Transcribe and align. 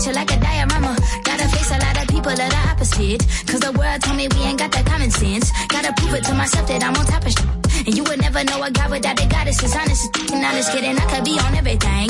picture 0.00 0.14
like 0.14 0.32
a 0.32 0.40
diorama. 0.40 0.96
Gotta 1.24 1.48
face 1.48 1.70
a 1.70 1.78
lot 1.78 2.00
of 2.00 2.08
people 2.08 2.34
that 2.34 2.52
are 2.54 2.72
opposite. 2.72 3.20
Cause 3.46 3.60
the 3.60 3.72
world 3.72 4.00
told 4.02 4.16
me 4.16 4.28
we 4.28 4.40
ain't 4.48 4.58
got 4.58 4.72
that 4.72 4.86
common 4.86 5.10
sense. 5.10 5.50
Gotta 5.68 5.92
prove 5.96 6.14
it 6.14 6.24
to 6.24 6.34
myself 6.34 6.66
that 6.68 6.82
I'm 6.82 6.96
on 6.96 7.04
top 7.04 7.26
of 7.26 7.32
shit. 7.32 7.86
And 7.86 7.96
you 7.96 8.04
would 8.04 8.20
never 8.20 8.42
know 8.44 8.62
a 8.62 8.70
guy 8.70 8.88
without 8.88 9.20
a 9.20 9.26
goddess. 9.28 9.62
It's 9.62 9.76
honest, 9.76 10.08
it's 10.16 10.32
honest, 10.32 10.72
kidding. 10.72 10.96
I 10.96 11.06
could 11.12 11.24
be 11.24 11.38
on 11.38 11.54
everything. 11.54 12.09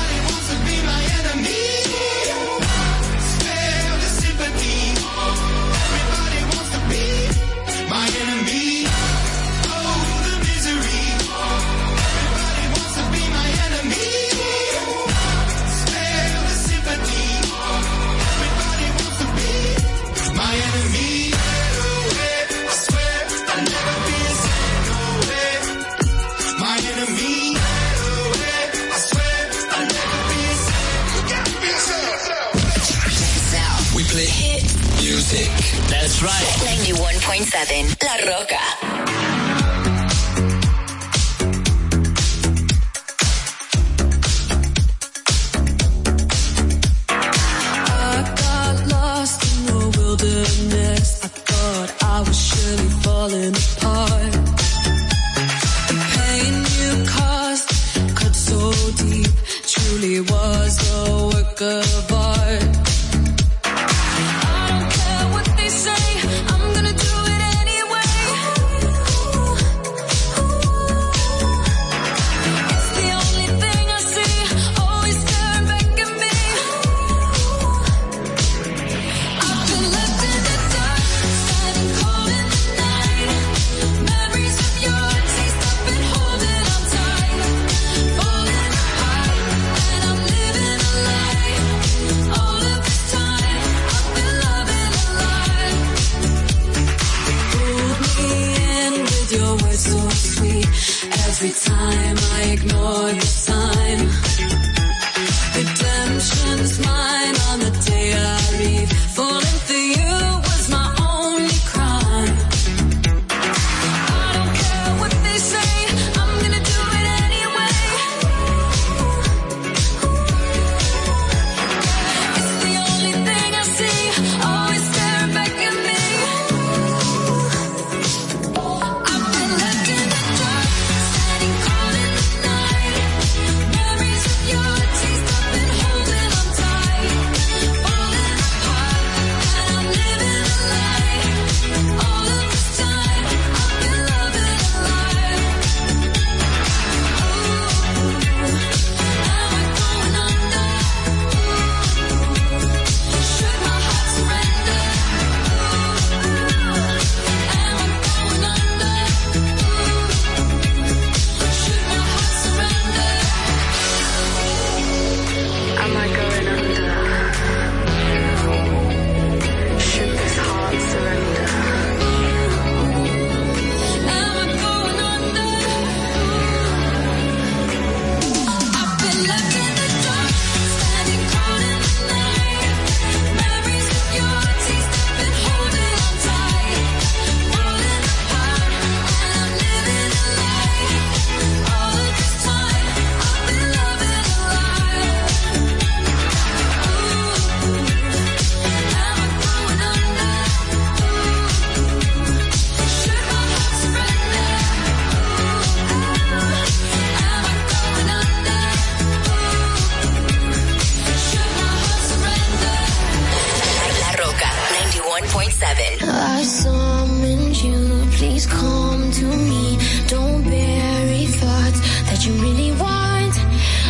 what 222.21 222.27
you 222.27 222.41
really 222.43 222.71
want. 222.73 223.35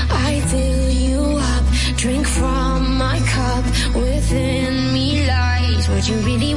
I 0.09 0.39
fill 0.47 0.89
you 0.89 1.19
up, 1.19 1.97
drink 1.97 2.25
from 2.25 2.95
my 2.97 3.19
cup. 3.27 3.65
Within 3.93 4.93
me 4.93 5.27
lies 5.27 5.89
what 5.89 6.07
you 6.07 6.15
really 6.19 6.50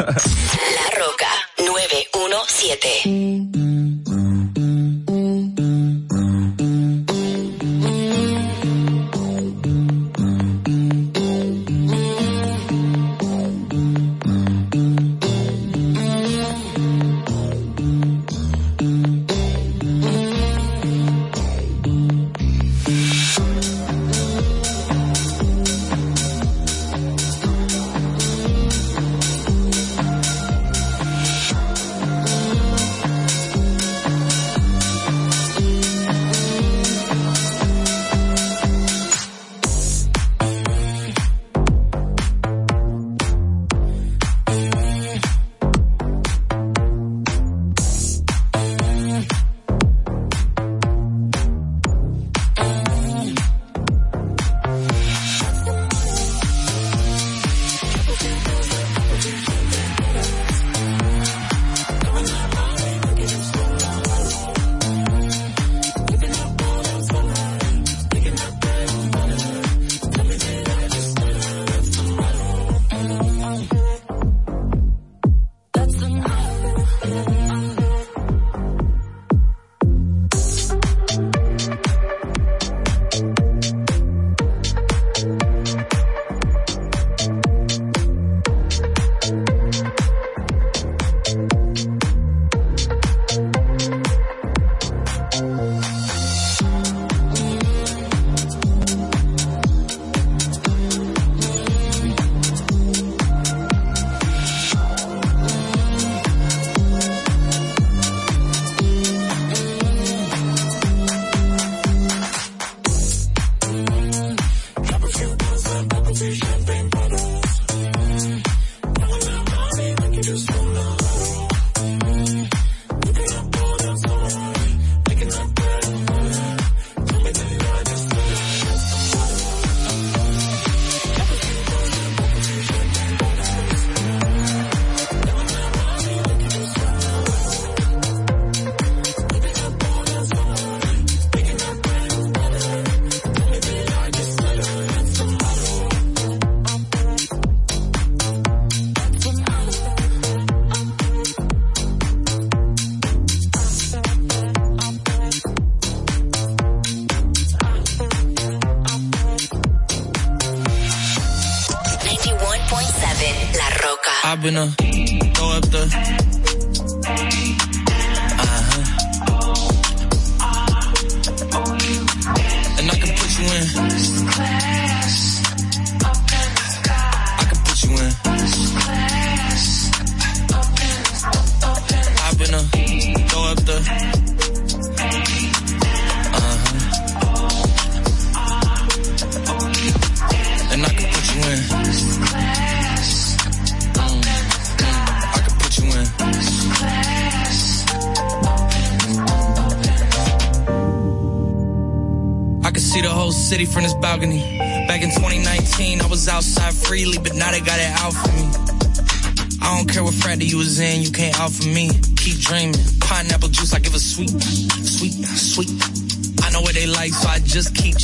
La 0.00 0.98
Roca 0.98 1.28
917. 1.58 3.79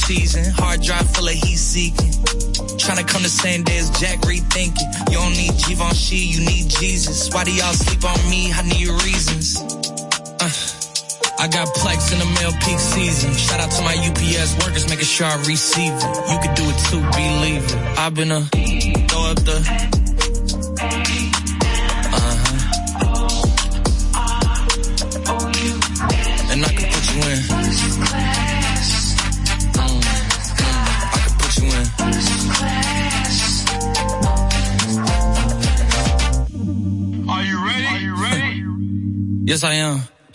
season. 0.07 0.45
Hard 0.55 0.83
drive 0.83 1.11
full 1.11 1.27
of 1.27 1.35
heat 1.35 1.59
seeking. 1.59 2.13
Trying 2.79 3.03
to 3.03 3.07
come 3.13 3.23
the 3.23 3.35
same 3.45 3.65
day 3.65 3.79
as 3.79 3.91
Jack 3.99 4.21
rethinking. 4.21 5.11
You 5.11 5.19
don't 5.19 5.35
need 5.35 5.55
Givenchy, 5.67 6.23
you 6.31 6.47
need 6.47 6.71
Jesus. 6.71 7.29
Why 7.35 7.43
do 7.43 7.53
y'all 7.53 7.75
sleep 7.75 8.05
on 8.05 8.19
me? 8.31 8.53
I 8.53 8.63
need 8.63 8.87
reasons. 9.03 9.59
Uh, 10.39 10.55
I 11.43 11.49
got 11.49 11.67
plex 11.75 12.13
in 12.13 12.19
the 12.21 12.31
mail 12.39 12.53
peak 12.63 12.79
season. 12.79 13.35
Shout 13.35 13.59
out 13.59 13.71
to 13.73 13.83
my 13.83 13.97
UPS 13.99 14.55
workers 14.65 14.89
making 14.89 15.07
sure 15.07 15.27
I 15.27 15.37
receive 15.43 15.93
it. 15.93 16.15
You 16.31 16.39
can 16.39 16.55
do 16.55 16.65
it 16.71 16.79
too, 16.87 17.03
believe 17.19 17.65
it. 17.67 17.99
I've 17.99 18.15
been 18.15 18.31
a 18.31 18.41
throw 19.11 19.23
up 19.31 19.43
the 19.43 19.96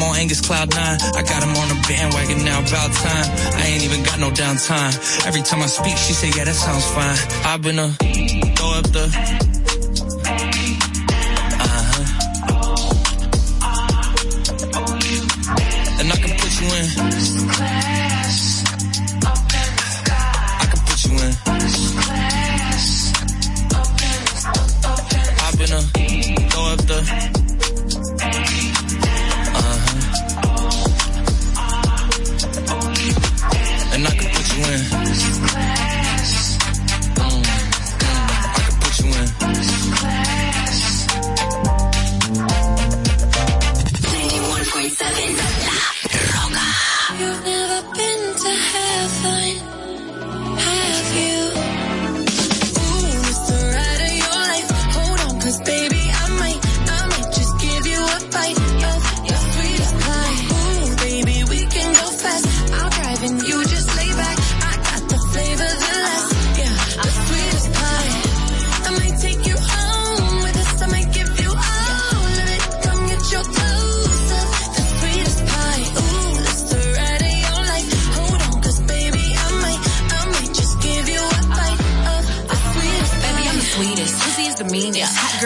I'm 0.00 0.08
on 0.08 0.16
Angus 0.16 0.40
Cloud 0.40 0.74
9. 0.74 0.78
I 0.80 1.22
got 1.22 1.42
him 1.42 1.54
on 1.56 1.68
the 1.68 1.84
bandwagon 1.86 2.42
now, 2.42 2.60
about 2.60 2.90
time. 2.90 3.54
I 3.54 3.66
ain't 3.66 3.84
even 3.84 4.02
got 4.02 4.18
no 4.18 4.30
downtime. 4.30 5.26
Every 5.26 5.42
time 5.42 5.60
I 5.60 5.66
speak, 5.66 5.98
she 5.98 6.14
say, 6.14 6.28
yeah, 6.28 6.44
that 6.44 6.54
sounds 6.54 6.86
fine. 6.86 7.18
I've 7.44 7.60
been 7.60 7.78
a 7.78 7.88
throw 8.56 8.70
up 8.78 8.84
the. 8.92 9.49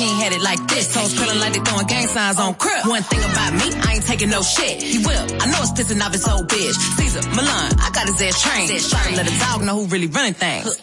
Ain't 0.00 0.22
had 0.22 0.32
it 0.32 0.42
like 0.42 0.60
this. 0.68 0.92
Toes 0.94 1.18
curling 1.18 1.40
like 1.40 1.52
they 1.52 1.60
throwing 1.60 1.86
gang 1.86 2.06
signs 2.06 2.38
on 2.38 2.54
crib. 2.54 2.86
One 2.86 3.02
thing 3.02 3.20
about 3.20 3.52
me, 3.52 3.66
I 3.82 3.94
ain't 3.94 4.06
taking 4.06 4.30
no 4.30 4.42
shit. 4.42 4.82
He 4.82 4.98
will, 4.98 5.24
I 5.40 5.46
know 5.50 5.60
it's 5.60 5.72
pissing 5.72 6.00
off 6.00 6.12
his 6.12 6.26
old 6.26 6.48
bitch. 6.48 6.76
Caesar, 6.96 7.22
Milan, 7.30 7.72
I 7.80 7.90
got 7.92 8.06
his 8.06 8.20
ass 8.22 8.42
trained. 8.42 8.68
Try 8.68 9.10
to 9.10 9.16
let 9.16 9.26
a 9.26 9.38
dog 9.38 9.62
know 9.62 9.80
who 9.80 9.86
really 9.86 10.06
running 10.06 10.34
things. 10.34 10.80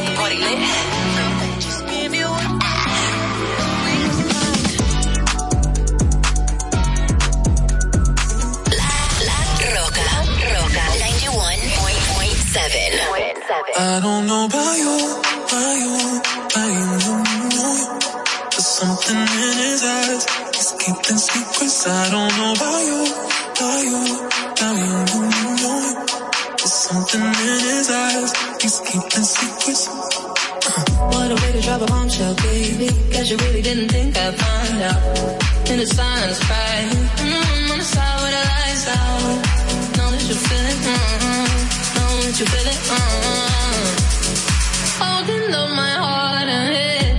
Get 0.00 0.10
the 0.10 0.16
party 0.16 0.36
lit. 0.36 0.58
Just 1.60 1.86
give 1.86 2.14
you 2.14 2.26
a 2.26 2.58
Roca, 9.76 10.06
Roca 10.56 10.84
91.7. 11.04 12.98
I 13.76 14.00
don't 14.02 14.26
know 14.26 14.44
about 14.46 14.74
you, 14.82 14.94
about 15.46 15.74
you, 15.82 15.94
about 16.46 16.70
you, 16.76 16.86
know 17.06 17.22
you. 17.76 17.98
There's 18.50 18.66
something 18.66 19.16
in 19.16 19.56
his 19.64 19.82
eyes, 19.84 20.24
he's 20.54 20.72
keeping 20.80 21.18
secrets. 21.18 21.86
I 21.86 21.88
don't 22.10 22.32
know 22.38 22.52
about 22.54 22.80
you, 22.88 23.00
about 23.52 23.84
you, 23.84 24.02
about 24.52 25.14
you. 25.14 25.29
Something 26.90 27.20
in 27.22 27.60
his 27.70 27.88
eyes, 27.88 28.32
he's 28.60 28.80
keeping 28.80 29.22
secrets. 29.22 29.86
What 29.86 31.30
a 31.30 31.36
way 31.36 31.52
to 31.52 31.60
drop 31.62 31.82
a 31.82 31.86
bombshell, 31.86 32.34
baby. 32.34 32.88
Guess 33.12 33.30
you 33.30 33.36
really 33.36 33.62
didn't 33.62 33.90
think 33.90 34.18
I'd 34.18 34.34
find 34.34 34.82
out. 34.82 35.00
And 35.70 35.80
the 35.80 35.86
signs 35.86 36.40
right. 36.50 36.90
Mm, 37.22 37.70
on 37.70 37.78
the 37.78 37.84
side 37.84 38.20
where 38.22 38.32
the 38.34 38.42
lights 38.52 38.88
out. 38.88 39.38
Know 39.98 40.10
that 40.10 40.24
you 40.30 40.34
feel 40.34 40.66
it. 40.72 40.78
Mm, 40.90 41.94
know 41.94 42.10
that 42.26 42.36
you 42.40 42.46
feel 42.52 42.68
it. 42.74 42.80
Mm. 42.90 43.90
Holding 44.98 45.54
on 45.54 45.70
my 45.76 45.94
heart 46.04 46.48
and 46.48 46.74
head. 46.74 47.09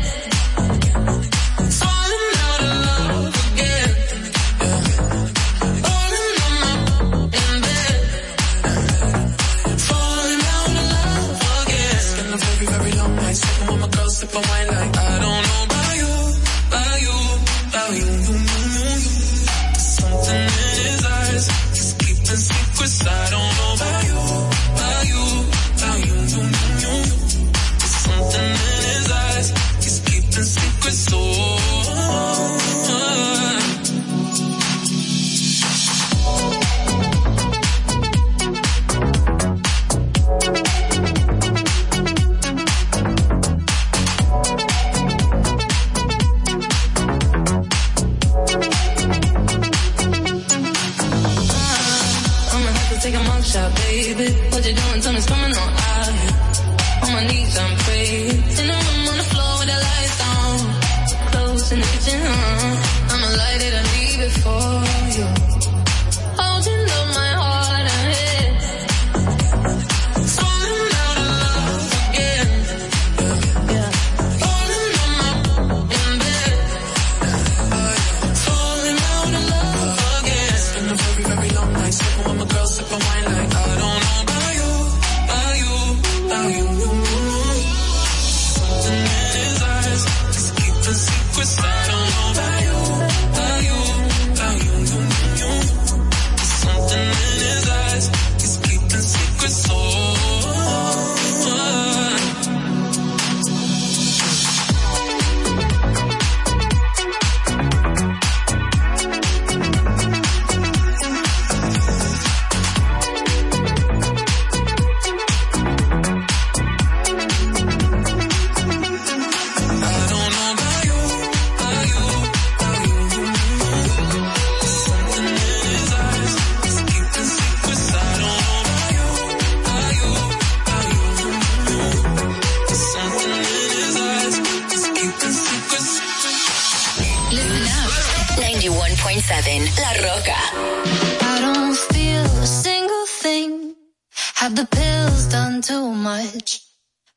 Have 144.42 144.56
the 144.56 144.66
pills 144.66 145.26
done 145.28 145.62
too 145.62 145.92
much. 145.92 146.62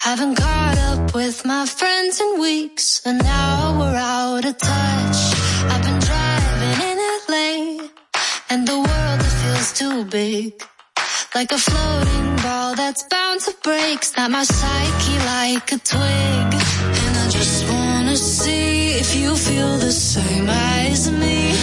Haven't 0.02 0.34
caught 0.34 0.76
up 0.90 1.14
with 1.14 1.42
my 1.46 1.64
friends 1.64 2.20
in 2.20 2.38
weeks, 2.38 3.00
and 3.06 3.16
now 3.16 3.78
we're 3.80 3.96
out 3.96 4.44
of 4.44 4.58
touch. 4.58 5.18
I've 5.72 5.82
been 5.86 6.00
driving 6.10 6.78
in 6.90 6.98
LA, 7.30 7.88
and 8.50 8.68
the 8.68 8.76
world 8.76 9.22
feels 9.40 9.72
too 9.72 10.04
big. 10.04 10.52
Like 11.34 11.50
a 11.50 11.56
floating 11.56 12.36
ball 12.42 12.74
that's 12.74 13.04
bound 13.04 13.40
to 13.46 13.54
break, 13.62 14.02
snap 14.02 14.30
my 14.30 14.44
psyche 14.44 15.16
like 15.24 15.72
a 15.72 15.78
twig. 15.78 16.48
And 17.04 17.14
I 17.24 17.26
just 17.30 17.66
wanna 17.70 18.16
see 18.18 18.98
if 19.02 19.16
you 19.16 19.34
feel 19.34 19.78
the 19.78 19.92
same 19.92 20.46
as 20.50 21.10
me. 21.10 21.53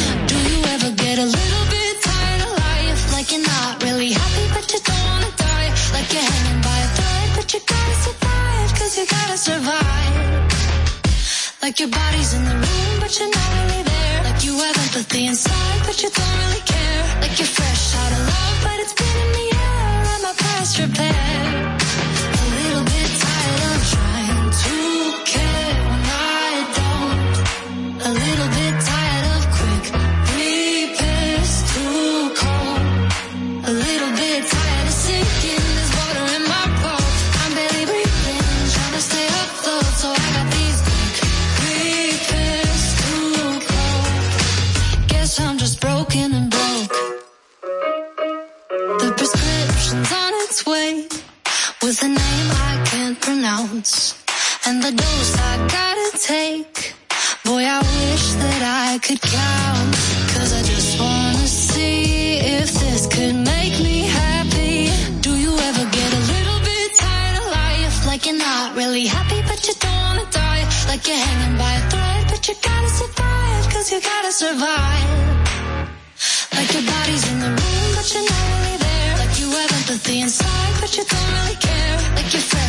again 6.11 6.45
and 6.51 6.61
buy 6.63 6.79
a 6.87 6.89
third, 6.99 7.29
but 7.35 7.53
you 7.53 7.59
gotta 7.65 7.95
survive, 8.05 8.69
cause 8.79 8.97
you 8.97 9.05
gotta 9.07 9.37
survive. 9.37 10.51
Like 11.61 11.79
your 11.79 11.89
body's 11.89 12.33
in 12.33 12.43
the 12.43 12.55
room, 12.63 12.93
but 12.99 13.11
you're 13.17 13.33
not 13.39 13.49
really 13.57 13.83
there. 13.83 14.23
Like 14.27 14.43
you 14.43 14.53
have 14.57 14.77
empathy 14.85 15.27
inside, 15.27 15.81
but 15.85 16.03
you 16.03 16.09
don't 16.09 16.37
really 16.43 16.63
care. 16.65 17.03
Like 17.21 17.35
you're 17.39 17.53
fresh 17.59 17.95
out 17.95 18.11
of 18.17 18.21
love, 18.33 18.57
but 18.63 18.77
it's 18.83 18.93
been 18.93 19.17
in 19.25 19.31
the 19.39 19.47
air, 19.55 20.03
and 20.13 20.23
my 20.23 20.33
past 20.43 20.79
repair. 20.79 21.80
Cause 51.91 52.03
a 52.03 52.07
name 52.07 52.51
I 52.71 52.81
can't 52.85 53.19
pronounce 53.19 54.15
and 54.65 54.81
the 54.81 54.91
dose 54.91 55.33
I 55.51 55.57
gotta 55.67 56.09
take. 56.23 56.95
Boy, 57.43 57.63
I 57.67 57.79
wish 57.83 58.25
that 58.43 58.61
I 58.87 58.97
could 59.03 59.19
count. 59.19 59.91
Cause 60.31 60.53
I 60.55 60.61
just 60.71 60.97
wanna 60.97 61.47
see 61.47 62.39
if 62.39 62.71
this 62.79 63.07
could 63.07 63.35
make 63.35 63.75
me 63.83 64.07
happy. 64.07 64.87
Do 65.19 65.35
you 65.35 65.51
ever 65.51 65.83
get 65.91 66.09
a 66.19 66.21
little 66.31 66.59
bit 66.63 66.95
tired 66.95 67.35
of 67.41 67.45
life? 67.51 68.07
Like 68.07 68.25
you're 68.25 68.39
not 68.39 68.73
really 68.77 69.07
happy, 69.07 69.41
but 69.49 69.59
you 69.67 69.73
don't 69.83 70.01
wanna 70.07 70.27
die. 70.31 70.63
Like 70.87 71.05
you're 71.05 71.23
hanging 71.27 71.57
by 71.57 71.73
a 71.75 71.83
thread, 71.91 72.23
but 72.31 72.41
you 72.47 72.55
gotta 72.71 72.91
survive. 73.01 73.63
Cause 73.73 73.91
you 73.91 73.99
gotta 73.99 74.31
survive. 74.31 75.09
Like 76.55 76.71
your 76.71 76.85
body's 76.87 77.23
in 77.31 77.37
the 77.41 77.51
room, 77.51 77.87
but 77.99 78.07
you're 78.13 78.23
not 78.23 78.47
really 78.47 78.80
sympathy 79.91 80.21
inside, 80.21 80.73
but 80.79 80.95
you 80.95 81.03
don't 81.03 81.33
really 81.33 81.55
care. 81.55 81.97
Like 82.15 82.33
you're. 82.33 82.60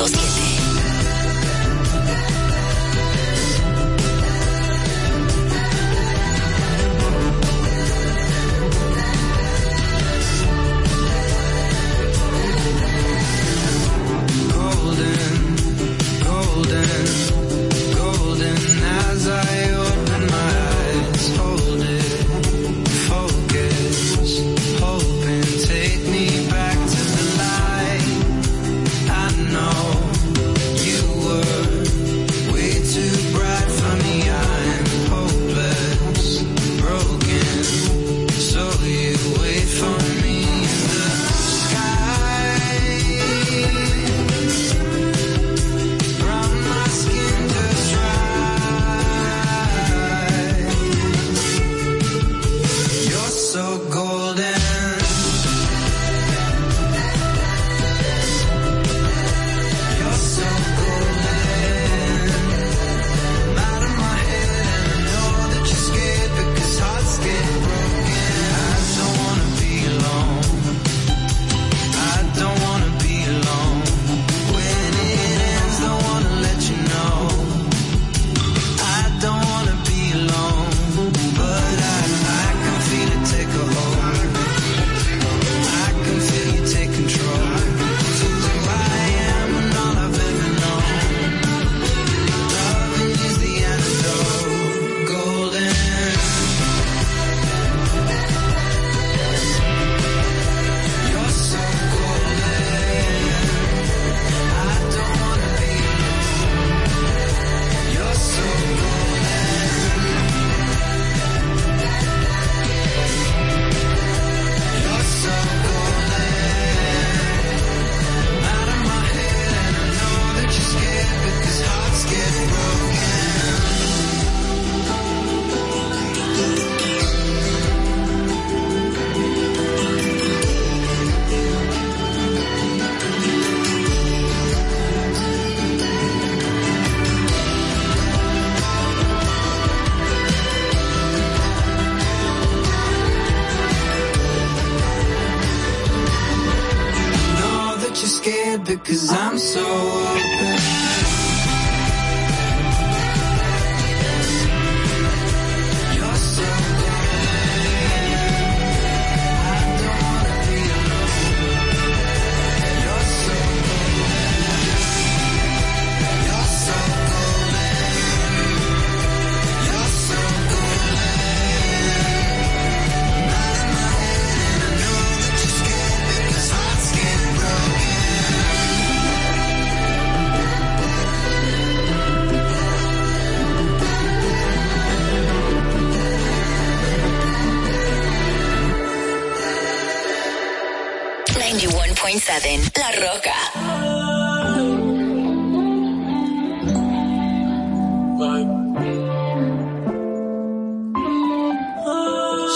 2010. 0.00 0.39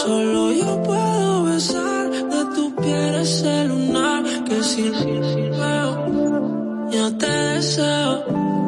Solo 0.04 0.52
yo 0.52 0.82
puedo 0.82 1.44
besar 1.44 2.10
de 2.10 2.44
tu 2.54 2.76
piel 2.76 3.14
ese 3.14 3.64
lunar 3.64 4.22
que 4.44 4.62
sin 4.62 4.92
veo, 4.92 6.90
yo 6.90 7.16
te 7.16 7.26
deseo. 7.26 8.63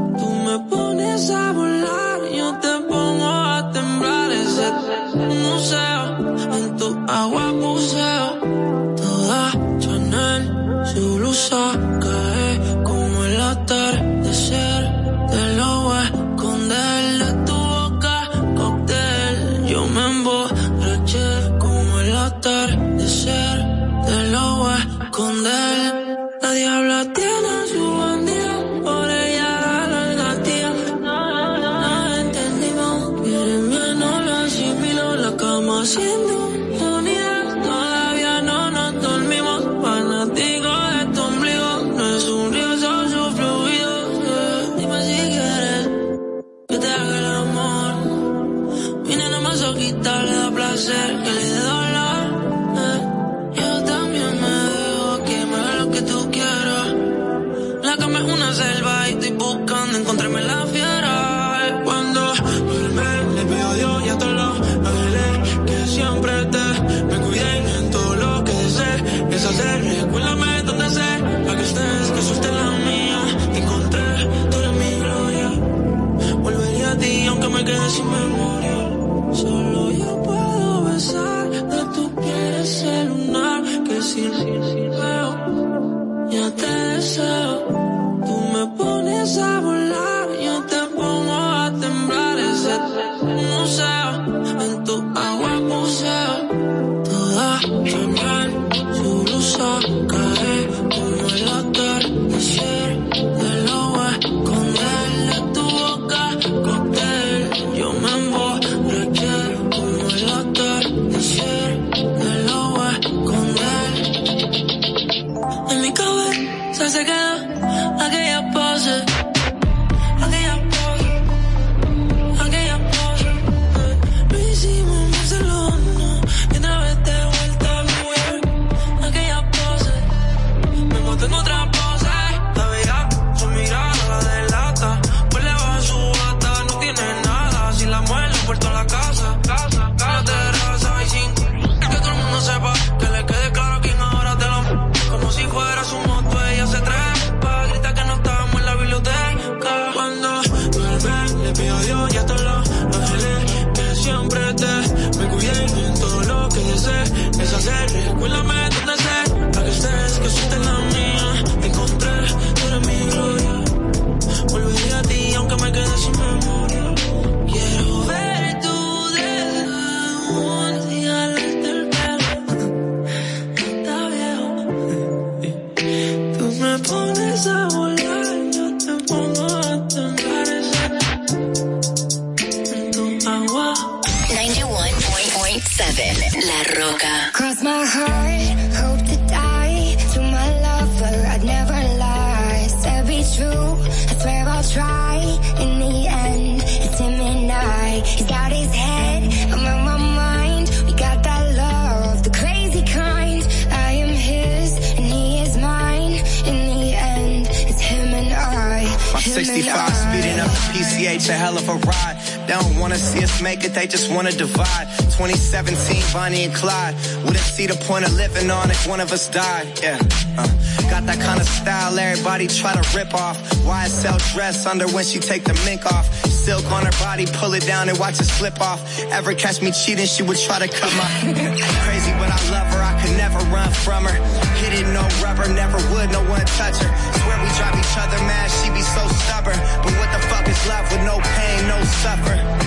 Died. 219.29 219.67
Yeah. 219.83 219.99
Uh, 220.39 220.47
got 220.91 221.07
that 221.07 221.19
kind 221.21 221.41
of 221.41 221.47
style 221.47 221.99
everybody 221.99 222.47
try 222.47 222.73
to 222.75 222.85
rip 222.97 223.15
off. 223.15 223.37
YSL 223.65 224.19
dress 224.35 224.67
under 224.67 224.87
when 224.89 225.05
she 225.05 225.19
take 225.19 225.45
the 225.45 225.55
mink 225.65 225.87
off. 225.87 226.07
Silk 226.27 226.65
on 226.71 226.85
her 226.85 226.97
body, 227.03 227.27
pull 227.27 227.55
it 227.55 227.67
down 227.67 227.89
and 227.89 227.99
watch 227.99 228.21
it 228.21 228.25
slip 228.25 228.61
off. 228.61 228.81
Ever 229.11 229.35
catch 229.35 229.61
me 229.63 229.73
cheating, 229.73 230.07
she 230.07 230.23
would 230.23 230.39
try 230.39 230.59
to 230.59 230.69
cut 230.69 230.93
my. 230.95 231.09
Crazy, 231.87 232.13
but 232.19 232.31
I 232.31 232.39
love 232.51 232.69
her, 232.71 232.83
I 232.83 232.95
could 233.03 233.17
never 233.17 233.39
run 233.51 233.71
from 233.73 234.05
her. 234.05 234.17
Hit 234.63 234.81
it, 234.81 234.87
no 234.93 235.03
rubber, 235.23 235.49
never 235.53 235.79
would, 235.95 236.11
no 236.11 236.23
one 236.31 236.45
touch 236.59 236.79
her. 236.79 236.91
Swear 237.23 237.37
we 237.43 237.49
drive 237.59 237.75
each 237.79 237.97
other 237.99 238.19
mad, 238.27 238.51
she 238.51 238.71
be 238.71 238.83
so 238.83 239.03
stubborn. 239.25 239.59
But 239.83 239.93
what 239.99 240.11
the 240.13 240.21
fuck 240.29 240.47
is 240.47 240.61
love 240.69 240.87
with 240.91 241.03
no 241.03 241.19
pain, 241.19 241.69
no 241.69 241.83
suffer? 242.03 242.66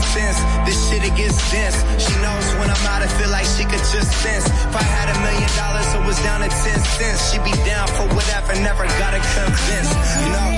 Incense, 0.00 0.40
this 0.64 0.78
shit 0.88 1.04
it 1.04 1.14
gets 1.14 1.36
dense. 1.52 1.76
She 2.00 2.14
knows 2.24 2.46
when 2.56 2.70
I'm 2.72 2.86
out, 2.88 3.02
I 3.02 3.08
feel 3.20 3.28
like 3.28 3.44
she 3.44 3.64
could 3.64 3.84
just 3.92 4.10
sense. 4.24 4.46
If 4.48 4.74
I 4.74 4.82
had 4.82 5.08
a 5.12 5.16
million 5.20 5.50
dollars, 5.60 5.88
it 5.92 6.02
was 6.08 6.18
down 6.24 6.40
to 6.40 6.48
10 6.48 6.80
cents. 6.96 7.20
She'd 7.30 7.44
be 7.44 7.52
down 7.68 7.86
for 7.88 8.06
whatever, 8.16 8.54
never 8.64 8.84
gotta 8.96 9.20
convince. 9.20 9.90
You 10.24 10.28
know? 10.32 10.48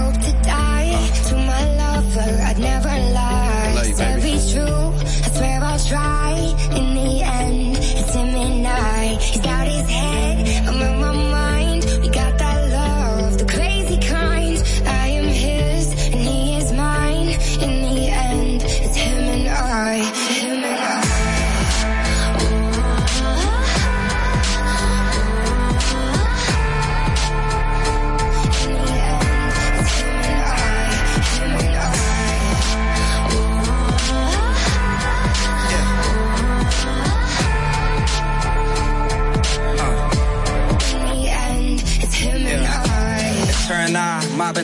Hope 0.00 0.16
to 0.24 0.32
die 0.48 0.96
to 1.28 1.34
my 1.36 1.62
lover. 1.76 2.30
I'd 2.48 2.58
never 2.58 2.88
lie. 2.88 3.72
Love 3.76 4.00
To 4.00 4.20
be 4.24 4.36
true, 4.52 4.86
I 5.24 5.28
swear 5.36 5.60
I'll 5.62 5.78
try. 5.78 6.32
In 6.72 6.86
the 6.96 7.12
end, 7.22 7.76
it's 7.76 8.14
him 8.14 8.34
and 8.34 8.66
I. 8.66 9.18
He's 9.20 9.42
got 9.44 9.65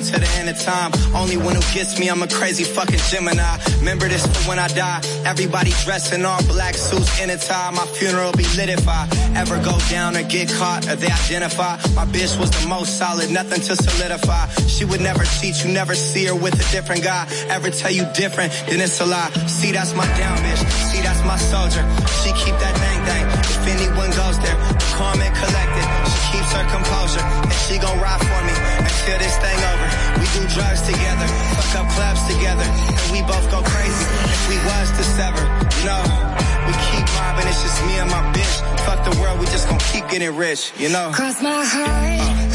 to 0.01 0.18
the 0.18 0.28
end 0.38 0.49
of 0.49 0.59
time. 0.61 0.93
Only 1.14 1.36
one 1.36 1.55
who 1.55 1.62
gets 1.74 1.99
me, 1.99 2.09
I'm 2.09 2.22
a 2.22 2.28
crazy 2.28 2.64
fucking 2.64 3.01
Gemini. 3.11 3.59
Remember 3.78 4.09
this 4.09 4.24
for 4.24 4.49
when 4.49 4.59
I 4.59 4.68
die. 4.68 5.01
Everybody 5.24 5.72
dressed 5.84 6.12
in 6.12 6.24
all 6.24 6.43
black 6.47 6.74
suits 6.74 7.20
in 7.20 7.30
a 7.30 7.36
tie. 7.36 7.70
My 7.70 7.86
funeral 7.86 8.32
be 8.32 8.45
lit 8.57 8.68
if 8.68 8.86
I 8.88 9.09
ever 9.36 9.59
go 9.62 9.78
down 9.90 10.16
or 10.16 10.22
get 10.22 10.49
caught 10.49 10.88
or 10.88 10.97
they 10.97 11.11
identify. 11.11 11.76
My 11.95 12.07
bitch 12.07 12.38
was 12.38 12.51
the 12.51 12.66
most 12.68 12.99
solid, 12.99 13.30
nothing 13.30 13.61
to 13.61 13.76
solidify. 13.76 14.49
She 14.66 14.84
would 14.84 15.01
never 15.01 15.24
cheat, 15.24 15.64
you 15.64 15.72
never 15.72 15.95
see 15.95 16.24
her 16.26 16.34
with 16.34 16.55
a 16.55 16.66
different 16.72 17.03
guy. 17.03 17.26
Ever 17.49 17.70
tell 17.70 17.90
you 17.90 18.07
different, 18.14 18.53
then 18.68 18.80
it's 18.80 19.01
a 19.01 19.07
lie. 19.07 19.30
See, 19.47 19.72
that's 19.72 19.95
my 19.95 20.07
down 20.16 20.38
bitch. 20.38 20.62
See, 20.90 21.03
that's 21.03 21.22
my 21.24 21.36
soldier. 21.36 21.84
She 22.22 22.30
keep 22.32 22.57
that 22.64 22.76
thing 22.78 23.03
thing. 23.05 23.24
If 23.26 23.66
anyone 23.74 24.11
goes 24.11 24.38
there, 24.40 24.57
calm 24.97 25.20
and 25.20 25.34
collected. 25.36 25.72
Her 26.53 26.68
composure, 26.68 27.24
and 27.24 27.59
she 27.64 27.78
gon' 27.80 27.96
ride 27.98 28.20
for 28.20 28.40
me 28.44 28.53
until 28.84 29.16
this 29.24 29.36
thing 29.40 29.57
over. 29.72 29.88
We 30.20 30.26
do 30.36 30.42
drugs 30.53 30.82
together, 30.84 31.26
fuck 31.57 31.80
up 31.80 31.88
clubs 31.96 32.20
together, 32.28 32.68
and 32.68 33.09
we 33.09 33.24
both 33.24 33.48
go 33.50 33.64
crazy 33.64 34.05
if 34.28 34.42
we 34.53 34.57
was 34.61 34.88
to 35.00 35.05
sever. 35.16 35.44
You 35.80 35.84
know, 35.88 36.05
we 36.68 36.72
keep 36.92 37.05
mobbing, 37.16 37.48
it's 37.48 37.57
just 37.64 37.80
me 37.88 37.96
and 37.96 38.11
my 38.12 38.20
bitch. 38.36 38.55
Fuck 38.84 39.00
the 39.09 39.16
world, 39.18 39.40
we 39.40 39.46
just 39.46 39.66
gon' 39.68 39.80
keep 39.96 40.05
getting 40.12 40.36
rich. 40.36 40.72
You 40.76 40.90
know. 40.90 41.11
Cross 41.14 41.40
my 41.40 41.64
heart, 41.64 42.20
hope 42.20 42.51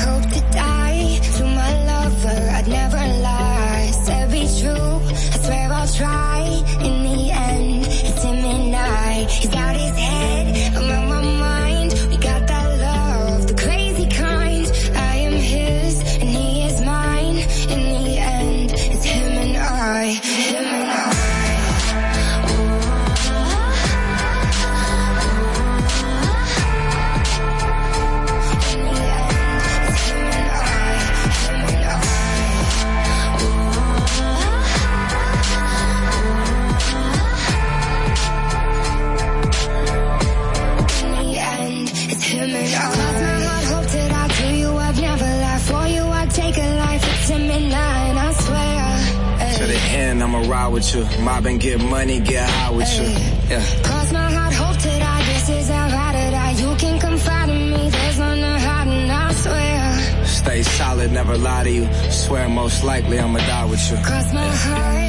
ride 50.67 50.73
with 50.73 50.95
you. 50.95 51.23
Mob 51.23 51.45
and 51.45 51.59
get 51.59 51.79
money, 51.79 52.19
get 52.19 52.49
high 52.49 52.71
with 52.71 52.99
you. 52.99 53.07
Yeah. 53.49 53.63
Cross 53.83 54.11
my 54.11 54.31
heart, 54.31 54.53
hope 54.53 54.77
to 54.77 54.99
die. 54.99 55.23
This 55.25 55.49
is 55.49 55.69
how 55.69 55.85
I 55.85 56.11
to 56.13 56.31
die. 56.31 56.51
You 56.51 56.75
can 56.77 56.99
confide 56.99 57.49
in 57.49 57.71
me. 57.71 57.89
There's 57.89 58.19
none 58.19 58.37
to 58.37 58.59
hide, 58.59 58.87
and 58.87 59.11
I 59.11 59.33
swear. 59.33 60.25
Stay 60.25 60.63
solid, 60.63 61.11
never 61.11 61.37
lie 61.37 61.63
to 61.63 61.71
you. 61.71 62.11
Swear 62.11 62.49
most 62.49 62.83
likely 62.83 63.19
I'ma 63.19 63.39
die 63.39 63.65
with 63.65 63.91
you. 63.91 63.97
Cross 63.97 64.33
my 64.33 64.47
heart, 64.47 65.06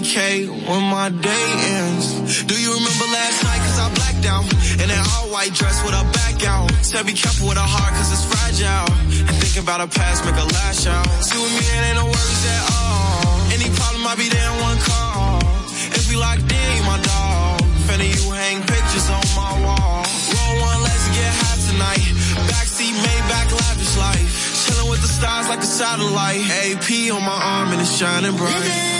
300k 0.00 0.48
when 0.68 0.82
my 0.90 1.08
day 1.10 1.46
ends. 1.76 2.44
Do 2.44 2.54
you 2.60 2.72
remember 2.72 3.06
last 3.12 3.44
night? 3.44 3.60
Cause 3.60 3.78
I 3.78 3.88
blacked 3.94 4.26
out. 4.26 4.44
In 4.80 4.88
that 4.88 5.04
all 5.16 5.28
white 5.30 5.52
dress 5.52 5.82
with 5.84 5.94
a 5.94 6.04
back 6.12 6.40
out. 6.46 6.70
Said 6.82 7.06
be 7.06 7.12
careful 7.12 7.48
with 7.48 7.58
her 7.58 7.64
heart 7.68 7.92
cause 7.94 8.10
it's 8.12 8.24
fragile. 8.24 8.88
And 9.28 9.36
thinking 9.40 9.62
about 9.62 9.80
her 9.80 9.88
past 9.88 10.24
make 10.24 10.34
her 10.34 10.48
lash 10.48 10.86
out. 10.86 11.06
See 11.20 11.36
with 11.36 11.52
me, 11.52 11.64
it 11.64 11.82
ain't 11.92 11.98
no 12.00 12.06
worries 12.08 12.44
at 12.48 12.62
all. 12.72 13.52
Any 13.52 13.68
problem, 13.76 14.06
I'll 14.06 14.16
be 14.16 14.28
there 14.28 14.48
in 14.50 14.56
one 14.60 14.78
call. 14.80 15.40
If 15.92 16.08
we 16.08 16.16
locked 16.16 16.48
in, 16.48 16.68
you 16.76 16.84
my 16.88 16.98
dog. 17.00 17.60
Finna 17.84 18.08
you 18.08 18.24
hang 18.32 18.60
pictures 18.64 19.08
on 19.10 19.24
my 19.36 19.52
wall. 19.64 20.04
Roll 20.32 20.54
one, 20.64 20.80
let's 20.80 21.06
get 21.12 21.28
high 21.28 21.60
tonight. 21.68 22.06
Backseat, 22.48 22.94
Maybach, 23.04 23.50
lavish 23.52 23.96
life. 24.00 24.28
Chilling 24.64 24.88
with 24.88 25.02
the 25.02 25.12
stars 25.12 25.48
like 25.48 25.60
a 25.60 25.68
satellite. 25.68 26.40
AP 26.48 26.88
on 27.12 27.22
my 27.22 27.36
arm 27.36 27.72
and 27.74 27.80
it's 27.80 27.92
shining 27.92 28.36
bright. 28.36 28.99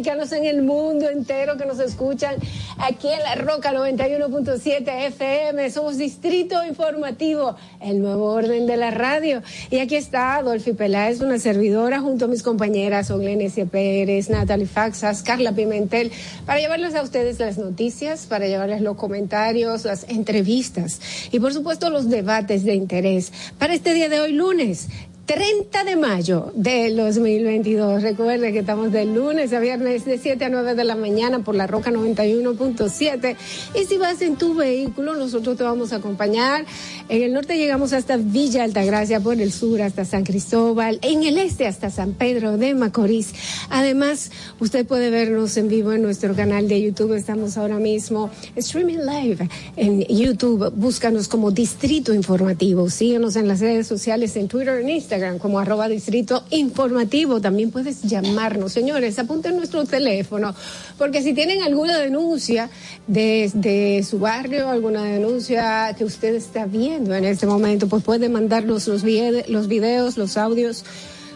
Dominicanos 0.00 0.32
en 0.32 0.46
el 0.46 0.62
mundo 0.62 1.10
entero 1.10 1.58
que 1.58 1.66
nos 1.66 1.78
escuchan 1.78 2.36
aquí 2.78 3.08
en 3.08 3.18
la 3.18 3.34
Roca 3.34 3.70
91.7 3.70 5.06
FM. 5.08 5.70
Somos 5.70 5.98
Distrito 5.98 6.64
Informativo, 6.64 7.56
el 7.82 8.00
nuevo 8.00 8.32
orden 8.32 8.66
de 8.66 8.78
la 8.78 8.90
radio. 8.90 9.42
Y 9.70 9.78
aquí 9.78 9.96
está 9.96 10.36
Adolfi 10.36 10.72
Peláez, 10.72 11.20
una 11.20 11.38
servidora, 11.38 12.00
junto 12.00 12.24
a 12.24 12.28
mis 12.28 12.42
compañeras 12.42 13.10
Oglenesia 13.10 13.66
Pérez, 13.66 14.30
Natalie 14.30 14.64
Faxas, 14.64 15.22
Carla 15.22 15.52
Pimentel, 15.52 16.10
para 16.46 16.60
llevarles 16.60 16.94
a 16.94 17.02
ustedes 17.02 17.38
las 17.38 17.58
noticias, 17.58 18.24
para 18.24 18.46
llevarles 18.46 18.80
los 18.80 18.96
comentarios, 18.96 19.84
las 19.84 20.08
entrevistas 20.08 21.00
y 21.30 21.40
por 21.40 21.52
supuesto 21.52 21.90
los 21.90 22.08
debates 22.08 22.64
de 22.64 22.74
interés 22.74 23.32
para 23.58 23.74
este 23.74 23.92
día 23.92 24.08
de 24.08 24.20
hoy, 24.20 24.32
lunes. 24.32 24.88
30 25.32 25.84
de 25.84 25.94
mayo 25.94 26.50
del 26.56 26.96
2022. 26.96 28.02
Recuerde 28.02 28.52
que 28.52 28.58
estamos 28.58 28.90
de 28.90 29.04
lunes 29.04 29.52
a 29.52 29.60
viernes 29.60 30.04
de 30.04 30.18
7 30.18 30.46
a 30.46 30.48
9 30.48 30.74
de 30.74 30.82
la 30.82 30.96
mañana 30.96 31.38
por 31.38 31.54
la 31.54 31.68
Roca 31.68 31.92
91.7. 31.92 33.36
Y 33.80 33.84
si 33.84 33.96
vas 33.96 34.22
en 34.22 34.34
tu 34.34 34.56
vehículo, 34.56 35.14
nosotros 35.14 35.56
te 35.56 35.62
vamos 35.62 35.92
a 35.92 35.96
acompañar. 35.96 36.64
En 37.08 37.22
el 37.22 37.32
norte 37.32 37.56
llegamos 37.56 37.92
hasta 37.92 38.16
Villa 38.16 38.64
Altagracia, 38.64 39.20
por 39.20 39.40
el 39.40 39.52
sur 39.52 39.80
hasta 39.82 40.04
San 40.04 40.24
Cristóbal, 40.24 40.98
en 41.00 41.22
el 41.22 41.38
este 41.38 41.68
hasta 41.68 41.90
San 41.90 42.14
Pedro 42.14 42.56
de 42.56 42.74
Macorís. 42.74 43.32
Además, 43.68 44.32
usted 44.58 44.84
puede 44.84 45.10
vernos 45.10 45.56
en 45.56 45.68
vivo 45.68 45.92
en 45.92 46.02
nuestro 46.02 46.34
canal 46.34 46.66
de 46.66 46.82
YouTube. 46.82 47.14
Estamos 47.14 47.56
ahora 47.56 47.76
mismo 47.76 48.30
streaming 48.56 48.98
live 48.98 49.48
en 49.76 50.00
YouTube. 50.06 50.72
Búscanos 50.74 51.28
como 51.28 51.52
Distrito 51.52 52.12
Informativo. 52.12 52.90
Síguenos 52.90 53.36
en 53.36 53.46
las 53.46 53.60
redes 53.60 53.86
sociales, 53.86 54.34
en 54.34 54.48
Twitter, 54.48 54.80
en 54.80 54.88
Instagram 54.88 55.19
como 55.38 55.58
arroba 55.58 55.88
distrito 55.88 56.44
informativo. 56.50 57.40
También 57.40 57.70
puedes 57.70 58.02
llamarnos. 58.02 58.72
Señores, 58.72 59.18
apunten 59.18 59.56
nuestro 59.56 59.84
teléfono, 59.84 60.54
porque 60.98 61.22
si 61.22 61.32
tienen 61.32 61.62
alguna 61.62 61.98
denuncia 61.98 62.70
desde 63.06 64.02
su 64.02 64.18
barrio, 64.18 64.68
alguna 64.68 65.04
denuncia 65.04 65.94
que 65.96 66.04
usted 66.04 66.34
está 66.34 66.66
viendo 66.66 67.14
en 67.14 67.24
este 67.24 67.46
momento, 67.46 67.88
pues 67.88 68.02
puede 68.02 68.28
mandarnos 68.28 68.88
los, 68.88 69.04
los 69.48 69.68
videos, 69.68 70.16
los 70.16 70.36
audios 70.36 70.84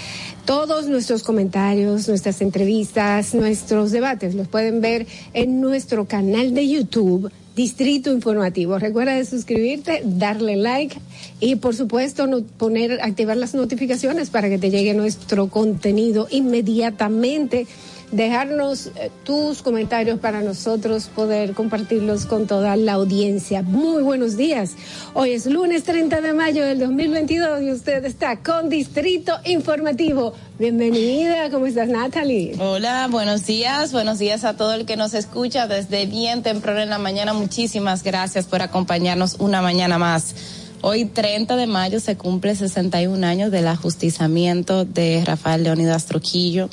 Todos 0.46 0.88
nuestros 0.88 1.24
comentarios, 1.24 2.08
nuestras 2.08 2.42
entrevistas, 2.42 3.36
nuestros 3.36 3.92
debates 3.92 4.34
los 4.36 4.48
pueden 4.48 4.82
ver 4.82 5.06
en 5.34 5.62
nuestro 5.62 6.06
canal 6.06 6.54
de 6.54 6.68
YouTube. 6.68 7.32
Distrito 7.56 8.12
Informativo. 8.12 8.80
Recuerda 8.80 9.16
de 9.16 9.26
suscribirte, 9.26 10.02
darle 10.06 10.56
like 10.56 10.98
y 11.42 11.58
por 11.58 11.76
supuesto 11.76 12.26
no 12.26 12.42
poner, 12.42 13.02
activar 13.02 13.36
las 13.36 13.54
notificaciones 13.54 14.30
para 14.30 14.48
que 14.48 14.58
te 14.58 14.70
llegue 14.70 14.94
nuestro 14.94 15.48
contenido 15.48 16.28
inmediatamente 16.32 17.68
dejarnos 18.12 18.88
eh, 18.88 19.12
tus 19.24 19.62
comentarios 19.62 20.20
para 20.20 20.42
nosotros 20.42 21.10
poder 21.16 21.54
compartirlos 21.54 22.26
con 22.26 22.48
toda 22.48 22.76
la 22.76 22.94
audiencia. 22.94 23.62
Muy 23.62 24.02
buenos 24.04 24.38
días. 24.38 24.72
Hoy 25.14 25.32
es 25.32 25.46
lunes 25.46 25.84
30 25.84 26.22
de 26.22 26.34
mayo 26.34 26.66
del 26.66 26.80
2022 26.80 27.62
y 27.64 27.72
usted 27.72 28.04
está 28.06 28.38
con 28.38 28.70
Distrito 28.70 29.34
Informativo. 29.46 30.34
Bienvenida, 30.58 31.50
¿cómo 31.50 31.68
estás 31.68 31.88
Natalie? 31.88 32.56
Hola, 32.60 33.08
buenos 33.10 33.46
días, 33.46 33.92
buenos 33.92 34.20
días 34.20 34.44
a 34.44 34.56
todo 34.58 34.74
el 34.74 34.86
que 34.86 34.98
nos 34.98 35.14
escucha 35.14 35.68
desde 35.68 36.06
bien 36.06 36.44
temprano 36.44 36.82
en 36.82 36.90
la 36.90 36.98
mañana. 36.98 37.34
Muchísimas 37.34 38.04
gracias 38.04 38.46
por 38.46 38.62
acompañarnos 38.62 39.36
una 39.40 39.62
mañana 39.62 39.98
más. 39.98 40.36
Hoy 40.82 41.06
30 41.06 41.58
de 41.58 41.68
mayo 41.68 42.00
se 42.00 42.16
cumple 42.16 42.56
61 42.56 43.26
años 43.26 43.52
del 43.52 43.68
ajusticiamiento 43.68 44.86
de 44.86 45.24
Rafael 45.26 45.64
Leonidas 45.64 46.06
Trujillo 46.06 46.70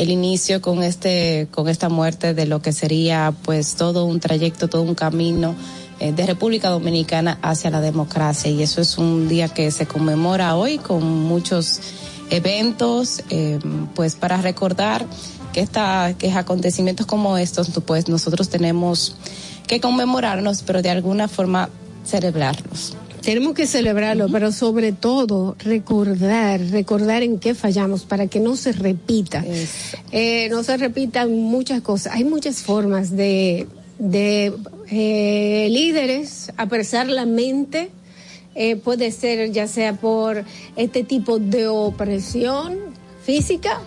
el 0.00 0.10
inicio 0.10 0.62
con 0.62 0.82
este 0.82 1.46
con 1.50 1.68
esta 1.68 1.90
muerte 1.90 2.32
de 2.32 2.46
lo 2.46 2.62
que 2.62 2.72
sería 2.72 3.34
pues 3.42 3.74
todo 3.74 4.06
un 4.06 4.18
trayecto, 4.18 4.66
todo 4.66 4.80
un 4.80 4.94
camino 4.94 5.54
eh, 5.98 6.12
de 6.12 6.24
República 6.24 6.70
Dominicana 6.70 7.38
hacia 7.42 7.68
la 7.70 7.82
democracia 7.82 8.50
y 8.50 8.62
eso 8.62 8.80
es 8.80 8.96
un 8.96 9.28
día 9.28 9.48
que 9.48 9.70
se 9.70 9.84
conmemora 9.84 10.56
hoy 10.56 10.78
con 10.78 11.04
muchos 11.04 11.80
eventos 12.30 13.22
eh, 13.28 13.58
pues 13.94 14.14
para 14.14 14.38
recordar 14.38 15.04
que 15.52 15.60
esta 15.60 16.14
que 16.16 16.32
acontecimientos 16.32 17.04
como 17.04 17.36
estos 17.36 17.68
pues 17.84 18.08
nosotros 18.08 18.48
tenemos 18.48 19.16
que 19.66 19.82
conmemorarnos 19.82 20.62
pero 20.62 20.80
de 20.80 20.88
alguna 20.88 21.28
forma 21.28 21.68
celebrarlos. 22.06 22.96
Tenemos 23.22 23.54
que 23.54 23.66
celebrarlo, 23.66 24.28
pero 24.30 24.50
sobre 24.50 24.92
todo 24.92 25.54
recordar, 25.58 26.60
recordar 26.60 27.22
en 27.22 27.38
qué 27.38 27.54
fallamos 27.54 28.04
para 28.04 28.26
que 28.28 28.40
no 28.40 28.56
se 28.56 28.72
repita. 28.72 29.44
Eh, 30.10 30.48
no 30.50 30.62
se 30.62 30.76
repitan 30.76 31.30
muchas 31.32 31.82
cosas. 31.82 32.14
Hay 32.14 32.24
muchas 32.24 32.62
formas 32.62 33.14
de, 33.14 33.66
de 33.98 34.54
eh, 34.90 35.68
líderes 35.70 36.50
apresar 36.56 37.08
la 37.08 37.26
mente. 37.26 37.90
Eh, 38.54 38.76
puede 38.76 39.12
ser 39.12 39.52
ya 39.52 39.68
sea 39.68 39.94
por 39.94 40.44
este 40.76 41.04
tipo 41.04 41.38
de 41.38 41.68
opresión 41.68 42.78
física, 43.22 43.80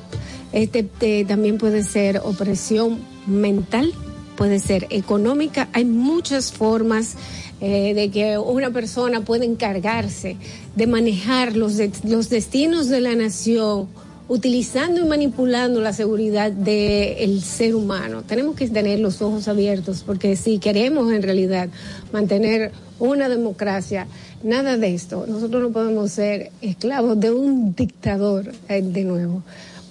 este 0.54 1.26
también 1.26 1.58
puede 1.58 1.84
ser 1.84 2.22
opresión 2.24 3.00
mental, 3.28 3.92
puede 4.38 4.60
ser 4.60 4.88
económica. 4.90 5.68
Hay 5.74 5.84
muchas 5.84 6.54
formas 6.54 7.16
eh, 7.66 7.94
de 7.94 8.12
que 8.12 8.38
una 8.38 8.72
persona 8.72 9.22
puede 9.22 9.46
encargarse 9.46 10.36
de 10.76 10.86
manejar 10.86 11.56
los, 11.56 11.76
los 12.04 12.30
destinos 12.30 12.90
de 12.90 13.00
la 13.00 13.16
nación 13.16 13.88
utilizando 14.28 15.00
y 15.00 15.06
manipulando 15.08 15.80
la 15.80 15.94
seguridad 15.94 16.52
del 16.52 17.42
ser 17.42 17.74
humano. 17.74 18.24
Tenemos 18.24 18.58
que 18.58 18.68
tener 18.68 19.00
los 19.00 19.22
ojos 19.22 19.48
abiertos 19.48 20.04
porque 20.06 20.36
si 20.36 20.60
queremos 20.60 21.14
en 21.14 21.24
realidad 21.24 21.70
mantener 22.12 22.74
una 23.00 23.30
democracia, 23.30 24.08
nada 24.44 24.76
de 24.76 24.94
esto. 24.94 25.26
Nosotros 25.26 25.64
no 25.64 25.70
podemos 25.72 26.12
ser 26.12 26.52
esclavos 26.62 27.18
de 27.18 27.32
un 27.32 27.74
dictador 27.76 28.52
eh, 28.68 28.82
de 28.82 29.06
nuevo. 29.06 29.42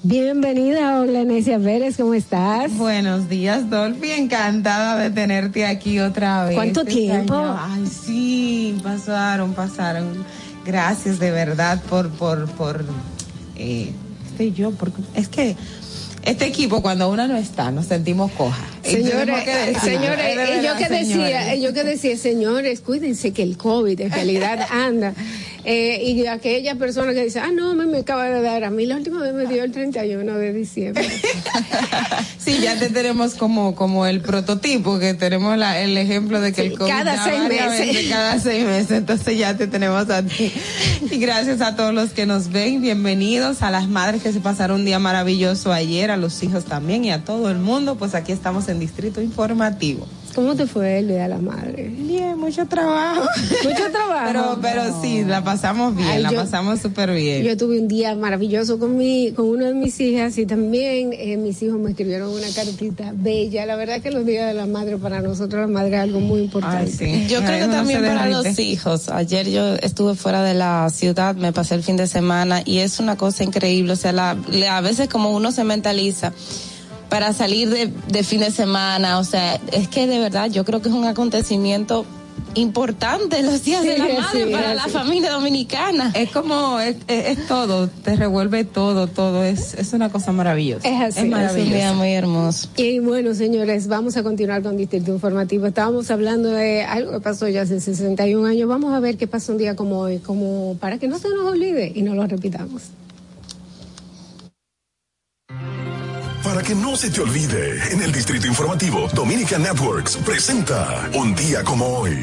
Bienvenida, 0.05 1.01
Olenesia 1.01 1.61
Pérez, 1.61 1.97
¿cómo 1.97 2.15
estás? 2.15 2.77
Buenos 2.77 3.29
días, 3.29 3.71
Dolphy. 3.71 4.11
Encantada 4.11 4.99
de 4.99 5.11
tenerte 5.11 5.65
aquí 5.65 6.01
otra 6.01 6.45
vez. 6.47 6.57
¿Cuánto 6.57 6.81
Este 6.81 6.93
tiempo? 6.93 7.35
año. 7.35 7.57
Ay, 7.61 7.87
sí, 7.87 8.79
pasaron, 8.83 9.55
pasaron. 9.55 10.25
Gracias 10.67 11.21
de 11.21 11.31
verdad 11.31 11.81
por, 11.89 12.11
por, 12.11 12.51
por, 12.51 12.85
eh, 13.55 13.93
estoy 14.27 14.53
yo, 14.53 14.73
porque 14.73 15.03
es 15.15 15.29
que 15.29 15.55
este 16.25 16.47
equipo 16.47 16.83
cuando 16.83 17.09
uno 17.09 17.27
no 17.29 17.37
está 17.37 17.71
nos 17.71 17.87
sentimos 17.87 18.31
tenemos 18.33 18.57
Señores, 18.83 19.45
que 19.45 19.81
señores, 19.81 20.65
yo 20.65 20.77
que 20.77 20.89
decía, 20.89 21.43
señores. 21.43 21.63
yo 21.63 21.73
que 21.73 21.85
decía, 21.85 22.17
señores, 22.17 22.81
cuídense 22.81 23.33
que 23.33 23.43
el 23.45 23.57
COVID 23.57 24.01
en 24.01 24.11
realidad 24.11 24.67
anda. 24.71 25.15
Eh, 25.65 26.03
y 26.05 26.27
aquella 26.27 26.75
persona 26.75 27.13
que 27.15 27.25
dice, 27.25 27.39
ah, 27.39 27.51
no, 27.55 27.75
me, 27.75 27.87
me 27.87 27.99
acaba 27.99 28.25
de 28.25 28.41
dar, 28.43 28.65
a 28.65 28.71
mí 28.71 28.85
la 28.87 28.97
última 28.97 29.21
vez 29.23 29.33
me 29.33 29.47
dio 29.47 29.63
el 29.63 29.71
31 29.73 30.35
de 30.37 30.53
diciembre. 30.53 31.09
Sí, 32.39 32.59
ya 32.61 32.77
te 32.77 32.89
tenemos 32.89 33.35
como, 33.35 33.77
como 33.77 34.05
el 34.05 34.21
prototipo, 34.21 34.99
que 34.99 35.15
tenemos 35.15 35.57
la- 35.57 35.81
el 35.81 35.97
ejemplo 35.97 36.41
de 36.41 36.53
que 36.53 36.63
el 36.63 36.77
COVID 36.77 36.91
cada 36.91 37.15
da 37.17 37.25
seis 37.25 37.41
meses. 37.49 37.87
veces, 37.87 38.09
cada 38.11 38.41
seis 38.41 38.65
meses, 38.65 38.91
entonces 38.91 39.39
ya 39.39 39.57
te 39.57 39.69
tenemos 39.69 40.11
a 40.11 40.25
ti. 40.25 40.53
Y 41.09 41.19
gracias 41.19 41.61
a 41.61 41.77
todos 41.77 41.95
los 41.95 42.11
que 42.11 42.27
nos 42.27 42.51
ven, 42.51 42.83
bienvenidos 42.83 43.63
a 43.63 43.71
las 43.71 43.89
madres 43.89 44.23
que 44.25 44.33
se 44.33 44.41
pasaron 44.41 44.81
un 44.81 44.85
día 44.87 44.99
maravilloso 44.99 45.73
ayer, 45.73 46.11
a 46.11 46.17
los 46.17 46.43
hijos 46.43 46.65
también 46.65 47.05
y 47.05 47.13
a 47.13 47.25
todo 47.25 47.49
el 47.49 47.59
mundo, 47.59 47.95
pues 47.95 48.17
aquí 48.17 48.33
estamos 48.33 48.69
en 48.69 48.81
Distrito 48.81 49.23
Informativo. 49.23 50.09
¿Cómo 50.35 50.55
te 50.57 50.67
fue 50.67 51.01
el 51.01 51.09
Día 51.09 51.25
de 51.25 51.29
la 51.29 51.39
Madre? 51.39 51.89
Bien, 51.95 52.39
mucho 52.39 52.65
trabajo. 52.67 53.23
Mucho 53.65 53.91
trabajo. 53.93 54.27
Pero, 54.27 54.59
pero 54.63 55.03
sí, 55.03 55.25
la 55.25 55.45
pasamos 55.45 55.95
bien, 55.95 56.09
Ay, 56.09 56.23
la 56.23 56.31
yo- 56.31 56.39
pasamos 56.39 56.81
súper 56.81 57.13
bien. 57.13 57.45
Yo 57.45 57.55
tuve 57.57 57.79
un 57.79 57.87
día 57.87 58.15
maravilloso 58.15 58.79
con 58.79 58.97
mi, 58.97 59.33
con 59.33 59.47
una 59.47 59.67
de 59.67 59.75
mis 59.75 60.01
hijas 60.01 60.39
y 60.39 60.47
también 60.47 61.11
eh, 61.13 61.37
mis 61.37 61.63
hijos 61.63 61.79
me 61.79 61.91
escribieron 61.91 62.31
una 62.31 62.47
cartita 62.55 63.13
bella. 63.15 63.67
La 63.67 63.77
verdad 63.77 64.01
que 64.01 64.11
los 64.11 64.25
días 64.25 64.47
de 64.49 64.55
la 64.55 64.65
madre 64.67 64.97
para 64.97 65.21
nosotros 65.21 65.61
la 65.61 65.67
madre 65.67 65.97
es 65.97 66.01
algo 66.03 66.21
muy 66.21 66.41
importante. 66.41 67.27
Yo 67.29 67.41
creo 67.43 67.67
que 67.69 67.73
también 67.75 68.01
para 68.03 68.27
los 68.29 68.59
hijos. 68.59 69.11
Ayer 69.11 69.51
yo 69.51 69.75
estuve 69.75 70.15
fuera 70.15 70.43
de 70.43 70.55
la 70.55 70.89
ciudad, 70.89 71.35
me 71.35 71.53
pasé 71.53 71.75
el 71.75 71.83
fin 71.83 71.99
de 71.99 72.07
semana 72.07 72.63
y 72.65 72.79
es 72.79 73.01
una 73.01 73.17
cosa 73.17 73.45
increíble. 73.45 73.93
O 73.93 73.97
sea, 73.97 74.13
la, 74.13 74.31
a 74.71 74.81
veces 74.81 75.09
como 75.09 75.31
uno 75.31 75.53
se 75.53 75.65
mentaliza 75.65 76.33
para 77.13 77.33
salir 77.35 77.69
de, 77.69 77.93
de 78.09 78.23
fin 78.25 78.41
de 78.41 78.51
semana, 78.51 79.19
o 79.19 79.25
sea, 79.25 79.61
es 79.71 79.87
que 79.87 80.07
de 80.07 80.19
verdad 80.19 80.51
yo 80.51 80.65
creo 80.65 80.81
que 80.81 80.89
es 80.89 80.95
un 80.95 81.05
acontecimiento 81.05 82.07
importante 82.55 83.43
los 83.43 83.65
días 83.65 83.83
de 83.83 83.99
la 83.99 84.05
madre 84.21 84.45
sí, 84.47 84.53
para 84.53 84.75
la 84.75 84.89
familia 84.89 85.31
dominicana. 85.33 86.11
Es 86.15 86.31
como, 86.31 86.81
es, 86.81 86.97
es- 87.09 87.39
es 87.39 87.47
todo, 87.47 87.89
te 87.89 88.17
revuelve 88.17 88.65
todo, 88.65 89.07
todo, 89.07 89.43
es, 89.45 89.75
es 89.75 89.93
una 89.93 90.11
cosa 90.11 90.33
maravillosa. 90.33 90.87
Es 90.89 91.01
así, 91.17 91.21
Es 91.21 91.31
maravilloso. 91.31 91.61
es 91.61 91.67
un 91.67 91.73
día 91.75 91.93
muy 91.93 92.13
hermoso. 92.13 92.69
Y 92.77 92.99
bueno, 92.99 93.35
señores, 93.35 93.89
vamos 93.89 94.17
a 94.17 94.23
continuar 94.23 94.63
con 94.63 94.77
Distrito 94.77 95.13
Informativo. 95.13 95.67
Estábamos 95.67 96.11
hablando 96.11 96.49
de 96.51 96.83
algo 96.85 97.13
que 97.13 97.21
pasó 97.21 97.49
ya 97.49 97.63
hace 97.63 97.81
61 97.81 98.47
años. 98.47 98.69
Vamos 98.69 98.93
a 98.95 99.01
ver 99.01 99.17
qué 99.17 99.27
pasa 99.27 99.53
un 99.53 99.59
día 99.59 99.77
como 99.77 99.99
hoy, 100.01 100.19
como 100.19 100.77
para 100.81 100.99
que 100.99 101.09
no 101.09 101.19
se 101.19 101.29
nos 101.31 101.47
olvide 101.47 101.93
y 101.95 102.03
no 102.03 102.15
lo 102.15 102.27
repitamos. 102.27 102.83
Para 106.43 106.61
que 106.61 106.75
no 106.75 106.97
se 106.97 107.09
te 107.09 107.21
olvide, 107.21 107.79
en 107.93 108.03
el 108.03 108.11
Distrito 108.11 108.49
Informativo, 108.49 109.09
Dominican 109.15 109.63
Networks 109.63 110.17
presenta 110.17 111.09
Un 111.15 111.37
día 111.37 111.63
como 111.63 111.87
hoy. 111.87 112.19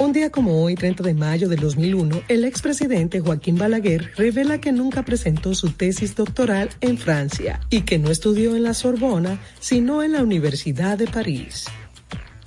Un 0.00 0.12
día 0.12 0.30
como 0.30 0.62
hoy, 0.62 0.74
30 0.74 1.04
de 1.04 1.14
mayo 1.14 1.48
del 1.48 1.60
2001, 1.60 2.22
el 2.26 2.44
expresidente 2.44 3.20
Joaquín 3.20 3.56
Balaguer 3.56 4.10
revela 4.16 4.60
que 4.60 4.72
nunca 4.72 5.04
presentó 5.04 5.54
su 5.54 5.70
tesis 5.70 6.16
doctoral 6.16 6.68
en 6.80 6.98
Francia 6.98 7.60
y 7.70 7.82
que 7.82 7.98
no 7.98 8.10
estudió 8.10 8.56
en 8.56 8.64
la 8.64 8.74
Sorbona, 8.74 9.38
sino 9.60 10.02
en 10.02 10.12
la 10.12 10.22
Universidad 10.22 10.98
de 10.98 11.06
París. 11.06 11.66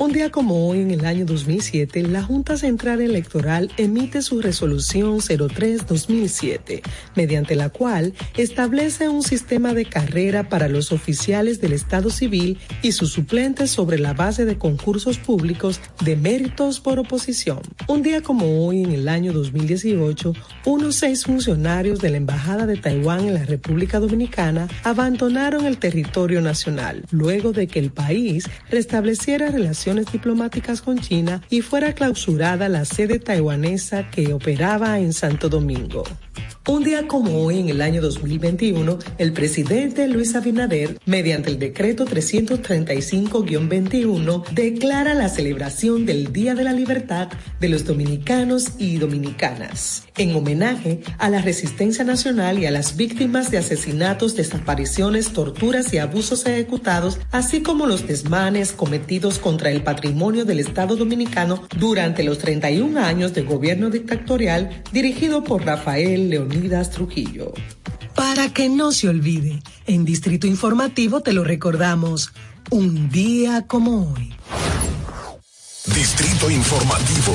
Un 0.01 0.13
día 0.13 0.31
como 0.31 0.69
hoy, 0.69 0.79
en 0.79 0.91
el 0.91 1.03
año 1.03 1.25
2007, 1.25 2.03
la 2.03 2.23
Junta 2.23 2.55
Central 2.55 3.01
Electoral 3.01 3.69
emite 3.75 4.21
su 4.21 4.39
resolución 4.41 5.17
03-2007, 5.17 6.81
mediante 7.17 7.57
la 7.57 7.67
cual 7.67 8.13
establece 8.37 9.09
un 9.09 9.23
sistema 9.23 9.73
de 9.73 9.83
carrera 9.83 10.47
para 10.47 10.69
los 10.69 10.93
oficiales 10.93 11.59
del 11.59 11.73
Estado 11.73 12.11
Civil 12.11 12.57
y 12.81 12.93
sus 12.93 13.11
suplentes 13.11 13.71
sobre 13.71 13.99
la 13.99 14.13
base 14.13 14.45
de 14.45 14.57
concursos 14.57 15.17
públicos 15.17 15.81
de 16.01 16.15
méritos 16.15 16.79
por 16.79 16.97
oposición. 16.97 17.59
Un 17.89 18.01
día 18.01 18.21
como 18.21 18.65
hoy, 18.65 18.83
en 18.83 18.93
el 18.93 19.09
año 19.09 19.33
2018, 19.33 20.31
unos 20.63 20.95
seis 20.95 21.25
funcionarios 21.25 21.99
de 21.99 22.11
la 22.11 22.17
Embajada 22.17 22.65
de 22.65 22.77
Taiwán 22.77 23.25
en 23.25 23.33
la 23.33 23.43
República 23.43 23.99
Dominicana 23.99 24.69
abandonaron 24.85 25.65
el 25.65 25.77
territorio 25.77 26.39
nacional, 26.39 27.03
luego 27.11 27.51
de 27.51 27.67
que 27.67 27.79
el 27.79 27.91
país 27.91 28.45
restableciera 28.71 29.49
relaciones 29.49 29.88
diplomáticas 29.95 30.81
con 30.81 30.99
China 30.99 31.41
y 31.49 31.61
fuera 31.61 31.93
clausurada 31.93 32.69
la 32.69 32.85
sede 32.85 33.19
taiwanesa 33.19 34.09
que 34.09 34.33
operaba 34.33 34.99
en 34.99 35.13
Santo 35.13 35.49
Domingo. 35.49 36.03
Un 36.67 36.83
día 36.83 37.07
como 37.07 37.43
hoy, 37.43 37.59
en 37.59 37.69
el 37.69 37.81
año 37.81 38.01
2021, 38.01 38.99
el 39.17 39.33
presidente 39.33 40.07
Luis 40.07 40.35
Abinader, 40.35 40.99
mediante 41.05 41.49
el 41.49 41.57
decreto 41.57 42.05
335-21, 42.05 44.47
declara 44.51 45.15
la 45.15 45.29
celebración 45.29 46.05
del 46.05 46.31
Día 46.31 46.53
de 46.53 46.63
la 46.63 46.73
Libertad 46.73 47.29
de 47.59 47.69
los 47.69 47.85
dominicanos 47.85 48.73
y 48.77 48.97
dominicanas, 48.97 50.03
en 50.17 50.35
homenaje 50.35 51.01
a 51.17 51.29
la 51.29 51.41
resistencia 51.41 52.03
nacional 52.03 52.59
y 52.59 52.67
a 52.67 52.71
las 52.71 52.95
víctimas 52.95 53.49
de 53.49 53.57
asesinatos, 53.57 54.35
desapariciones, 54.35 55.33
torturas 55.33 55.91
y 55.93 55.97
abusos 55.97 56.45
ejecutados, 56.45 57.17
así 57.31 57.61
como 57.61 57.87
los 57.87 58.05
desmanes 58.05 58.73
cometidos 58.73 59.39
contra 59.39 59.71
el 59.71 59.81
patrimonio 59.81 60.45
del 60.45 60.59
Estado 60.59 60.95
dominicano 60.95 61.63
durante 61.77 62.23
los 62.23 62.37
31 62.37 62.99
años 62.99 63.33
de 63.33 63.41
gobierno 63.41 63.89
dictatorial 63.89 64.83
dirigido 64.91 65.43
por 65.43 65.65
Rafael 65.65 66.28
Leonidas 66.29 66.91
Trujillo. 66.91 67.53
Para 68.15 68.53
que 68.53 68.69
no 68.69 68.91
se 68.91 69.09
olvide, 69.09 69.61
en 69.87 70.05
Distrito 70.05 70.47
Informativo 70.47 71.21
te 71.21 71.33
lo 71.33 71.43
recordamos, 71.43 72.31
un 72.69 73.09
día 73.09 73.65
como 73.67 74.13
hoy. 74.13 74.33
Distrito 75.95 76.51
Informativo. 76.51 77.33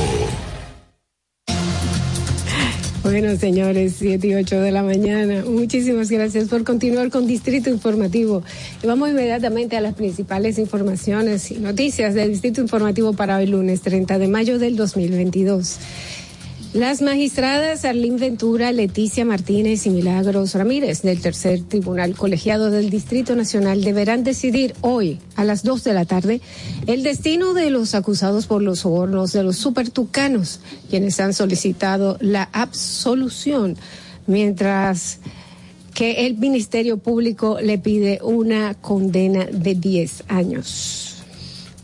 Bueno, 3.05 3.37
señores, 3.37 3.97
7 3.99 4.27
y 4.27 4.35
8 4.35 4.61
de 4.62 4.73
la 4.73 4.83
mañana. 4.83 5.45
Muchísimas 5.47 6.11
gracias 6.11 6.49
por 6.49 6.65
continuar 6.65 7.11
con 7.11 7.27
Distrito 7.27 7.69
Informativo. 7.69 8.43
Y 8.83 8.87
vamos 8.87 9.11
inmediatamente 9.11 9.77
a 9.77 9.83
las 9.83 9.93
principales 9.93 10.59
informaciones 10.59 11.51
y 11.51 11.59
noticias 11.59 12.15
del 12.15 12.31
Distrito 12.31 12.62
Informativo 12.62 13.12
para 13.12 13.37
hoy 13.37 13.47
lunes 13.47 13.83
30 13.83 14.19
de 14.19 14.27
mayo 14.29 14.59
del 14.59 14.77
2022. 14.77 15.79
Las 16.75 17.03
magistradas 17.03 17.85
Arlín 17.85 18.19
Ventura, 18.19 18.73
Leticia 18.73 19.25
Martínez 19.25 19.87
y 19.87 19.91
Milagros 19.91 20.55
Ramírez 20.55 21.03
del 21.03 21.21
tercer 21.21 21.63
tribunal 21.63 22.17
colegiado 22.17 22.69
del 22.73 22.91
Distrito 22.91 23.37
Nacional 23.37 23.85
deberán 23.85 24.25
decidir 24.25 24.75
hoy 24.81 25.21
a 25.37 25.45
las 25.45 25.63
2 25.63 25.85
de 25.85 25.95
la 25.95 26.05
tarde 26.05 26.41
el 26.89 27.05
destino 27.05 27.55
de 27.55 27.71
los 27.71 27.95
acusados 27.95 28.49
por 28.49 28.61
los 28.61 28.81
sobornos 28.81 29.33
de 29.33 29.45
los 29.45 29.57
supertucanos, 29.57 30.59
quienes 30.91 31.21
han 31.21 31.33
solicitado 31.33 32.19
la 32.21 32.49
absolución, 32.53 33.77
mientras 34.27 35.21
que 35.95 36.27
el 36.27 36.37
Ministerio 36.39 36.97
Público 36.97 37.61
le 37.63 37.79
pide 37.79 38.19
una 38.21 38.75
condena 38.75 39.45
de 39.45 39.77
10 39.77 40.25
años. 40.27 41.23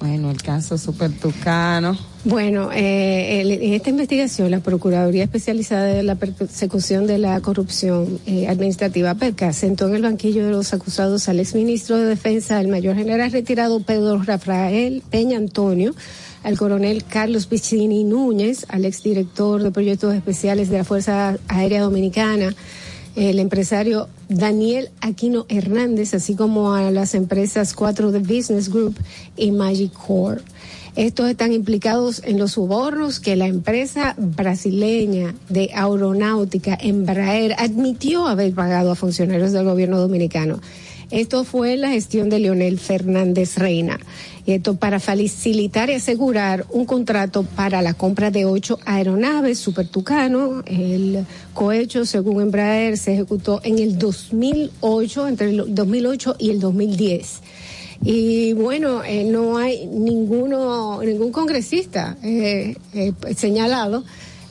Bueno, 0.01 0.33
el 0.33 0.43
caso 0.43 0.77
Super 0.77 1.13
Tucano. 1.13 2.10
Bueno, 2.23 2.71
eh, 2.71 3.41
en 3.41 3.73
esta 3.73 3.89
investigación, 3.89 4.51
la 4.51 4.61
Procuraduría 4.61 5.25
Especializada 5.25 5.87
de 5.87 6.03
la 6.03 6.17
Persecución 6.17 7.07
de 7.07 7.17
la 7.17 7.41
Corrupción 7.41 8.21
eh, 8.27 8.47
Administrativa, 8.47 9.15
PERCA, 9.15 9.55
sentó 9.55 9.89
en 9.89 9.95
el 9.95 10.03
banquillo 10.03 10.45
de 10.45 10.51
los 10.51 10.75
acusados 10.75 11.31
al 11.31 11.41
exministro 11.41 11.97
de 11.97 12.05
Defensa, 12.05 12.61
el 12.61 12.69
mayor 12.69 12.95
general 12.95 13.33
retirado 13.33 13.81
Pedro 13.81 14.23
Rafael 14.23 15.03
Peña 15.11 15.39
Antonio, 15.39 15.95
al 16.43 16.59
coronel 16.59 17.05
Carlos 17.05 17.47
Piccini 17.47 18.05
Núñez, 18.05 18.67
al 18.69 18.85
exdirector 18.85 19.63
de 19.63 19.71
Proyectos 19.71 20.15
Especiales 20.15 20.69
de 20.69 20.77
la 20.77 20.85
Fuerza 20.85 21.39
Aérea 21.49 21.81
Dominicana, 21.81 22.55
el 23.17 23.39
empresario 23.39 24.09
Daniel 24.29 24.91
Aquino 25.01 25.47
Hernández, 25.49 26.13
así 26.13 26.35
como 26.35 26.75
a 26.75 26.91
las 26.91 27.15
empresas 27.15 27.73
4 27.73 28.13
de 28.13 28.19
Business 28.19 28.69
Group 28.69 28.95
y 29.39 29.53
Magic 29.53 29.95
Corp. 29.95 30.45
Estos 30.97 31.31
están 31.31 31.53
implicados 31.53 32.21
en 32.25 32.39
los 32.39 32.53
sobornos 32.53 33.21
que 33.21 33.37
la 33.37 33.47
empresa 33.47 34.15
brasileña 34.19 35.35
de 35.49 35.71
aeronáutica 35.73 36.77
Embraer 36.81 37.55
admitió 37.59 38.27
haber 38.27 38.53
pagado 38.53 38.91
a 38.91 38.97
funcionarios 38.97 39.53
del 39.53 39.65
gobierno 39.65 39.99
dominicano. 40.01 40.61
Esto 41.11 41.43
fue 41.43 41.77
la 41.77 41.91
gestión 41.91 42.29
de 42.29 42.39
Leonel 42.39 42.79
Fernández 42.79 43.57
Reina. 43.57 43.99
Esto 44.47 44.77
para 44.77 45.01
facilitar 45.01 45.91
y 45.91 45.95
asegurar 45.95 46.67
un 46.71 46.85
contrato 46.87 47.43
para 47.43 47.83
la 47.83 47.95
compra 47.95 48.31
de 48.31 48.45
ocho 48.45 48.79
aeronaves 48.85 49.59
Super 49.59 49.89
Tucano. 49.89 50.63
El 50.67 51.25
cohecho, 51.53 52.05
según 52.05 52.43
Embraer, 52.43 52.97
se 52.97 53.15
ejecutó 53.15 53.61
en 53.65 53.81
el 53.81 53.99
2008, 53.99 55.29
entre 55.29 55.51
el 55.51 55.75
2008 55.75 56.37
y 56.39 56.51
el 56.51 56.61
2010. 56.61 57.41
Y 58.03 58.55
bueno, 58.55 59.05
eh, 59.05 59.25
no 59.25 59.59
hay 59.59 59.87
ninguno, 59.87 61.03
ningún 61.03 61.33
congresista 61.33 62.17
eh, 62.23 62.77
eh, 62.95 63.13
señalado 63.37 64.05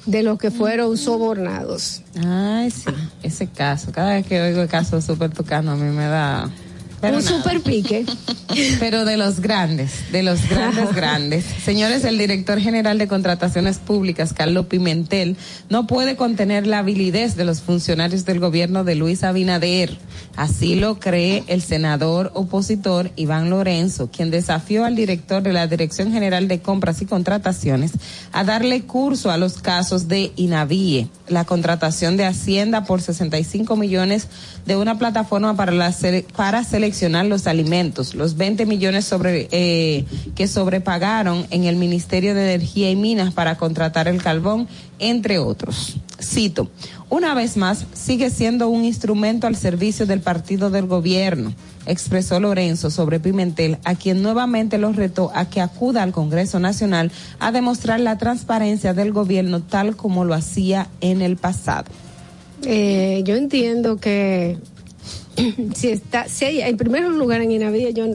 de 0.06 0.24
los 0.24 0.38
que 0.38 0.52
fueron 0.52 0.98
sobornados. 0.98 2.04
Ay, 2.24 2.70
sí, 2.70 2.92
ese 3.24 3.48
caso. 3.48 3.92
Cada 3.92 4.14
vez 4.14 4.26
que 4.28 4.40
oigo 4.40 4.62
el 4.62 4.70
caso 4.70 4.98
de 4.98 5.02
Super 5.02 5.32
Tucano 5.32 5.72
a 5.72 5.76
mí 5.76 5.92
me 5.96 6.06
da... 6.06 6.50
pero 7.02 7.18
un 7.18 7.24
nada. 7.24 7.38
super 7.38 7.62
pique. 7.62 8.06
Pero 8.80 9.06
de 9.06 9.16
los 9.16 9.40
grandes, 9.42 10.12
de 10.12 10.24
los 10.24 10.48
grandes, 10.50 10.94
grandes. 10.96 11.46
Señores, 11.64 12.04
el 12.04 12.18
director 12.18 12.60
general 12.60 12.98
de 12.98 13.08
contrataciones 13.08 13.78
públicas, 13.78 14.34
Carlos 14.34 14.66
Pimentel, 14.66 15.38
no 15.70 15.86
puede 15.88 16.16
contener 16.16 16.66
la 16.66 16.80
habilidez 16.80 17.36
de 17.36 17.46
los 17.46 17.62
funcionarios 17.62 18.26
del 18.26 18.40
gobierno 18.40 18.84
de 18.84 18.96
Luis 18.96 19.24
Abinader. 19.24 19.98
Así 20.36 20.76
lo 20.76 21.00
cree 21.00 21.44
el 21.48 21.62
senador 21.62 22.32
opositor 22.34 23.12
Iván 23.16 23.50
Lorenzo, 23.50 24.10
quien 24.12 24.32
desafió 24.32 24.86
al 24.86 24.96
director 24.96 25.44
de 25.44 25.54
la 25.54 25.68
Dirección 25.68 26.12
General 26.12 26.48
de 26.48 26.60
Compras 26.60 27.02
y 27.02 27.06
Contrataciones 27.06 27.92
a 28.32 28.44
darle 28.44 28.82
curso 28.82 29.30
a 29.32 29.38
los 29.38 29.62
casos 29.62 30.08
de 30.08 30.32
Inavie, 30.38 31.08
la 31.28 31.46
contratación 31.46 32.18
de 32.18 32.26
Hacienda 32.26 32.84
por 32.86 33.02
65 33.02 33.76
millones 33.76 34.28
de 34.66 34.76
una 34.76 34.98
plataforma 34.98 35.56
para, 35.56 35.72
la 35.72 35.92
sele- 35.92 36.26
para 36.36 36.64
los 37.30 37.48
alimentos, 37.48 38.16
los 38.16 38.36
20 38.36 38.66
millones 38.66 39.06
sobre, 39.06 39.48
eh, 39.52 40.06
que 40.36 40.48
sobrepagaron 40.48 41.46
en 41.50 41.66
el 41.66 41.76
Ministerio 41.76 42.34
de 42.34 42.54
Energía 42.54 42.90
y 42.90 42.96
Minas 42.96 43.34
para 43.34 43.58
contratar 43.58 44.08
el 44.08 44.22
carbón, 44.22 44.68
entre 45.00 45.40
otros. 45.40 45.98
Cito, 46.22 46.70
una 47.10 47.34
vez 47.34 47.58
más, 47.58 47.86
sigue 47.94 48.30
siendo 48.30 48.70
un 48.70 48.84
instrumento 48.84 49.48
al 49.48 49.56
servicio 49.56 50.06
del 50.06 50.20
partido 50.20 50.70
del 50.70 50.86
gobierno, 50.86 51.54
expresó 51.86 52.40
Lorenzo 52.40 52.90
sobre 52.90 53.20
Pimentel, 53.20 53.78
a 53.84 53.96
quien 53.96 54.22
nuevamente 54.22 54.78
los 54.78 54.96
retó 54.96 55.32
a 55.34 55.50
que 55.50 55.62
acuda 55.62 56.04
al 56.04 56.12
Congreso 56.12 56.60
Nacional 56.60 57.12
a 57.40 57.52
demostrar 57.52 58.00
la 58.00 58.18
transparencia 58.18 58.94
del 58.94 59.12
gobierno 59.12 59.62
tal 59.62 59.96
como 59.96 60.26
lo 60.26 60.34
hacía 60.34 60.88
en 61.02 61.22
el 61.22 61.38
pasado. 61.38 61.86
Eh, 62.64 63.22
yo 63.26 63.36
entiendo 63.36 63.98
que 63.98 64.58
si 65.76 65.90
está, 65.90 66.28
si 66.28 66.46
hay, 66.46 66.62
en 66.62 66.78
primer 66.78 67.04
lugar 67.04 67.42
en 67.42 67.52
Inavía, 67.52 67.90
yo 67.92 68.06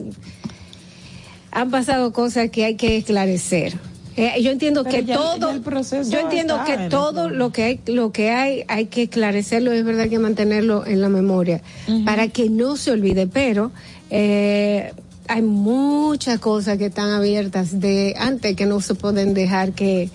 han 1.51 1.71
pasado 1.71 2.11
cosas 2.13 2.49
que 2.49 2.65
hay 2.65 2.75
que 2.75 2.97
esclarecer. 2.97 3.73
Eh, 4.17 4.41
yo 4.41 4.51
entiendo 4.51 4.83
Pero 4.83 4.95
que 4.95 5.03
ya- 5.05 5.15
todo, 5.15 5.51
ya 5.53 6.01
yo 6.03 6.19
entiendo 6.19 6.61
que 6.65 6.73
en 6.73 6.89
todo 6.89 7.29
lo 7.29 7.51
que 7.51 7.63
hay, 7.63 7.79
lo 7.87 8.11
que 8.13 8.29
hay, 8.29 8.63
hay 8.69 8.85
que 8.85 9.03
esclarecerlo. 9.03 9.73
Es 9.73 9.83
verdad 9.83 10.07
que 10.07 10.19
mantenerlo 10.19 10.85
en 10.85 11.01
la 11.01 11.09
memoria 11.09 11.61
para 12.05 12.29
que 12.29 12.49
no 12.49 12.77
se 12.77 12.91
olvide. 12.91 13.27
Pero 13.27 13.71
eh, 14.09 14.93
hay 15.27 15.41
muchas 15.41 16.39
cosas 16.39 16.77
que 16.77 16.85
están 16.85 17.09
abiertas 17.11 17.79
de 17.81 18.15
antes 18.17 18.55
que 18.55 18.65
no 18.65 18.79
se 18.79 18.95
pueden 18.95 19.33
dejar 19.33 19.73
que 19.73 20.09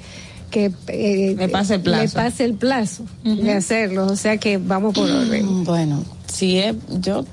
que 0.50 0.72
eh, 0.88 1.34
Le 1.38 1.48
pase 1.48 1.76
el 1.76 1.80
plazo. 1.80 2.02
le 2.02 2.08
pase 2.24 2.44
el 2.44 2.54
plazo 2.54 3.04
de 3.24 3.52
hacerlo. 3.52 4.06
O 4.06 4.16
sea 4.16 4.36
que 4.38 4.58
vamos 4.58 4.94
por 4.94 5.10
orden. 5.10 5.64
Bueno, 5.64 6.04
si 6.32 6.58
es, 6.58 6.74
yo, 7.00 7.24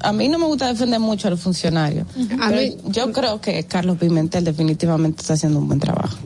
a 0.00 0.12
mí 0.12 0.28
no 0.28 0.38
me 0.38 0.46
gusta 0.46 0.66
defender 0.68 1.00
mucho 1.00 1.28
a 1.28 1.30
los 1.30 1.40
funcionarios. 1.40 2.06
A 2.40 2.48
pero 2.50 2.60
mí- 2.60 2.76
yo 2.88 3.12
creo 3.12 3.40
que 3.40 3.64
Carlos 3.64 3.96
Pimentel 3.98 4.44
definitivamente 4.44 5.22
está 5.22 5.34
haciendo 5.34 5.58
un 5.58 5.66
buen 5.68 5.80
trabajo. 5.80 6.16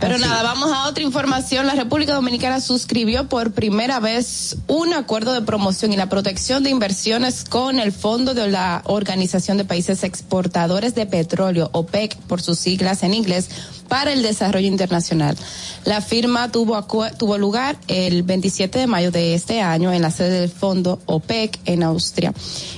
Pero 0.00 0.16
Así. 0.16 0.24
nada, 0.24 0.42
vamos 0.42 0.68
a 0.72 0.88
otra 0.88 1.04
información. 1.04 1.64
La 1.64 1.74
República 1.74 2.12
Dominicana 2.12 2.60
suscribió 2.60 3.28
por 3.28 3.52
primera 3.52 4.00
vez 4.00 4.56
un 4.66 4.92
acuerdo 4.94 5.32
de 5.32 5.42
promoción 5.42 5.92
y 5.92 5.96
la 5.96 6.08
protección 6.08 6.64
de 6.64 6.70
inversiones 6.70 7.44
con 7.44 7.78
el 7.78 7.92
Fondo 7.92 8.34
de 8.34 8.48
la 8.48 8.82
Organización 8.86 9.58
de 9.58 9.64
Países 9.64 10.02
Exportadores 10.02 10.96
de 10.96 11.06
Petróleo, 11.06 11.70
OPEC 11.72 12.16
por 12.16 12.42
sus 12.42 12.58
siglas 12.58 13.04
en 13.04 13.14
inglés, 13.14 13.48
para 13.88 14.12
el 14.12 14.22
desarrollo 14.22 14.68
internacional. 14.68 15.36
La 15.84 16.00
firma 16.00 16.50
tuvo, 16.50 16.82
tuvo 17.18 17.38
lugar 17.38 17.76
el 17.88 18.22
27 18.22 18.78
de 18.78 18.86
mayo 18.86 19.10
de 19.10 19.34
este 19.34 19.60
año 19.60 19.92
en 19.92 20.02
la 20.02 20.10
sede 20.10 20.40
del 20.40 20.50
fondo 20.50 21.00
OPEC 21.06 21.58
en 21.64 21.82
Austria. 21.82 22.32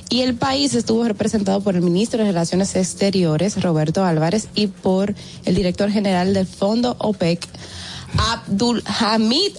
Y 0.08 0.22
el 0.22 0.34
país 0.34 0.74
estuvo 0.74 1.04
representado 1.04 1.60
por 1.60 1.74
el 1.74 1.82
ministro 1.82 2.20
de 2.20 2.26
Relaciones 2.26 2.76
Exteriores, 2.76 3.60
Roberto 3.60 4.04
Álvarez, 4.04 4.48
y 4.54 4.68
por 4.68 5.14
el 5.44 5.54
director 5.54 5.90
general 5.90 6.34
del 6.34 6.46
fondo 6.46 6.96
OPEC, 6.98 7.46
Abdul 8.16 8.82
Hamid 8.86 9.52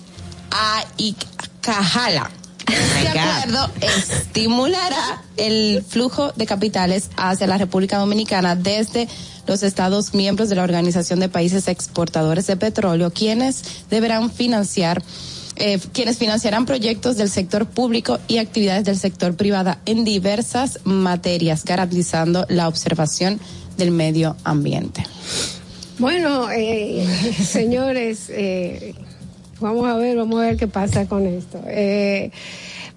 Aikajala. 0.97 2.31
Este 2.67 3.19
acuerdo 3.19 3.69
estimulará 3.81 5.23
el 5.37 5.83
flujo 5.87 6.31
de 6.35 6.45
capitales 6.45 7.09
hacia 7.15 7.47
la 7.47 7.57
República 7.57 7.97
Dominicana 7.97 8.55
desde 8.55 9.07
los 9.47 9.63
Estados 9.63 10.13
miembros 10.13 10.49
de 10.49 10.55
la 10.55 10.63
Organización 10.63 11.19
de 11.19 11.29
Países 11.29 11.67
Exportadores 11.67 12.47
de 12.47 12.57
Petróleo, 12.57 13.11
quienes 13.11 13.63
deberán 13.89 14.31
financiar 14.31 15.01
eh, 15.57 15.79
quienes 15.93 16.17
financiarán 16.17 16.65
proyectos 16.65 17.15
del 17.15 17.29
sector 17.29 17.65
público 17.65 18.19
y 18.27 18.39
actividades 18.39 18.83
del 18.83 18.97
sector 18.97 19.35
privado 19.37 19.75
en 19.85 20.03
diversas 20.03 20.79
materias, 20.83 21.63
garantizando 21.63 22.45
la 22.49 22.67
observación 22.67 23.39
del 23.77 23.91
medio 23.91 24.35
ambiente. 24.43 25.05
Bueno, 25.97 26.51
eh, 26.51 27.07
señores, 27.41 28.29
eh, 28.29 28.95
vamos 29.61 29.87
a 29.87 29.95
ver, 29.95 30.17
vamos 30.17 30.41
a 30.41 30.47
ver 30.47 30.57
qué 30.57 30.67
pasa 30.67 31.07
con 31.07 31.25
esto. 31.25 31.61
Eh, 31.67 32.31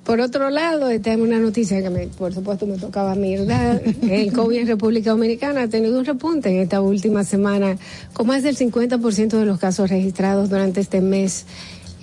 por 0.08 0.22
otro 0.22 0.48
lado, 0.48 0.88
esta 0.88 1.12
es 1.12 1.20
una 1.20 1.38
noticia 1.38 1.82
que 1.82 1.90
me, 1.90 2.06
por 2.06 2.32
supuesto 2.32 2.64
me 2.66 2.78
tocaba 2.78 3.12
a 3.12 3.14
mí, 3.14 3.36
¿verdad? 3.36 3.82
El 4.10 4.32
COVID 4.32 4.56
en 4.56 4.66
República 4.66 5.10
Dominicana 5.10 5.64
ha 5.64 5.68
tenido 5.68 5.98
un 5.98 6.06
repunte 6.06 6.48
en 6.48 6.60
esta 6.60 6.80
última 6.80 7.24
semana, 7.24 7.76
con 8.14 8.26
más 8.26 8.42
del 8.42 8.56
50% 8.56 9.38
de 9.38 9.44
los 9.44 9.58
casos 9.58 9.90
registrados 9.90 10.48
durante 10.48 10.80
este 10.80 11.02
mes, 11.02 11.44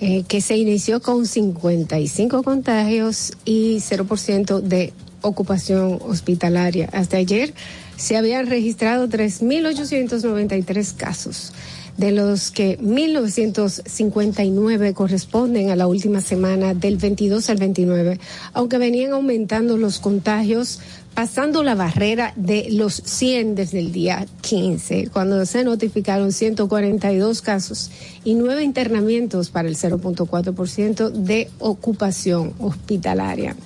eh, 0.00 0.22
que 0.28 0.40
se 0.40 0.56
inició 0.56 1.02
con 1.02 1.26
55 1.26 2.44
contagios 2.44 3.32
y 3.44 3.78
0% 3.78 4.60
de 4.60 4.92
ocupación 5.20 5.98
hospitalaria. 6.00 6.88
Hasta 6.92 7.16
ayer 7.16 7.54
se 7.96 8.16
habían 8.16 8.46
registrado 8.46 9.08
3.893 9.08 10.94
casos, 10.94 11.52
de 11.96 12.12
los 12.12 12.50
que 12.50 12.78
1.959 12.78 14.94
corresponden 14.94 15.70
a 15.70 15.76
la 15.76 15.86
última 15.86 16.20
semana 16.20 16.74
del 16.74 16.96
22 16.96 17.48
al 17.50 17.58
29, 17.58 18.18
aunque 18.52 18.78
venían 18.78 19.12
aumentando 19.12 19.76
los 19.76 19.98
contagios, 19.98 20.80
pasando 21.14 21.62
la 21.62 21.74
barrera 21.74 22.32
de 22.36 22.68
los 22.70 22.94
100 22.94 23.54
desde 23.54 23.78
el 23.78 23.92
día 23.92 24.26
15, 24.42 25.08
cuando 25.12 25.44
se 25.46 25.64
notificaron 25.64 26.32
142 26.32 27.40
casos 27.40 27.90
y 28.24 28.34
9 28.34 28.62
internamientos 28.62 29.50
para 29.50 29.68
el 29.68 29.76
0.4% 29.76 31.10
de 31.10 31.48
ocupación 31.58 32.52
hospitalaria. 32.58 33.56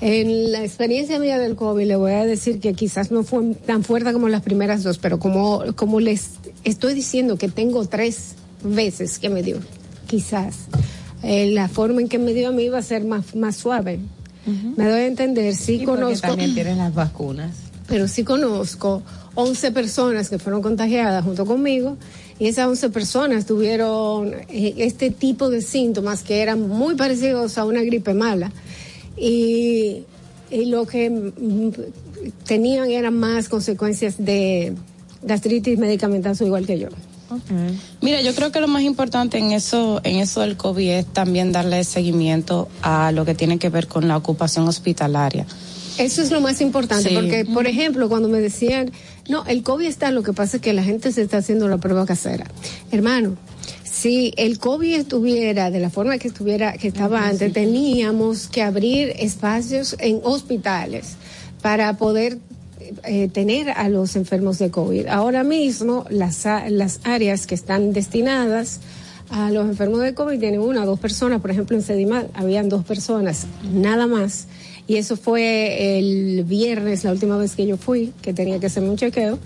En 0.00 0.52
la 0.52 0.62
experiencia 0.62 1.18
mía 1.18 1.38
del 1.38 1.56
COVID 1.56 1.86
le 1.86 1.96
voy 1.96 2.12
a 2.12 2.26
decir 2.26 2.60
que 2.60 2.74
quizás 2.74 3.10
no 3.10 3.22
fue 3.22 3.54
tan 3.54 3.84
fuerte 3.84 4.12
como 4.12 4.28
las 4.28 4.42
primeras 4.42 4.82
dos, 4.82 4.98
pero 4.98 5.18
como, 5.18 5.62
como 5.76 5.98
les 5.98 6.32
estoy 6.64 6.94
diciendo 6.94 7.36
que 7.36 7.48
tengo 7.48 7.84
tres 7.86 8.34
veces 8.62 9.18
que 9.18 9.28
me 9.30 9.42
dio, 9.42 9.58
quizás 10.06 10.56
eh, 11.22 11.50
la 11.52 11.68
forma 11.68 12.00
en 12.00 12.08
que 12.08 12.18
me 12.18 12.32
dio 12.34 12.48
a 12.48 12.52
mí 12.52 12.64
iba 12.64 12.78
a 12.78 12.82
ser 12.82 13.04
más, 13.04 13.34
más 13.34 13.56
suave. 13.56 13.98
Me 14.46 14.84
doy 14.84 15.00
a 15.00 15.06
entender, 15.06 15.54
sí, 15.56 15.76
Y 15.80 15.84
conozco, 15.86 16.28
también 16.28 16.52
tienen 16.52 16.76
las 16.76 16.94
vacunas. 16.94 17.56
pero 17.88 18.06
sí 18.08 18.24
conozco 18.24 19.02
11 19.36 19.72
personas 19.72 20.28
que 20.28 20.38
fueron 20.38 20.60
contagiadas 20.60 21.24
junto 21.24 21.46
conmigo 21.46 21.96
y 22.38 22.48
esas 22.48 22.66
11 22.68 22.90
personas 22.90 23.46
tuvieron 23.46 24.34
eh, 24.50 24.74
este 24.76 25.10
tipo 25.10 25.48
de 25.48 25.62
síntomas 25.62 26.22
que 26.22 26.42
eran 26.42 26.68
muy 26.68 26.94
parecidos 26.94 27.56
a 27.56 27.64
una 27.64 27.80
gripe 27.82 28.12
mala 28.12 28.52
y, 29.16 30.02
y 30.50 30.66
lo 30.66 30.86
que 30.86 31.08
mm, 31.08 31.70
tenían 32.46 32.90
eran 32.90 33.14
más 33.16 33.48
consecuencias 33.48 34.16
de 34.22 34.74
gastritis 35.24 35.78
medicamentosa 35.78 36.44
igual 36.44 36.66
que 36.66 36.78
yo. 36.78 36.88
Mira, 38.00 38.20
yo 38.22 38.34
creo 38.34 38.52
que 38.52 38.60
lo 38.60 38.68
más 38.68 38.82
importante 38.82 39.38
en 39.38 39.52
eso, 39.52 40.00
en 40.04 40.16
eso 40.16 40.42
del 40.42 40.56
COVID 40.56 40.90
es 40.90 41.06
también 41.06 41.52
darle 41.52 41.82
seguimiento 41.84 42.68
a 42.82 43.10
lo 43.12 43.24
que 43.24 43.34
tiene 43.34 43.58
que 43.58 43.70
ver 43.70 43.88
con 43.88 44.06
la 44.06 44.16
ocupación 44.16 44.68
hospitalaria. 44.68 45.46
Eso 45.98 46.22
es 46.22 46.30
lo 46.30 46.40
más 46.40 46.60
importante, 46.60 47.08
Sí. 47.08 47.14
porque, 47.14 47.44
por 47.44 47.66
ejemplo, 47.66 48.08
cuando 48.08 48.28
me 48.28 48.40
decían, 48.40 48.90
no, 49.28 49.44
el 49.46 49.62
COVID 49.62 49.86
está, 49.86 50.10
lo 50.10 50.22
que 50.22 50.32
pasa 50.32 50.56
es 50.56 50.62
que 50.62 50.72
la 50.72 50.82
gente 50.82 51.12
se 51.12 51.22
está 51.22 51.38
haciendo 51.38 51.68
la 51.68 51.78
prueba 51.78 52.04
casera. 52.04 52.46
Hermano, 52.90 53.36
si 53.84 54.32
el 54.36 54.58
COVID 54.58 54.94
estuviera 54.94 55.70
de 55.70 55.78
la 55.80 55.90
forma 55.90 56.18
que 56.18 56.28
estuviera, 56.28 56.72
que 56.74 56.88
estaba 56.88 57.26
antes, 57.28 57.52
teníamos 57.52 58.48
que 58.48 58.62
abrir 58.62 59.12
espacios 59.18 59.96
en 60.00 60.20
hospitales 60.24 61.14
para 61.62 61.96
poder 61.96 62.38
eh, 63.04 63.28
tener 63.28 63.70
a 63.70 63.88
los 63.88 64.16
enfermos 64.16 64.58
de 64.58 64.70
COVID. 64.70 65.06
Ahora 65.06 65.44
mismo, 65.44 66.04
las, 66.10 66.44
las 66.68 67.00
áreas 67.04 67.46
que 67.46 67.54
están 67.54 67.92
destinadas 67.92 68.80
a 69.30 69.50
los 69.50 69.66
enfermos 69.66 70.00
de 70.00 70.14
COVID 70.14 70.38
tienen 70.38 70.60
una 70.60 70.82
o 70.82 70.86
dos 70.86 71.00
personas, 71.00 71.40
por 71.40 71.50
ejemplo, 71.50 71.76
en 71.76 71.82
Sedimat 71.82 72.26
habían 72.34 72.68
dos 72.68 72.84
personas, 72.84 73.46
nada 73.72 74.06
más. 74.06 74.46
Y 74.86 74.96
eso 74.96 75.16
fue 75.16 75.98
el 75.98 76.44
viernes, 76.44 77.04
la 77.04 77.12
última 77.12 77.36
vez 77.36 77.56
que 77.56 77.66
yo 77.66 77.76
fui, 77.76 78.12
que 78.20 78.34
tenía 78.34 78.58
que 78.60 78.66
hacerme 78.66 78.90
un 78.90 78.96
chequeo. 78.96 79.38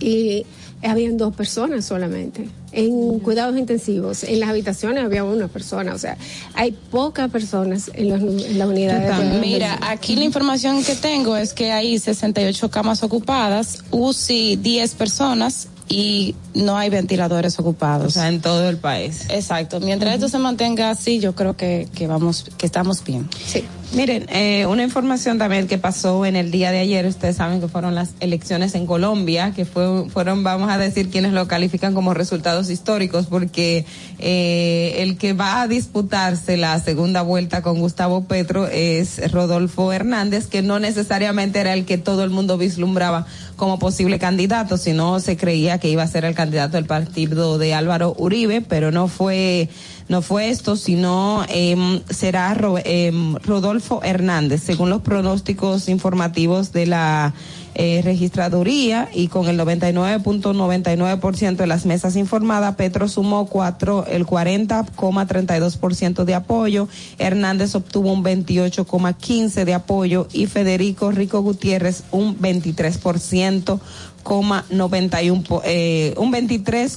Y 0.00 0.46
habían 0.82 1.16
dos 1.16 1.34
personas 1.34 1.84
solamente. 1.84 2.48
En 2.72 3.18
cuidados 3.20 3.56
intensivos, 3.56 4.24
en 4.24 4.40
las 4.40 4.50
habitaciones 4.50 5.04
había 5.04 5.24
una 5.24 5.48
persona. 5.48 5.94
O 5.94 5.98
sea, 5.98 6.16
hay 6.54 6.72
pocas 6.72 7.30
personas 7.30 7.90
en, 7.94 8.10
los, 8.10 8.20
en 8.20 8.58
la 8.58 8.66
unidad 8.66 9.00
de 9.00 9.40
Mira, 9.40 9.66
intensivos. 9.74 9.90
aquí 9.90 10.16
la 10.16 10.24
información 10.24 10.84
que 10.84 10.94
tengo 10.94 11.36
es 11.36 11.52
que 11.54 11.72
hay 11.72 11.98
68 11.98 12.70
camas 12.70 13.02
ocupadas, 13.02 13.84
UCI 13.90 14.56
10 14.56 14.94
personas 14.94 15.68
y 15.88 16.34
no 16.54 16.76
hay 16.76 16.90
ventiladores 16.90 17.58
ocupados. 17.58 18.06
O 18.06 18.10
sea, 18.10 18.28
en 18.28 18.40
todo 18.40 18.68
el 18.68 18.76
país. 18.76 19.24
Exacto. 19.30 19.80
Mientras 19.80 20.14
esto 20.14 20.28
se 20.28 20.38
mantenga 20.38 20.90
así, 20.90 21.18
yo 21.18 21.34
creo 21.34 21.56
que, 21.56 21.88
que 21.94 22.06
vamos, 22.06 22.46
que 22.58 22.66
estamos 22.66 23.02
bien. 23.02 23.28
Sí. 23.46 23.64
Miren, 23.90 24.26
eh, 24.28 24.66
una 24.66 24.82
información 24.82 25.38
también 25.38 25.66
que 25.66 25.78
pasó 25.78 26.26
en 26.26 26.36
el 26.36 26.50
día 26.50 26.70
de 26.70 26.78
ayer, 26.78 27.06
ustedes 27.06 27.36
saben 27.36 27.58
que 27.58 27.68
fueron 27.68 27.94
las 27.94 28.10
elecciones 28.20 28.74
en 28.74 28.84
Colombia, 28.84 29.54
que 29.56 29.64
fue, 29.64 30.10
fueron, 30.10 30.44
vamos 30.44 30.70
a 30.70 30.76
decir, 30.76 31.08
quienes 31.08 31.32
lo 31.32 31.48
califican 31.48 31.94
como 31.94 32.12
resultados 32.12 32.68
históricos, 32.68 33.26
porque 33.26 33.86
eh, 34.18 34.96
el 34.98 35.16
que 35.16 35.32
va 35.32 35.62
a 35.62 35.68
disputarse 35.68 36.58
la 36.58 36.78
segunda 36.80 37.22
vuelta 37.22 37.62
con 37.62 37.80
Gustavo 37.80 38.24
Petro 38.24 38.66
es 38.66 39.32
Rodolfo 39.32 39.90
Hernández, 39.90 40.48
que 40.48 40.60
no 40.60 40.78
necesariamente 40.78 41.58
era 41.58 41.72
el 41.72 41.86
que 41.86 41.96
todo 41.96 42.24
el 42.24 42.30
mundo 42.30 42.58
vislumbraba 42.58 43.26
como 43.56 43.78
posible 43.78 44.18
candidato, 44.18 44.76
sino 44.76 45.18
se 45.18 45.38
creía 45.38 45.78
que 45.78 45.88
iba 45.88 46.02
a 46.02 46.08
ser 46.08 46.26
el 46.26 46.34
candidato 46.34 46.76
del 46.76 46.84
partido 46.84 47.56
de 47.56 47.72
Álvaro 47.72 48.14
Uribe, 48.18 48.60
pero 48.60 48.92
no 48.92 49.08
fue 49.08 49.70
no 50.08 50.22
fue 50.22 50.48
esto, 50.48 50.76
sino 50.76 51.44
eh, 51.48 52.00
será 52.10 52.56
em, 52.84 53.34
Rodolfo 53.36 54.00
Hernández, 54.02 54.62
según 54.62 54.88
los 54.90 55.02
pronósticos 55.02 55.88
informativos 55.88 56.72
de 56.72 56.86
la 56.86 57.34
eh, 57.74 58.00
registraduría 58.02 59.08
y 59.14 59.28
con 59.28 59.46
el 59.48 59.58
99.99% 59.60 61.56
de 61.56 61.66
las 61.66 61.84
mesas 61.86 62.16
informadas, 62.16 62.74
Petro 62.76 63.06
sumó 63.06 63.46
cuatro, 63.46 64.04
el 64.08 64.26
40,32% 64.26 66.24
de 66.24 66.34
apoyo, 66.34 66.88
Hernández 67.18 67.74
obtuvo 67.74 68.12
un 68.12 68.24
28,15% 68.24 69.64
de 69.64 69.74
apoyo 69.74 70.26
y 70.32 70.46
Federico 70.46 71.10
Rico 71.12 71.40
Gutiérrez 71.42 72.04
un 72.10 72.38
23%, 72.38 73.78
coma 74.22 74.64
91, 74.70 75.42
po- 75.42 75.62
eh, 75.64 76.14
un 76.16 76.30
23, 76.30 76.96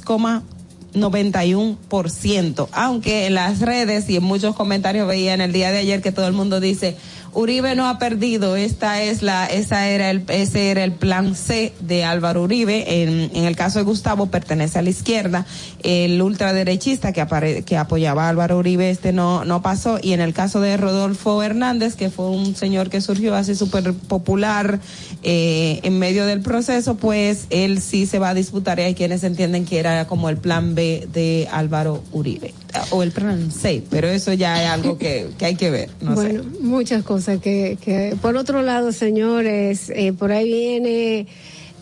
91%, 0.93 2.68
aunque 2.72 3.26
en 3.26 3.35
las 3.35 3.59
redes 3.59 4.09
y 4.09 4.18
en 4.18 4.23
muchos 4.23 4.55
comentarios 4.55 5.07
veía 5.07 5.34
en 5.34 5.41
el 5.41 5.53
día 5.53 5.72
de 5.72 5.80
ayer 5.80 6.01
que 6.01 6.11
todo 6.11 6.27
el 6.27 6.34
mundo 6.34 6.59
dice 6.59 6.97
Uribe 7.34 7.76
no 7.76 7.88
ha 7.88 7.98
perdido, 7.98 8.58
esta 8.58 9.02
es 9.02 9.22
la, 9.22 9.45
esa 9.45 9.88
era 9.88 10.10
el, 10.10 10.24
ese 10.28 10.70
era 10.70 10.84
el 10.84 10.91
plan 10.91 11.36
C 11.36 11.74
de 11.80 12.03
Álvaro 12.03 12.44
Uribe. 12.44 13.03
En, 13.03 13.32
en 13.34 13.45
el 13.45 13.56
caso 13.56 13.80
de 13.80 13.86
Gustavo 13.86 14.26
pertenece 14.26 14.80
a 14.80 14.82
la 14.82 14.90
izquierda, 14.90 15.45
el 15.82 16.22
ultraderechista 16.22 17.14
que 17.14 17.22
apare, 17.22 17.64
que 17.64 17.78
apoyaba 17.78 18.26
a 18.26 18.30
Álvaro 18.30 18.58
Uribe 18.58 18.90
este 18.90 19.14
no, 19.14 19.45
no 19.45 19.62
pasó. 19.62 19.98
Y 20.02 20.12
en 20.12 20.20
el 20.20 20.34
caso 20.34 20.60
de 20.60 20.76
Rodolfo 20.76 21.41
Hernández 21.41 21.95
que 21.95 22.10
fue 22.10 22.30
un 22.30 22.56
señor 22.56 22.90
que 22.90 22.99
surgió 22.99 23.34
así 23.34 23.56
súper 23.56 23.94
popular 23.94 24.80
eh, 25.24 25.80
en 25.84 25.99
medio 25.99 26.26
del 26.26 26.41
proceso, 26.41 26.95
pues 26.95 27.45
él 27.49 27.82
sí 27.82 28.08
se 28.08 28.20
va 28.20 28.30
a 28.30 28.34
disputar 28.34 28.80
y 28.80 28.84
hay 28.84 28.95
quienes 28.95 29.24
entienden 29.24 29.66
que 29.66 29.80
era 29.80 30.06
como 30.06 30.28
el 30.30 30.38
plan 30.38 30.76
B 30.76 31.08
de 31.14 31.48
Álvaro 31.52 32.03
Uribe. 32.12 32.53
O 32.91 33.03
el 33.03 33.12
plan 33.12 33.52
C, 33.52 33.84
pero 33.90 34.08
eso 34.08 34.32
ya 34.32 34.64
es 34.64 34.70
algo 34.70 34.98
que, 34.98 35.28
que 35.38 35.45
hay 35.45 35.56
que 35.56 35.70
ver. 35.70 35.90
No 35.99 36.16
bueno, 36.16 36.44
muchas 36.62 37.03
cosas 37.03 37.20
que, 37.41 37.77
que, 37.84 38.15
por 38.22 38.35
otro 38.38 38.61
lado, 38.61 38.91
señores, 38.91 39.89
eh, 39.95 40.14
por 40.14 40.31
ahí 40.31 40.45
viene 40.52 41.27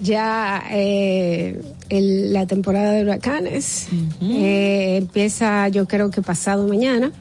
ya 0.01 0.63
eh, 0.71 1.61
el- 1.89 2.31
la 2.33 2.45
temporada 2.45 2.91
de 2.91 3.03
huracanes. 3.03 3.87
Eh, 4.21 4.97
empieza, 4.97 5.67
yo 5.69 5.87
creo 5.87 6.09
que 6.11 6.21
pasado 6.21 6.67
mañana. 6.67 7.11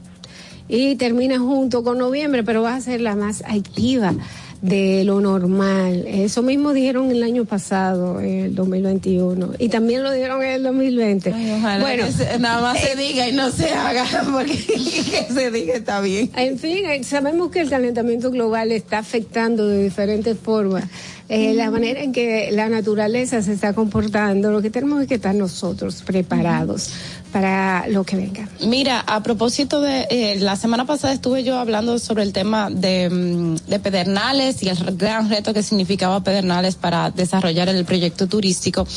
Y 0.67 0.95
termina 0.97 1.39
junto 1.39 1.83
con 1.83 1.97
noviembre, 1.97 2.43
pero 2.43 2.61
va 2.61 2.75
a 2.75 2.81
ser 2.81 3.01
la 3.01 3.15
más 3.15 3.43
activa 3.47 4.13
de 4.61 5.03
lo 5.05 5.21
normal. 5.21 6.03
Eso 6.07 6.41
mismo 6.41 6.73
dijeron 6.73 7.09
el 7.11 7.23
año 7.23 7.45
pasado, 7.45 8.19
el 8.19 8.55
2021, 8.55 9.53
y 9.57 9.69
también 9.69 10.03
lo 10.03 10.11
dijeron 10.11 10.43
en 10.43 10.49
el 10.51 10.63
2020. 10.63 11.29
Ojalá 11.57 11.79
bueno, 11.83 12.05
se- 12.11 12.37
nada 12.39 12.61
más 12.61 12.79
se 12.79 12.95
diga 12.95 13.27
y 13.27 13.31
no 13.33 13.51
se 13.51 13.69
haga, 13.71 14.05
porque 14.33 14.51
que 14.57 15.27
se 15.33 15.51
diga 15.51 15.75
está 15.75 16.01
bien. 16.01 16.29
En 16.35 16.59
fin, 16.59 16.85
eh, 16.85 17.03
sabemos 17.03 17.51
que 17.51 17.61
el 17.61 17.69
calentamiento 17.69 18.31
global 18.31 18.71
está 18.71 18.97
afectando 18.97 19.67
de 19.67 19.83
diferentes 19.83 20.37
formas. 20.37 20.83
Eh, 21.31 21.53
La 21.53 21.69
manera 21.69 22.01
en 22.01 22.11
que 22.11 22.49
la 22.51 22.69
naturaleza 22.69 23.41
se 23.43 23.53
está 23.53 23.73
comportando, 23.73 24.51
lo 24.51 24.63
que 24.63 24.71
tenemos 24.71 24.99
es 25.03 25.07
que 25.07 25.13
estar 25.15 25.35
nosotros 25.35 26.01
preparados 26.03 26.89
para 27.31 27.87
lo 27.87 28.03
que 28.03 28.15
venga. 28.15 28.47
Mira, 28.65 29.01
a 29.01 29.21
propósito 29.21 29.81
de 29.81 30.07
eh, 30.09 30.37
la 30.39 30.55
semana 30.55 30.85
pasada 30.85 31.13
estuve 31.13 31.43
yo 31.43 31.57
hablando 31.57 31.99
sobre 31.99 32.23
el 32.23 32.33
tema 32.33 32.69
de, 32.69 33.09
mm, 33.09 33.69
de 33.69 33.79
Pedernales 33.79 34.63
y 34.63 34.69
el 34.69 34.97
gran 34.97 35.29
reto 35.29 35.53
que 35.53 35.63
significaba 35.63 36.23
Pedernales 36.23 36.75
para 36.75 37.11
desarrollar 37.11 37.69
el 37.69 37.85
proyecto 37.85 38.27
turístico. 38.27 38.87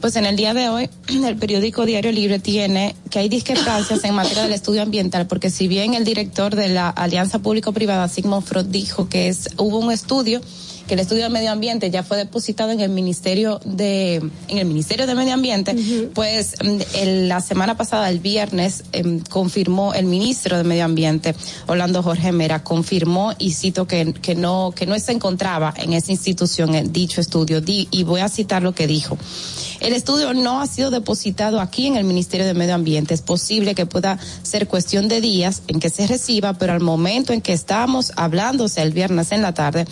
Pues 0.00 0.16
en 0.16 0.26
el 0.26 0.36
día 0.36 0.54
de 0.54 0.68
hoy 0.68 0.90
el 1.08 1.36
periódico 1.36 1.86
Diario 1.86 2.12
Libre 2.12 2.38
tiene 2.38 2.94
que 3.10 3.20
hay 3.20 3.28
discrepancias 3.28 4.04
en 4.04 4.14
materia 4.14 4.42
del 4.42 4.52
estudio 4.52 4.82
ambiental, 4.82 5.26
porque 5.26 5.50
si 5.50 5.68
bien 5.68 5.94
el 5.94 6.04
director 6.04 6.54
de 6.54 6.68
la 6.68 6.90
Alianza 6.90 7.38
Público-Privada, 7.38 8.08
Sigmund 8.08 8.44
Freud, 8.44 8.66
dijo 8.66 9.08
que 9.08 9.28
es 9.28 9.48
hubo 9.56 9.78
un 9.78 9.90
estudio 9.92 10.40
que 10.88 10.94
el 10.94 11.00
estudio 11.00 11.24
de 11.24 11.28
medio 11.30 11.52
ambiente 11.52 11.90
ya 11.90 12.02
fue 12.02 12.16
depositado 12.16 12.72
en 12.72 12.80
el 12.80 12.88
ministerio 12.90 13.60
de 13.64 14.16
en 14.48 14.58
el 14.58 14.64
ministerio 14.64 15.06
de 15.06 15.14
medio 15.14 15.34
ambiente 15.34 15.76
pues 16.14 16.54
mm, 16.64 17.26
la 17.28 17.40
semana 17.40 17.76
pasada 17.76 18.08
el 18.10 18.18
viernes 18.18 18.82
em, 18.92 19.20
confirmó 19.20 19.94
el 19.94 20.06
ministro 20.06 20.56
de 20.56 20.64
medio 20.64 20.84
ambiente 20.84 21.34
Orlando 21.66 22.02
Jorge 22.02 22.32
Mera 22.32 22.64
confirmó 22.64 23.32
y 23.38 23.52
cito 23.52 23.86
que, 23.86 24.12
que 24.14 24.34
no 24.34 24.72
que 24.74 24.86
no 24.86 24.98
se 24.98 25.12
encontraba 25.12 25.72
en 25.76 25.92
esa 25.92 26.10
institución 26.10 26.74
en 26.74 26.92
dicho 26.92 27.20
estudio. 27.20 27.60
Di- 27.60 27.88
y 27.90 28.02
voy 28.04 28.20
a 28.20 28.28
citar 28.28 28.62
lo 28.62 28.72
que 28.72 28.86
dijo. 28.86 29.18
El 29.80 29.92
estudio 29.92 30.34
no 30.34 30.60
ha 30.60 30.66
sido 30.66 30.90
depositado 30.90 31.60
aquí 31.60 31.86
en 31.86 31.96
el 31.96 32.04
Ministerio 32.04 32.46
de 32.46 32.54
Medio 32.54 32.74
Ambiente. 32.74 33.14
Es 33.14 33.22
posible 33.22 33.74
que 33.76 33.86
pueda 33.86 34.18
ser 34.42 34.66
cuestión 34.66 35.06
de 35.06 35.20
días 35.20 35.62
en 35.68 35.78
que 35.78 35.88
se 35.90 36.06
reciba, 36.06 36.54
pero 36.54 36.72
al 36.72 36.80
momento 36.80 37.32
en 37.32 37.40
que 37.40 37.52
estamos 37.52 38.12
sea, 38.68 38.82
el 38.82 38.92
viernes 38.92 39.30
en 39.32 39.42
la 39.42 39.54
tarde, 39.54 39.84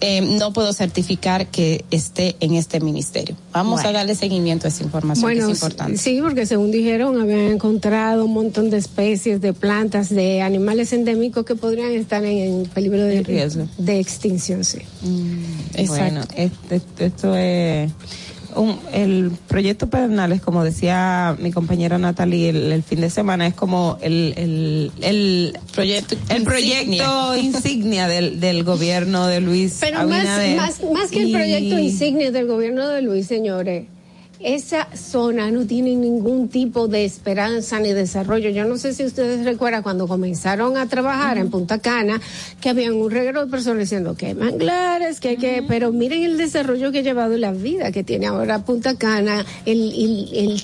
eh, 0.00 0.20
no 0.26 0.52
puedo 0.52 0.72
certificar 0.72 1.46
que 1.46 1.84
esté 1.90 2.36
en 2.40 2.54
este 2.54 2.80
ministerio. 2.80 3.36
Vamos 3.52 3.74
Bueno. 3.82 3.88
a 3.88 3.92
darle 3.92 4.14
seguimiento 4.14 4.66
a 4.66 4.68
esa 4.68 4.84
información 4.84 5.22
Bueno, 5.22 5.46
que 5.46 5.52
es 5.52 5.58
importante. 5.58 5.98
sí, 5.98 6.18
porque 6.20 6.46
según 6.46 6.70
dijeron, 6.70 7.20
habían 7.20 7.52
encontrado 7.52 8.24
un 8.24 8.32
montón 8.34 8.70
de 8.70 8.78
especies 8.78 9.40
de 9.40 9.52
plantas, 9.52 10.08
de 10.10 10.42
animales 10.42 10.92
endémicos 10.92 11.44
que 11.44 11.54
podrían 11.54 11.92
estar 11.92 12.24
en, 12.24 12.64
peligro 12.66 13.02
de, 13.02 13.22
riesgo. 13.22 13.66
de 13.78 13.98
extinción, 14.00 14.64
sí. 14.64 14.78
Bueno, 15.86 16.22
este- 16.36 16.80
esto 17.06 17.34
es 17.36 17.90
un- 18.56 18.78
el 18.92 19.30
proyecto 19.48 19.88
Pedernales, 19.88 20.40
como 20.40 20.64
decía 20.64 21.36
mi 21.38 21.52
compañera 21.52 21.98
Natalie 21.98 22.48
el, 22.50 22.72
el 22.72 22.82
fin 22.82 23.00
de 23.00 23.10
semana, 23.10 23.46
es 23.46 23.54
como 23.54 23.98
el, 24.02 24.34
el, 24.36 24.92
el 25.02 25.58
proyecto 25.74 26.16
el 26.28 26.42
proyecto 26.44 27.36
insignia 27.36 28.08
del, 28.08 28.40
del 28.40 28.64
gobierno 28.64 29.26
de 29.26 29.40
Luis 29.40 29.78
Pero 29.80 29.98
más, 30.06 30.12
Abinader. 30.26 30.56
más, 30.56 30.82
más 30.92 31.10
que 31.10 31.22
el 31.22 31.32
proyecto 31.32 31.78
insignia 31.78 32.30
del 32.30 32.46
gobierno 32.46 32.88
de 32.88 33.02
Luis, 33.02 33.26
señores, 33.26 33.86
esa 34.40 34.88
zona 34.96 35.50
no 35.50 35.66
tiene 35.66 35.94
ningún 35.94 36.48
tipo 36.48 36.88
de 36.88 37.04
esperanza 37.04 37.80
ni 37.80 37.92
desarrollo. 37.92 38.50
Yo 38.50 38.64
no 38.64 38.76
sé 38.76 38.94
si 38.94 39.04
ustedes 39.04 39.44
recuerdan 39.44 39.82
cuando 39.82 40.06
comenzaron 40.06 40.76
a 40.76 40.88
trabajar 40.88 41.38
en 41.38 41.50
Punta 41.50 41.78
Cana, 41.78 42.20
que 42.60 42.68
habían 42.68 42.94
un 42.94 43.10
reguero 43.10 43.44
de 43.44 43.50
personas 43.50 43.80
diciendo 43.80 44.14
que 44.16 44.26
hay 44.26 44.34
manglares, 44.34 45.20
que 45.20 45.30
hay 45.30 45.36
que, 45.36 45.64
pero 45.66 45.92
miren 45.92 46.22
el 46.24 46.36
desarrollo 46.36 46.92
que 46.92 46.98
ha 46.98 47.02
llevado 47.02 47.34
y 47.34 47.38
la 47.40 47.52
vida 47.52 47.92
que 47.92 48.04
tiene 48.04 48.26
ahora 48.26 48.64
Punta 48.64 48.96
Cana, 48.96 49.44
el, 49.64 49.78
el, 49.78 50.28
el 50.32 50.62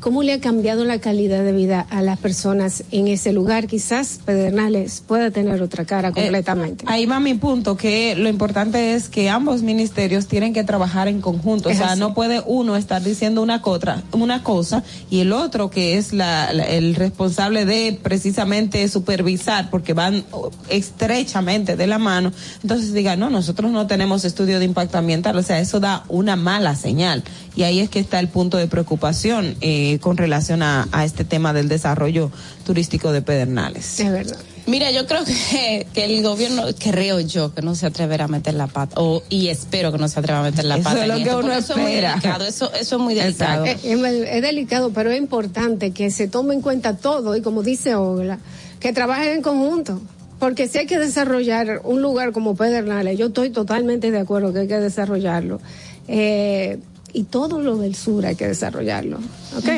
cómo 0.00 0.22
le 0.22 0.32
ha 0.32 0.40
cambiado 0.40 0.84
la 0.84 0.98
calidad 0.98 1.44
de 1.44 1.52
vida 1.52 1.86
a 1.90 2.02
las 2.02 2.18
personas 2.18 2.84
en 2.90 3.06
ese 3.08 3.32
lugar. 3.32 3.66
Quizás 3.66 4.18
Pedernales 4.24 5.02
pueda 5.06 5.30
tener 5.30 5.62
otra 5.62 5.84
cara 5.84 6.10
completamente. 6.12 6.84
Ahí 6.88 7.06
va 7.06 7.20
mi 7.20 7.34
punto, 7.34 7.76
que 7.76 8.14
lo 8.16 8.28
importante 8.28 8.94
es 8.94 9.08
que 9.08 9.28
ambos 9.30 9.62
ministerios 9.62 10.26
tienen 10.26 10.52
que 10.52 10.64
trabajar 10.64 11.06
en 11.08 11.20
conjunto. 11.20 11.68
Es 11.70 11.76
o 11.76 11.78
sea, 11.78 11.92
así. 11.92 12.00
no 12.00 12.14
puede 12.14 12.42
uno 12.46 12.76
estar 12.76 13.02
diciendo 13.02 13.42
una, 13.42 13.62
cotra, 13.62 14.02
una 14.12 14.42
cosa 14.42 14.82
y 15.10 15.20
el 15.20 15.32
otro, 15.32 15.70
que 15.70 15.98
es 15.98 16.12
la, 16.12 16.52
la- 16.52 16.64
el 16.64 16.94
responsable 16.94 17.64
de 17.66 17.98
precisamente 18.02 18.88
supervisar, 18.88 19.70
porque 19.70 19.92
van 19.92 20.24
estrechamente 20.68 21.76
de 21.76 21.86
la 21.86 21.98
mano, 21.98 22.32
entonces 22.62 22.92
diga, 22.92 23.16
no, 23.16 23.30
nosotros 23.30 23.70
no 23.70 23.86
tenemos 23.86 24.24
estudio 24.24 24.58
de 24.58 24.64
impacto 24.64 24.98
ambiental. 24.98 25.36
O 25.36 25.42
sea, 25.42 25.60
eso 25.60 25.80
da 25.80 26.04
una 26.08 26.36
mala 26.36 26.74
señal. 26.74 27.22
Y 27.56 27.64
ahí 27.64 27.80
es 27.80 27.88
que 27.90 27.98
está 27.98 28.20
el 28.20 28.28
punto 28.28 28.56
de 28.58 28.66
preocupación. 28.68 29.56
Eh, 29.60 29.92
eh, 29.92 29.98
con 30.00 30.16
relación 30.16 30.62
a, 30.62 30.88
a 30.92 31.04
este 31.04 31.24
tema 31.24 31.52
del 31.52 31.68
desarrollo 31.68 32.30
turístico 32.66 33.12
de 33.12 33.22
Pedernales. 33.22 33.98
Es 34.00 34.10
verdad. 34.10 34.36
Mira, 34.66 34.90
yo 34.90 35.06
creo 35.06 35.24
que, 35.24 35.86
que 35.94 36.04
el 36.04 36.22
gobierno, 36.22 36.62
creo 36.78 37.18
yo, 37.20 37.54
que 37.54 37.62
no 37.62 37.74
se 37.74 37.86
atreverá 37.86 38.26
a 38.26 38.28
meter 38.28 38.54
la 38.54 38.66
pata, 38.66 39.00
o, 39.00 39.22
y 39.30 39.48
espero 39.48 39.90
que 39.90 39.98
no 39.98 40.06
se 40.06 40.20
atreva 40.20 40.40
a 40.40 40.42
meter 40.42 40.64
la 40.64 40.74
Eso 40.76 40.84
pata. 40.84 41.02
es 41.02 41.08
lo 41.08 41.14
que 41.14 41.22
esto, 41.22 41.38
uno 41.38 41.42
porque 41.46 41.58
eso 41.58 41.72
es 41.72 41.78
muy 41.80 41.90
espera. 41.92 42.10
delicado, 42.10 42.44
eso, 42.46 42.72
eso 42.74 42.96
es 42.96 43.02
muy 43.02 43.14
delicado. 43.14 43.64
Es, 43.64 43.84
es- 43.84 44.04
es 44.28 44.42
delicado, 44.42 44.90
pero 44.92 45.10
es 45.10 45.18
importante 45.18 45.90
que 45.92 46.10
se 46.10 46.28
tome 46.28 46.54
en 46.54 46.60
cuenta 46.60 46.96
todo 46.98 47.34
y 47.36 47.40
como 47.40 47.62
dice 47.62 47.94
Ogla, 47.94 48.38
que 48.80 48.92
trabajen 48.92 49.32
en 49.36 49.42
conjunto. 49.42 50.00
Porque 50.38 50.68
si 50.68 50.78
hay 50.78 50.86
que 50.86 50.98
desarrollar 50.98 51.80
un 51.84 52.00
lugar 52.02 52.32
como 52.32 52.54
Pedernales, 52.54 53.18
yo 53.18 53.26
estoy 53.26 53.50
totalmente 53.50 54.10
de 54.10 54.18
acuerdo 54.20 54.52
que 54.52 54.60
hay 54.60 54.68
que 54.68 54.78
desarrollarlo. 54.78 55.60
Eh, 56.08 56.78
y 57.12 57.24
todo 57.24 57.60
lo 57.60 57.76
del 57.78 57.94
sur 57.94 58.24
hay 58.26 58.36
que 58.36 58.46
desarrollarlo, 58.46 59.18
¿ok? 59.56 59.68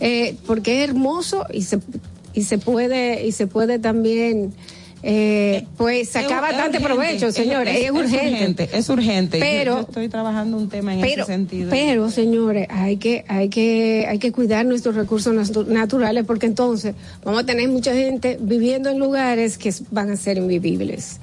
Eh, 0.00 0.36
porque 0.46 0.82
es 0.82 0.88
hermoso 0.90 1.46
y 1.52 1.62
se 1.62 1.78
y 2.34 2.42
se 2.42 2.58
puede 2.58 3.26
y 3.26 3.32
se 3.32 3.46
puede 3.46 3.78
también 3.78 4.52
eh, 5.02 5.64
pues 5.76 6.08
sacar 6.08 6.40
bastante 6.42 6.78
urgente, 6.78 6.80
provecho, 6.94 7.26
es- 7.28 7.34
señores, 7.34 7.76
es, 7.76 7.84
es 7.84 7.90
urgente. 7.92 8.28
urgente, 8.32 8.68
es 8.72 8.88
urgente. 8.88 9.38
Pero 9.38 9.74
yo 9.76 9.80
estoy 9.82 10.08
trabajando 10.08 10.56
un 10.56 10.68
tema 10.68 10.94
en 10.94 11.00
pero, 11.00 11.22
ese 11.22 11.32
sentido. 11.32 11.70
Pero, 11.70 12.10
señores, 12.10 12.66
hay 12.70 12.96
que, 12.96 13.24
hay 13.28 13.48
que, 13.48 14.06
hay 14.08 14.18
que 14.18 14.32
cuidar 14.32 14.66
nuestros 14.66 14.96
recursos 14.96 15.32
natu- 15.34 15.66
naturales 15.66 16.24
porque 16.26 16.46
entonces 16.46 16.94
vamos 17.24 17.42
a 17.42 17.46
tener 17.46 17.68
mucha 17.68 17.94
gente 17.94 18.36
viviendo 18.40 18.90
en 18.90 18.98
lugares 18.98 19.58
que 19.58 19.72
van 19.92 20.10
a 20.10 20.16
ser 20.16 20.38
invivibles. 20.38 21.20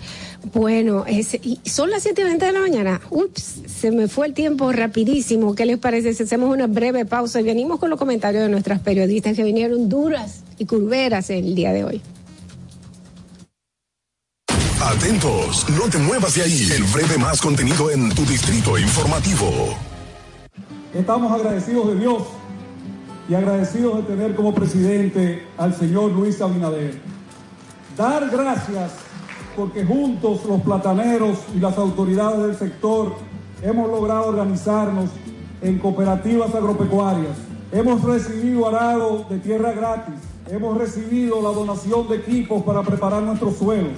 Bueno, 0.51 1.05
es, 1.07 1.35
y 1.35 1.59
son 1.63 1.89
las 1.89 2.03
7 2.03 2.21
y 2.21 2.23
20 2.25 2.45
de 2.45 2.51
la 2.51 2.59
mañana. 2.59 3.01
Ups, 3.09 3.61
se 3.65 3.91
me 3.91 4.07
fue 4.09 4.27
el 4.27 4.33
tiempo 4.33 4.71
rapidísimo. 4.73 5.55
¿Qué 5.55 5.65
les 5.65 5.77
parece 5.77 6.13
si 6.13 6.23
hacemos 6.23 6.53
una 6.53 6.67
breve 6.67 7.05
pausa 7.05 7.39
y 7.39 7.43
venimos 7.43 7.79
con 7.79 7.89
los 7.89 7.97
comentarios 7.97 8.43
de 8.43 8.49
nuestras 8.49 8.79
periodistas 8.81 9.35
que 9.37 9.43
vinieron 9.43 9.87
duras 9.87 10.41
y 10.57 10.65
curveras 10.65 11.29
el 11.29 11.55
día 11.55 11.71
de 11.71 11.85
hoy? 11.85 12.01
Atentos, 14.81 15.65
no 15.69 15.89
te 15.89 15.97
muevas 15.97 16.35
de 16.35 16.41
ahí. 16.41 16.69
El 16.75 16.83
breve 16.83 17.17
más 17.17 17.41
contenido 17.41 17.89
en 17.89 18.13
tu 18.13 18.25
distrito 18.25 18.77
informativo. 18.77 19.49
Estamos 20.93 21.31
agradecidos 21.31 21.87
de 21.87 21.95
Dios 21.95 22.23
y 23.29 23.33
agradecidos 23.33 23.97
de 23.97 24.03
tener 24.03 24.35
como 24.35 24.53
presidente 24.53 25.47
al 25.57 25.73
señor 25.73 26.11
Luis 26.11 26.41
Abinader. 26.41 26.99
Dar 27.95 28.29
gracias 28.29 28.91
porque 29.55 29.85
juntos 29.85 30.45
los 30.45 30.61
plataneros 30.61 31.37
y 31.55 31.59
las 31.59 31.77
autoridades 31.77 32.41
del 32.41 32.55
sector 32.55 33.13
hemos 33.61 33.89
logrado 33.89 34.27
organizarnos 34.27 35.09
en 35.61 35.79
cooperativas 35.79 36.53
agropecuarias. 36.53 37.37
Hemos 37.71 38.03
recibido 38.03 38.67
arado 38.67 39.25
de 39.29 39.39
tierra 39.39 39.71
gratis. 39.71 40.15
Hemos 40.49 40.77
recibido 40.77 41.41
la 41.41 41.49
donación 41.49 42.07
de 42.09 42.17
equipos 42.17 42.63
para 42.63 42.83
preparar 42.83 43.23
nuestros 43.23 43.55
suelos. 43.55 43.93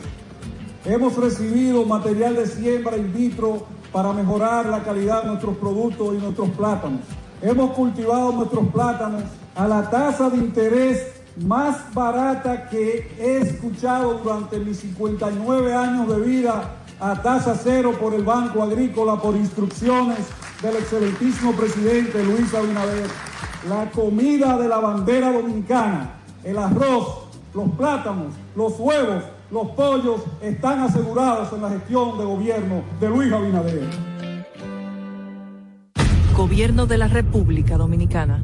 Hemos 0.86 1.16
recibido 1.18 1.84
material 1.86 2.36
de 2.36 2.46
siembra 2.46 2.98
in 2.98 3.12
vitro 3.12 3.64
para 3.92 4.14
mejorar 4.14 4.68
la 4.68 4.84
calidad 4.84 5.24
de 5.24 5.30
nuestros 5.30 5.58
productos 5.58 6.14
y 6.14 6.22
nuestros 6.22 6.50
plátanos. 6.50 7.02
Hemos 7.42 7.72
cultivado 7.72 8.32
nuestros 8.34 8.68
plátanos 8.68 9.24
a 9.56 9.68
la 9.68 9.90
tasa 9.90 10.30
de 10.30 10.38
interés 10.38 11.15
más 11.38 11.94
barata 11.94 12.70
que 12.70 13.12
he 13.20 13.38
escuchado 13.38 14.20
durante 14.24 14.60
mis 14.60 14.78
59 14.80 15.74
años 15.74 16.08
de 16.08 16.20
vida 16.22 16.76
a 17.00 17.22
tasa 17.22 17.56
cero 17.62 17.94
por 18.00 18.14
el 18.14 18.24
Banco 18.24 18.64
Agrícola 18.64 19.18
por 19.18 19.36
instrucciones 19.36 20.20
del 20.62 20.78
excelentísimo 20.78 21.52
presidente 21.54 22.24
Luis 22.24 22.54
Abinader. 22.54 23.08
La 23.68 23.90
comida 23.92 24.58
de 24.58 24.68
la 24.68 24.78
bandera 24.78 25.32
dominicana, 25.32 26.12
el 26.44 26.58
arroz, 26.58 27.28
los 27.54 27.70
plátanos, 27.72 28.34
los 28.56 28.80
huevos, 28.80 29.24
los 29.52 29.70
pollos 29.72 30.22
están 30.42 30.80
asegurados 30.82 31.52
en 31.54 31.62
la 31.62 31.70
gestión 31.70 32.18
de 32.18 32.26
gobierno 32.26 32.84
de 33.00 33.10
Luis 33.10 33.34
Abinader. 33.34 33.90
Gobierno 36.36 36.86
de 36.86 36.98
la 36.98 37.08
República 37.08 37.78
Dominicana. 37.78 38.44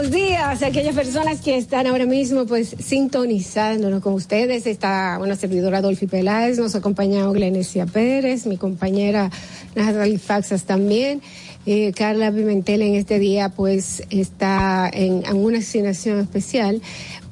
Buenos 0.00 0.16
días 0.16 0.62
a 0.62 0.66
aquellas 0.68 0.94
personas 0.94 1.42
que 1.42 1.58
están 1.58 1.86
ahora 1.86 2.06
mismo 2.06 2.46
pues 2.46 2.74
sintonizándonos 2.78 4.02
con 4.02 4.14
ustedes. 4.14 4.66
Está 4.66 5.18
una 5.20 5.36
servidora 5.36 5.82
Dolphy 5.82 6.06
Peláez, 6.06 6.56
nos 6.56 6.74
acompaña 6.74 7.26
Glenesia 7.26 7.84
Pérez, 7.84 8.46
mi 8.46 8.56
compañera 8.56 9.30
Natalie 9.74 10.18
Faxas 10.18 10.64
también. 10.64 11.20
Eh, 11.66 11.92
Carla 11.94 12.32
Pimentel 12.32 12.80
en 12.80 12.94
este 12.94 13.18
día 13.18 13.50
pues 13.50 14.02
está 14.08 14.88
en, 14.90 15.22
en 15.26 15.36
una 15.36 15.58
asignación 15.58 16.18
especial 16.18 16.80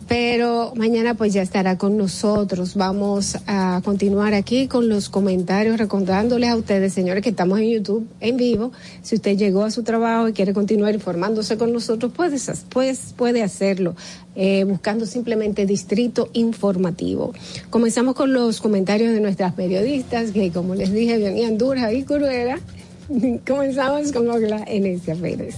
pero 0.08 0.72
mañana 0.74 1.14
pues 1.14 1.34
ya 1.34 1.42
estará 1.42 1.76
con 1.76 1.98
nosotros. 1.98 2.74
Vamos 2.74 3.36
a 3.46 3.82
continuar 3.84 4.32
aquí 4.32 4.66
con 4.66 4.88
los 4.88 5.10
comentarios, 5.10 5.78
recordándoles 5.78 6.48
a 6.48 6.56
ustedes, 6.56 6.94
señores, 6.94 7.22
que 7.22 7.28
estamos 7.28 7.60
en 7.60 7.68
YouTube 7.68 8.08
en 8.20 8.38
vivo. 8.38 8.72
Si 9.02 9.16
usted 9.16 9.36
llegó 9.36 9.64
a 9.64 9.70
su 9.70 9.82
trabajo 9.82 10.28
y 10.28 10.32
quiere 10.32 10.54
continuar 10.54 10.94
informándose 10.94 11.58
con 11.58 11.74
nosotros, 11.74 12.10
puede, 12.12 12.38
pues, 12.70 13.12
puede 13.16 13.42
hacerlo. 13.42 13.94
Eh, 14.34 14.64
buscando 14.64 15.04
simplemente 15.04 15.66
Distrito 15.66 16.30
Informativo. 16.32 17.34
Comenzamos 17.68 18.14
con 18.14 18.32
los 18.32 18.60
comentarios 18.60 19.12
de 19.12 19.20
nuestras 19.20 19.52
periodistas, 19.52 20.30
que 20.30 20.50
como 20.50 20.74
les 20.74 20.92
dije, 20.92 21.18
venían 21.18 21.58
duras 21.58 21.92
y 21.92 22.04
cruelas. 22.04 22.60
Comenzamos 23.46 24.12
con 24.12 24.30
Ogla 24.30 24.64
Enesia 24.66 25.14
Pérez. 25.16 25.56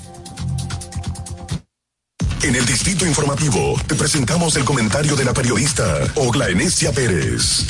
En 2.43 2.57
el 2.57 2.65
Distrito 2.65 3.05
Informativo 3.05 3.77
te 3.87 3.95
presentamos 3.95 4.57
el 4.57 4.65
comentario 4.65 5.15
de 5.15 5.27
la 5.27 5.35
periodista 5.35 5.85
Ogla 6.15 6.49
Enesia 6.49 6.91
Pérez. 6.91 7.67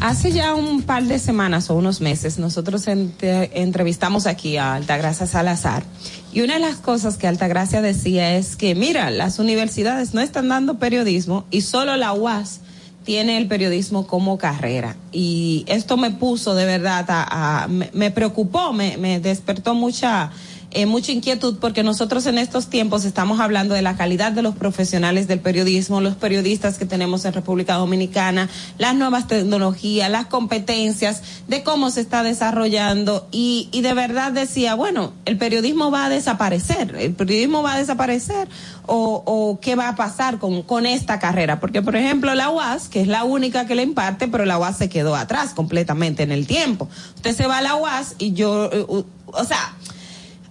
Hace 0.00 0.32
ya 0.32 0.54
un 0.54 0.82
par 0.82 1.04
de 1.04 1.18
semanas 1.18 1.68
o 1.68 1.74
unos 1.74 2.00
meses 2.00 2.38
nosotros 2.38 2.86
entrevistamos 2.88 4.26
aquí 4.26 4.56
a 4.56 4.74
Altagracia 4.74 5.26
Salazar 5.26 5.82
y 6.32 6.40
una 6.40 6.54
de 6.54 6.60
las 6.60 6.76
cosas 6.76 7.18
que 7.18 7.26
Altagracia 7.26 7.82
decía 7.82 8.34
es 8.34 8.56
que 8.56 8.74
mira, 8.74 9.10
las 9.10 9.38
universidades 9.38 10.14
no 10.14 10.22
están 10.22 10.48
dando 10.48 10.78
periodismo 10.78 11.44
y 11.50 11.60
solo 11.60 11.96
la 11.96 12.14
UAS 12.14 12.60
tiene 13.04 13.36
el 13.36 13.46
periodismo 13.46 14.06
como 14.06 14.38
carrera 14.38 14.96
y 15.12 15.66
esto 15.68 15.98
me 15.98 16.10
puso 16.10 16.54
de 16.54 16.64
verdad 16.64 17.04
a, 17.08 17.68
me, 17.68 18.10
preocupó, 18.10 18.72
me 18.72 19.20
despertó 19.20 19.74
mucha 19.74 20.30
eh, 20.74 20.86
mucha 20.86 21.12
inquietud 21.12 21.58
porque 21.60 21.82
nosotros 21.82 22.26
en 22.26 22.36
estos 22.36 22.68
tiempos 22.68 23.04
estamos 23.04 23.40
hablando 23.40 23.74
de 23.74 23.82
la 23.82 23.96
calidad 23.96 24.32
de 24.32 24.42
los 24.42 24.54
profesionales 24.54 25.28
del 25.28 25.40
periodismo, 25.40 26.00
los 26.00 26.16
periodistas 26.16 26.78
que 26.78 26.84
tenemos 26.84 27.24
en 27.24 27.32
República 27.32 27.74
Dominicana, 27.74 28.48
las 28.78 28.94
nuevas 28.94 29.26
tecnologías, 29.28 30.10
las 30.10 30.26
competencias, 30.26 31.22
de 31.48 31.62
cómo 31.62 31.90
se 31.90 32.00
está 32.00 32.22
desarrollando. 32.22 33.28
Y, 33.30 33.68
y 33.72 33.82
de 33.82 33.94
verdad 33.94 34.32
decía, 34.32 34.74
bueno, 34.74 35.12
el 35.24 35.38
periodismo 35.38 35.90
va 35.90 36.06
a 36.06 36.08
desaparecer, 36.08 36.94
el 36.96 37.14
periodismo 37.14 37.62
va 37.62 37.74
a 37.74 37.78
desaparecer 37.78 38.48
o, 38.86 39.22
o 39.24 39.60
qué 39.60 39.76
va 39.76 39.88
a 39.88 39.96
pasar 39.96 40.38
con, 40.38 40.62
con 40.62 40.86
esta 40.86 41.18
carrera, 41.18 41.60
porque 41.60 41.82
por 41.82 41.96
ejemplo 41.96 42.34
la 42.34 42.50
UAS, 42.50 42.88
que 42.88 43.00
es 43.00 43.08
la 43.08 43.24
única 43.24 43.66
que 43.66 43.74
le 43.74 43.82
imparte, 43.82 44.28
pero 44.28 44.44
la 44.44 44.58
UAS 44.58 44.78
se 44.78 44.88
quedó 44.88 45.14
atrás 45.14 45.54
completamente 45.54 46.22
en 46.22 46.32
el 46.32 46.46
tiempo. 46.46 46.88
Usted 47.14 47.34
se 47.34 47.46
va 47.46 47.58
a 47.58 47.62
la 47.62 47.76
UAS 47.76 48.16
y 48.18 48.32
yo, 48.32 48.70
eh, 48.72 48.84
o 48.88 49.44
sea, 49.44 49.74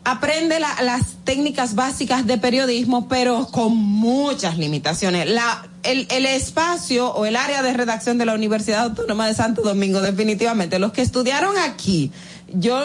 aprende 0.06 0.60
la- 0.60 0.82
las 0.82 1.02
técnicas 1.24 1.76
básicas 1.76 2.26
de 2.28 2.38
periodismo, 2.38 3.08
pero 3.08 3.48
con 3.48 3.76
muchas 3.76 4.58
limitaciones. 4.58 5.30
La, 5.30 5.66
el, 5.84 6.08
el 6.12 6.26
espacio 6.26 7.14
o 7.14 7.26
el 7.26 7.36
área 7.36 7.62
de 7.64 7.74
redacción 7.74 8.18
de 8.18 8.26
la 8.26 8.34
Universidad 8.34 8.82
Autónoma 8.84 9.28
de 9.28 9.34
Santo 9.34 9.62
Domingo, 9.62 10.02
definitivamente, 10.02 10.80
los 10.80 10.92
que 10.92 11.02
estudiaron 11.02 11.58
aquí, 11.58 12.12
yo, 12.54 12.82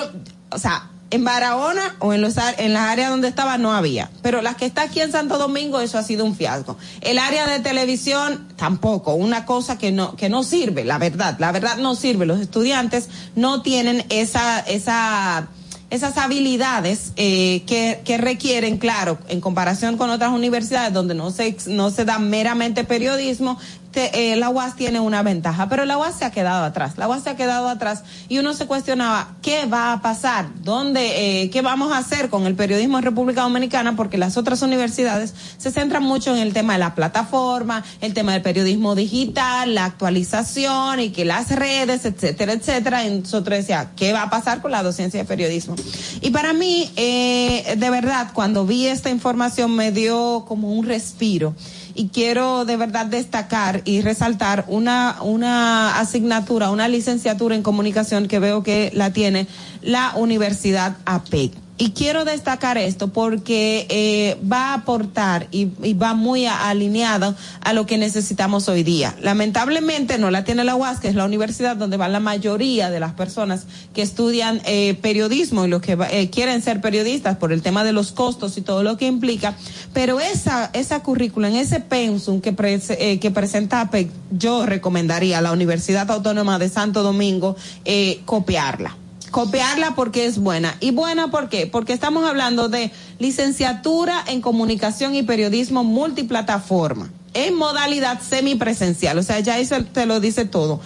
o 0.51 0.59
sea, 0.59 0.91
en 1.11 1.25
Barahona 1.25 1.97
o 2.01 2.13
en, 2.13 2.21
los, 2.21 2.35
en 2.59 2.75
las 2.75 2.83
áreas 2.83 3.09
donde 3.09 3.29
estaba 3.29 3.57
no 3.57 3.73
había, 3.73 4.11
pero 4.21 4.43
las 4.43 4.57
que 4.57 4.67
está 4.67 4.83
aquí 4.83 5.01
en 5.01 5.11
Santo 5.11 5.39
Domingo 5.39 5.81
eso 5.81 5.97
ha 5.97 6.03
sido 6.03 6.25
un 6.27 6.37
fiasco. 6.37 6.77
El 7.01 7.19
área 7.19 7.47
de 7.47 7.61
televisión 7.61 8.47
tampoco, 8.57 9.15
una 9.15 9.47
cosa 9.47 9.79
que 9.79 9.91
no 9.91 10.17
que 10.17 10.29
no 10.29 10.43
sirve, 10.45 10.85
la 10.85 10.99
verdad, 10.99 11.37
la 11.39 11.51
verdad 11.51 11.79
no 11.79 11.95
sirve. 11.95 12.27
Los 12.27 12.41
estudiantes 12.41 13.09
no 13.37 13.63
tienen 13.63 14.05
esa 14.11 14.61
esa 14.61 15.49
esas 15.91 16.19
habilidades 16.19 17.13
eh, 17.17 17.63
que, 17.67 18.01
que 18.05 18.19
requieren, 18.19 18.77
claro, 18.77 19.19
en 19.29 19.41
comparación 19.41 19.97
con 19.97 20.11
otras 20.11 20.33
universidades 20.33 20.93
donde 20.93 21.15
no 21.15 21.31
se, 21.31 21.57
no 21.67 21.91
se 21.91 22.05
da 22.05 22.19
meramente 22.19 22.85
periodismo, 22.85 23.59
te- 23.93 24.33
eh, 24.33 24.37
la 24.37 24.51
UAS 24.51 24.77
tiene 24.77 25.01
una 25.01 25.23
ventaja, 25.23 25.69
pero 25.69 25.85
la 25.85 25.97
UAS 25.99 26.17
se 26.19 26.25
ha 26.25 26.31
quedado 26.31 26.65
atrás, 26.65 26.99
la 26.99 27.09
UAS 27.09 27.23
se 27.25 27.31
ha 27.31 27.37
quedado 27.37 27.69
atrás 27.69 28.03
y 28.29 28.39
uno 28.39 28.55
se 28.55 28.67
cuestionaba, 28.67 29.37
¿qué 29.43 29.67
va 29.67 29.93
a 29.93 30.03
pasar? 30.03 30.47
¿Dónde, 30.63 31.43
eh, 31.43 31.51
qué 31.51 31.63
vamos 31.63 31.93
a 31.93 31.99
hacer 31.99 32.29
con 32.29 32.47
el 32.47 32.55
periodismo 32.55 32.99
en 32.99 33.05
República 33.05 33.43
Dominicana? 33.43 33.97
Porque 33.97 34.19
las 34.19 34.37
otras 34.37 34.63
universidades 34.63 35.35
se 35.57 35.71
centran 35.71 36.03
mucho 36.03 36.35
en 36.35 36.43
el 36.43 36.53
tema 36.53 36.75
de 36.75 36.79
la 36.81 36.95
plataforma, 36.95 37.83
el 38.01 38.15
tema 38.15 38.33
del 38.33 38.43
periodismo 38.43 38.95
digital, 38.95 39.75
la 39.75 39.87
actualización 39.87 41.01
y 41.01 41.11
que 41.11 41.25
las 41.25 41.51
redes, 41.51 42.05
etcétera, 42.05 42.53
etcétera. 42.53 43.05
Y 43.05 43.21
nosotros 43.21 43.59
decía, 43.59 43.91
¿qué 43.97 44.13
va 44.13 44.23
a 44.23 44.31
pasar 44.31 44.61
con 44.61 44.71
la 44.71 44.83
docencia 44.83 45.21
de 45.21 45.27
periodismo? 45.27 45.75
Y 46.21 46.31
para 46.31 46.53
mí, 46.53 46.91
eh, 46.97 47.75
de 47.77 47.91
verdad, 47.91 48.29
cuando 48.33 48.67
vi 48.67 48.87
esta 48.87 49.11
información 49.11 49.75
me 49.75 49.93
dio 49.93 50.45
como 50.47 50.73
un 50.73 50.87
respiro 50.87 51.55
y 51.99 52.11
quiero 52.11 52.65
de 52.65 52.77
verdad 52.77 53.07
destacar 53.07 53.83
y 53.85 54.03
resaltar 54.03 54.65
una, 54.69 55.17
una 55.21 55.99
asignatura, 55.99 56.71
una 56.71 56.87
licenciatura 56.87 57.57
en 57.57 57.65
comunicación 57.65 58.29
que 58.29 58.39
veo 58.39 58.63
que 58.63 58.93
la 58.95 59.13
tiene 59.13 59.49
la 59.83 60.13
Universidad 60.15 60.97
APEC. 61.05 61.68
Y 61.81 61.93
quiero 61.93 62.25
destacar 62.25 62.77
esto 62.77 63.09
porque 63.09 63.87
eh, 63.89 64.37
va 64.51 64.71
a 64.71 64.75
aportar 64.75 65.47
y, 65.53 65.67
va 65.95 66.13
muy 66.15 66.45
alineado 66.47 67.37
a 67.61 67.73
lo 67.73 67.87
que 67.87 67.99
necesitamos 67.99 68.69
hoy 68.69 68.83
día. 68.83 69.15
Lamentablemente 69.23 70.19
no 70.19 70.33
la 70.33 70.43
tiene 70.43 70.65
la 70.65 70.75
UAS, 70.75 70.99
que 70.99 71.07
es 71.07 71.15
la 71.15 71.25
universidad 71.25 71.77
donde 71.77 71.97
van 71.97 72.13
la 72.13 72.19
mayoría 72.19 72.91
de 72.91 72.99
las 72.99 73.13
personas 73.13 73.67
que 73.95 74.03
estudian 74.03 74.61
eh, 74.65 74.95
periodismo 75.01 75.67
y 75.67 75.69
los 75.69 75.81
que 75.81 75.97
eh, 76.11 76.31
quieren 76.31 76.63
ser 76.63 76.81
periodistas 76.81 77.37
por 77.37 77.53
el 77.53 77.63
tema 77.63 77.85
de 77.85 77.93
los 77.93 78.11
costos 78.11 78.59
y 78.59 78.63
todo 78.63 78.83
lo 78.83 78.97
que 78.97 79.07
implica. 79.07 79.55
Pero 79.93 80.19
esa, 80.19 80.71
esa 80.73 81.01
currícula, 81.05 81.47
en 81.47 81.55
ese 81.55 81.79
pensum 81.79 82.41
que, 82.41 82.57
prese- 82.57 82.97
eh, 82.99 83.21
que 83.21 83.31
presenta 83.31 83.81
APEC, 83.83 84.11
yo 84.33 84.67
recomendaría 84.67 85.39
a 85.39 85.43
la 85.43 85.53
Universidad 85.53 86.11
Autónoma 86.11 86.59
de 86.59 86.69
Santo 86.71 87.05
Domingo 87.05 87.55
eh, 87.85 88.21
copiarla 88.25 88.97
copiarla 89.31 89.95
porque 89.95 90.27
es 90.27 90.39
buena. 90.39 90.77
¿Y 90.81 90.91
buena 90.91 91.31
por 91.31 91.49
qué? 91.49 91.67
Porque 91.67 91.93
estamos 91.93 92.25
hablando 92.25 92.69
de 92.69 92.91
licenciatura 93.19 94.25
en 94.27 94.41
comunicación 94.41 95.15
y 95.15 95.23
periodismo 95.23 95.85
multiplataforma, 95.85 97.11
en 97.35 97.55
modalidad 97.55 98.21
semipresencial, 98.21 99.19
o 99.19 99.23
sea, 99.23 99.41
ya 99.41 99.59
eso 99.59 99.77
te 99.85 100.07
lo 100.07 100.21
dice 100.21 100.45
todo. 100.45 100.81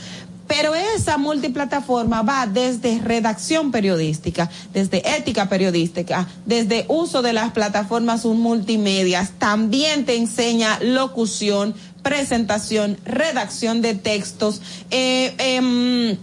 Pero 0.49 0.75
esa 0.75 1.17
multiplataforma 1.17 2.23
va 2.23 2.47
desde 2.47 2.99
redacción 2.99 3.71
periodística, 3.71 4.51
desde 4.75 5.17
ética 5.17 5.49
periodística, 5.49 6.29
desde 6.45 6.85
uso 6.89 7.23
de 7.23 7.33
las 7.33 7.53
plataformas 7.53 8.27
multimedias, 8.27 9.31
también 9.39 10.05
te 10.05 10.17
enseña 10.17 10.79
locución, 10.83 11.75
presentación, 12.03 12.99
redacción 13.05 13.81
de 13.81 13.95
textos, 13.95 14.61
eh, 14.91 15.35
em, 15.39 16.19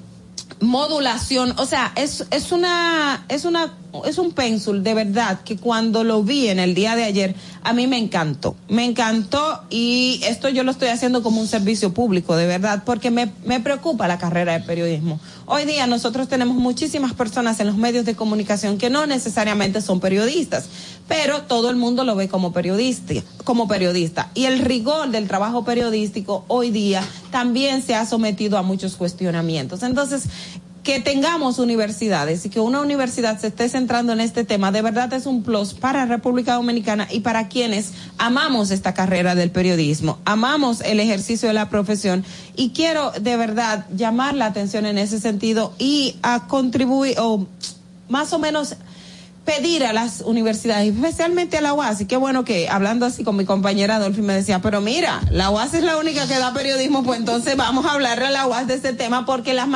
modulación, 0.61 1.53
o 1.57 1.65
sea, 1.65 1.91
es, 1.95 2.25
es 2.31 2.51
una, 2.51 3.25
es 3.29 3.45
una, 3.45 3.73
es 4.05 4.17
un 4.17 4.31
pénsul 4.31 4.83
de 4.83 4.93
verdad 4.93 5.41
que 5.41 5.57
cuando 5.57 6.03
lo 6.03 6.23
vi 6.23 6.47
en 6.47 6.59
el 6.59 6.75
día 6.75 6.95
de 6.95 7.03
ayer, 7.03 7.35
a 7.63 7.73
mí 7.73 7.87
me 7.87 7.97
encantó, 7.97 8.55
me 8.67 8.85
encantó 8.85 9.63
y 9.69 10.21
esto 10.25 10.49
yo 10.49 10.63
lo 10.63 10.71
estoy 10.71 10.89
haciendo 10.89 11.23
como 11.23 11.41
un 11.41 11.47
servicio 11.47 11.93
público, 11.93 12.35
de 12.35 12.45
verdad, 12.47 12.83
porque 12.85 13.11
me, 13.11 13.31
me 13.45 13.59
preocupa 13.59 14.07
la 14.07 14.17
carrera 14.17 14.53
de 14.53 14.59
periodismo. 14.61 15.19
Hoy 15.45 15.65
día 15.65 15.87
nosotros 15.87 16.27
tenemos 16.27 16.55
muchísimas 16.55 17.13
personas 17.13 17.59
en 17.59 17.67
los 17.67 17.77
medios 17.77 18.05
de 18.05 18.15
comunicación 18.15 18.77
que 18.77 18.89
no 18.89 19.07
necesariamente 19.07 19.81
son 19.81 19.99
periodistas, 19.99 20.65
pero 21.07 21.41
todo 21.41 21.69
el 21.71 21.75
mundo 21.75 22.03
lo 22.03 22.15
ve 22.15 22.27
como 22.29 22.53
periodista, 22.53 23.15
como 23.43 23.67
periodista. 23.67 24.29
Y 24.35 24.45
el 24.45 24.59
rigor 24.59 25.09
del 25.09 25.27
trabajo 25.27 25.65
periodístico 25.65 26.45
hoy 26.47 26.69
día 26.69 27.01
también 27.31 27.81
se 27.81 27.95
ha 27.95 28.05
sometido 28.05 28.57
a 28.57 28.61
muchos 28.61 28.95
cuestionamientos. 28.95 29.81
Entonces, 29.81 30.25
que 30.83 30.99
tengamos 30.99 31.59
universidades 31.59 32.45
y 32.45 32.49
que 32.49 32.59
una 32.59 32.81
universidad 32.81 33.39
se 33.39 33.47
esté 33.47 33.69
centrando 33.69 34.13
en 34.13 34.21
este 34.21 34.43
tema, 34.43 34.71
de 34.71 34.81
verdad 34.81 35.11
es 35.13 35.25
un 35.25 35.43
plus 35.43 35.73
para 35.73 36.05
República 36.05 36.55
Dominicana 36.55 37.07
y 37.11 37.19
para 37.19 37.47
quienes 37.47 37.91
amamos 38.17 38.71
esta 38.71 38.93
carrera 38.93 39.35
del 39.35 39.51
periodismo, 39.51 40.19
amamos 40.25 40.81
el 40.81 40.99
ejercicio 40.99 41.47
de 41.47 41.53
la 41.53 41.69
profesión 41.69 42.23
y 42.55 42.69
quiero 42.69 43.11
de 43.11 43.37
verdad 43.37 43.85
llamar 43.95 44.35
la 44.35 44.45
atención 44.45 44.85
en 44.85 44.97
ese 44.97 45.19
sentido 45.19 45.73
y 45.77 46.15
a 46.21 46.47
contribuir 46.47 47.15
o 47.19 47.45
más 48.07 48.33
o 48.33 48.39
menos 48.39 48.75
pedir 49.49 49.83
a 49.83 49.93
las 49.93 50.21
universidades, 50.21 50.93
especialmente 50.93 51.57
a 51.57 51.61
la 51.61 51.73
UAS, 51.73 52.01
y 52.01 52.05
qué 52.05 52.17
bueno 52.17 52.45
que 52.45 52.69
hablando 52.69 53.07
así 53.07 53.23
con 53.23 53.35
mi 53.35 53.45
compañera 53.45 53.95
Adolfi 53.95 54.21
me 54.21 54.33
decía, 54.33 54.61
pero 54.61 54.79
mira, 54.79 55.21
la 55.31 55.49
UAS 55.49 55.73
es 55.73 55.83
la 55.83 55.97
única 55.97 56.27
que 56.27 56.37
da 56.37 56.53
periodismo, 56.53 57.03
pues 57.03 57.19
entonces 57.19 57.57
vamos 57.57 57.83
a 57.87 57.93
hablarle 57.93 58.27
a 58.27 58.29
la 58.29 58.45
UAS 58.45 58.67
de 58.67 58.75
este 58.75 58.93
tema 58.93 59.25
porque 59.25 59.55
las, 59.55 59.67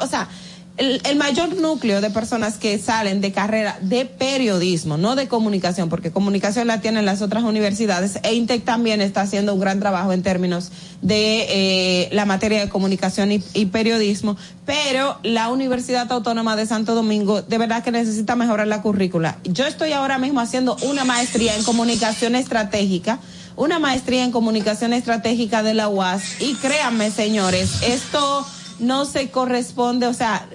o 0.00 0.06
sea, 0.06 0.28
el, 0.76 1.00
el 1.04 1.16
mayor 1.16 1.56
núcleo 1.56 2.00
de 2.00 2.10
personas 2.10 2.56
que 2.56 2.78
salen 2.78 3.20
de 3.20 3.32
carrera 3.32 3.78
de 3.80 4.06
periodismo, 4.06 4.96
no 4.96 5.16
de 5.16 5.28
comunicación, 5.28 5.88
porque 5.88 6.10
comunicación 6.10 6.66
la 6.66 6.80
tienen 6.80 7.04
las 7.04 7.22
otras 7.22 7.44
universidades, 7.44 8.18
e 8.22 8.34
INTEC 8.34 8.64
también 8.64 9.00
está 9.00 9.22
haciendo 9.22 9.54
un 9.54 9.60
gran 9.60 9.80
trabajo 9.80 10.12
en 10.12 10.22
términos 10.22 10.70
de 11.02 11.46
eh, 11.48 12.08
la 12.12 12.24
materia 12.24 12.60
de 12.60 12.68
comunicación 12.68 13.32
y, 13.32 13.42
y 13.54 13.66
periodismo, 13.66 14.36
pero 14.64 15.18
la 15.22 15.48
Universidad 15.48 16.10
Autónoma 16.10 16.56
de 16.56 16.66
Santo 16.66 16.94
Domingo 16.94 17.42
de 17.42 17.58
verdad 17.58 17.82
que 17.82 17.90
necesita 17.90 18.36
mejorar 18.36 18.66
la 18.66 18.82
currícula. 18.82 19.38
Yo 19.44 19.66
estoy 19.66 19.92
ahora 19.92 20.18
mismo 20.18 20.40
haciendo 20.40 20.76
una 20.82 21.04
maestría 21.04 21.56
en 21.56 21.64
comunicación 21.64 22.34
estratégica 22.34 23.18
una 23.56 23.78
maestría 23.78 24.24
en 24.24 24.32
comunicación 24.32 24.92
estratégica 24.94 25.62
de 25.62 25.74
la 25.74 25.88
UAS 25.88 26.40
y 26.40 26.54
créanme 26.54 27.10
señores, 27.10 27.82
esto 27.82 28.46
no 28.78 29.04
se 29.04 29.30
corresponde, 29.30 30.06
o 30.06 30.14
sea, 30.14 30.46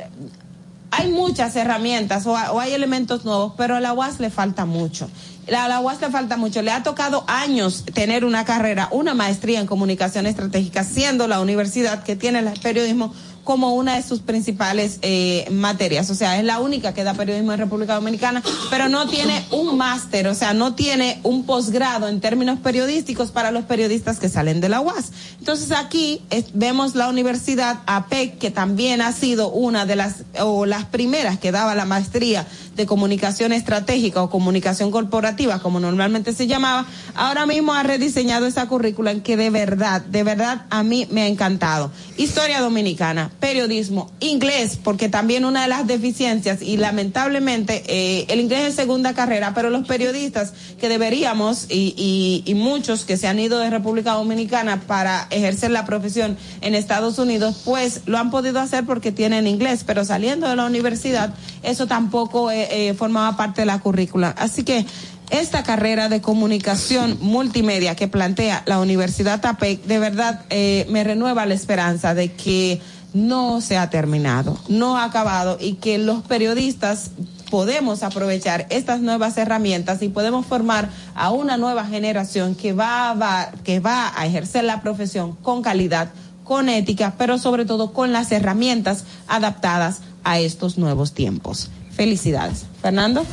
hay 0.92 1.10
muchas 1.12 1.56
herramientas 1.56 2.26
o, 2.26 2.36
hay 2.38 2.74
elementos 2.74 3.26
nuevos, 3.26 3.54
pero 3.58 3.76
a 3.76 3.80
la 3.80 3.94
UAS 3.94 4.20
le 4.20 4.30
falta 4.30 4.66
mucho. 4.66 5.10
A 5.48 5.68
la 5.68 5.80
UAS 5.80 6.02
le 6.02 6.10
falta 6.10 6.38
mucho. 6.38 6.62
Le 6.62 6.72
ha 6.72 6.84
tocado 6.84 7.24
años 7.28 7.86
tener 7.94 8.26
una 8.26 8.46
carrera, 8.46 8.90
una 8.92 9.14
maestría 9.14 9.60
en 9.60 9.68
comunicación 9.68 10.26
estratégica, 10.26 10.84
siendo 10.84 11.28
la 11.28 11.40
universidad 11.40 12.04
que 12.04 12.16
tiene 12.16 12.40
el 12.40 12.60
periodismo 12.60 13.14
como 13.48 13.76
una 13.76 13.96
de 13.96 14.04
sus 14.04 14.20
principales 14.20 15.00
eh, 15.04 15.48
materias. 15.50 16.10
O 16.10 16.16
sea, 16.16 16.38
es 16.38 16.44
la 16.44 16.60
única 16.60 16.94
que 16.94 17.06
da 17.06 17.14
periodismo 17.14 17.54
en 17.54 17.60
República 17.60 17.96
Dominicana, 17.96 18.44
pero 18.70 18.90
no 18.90 19.08
tiene 19.08 19.42
un 19.52 19.78
máster, 19.78 20.28
o 20.28 20.36
sea, 20.36 20.54
no 20.54 20.76
tiene 20.76 21.22
un 21.24 21.46
posgrado 21.46 22.10
en 22.10 22.20
términos 22.20 22.60
periodísticos 22.60 23.32
para 23.32 23.52
los 23.52 23.64
periodistas 23.64 24.20
que 24.20 24.28
salen 24.28 24.60
de 24.60 24.68
la 24.68 24.82
UAS. 24.82 25.14
Entonces 25.40 25.72
aquí 25.72 26.22
eh, 26.30 26.44
vemos 26.56 26.96
la 26.96 27.08
Universidad 27.08 27.80
APEC, 27.86 28.38
que 28.38 28.52
también 28.52 29.00
ha 29.00 29.14
sido 29.14 29.50
una 29.50 29.86
de 29.86 29.96
las, 29.96 30.26
o 30.42 30.66
las 30.66 30.84
primeras 30.84 31.40
que 31.40 31.54
daba 31.54 31.74
la 31.74 31.86
maestría 31.86 32.46
de 32.76 32.86
comunicación 32.86 33.54
estratégica 33.54 34.22
o 34.22 34.30
comunicación 34.30 34.92
corporativa, 34.92 35.60
como 35.60 35.80
normalmente 35.80 36.34
se 36.34 36.48
llamaba, 36.48 36.86
ahora 37.16 37.46
mismo 37.46 37.74
ha 37.74 37.84
rediseñado 37.84 38.46
esa 38.46 38.68
currícula 38.68 39.12
en 39.12 39.22
que 39.22 39.38
de 39.38 39.50
verdad, 39.50 40.02
de 40.02 40.24
verdad 40.24 40.66
a 40.70 40.84
mí 40.84 41.08
me 41.12 41.22
ha 41.22 41.28
encantado. 41.28 41.92
Historia 42.18 42.60
dominicana, 42.60 43.32
periodismo, 43.40 44.12
inglés, 44.20 44.80
porque 44.84 45.10
también 45.10 45.46
una 45.46 45.64
de 45.64 45.68
las 45.68 45.86
deficiencias, 45.86 46.62
y 46.62 46.78
lamentablemente 46.78 47.84
eh, 47.88 48.26
el 48.30 48.40
inglés 48.40 48.70
es 48.70 48.76
segunda 48.76 49.14
carrera, 49.14 49.54
pero 49.54 49.70
los 49.70 49.88
periodistas 49.88 50.54
que 50.80 50.90
deberíamos, 50.90 51.68
y, 51.70 51.94
y, 51.96 52.44
y 52.50 52.56
muchos 52.56 53.06
que 53.06 53.18
se 53.18 53.28
han 53.28 53.40
ido 53.40 53.60
de 53.60 53.70
República 53.70 54.14
Dominicana 54.14 54.82
para 54.82 55.28
ejercer 55.30 55.72
la 55.72 55.86
profesión 55.86 56.38
en 56.62 56.76
Estados 56.76 57.20
Unidos, 57.20 57.62
pues 57.64 58.02
lo 58.06 58.18
han 58.18 58.32
podido 58.32 58.60
hacer 58.60 58.86
porque 58.86 59.12
tienen 59.12 59.46
inglés, 59.48 59.84
pero 59.86 60.04
saliendo 60.04 60.50
de 60.50 60.56
la 60.56 60.66
universidad, 60.66 61.34
eso 61.64 61.88
tampoco 61.88 62.50
eh, 62.52 62.90
eh, 62.90 62.94
formaba 62.96 63.38
parte 63.38 63.62
de 63.62 63.68
la 63.68 63.80
currícula. 63.80 64.30
Así 64.38 64.64
que 64.64 64.86
esta 65.30 65.64
carrera 65.64 66.10
de 66.10 66.22
comunicación 66.22 67.18
multimedia 67.22 67.96
que 67.96 68.08
plantea 68.08 68.64
la 68.66 68.80
Universidad 68.80 69.46
APEC, 69.46 69.84
de 69.84 70.00
verdad 70.00 70.46
me 70.50 71.04
renueva 71.04 71.46
la 71.46 71.54
esperanza 71.54 72.14
de 72.14 72.32
que 72.32 72.80
no 73.18 73.62
se 73.62 73.78
ha 73.78 73.90
terminado, 73.90 74.58
no 74.70 74.98
ha 74.98 75.04
acabado 75.06 75.58
y 75.60 75.74
que 75.74 75.98
los 75.98 76.22
periodistas 76.24 77.12
podemos 77.50 78.04
aprovechar 78.04 78.68
estas 78.70 79.00
nuevas 79.00 79.38
herramientas 79.38 80.02
y 80.02 80.10
podemos 80.10 80.46
formar 80.46 80.90
a 81.16 81.32
una 81.32 81.58
nueva 81.58 81.86
generación 81.86 82.54
que 82.56 82.74
va 82.74 83.10
a, 83.10 83.14
va- 83.16 83.52
que 83.64 83.80
va 83.80 84.12
a 84.16 84.26
ejercer 84.28 84.66
la 84.66 84.82
profesión 84.82 85.34
con 85.42 85.62
calidad, 85.64 86.10
con 86.44 86.70
ética, 86.70 87.16
pero 87.18 87.38
sobre 87.38 87.66
todo 87.66 87.94
con 87.94 88.12
las 88.14 88.32
herramientas 88.32 89.06
adaptadas 89.28 90.02
a 90.24 90.40
estos 90.40 90.78
nuevos 90.78 91.14
tiempos. 91.14 91.70
Felicidades. 91.92 92.66
Fernando. 92.82 93.26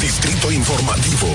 Distrito 0.00 0.50
Informativo. 0.52 1.28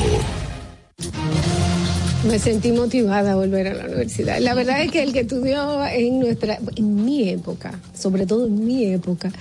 Me 2.28 2.38
sentí 2.38 2.72
motivada 2.74 3.32
a 3.32 3.36
volver 3.36 3.68
a 3.68 3.74
la 3.74 3.86
universidad. 3.86 4.40
La 4.40 4.54
verdad 4.54 4.82
es 4.82 4.91
que 4.91 5.02
el 5.04 5.14
que 5.14 5.22
estudió 5.22 5.86
en 5.86 6.20
nuestra, 6.20 6.60
en 6.76 7.06
mi 7.06 7.30
época, 7.30 7.80
sobre 7.98 8.26
todo 8.26 8.46
en 8.48 8.66
mi 8.66 8.86
época, 8.86 9.32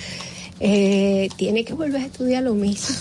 eh, 0.60 1.28
tiene 1.36 1.64
que 1.64 1.72
volver 1.74 2.02
a 2.02 2.06
estudiar 2.06 2.44
lo 2.44 2.54
mismo. 2.54 2.94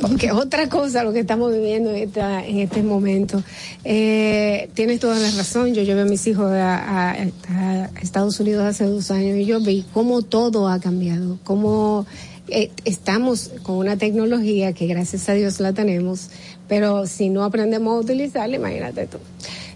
Porque 0.00 0.26
es 0.26 0.32
otra 0.32 0.68
cosa 0.68 1.02
lo 1.02 1.12
que 1.12 1.20
estamos 1.20 1.52
viviendo 1.52 1.90
en, 1.90 1.96
esta, 2.08 2.46
en 2.46 2.60
este 2.60 2.82
momento. 2.84 3.42
Eh, 3.84 4.70
tienes 4.74 5.00
toda 5.00 5.18
la 5.18 5.30
razón. 5.32 5.74
Yo 5.74 5.82
llevé 5.82 6.02
a 6.02 6.06
mis 6.06 6.24
hijos 6.28 6.46
a, 6.52 7.10
a- 7.10 7.16
a 7.48 7.90
Estados 8.00 8.38
Unidos 8.38 8.64
hace 8.64 8.84
dos 8.84 9.10
años 9.10 9.38
y 9.38 9.44
yo 9.44 9.60
vi 9.60 9.84
cómo 9.92 10.22
todo 10.22 10.68
ha 10.68 10.78
cambiado, 10.78 11.38
cómo 11.42 12.06
eh, 12.48 12.70
estamos 12.84 13.50
con 13.64 13.76
una 13.76 13.96
tecnología 13.96 14.72
que 14.72 14.86
gracias 14.86 15.28
a 15.28 15.32
Dios 15.34 15.58
la 15.60 15.72
tenemos, 15.74 16.30
pero 16.68 17.06
si 17.06 17.30
no 17.30 17.44
aprendemos 17.44 17.96
a 17.96 18.00
utilizarla, 18.00 18.56
imagínate 18.56 19.06
tú. 19.06 19.18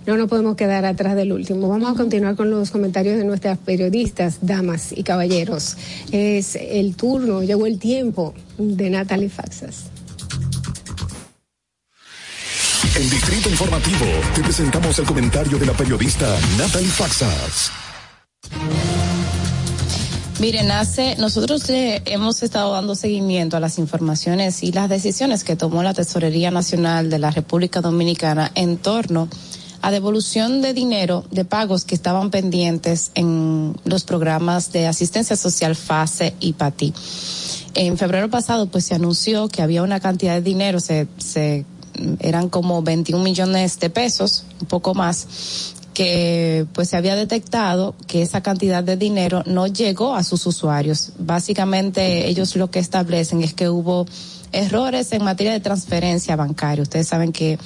No 0.06 0.16
nos 0.16 0.28
podemos 0.28 0.56
quedar 0.56 0.85
atrás 0.85 1.14
del 1.14 1.32
último. 1.32 1.69
Vamos 1.69 1.93
a 1.93 1.94
continuar 1.94 2.35
con 2.35 2.51
los 2.51 2.70
comentarios 2.70 3.16
de 3.16 3.24
nuestras 3.24 3.56
periodistas, 3.59 4.39
damas 4.43 4.93
y 4.93 5.05
caballeros. 5.05 5.77
Es 6.10 6.56
el 6.56 6.97
turno, 6.97 7.43
llegó 7.43 7.66
el 7.66 7.78
tiempo 7.78 8.35
de 8.59 8.90
Natalie 8.90 9.28
Faxas. 9.28 9.85
En 12.97 13.09
Distrito 13.09 13.48
Informativo 13.48 14.06
te 14.35 14.43
presentamos 14.43 14.98
el 14.98 15.06
comentario 15.06 15.56
de 15.56 15.66
la 15.66 15.73
periodista 15.73 16.36
Natalie 16.59 16.89
Faxas. 16.89 17.70
Miren, 20.43 20.73
hace, 20.73 21.14
nosotros 21.19 21.69
le 21.69 22.02
hemos 22.05 22.43
estado 22.43 22.73
dando 22.73 22.97
seguimiento 22.97 23.56
a 23.56 23.60
las 23.60 23.78
informaciones 23.78 24.64
y 24.64 24.73
las 24.73 24.89
decisiones 24.89 25.44
que 25.44 25.55
tomó 25.55 25.85
la 25.85 25.94
Tesorería 25.94 26.51
Nacional 26.51 27.10
de 27.10 27.20
la 27.20 27.31
República 27.31 27.81
Dominicana 27.81 28.51
en 28.56 28.77
torno 28.77 29.28
a 29.82 29.93
devolución 29.93 30.60
de 30.60 30.74
dinero 30.74 31.24
de 31.31 31.44
pagos 31.44 31.85
que 31.85 31.94
estaban 31.94 32.32
pendientes 32.32 33.12
en 33.14 33.77
los 33.85 34.02
programas 34.02 34.73
de 34.73 34.89
asistencia 34.89 35.36
social 35.36 35.77
FASE 35.77 36.35
y 36.40 36.55
PATI. 36.55 36.93
En 37.74 37.97
febrero 37.97 38.28
pasado, 38.28 38.66
pues 38.66 38.85
se 38.85 38.97
anunció 38.97 39.47
que 39.47 39.62
había 39.62 39.85
una 39.85 40.01
cantidad 40.01 40.35
de 40.35 40.43
dinero, 40.43 40.81
se, 40.81 41.06
se 41.19 41.64
eran 42.19 42.48
como 42.48 42.82
21 42.82 43.23
millones 43.23 43.78
de 43.78 43.90
pesos, 43.90 44.44
un 44.60 44.66
poco 44.66 44.93
más, 44.94 45.72
que 45.94 46.66
pues 46.73 46.89
se 46.89 46.97
había 46.97 47.16
detectado 47.16 47.94
que 48.06 48.23
esa 48.23 48.43
cantidad 48.43 48.82
de 48.82 48.97
dinero 48.97 49.43
no 49.47 49.66
llegó 49.66 50.14
a 50.14 50.24
sus 50.24 50.47
usuarios. 50.47 51.12
Básicamente 51.19 52.28
ellos 52.28 52.56
lo 52.56 52.70
que 52.70 52.78
establecen 52.78 53.43
es 53.43 53.55
que 53.55 53.69
hubo 53.69 54.06
errores 54.52 55.12
en 55.12 55.24
materia 55.24 55.52
de 55.52 55.60
transferencia 55.60 56.36
bancaria. 56.36 56.82
Ustedes 56.82 57.09
saben 57.09 57.32
que 57.32 57.59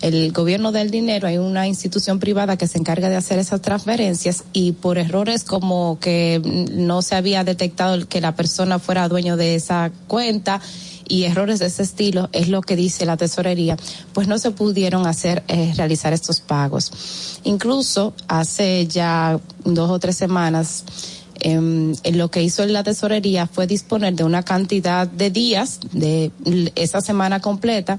el 0.00 0.32
gobierno 0.32 0.70
del 0.70 0.90
dinero 0.90 1.26
hay 1.28 1.38
una 1.38 1.66
institución 1.66 2.18
privada 2.18 2.58
que 2.58 2.66
se 2.66 2.78
encarga 2.78 3.08
de 3.08 3.16
hacer 3.16 3.38
esas 3.38 3.62
transferencias 3.62 4.44
y 4.52 4.72
por 4.72 4.98
errores 4.98 5.44
como 5.44 5.98
que 5.98 6.42
no 6.72 7.00
se 7.00 7.14
había 7.14 7.44
detectado 7.44 8.06
que 8.06 8.20
la 8.20 8.36
persona 8.36 8.78
fuera 8.78 9.08
dueño 9.08 9.36
de 9.36 9.54
esa 9.54 9.90
cuenta 10.06 10.60
y 11.08 11.24
errores 11.24 11.58
de 11.58 11.66
ese 11.66 11.82
estilo 11.82 12.28
es 12.32 12.48
lo 12.48 12.60
que 12.62 12.76
dice 12.76 13.06
la 13.06 13.16
tesorería, 13.16 13.76
pues 14.12 14.28
no 14.28 14.38
se 14.38 14.50
pudieron 14.50 15.06
hacer 15.06 15.42
eh, 15.48 15.72
realizar 15.76 16.12
estos 16.12 16.40
pagos. 16.40 17.40
Incluso 17.44 18.14
hace 18.28 18.86
ya 18.86 19.38
dos 19.64 19.90
o 19.90 19.98
tres 19.98 20.16
semanas 20.16 20.84
em, 21.40 21.94
en 22.02 22.18
lo 22.18 22.30
que 22.30 22.42
hizo 22.42 22.64
la 22.66 22.82
tesorería 22.82 23.46
fue 23.46 23.66
disponer 23.66 24.14
de 24.14 24.24
una 24.24 24.42
cantidad 24.42 25.06
de 25.06 25.30
días 25.30 25.80
de 25.92 26.30
esa 26.74 27.00
semana 27.00 27.40
completa 27.40 27.98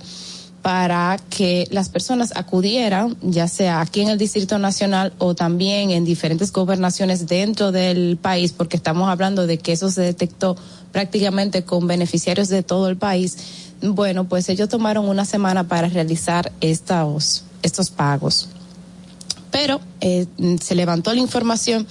para 0.66 1.20
que 1.30 1.68
las 1.70 1.90
personas 1.90 2.34
acudieran, 2.36 3.16
ya 3.22 3.48
sea 3.48 3.82
aquí 3.82 4.02
en 4.02 4.10
el 4.10 4.18
Distrito 4.18 4.58
Nacional 4.58 5.14
o 5.20 5.36
también 5.36 5.92
en 5.92 6.06
diferentes 6.06 6.52
gobernaciones 6.52 7.28
dentro 7.28 7.72
del 7.72 8.18
país, 8.20 8.52
porque 8.52 8.76
estamos 8.76 9.08
hablando 9.08 9.46
de 9.46 9.60
que 9.60 9.74
eso 9.74 9.92
se 9.92 10.02
detectó 10.02 10.58
prácticamente 10.96 11.66
con 11.66 11.88
beneficiarios 11.88 12.48
de 12.48 12.64
todo 12.64 12.88
el 12.88 12.96
país. 12.96 13.36
Bueno, 13.82 14.30
pues 14.30 14.48
ellos 14.48 14.70
tomaron 14.70 15.10
una 15.10 15.26
semana 15.26 15.68
para 15.68 15.90
realizar 15.90 16.54
estos, 16.62 17.44
estos 17.62 17.90
pagos 17.90 18.48
pero 19.52 19.80
eh, 20.02 20.26
se 20.62 20.76
levantó 20.76 21.14
la 21.14 21.22
información 21.22 21.88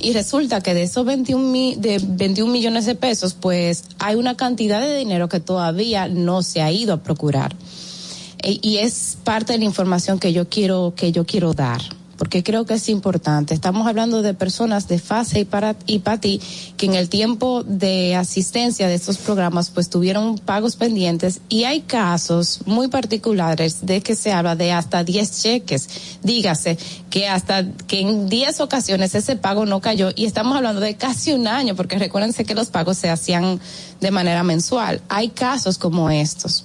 y 0.00 0.12
resulta 0.12 0.60
que 0.60 0.74
de 0.74 0.82
esos 0.82 1.06
21, 1.06 1.42
mi- 1.50 1.74
de 1.74 1.98
21 1.98 2.52
millones 2.52 2.84
de 2.84 2.94
pesos, 2.94 3.32
pues 3.32 3.84
hay 3.98 4.16
una 4.16 4.36
cantidad 4.36 4.82
de 4.82 4.98
dinero 4.98 5.26
que 5.30 5.40
todavía 5.40 6.08
no 6.08 6.42
se 6.42 6.60
ha 6.60 6.70
ido 6.70 6.92
a 6.92 7.02
procurar. 7.02 7.56
E- 8.42 8.58
y 8.60 8.76
es 8.78 9.16
parte 9.24 9.54
de 9.54 9.60
la 9.60 9.64
información 9.64 10.18
que 10.18 10.34
yo 10.34 10.50
quiero, 10.50 10.92
que 10.94 11.10
yo 11.10 11.24
quiero 11.24 11.54
dar. 11.54 11.80
Porque 12.16 12.42
creo 12.42 12.64
que 12.64 12.74
es 12.74 12.88
importante. 12.88 13.54
Estamos 13.54 13.86
hablando 13.86 14.22
de 14.22 14.34
personas 14.34 14.88
de 14.88 14.98
fase 14.98 15.40
y 15.40 15.44
para 15.44 15.76
y 15.86 16.00
PATI 16.00 16.40
que 16.76 16.86
en 16.86 16.94
el 16.94 17.08
tiempo 17.08 17.62
de 17.62 18.14
asistencia 18.16 18.88
de 18.88 18.94
estos 18.94 19.18
programas 19.18 19.70
pues 19.70 19.90
tuvieron 19.90 20.38
pagos 20.38 20.76
pendientes 20.76 21.40
y 21.48 21.64
hay 21.64 21.82
casos 21.82 22.60
muy 22.66 22.88
particulares 22.88 23.86
de 23.86 24.00
que 24.00 24.14
se 24.14 24.32
habla 24.32 24.56
de 24.56 24.72
hasta 24.72 25.04
10 25.04 25.42
cheques. 25.42 25.88
Dígase 26.22 26.78
que 27.10 27.28
hasta 27.28 27.64
que 27.86 28.00
en 28.00 28.28
10 28.28 28.60
ocasiones 28.60 29.14
ese 29.14 29.36
pago 29.36 29.66
no 29.66 29.80
cayó 29.80 30.10
y 30.14 30.26
estamos 30.26 30.56
hablando 30.56 30.80
de 30.80 30.96
casi 30.96 31.32
un 31.32 31.46
año 31.46 31.74
porque 31.76 31.98
recuérdense 31.98 32.44
que 32.44 32.54
los 32.54 32.68
pagos 32.68 32.96
se 32.98 33.10
hacían 33.10 33.60
de 34.00 34.10
manera 34.10 34.42
mensual. 34.42 35.00
Hay 35.08 35.30
casos 35.30 35.78
como 35.78 36.10
estos. 36.10 36.64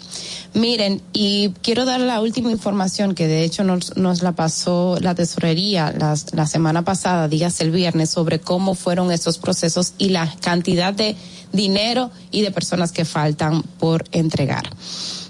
Miren, 0.54 1.02
y 1.14 1.50
quiero 1.62 1.86
dar 1.86 2.02
la 2.02 2.20
última 2.22 2.52
información 2.52 3.16
que 3.16 3.28
de 3.28 3.44
hecho 3.44 3.64
nos, 3.64 3.96
nos 3.96 4.22
la 4.22 4.34
pasó 4.34 4.98
la 5.00 5.16
tesorería 5.16 5.94
las- 5.98 6.34
la 6.34 6.46
semana 6.46 6.84
pasada, 6.84 7.28
dígase 7.28 7.64
el 7.64 7.72
viernes, 7.72 8.10
sobre 8.10 8.40
cómo 8.40 8.76
fueron 8.76 9.12
estos 9.12 9.38
procesos 9.38 9.94
y 9.98 10.10
la 10.10 10.32
cantidad 10.42 10.94
de 10.94 11.16
dinero 11.54 12.12
y 12.32 12.42
de 12.42 12.52
personas 12.52 12.92
que 12.92 13.06
faltan 13.06 13.64
por 13.80 14.04
entregar. 14.12 14.70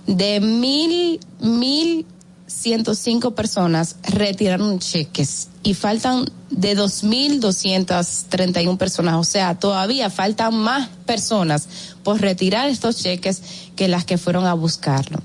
De 0.07 0.39
mil, 0.39 1.19
mil 1.39 2.05
105 2.47 3.31
personas 3.33 3.95
retiraron 4.03 4.79
cheques 4.79 5.47
y 5.63 5.73
faltan 5.73 6.25
de 6.49 6.75
2.231 6.75 8.77
personas. 8.77 9.15
O 9.15 9.23
sea, 9.23 9.57
todavía 9.57 10.09
faltan 10.09 10.55
más 10.55 10.89
personas 11.05 11.67
por 12.03 12.21
retirar 12.21 12.69
estos 12.69 12.97
cheques 12.97 13.41
que 13.75 13.87
las 13.87 14.05
que 14.05 14.17
fueron 14.17 14.45
a 14.45 14.53
buscarlo. 14.53 15.19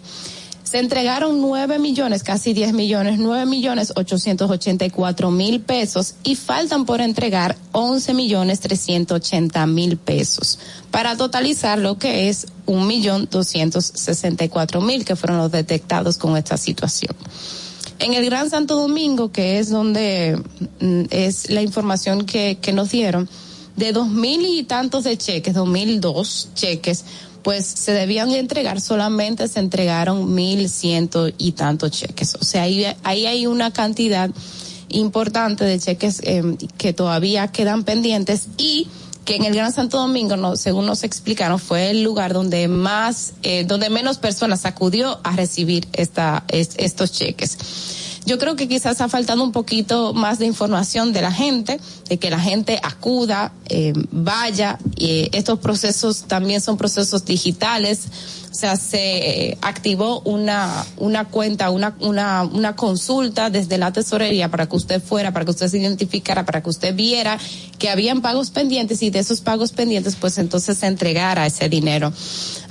se 0.64 0.78
entregaron 0.78 1.40
9 1.40 1.78
millones, 1.78 2.24
casi 2.24 2.52
10 2.52 2.72
millones, 2.72 3.18
9 3.18 3.46
millones 3.46 3.92
884 3.94 5.30
mil 5.30 5.60
pesos 5.60 6.14
y 6.24 6.34
faltan 6.34 6.84
por 6.84 7.00
entregar 7.00 7.56
11 7.72 8.14
millones 8.14 8.60
380 8.60 9.64
mil 9.66 9.96
pesos 9.96 10.58
para 10.90 11.16
totalizar 11.16 11.78
lo 11.78 11.98
que 11.98 12.28
es 12.28 12.48
un 12.66 12.86
millón 12.88 13.28
264 13.30 14.80
mil 14.80 15.04
que 15.04 15.14
fueron 15.14 15.38
los 15.38 15.52
detectados 15.52 16.18
con 16.18 16.36
esta 16.36 16.56
situación. 16.56 17.14
En 17.98 18.12
el 18.12 18.26
Gran 18.26 18.50
Santo 18.50 18.76
Domingo, 18.76 19.32
que 19.32 19.58
es 19.58 19.70
donde 19.70 20.38
mm, 20.80 21.04
es 21.10 21.48
la 21.50 21.62
información 21.62 22.26
que, 22.26 22.58
que 22.60 22.72
nos 22.72 22.90
dieron, 22.90 23.28
de 23.76 23.92
dos 23.92 24.08
mil 24.08 24.44
y 24.44 24.64
tantos 24.64 25.04
de 25.04 25.16
cheques, 25.18 25.54
dos 25.54 25.68
mil 25.68 26.00
dos 26.00 26.48
cheques, 26.54 27.04
pues 27.42 27.64
se 27.66 27.92
debían 27.92 28.32
entregar, 28.32 28.80
solamente 28.80 29.46
se 29.48 29.60
entregaron 29.60 30.34
mil 30.34 30.68
ciento 30.68 31.28
y 31.38 31.52
tantos 31.52 31.92
cheques. 31.92 32.34
O 32.40 32.44
sea, 32.44 32.62
ahí, 32.62 32.84
ahí 33.04 33.26
hay 33.26 33.46
una 33.46 33.70
cantidad 33.72 34.30
importante 34.88 35.64
de 35.64 35.78
cheques 35.78 36.20
eh, 36.24 36.42
que 36.78 36.92
todavía 36.92 37.48
quedan 37.48 37.84
pendientes 37.84 38.46
y 38.56 38.88
que 39.24 39.34
en 39.36 39.44
el 39.44 39.54
Gran 39.54 39.72
Santo 39.72 39.98
Domingo, 39.98 40.36
no, 40.36 40.56
según 40.56 40.86
nos 40.86 41.02
explicaron, 41.02 41.58
fue 41.58 41.90
el 41.90 42.04
lugar 42.04 42.32
donde 42.32 42.68
más, 42.68 43.32
eh, 43.42 43.64
donde 43.66 43.90
menos 43.90 44.18
personas 44.18 44.64
acudió 44.64 45.18
a 45.24 45.34
recibir 45.34 45.88
esta, 45.92 46.44
es- 46.48 46.70
estos 46.78 47.10
cheques. 47.10 47.58
Yo 48.26 48.38
creo 48.38 48.56
que 48.56 48.66
quizás 48.66 49.00
ha 49.00 49.08
faltado 49.08 49.44
un 49.44 49.52
poquito 49.52 50.12
más 50.12 50.40
de 50.40 50.46
información 50.46 51.12
de 51.12 51.22
la 51.22 51.30
gente, 51.30 51.78
de 52.08 52.18
que 52.18 52.28
la 52.28 52.40
gente 52.40 52.80
acuda, 52.82 53.52
eh, 53.68 53.92
vaya. 54.10 54.78
eh, 54.96 55.28
estos 55.32 55.60
procesos 55.60 56.24
también 56.24 56.60
son 56.60 56.76
procesos 56.76 57.24
digitales. 57.24 58.00
O 58.50 58.58
sea, 58.58 58.76
se 58.76 59.50
eh, 59.50 59.58
activó 59.60 60.20
una, 60.22 60.84
una 60.96 61.26
cuenta, 61.26 61.70
una, 61.70 61.94
una, 62.00 62.42
una 62.42 62.74
consulta 62.74 63.50
desde 63.50 63.78
la 63.78 63.92
tesorería 63.92 64.50
para 64.50 64.66
que 64.66 64.74
usted 64.74 65.02
fuera, 65.02 65.30
para 65.32 65.44
que 65.44 65.50
usted 65.52 65.68
se 65.68 65.78
identificara, 65.78 66.44
para 66.46 66.62
que 66.62 66.70
usted 66.70 66.94
viera 66.96 67.38
que 67.78 67.90
habían 67.90 68.22
pagos 68.22 68.50
pendientes 68.50 69.02
y 69.02 69.10
de 69.10 69.18
esos 69.20 69.40
pagos 69.40 69.72
pendientes, 69.72 70.16
pues 70.16 70.38
entonces 70.38 70.78
se 70.78 70.86
entregara 70.86 71.46
ese 71.46 71.68
dinero. 71.68 72.12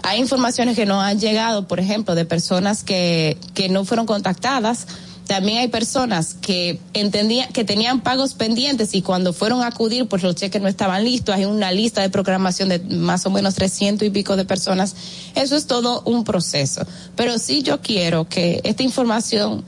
Hay 0.04 0.20
informaciones 0.20 0.76
que 0.76 0.86
no 0.86 1.00
han 1.00 1.20
llegado, 1.20 1.68
por 1.68 1.80
ejemplo, 1.80 2.16
de 2.16 2.26
personas 2.26 2.84
que, 2.84 3.38
que 3.54 3.70
no 3.70 3.86
fueron 3.86 4.06
contactadas. 4.06 4.88
También 5.28 5.58
hay 5.58 5.68
personas 5.70 6.36
que 6.36 6.80
entendían 6.94 7.52
que 7.52 7.64
tenían 7.64 8.02
pagos 8.02 8.36
pendientes 8.36 8.94
y 8.94 9.02
cuando 9.02 9.34
fueron 9.34 9.62
a 9.62 9.68
acudir, 9.68 10.08
pues 10.08 10.22
los 10.22 10.36
cheques 10.36 10.62
no 10.62 10.68
estaban 10.68 11.04
listos. 11.04 11.34
Hay 11.34 11.46
una 11.46 11.72
lista 11.72 12.02
de 12.02 12.10
programación 12.10 12.70
de 12.70 12.80
más 12.80 13.26
o 13.26 13.32
menos 13.32 13.56
300 13.56 14.08
y 14.08 14.12
pico 14.12 14.36
de 14.36 14.46
personas. 14.46 14.96
Eso 15.34 15.56
es 15.56 15.66
todo 15.66 16.02
un 16.06 16.24
proceso. 16.24 16.86
Pero 17.16 17.40
sí 17.40 17.64
yo 17.64 17.82
quiero 17.82 18.30
que 18.30 18.62
esta 18.64 18.84
información 18.84 19.66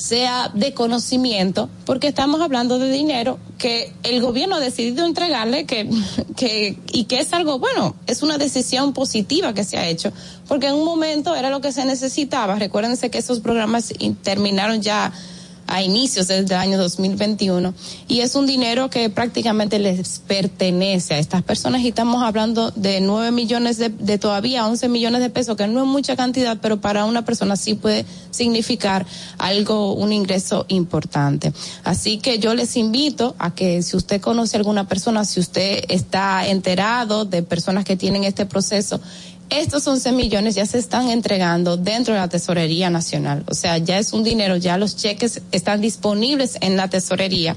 sea 0.00 0.50
de 0.54 0.72
conocimiento, 0.72 1.68
porque 1.84 2.08
estamos 2.08 2.40
hablando 2.40 2.78
de 2.78 2.90
dinero 2.90 3.38
que 3.58 3.92
el 4.02 4.22
gobierno 4.22 4.56
ha 4.56 4.60
decidido 4.60 5.04
entregarle 5.04 5.66
que, 5.66 5.88
que, 6.36 6.78
y 6.92 7.04
que 7.04 7.20
es 7.20 7.32
algo 7.34 7.58
bueno, 7.58 7.94
es 8.06 8.22
una 8.22 8.38
decisión 8.38 8.94
positiva 8.94 9.52
que 9.52 9.62
se 9.64 9.76
ha 9.76 9.86
hecho, 9.86 10.10
porque 10.48 10.68
en 10.68 10.74
un 10.74 10.84
momento 10.86 11.36
era 11.36 11.50
lo 11.50 11.60
que 11.60 11.70
se 11.72 11.84
necesitaba. 11.84 12.54
Recuérdense 12.56 13.10
que 13.10 13.18
esos 13.18 13.40
programas 13.40 13.92
in- 13.98 14.14
terminaron 14.16 14.80
ya 14.80 15.12
a 15.66 15.82
inicios 15.82 16.28
del 16.28 16.50
año 16.52 16.78
2021 16.78 17.74
y 18.08 18.20
es 18.20 18.34
un 18.34 18.46
dinero 18.46 18.90
que 18.90 19.08
prácticamente 19.10 19.78
les 19.78 20.20
pertenece 20.20 21.14
a 21.14 21.18
estas 21.18 21.42
personas 21.42 21.82
y 21.82 21.88
estamos 21.88 22.22
hablando 22.22 22.70
de 22.72 23.00
9 23.00 23.30
millones 23.30 23.78
de, 23.78 23.88
de 23.88 24.18
todavía 24.18 24.66
11 24.66 24.88
millones 24.88 25.20
de 25.20 25.30
pesos 25.30 25.56
que 25.56 25.66
no 25.66 25.80
es 25.80 25.86
mucha 25.86 26.16
cantidad 26.16 26.58
pero 26.60 26.80
para 26.80 27.04
una 27.04 27.24
persona 27.24 27.56
sí 27.56 27.74
puede 27.74 28.04
significar 28.30 29.06
algo 29.38 29.94
un 29.94 30.12
ingreso 30.12 30.64
importante. 30.68 31.52
Así 31.84 32.18
que 32.18 32.38
yo 32.38 32.54
les 32.54 32.76
invito 32.76 33.34
a 33.38 33.54
que 33.54 33.82
si 33.82 33.96
usted 33.96 34.20
conoce 34.20 34.56
alguna 34.56 34.88
persona 34.88 35.24
si 35.24 35.40
usted 35.40 35.84
está 35.88 36.48
enterado 36.48 37.24
de 37.24 37.42
personas 37.42 37.84
que 37.84 37.96
tienen 37.96 38.24
este 38.24 38.46
proceso 38.46 39.00
estos 39.50 39.86
11 39.86 40.12
millones 40.12 40.54
ya 40.54 40.64
se 40.66 40.78
están 40.78 41.10
entregando 41.10 41.76
dentro 41.76 42.14
de 42.14 42.20
la 42.20 42.28
Tesorería 42.28 42.90
Nacional. 42.90 43.44
O 43.48 43.54
sea, 43.54 43.78
ya 43.78 43.98
es 43.98 44.12
un 44.12 44.24
dinero, 44.24 44.56
ya 44.56 44.78
los 44.78 44.96
cheques 44.96 45.42
están 45.52 45.80
disponibles 45.80 46.56
en 46.60 46.76
la 46.76 46.88
Tesorería 46.88 47.56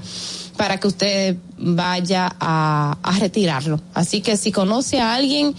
para 0.56 0.78
que 0.78 0.88
usted 0.88 1.36
vaya 1.56 2.34
a, 2.38 2.98
a 3.02 3.18
retirarlo. 3.18 3.80
Así 3.94 4.20
que 4.20 4.36
si 4.36 4.52
conoce 4.52 5.00
a 5.00 5.14
alguien 5.14 5.54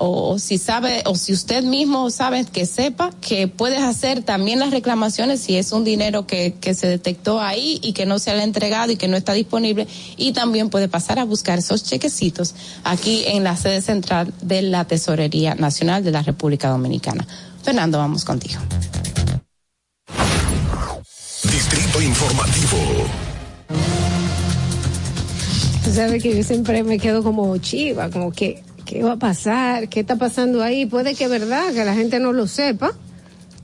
o, 0.00 0.32
o 0.32 0.38
si 0.38 0.58
sabe, 0.58 1.02
o 1.06 1.14
si 1.14 1.32
usted 1.32 1.62
mismo 1.62 2.10
sabe, 2.10 2.44
que 2.44 2.66
sepa 2.66 3.10
que 3.20 3.46
puedes 3.46 3.80
hacer 3.80 4.22
también 4.22 4.58
las 4.58 4.70
reclamaciones 4.70 5.40
si 5.40 5.56
es 5.56 5.72
un 5.72 5.84
dinero 5.84 6.26
que, 6.26 6.54
que 6.60 6.74
se 6.74 6.86
detectó 6.86 7.40
ahí 7.40 7.78
y 7.82 7.92
que 7.92 8.06
no 8.06 8.18
se 8.18 8.34
le 8.34 8.40
ha 8.40 8.44
entregado 8.44 8.90
y 8.90 8.96
que 8.96 9.08
no 9.08 9.16
está 9.16 9.32
disponible. 9.32 9.86
Y 10.16 10.32
también 10.32 10.70
puede 10.70 10.88
pasar 10.88 11.18
a 11.18 11.24
buscar 11.24 11.58
esos 11.58 11.84
chequecitos 11.84 12.54
aquí 12.82 13.24
en 13.26 13.44
la 13.44 13.56
sede 13.56 13.82
central 13.82 14.32
de 14.40 14.62
la 14.62 14.84
Tesorería 14.84 15.54
Nacional 15.54 16.02
de 16.02 16.10
la 16.10 16.22
República 16.22 16.68
Dominicana. 16.68 17.26
Fernando, 17.62 17.98
vamos 17.98 18.24
contigo. 18.24 18.60
Distrito 21.44 22.00
Informativo. 22.02 22.78
Tú 25.84 25.92
sabes 25.92 26.22
que 26.22 26.36
yo 26.36 26.42
siempre 26.42 26.82
me 26.82 26.98
quedo 26.98 27.22
como 27.22 27.56
chiva, 27.58 28.10
como 28.10 28.30
que, 28.32 28.62
¿qué 28.90 29.04
va 29.04 29.12
a 29.12 29.18
pasar? 29.18 29.88
¿Qué 29.88 30.00
está 30.00 30.16
pasando 30.16 30.64
ahí? 30.64 30.84
Puede 30.84 31.14
que 31.14 31.28
verdad, 31.28 31.72
que 31.72 31.84
la 31.84 31.94
gente 31.94 32.18
no 32.18 32.32
lo 32.32 32.48
sepa. 32.48 32.92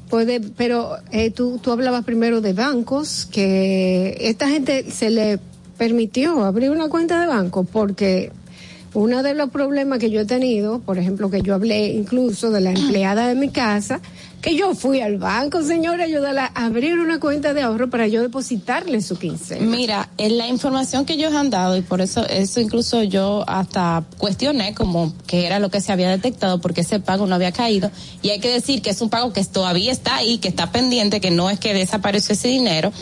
Puede, 0.09 0.40
pero 0.40 0.98
eh, 1.11 1.32
tú, 1.32 1.59
tú 1.61 1.73
hablabas 1.73 2.05
primero 2.05 2.40
de 2.40 2.53
bancos, 2.53 3.27
que 3.27 4.16
esta 4.20 4.48
gente 4.48 4.89
se 4.93 5.11
le 5.11 5.40
permitió 5.77 6.44
abrir 6.44 6.70
una 6.70 6.89
cuenta 6.89 7.20
de 7.20 7.27
banco 7.27 7.65
porque 7.65 8.31
uno 8.94 9.24
de 9.24 9.35
los 9.35 9.51
problemas 9.51 9.98
que 9.98 10.11
yo 10.11 10.20
he 10.20 10.27
tenido, 10.27 10.78
por 10.78 10.97
ejemplo, 10.97 11.28
que 11.28 11.43
yo 11.43 11.55
hablé 11.55 11.89
incluso 11.89 12.53
de 12.53 12.61
la 12.61 12.70
empleada 12.70 13.27
de 13.27 13.35
mi 13.35 13.48
casa, 13.48 14.01
que 14.47 14.55
yo 14.55 14.77
fui 14.77 15.01
al 15.01 15.18
banco, 15.18 15.60
señora, 15.64 16.05
ayudarla 16.05 16.52
a 16.55 16.66
abrir 16.66 17.01
una 17.01 17.18
cuenta 17.18 17.52
de 17.52 17.62
ahorro 17.62 17.90
para 17.90 18.06
yo 18.06 18.23
depositarle 18.23 19.02
su 19.02 19.18
quincena. 19.18 19.66
Mira, 19.66 20.09
en 20.18 20.39
la 20.39 20.47
información 20.47 21.05
que 21.05 21.14
ellos 21.14 21.35
han 21.35 21.51
dado, 21.51 21.77
y 21.77 21.81
por 21.81 22.01
eso, 22.01 22.24
eso 22.28 22.60
incluso 22.60 23.02
yo 23.02 23.43
hasta 23.48 24.05
cuestioné 24.18 24.73
como 24.73 25.12
que 25.27 25.47
era 25.47 25.59
lo 25.59 25.68
que 25.68 25.81
se 25.81 25.90
había 25.90 26.09
detectado, 26.10 26.60
porque 26.60 26.82
ese 26.82 27.01
pago 27.01 27.27
no 27.27 27.35
había 27.35 27.51
caído, 27.51 27.90
y 28.23 28.31
hay 28.31 28.39
que 28.39 28.48
decir 28.48 28.82
que 28.82 28.90
es 28.90 29.01
un 29.01 29.10
pago 29.10 29.32
que 29.32 29.44
todavía 29.44 29.90
está 29.90 30.14
ahí, 30.14 30.39
que 30.39 30.47
está 30.47 30.70
pendiente, 30.70 31.20
que 31.20 31.32
no 31.32 31.51
es 31.51 31.59
que 31.59 31.74
desapareció 31.74 32.35
ese 32.35 32.47
dinero, 32.47 32.93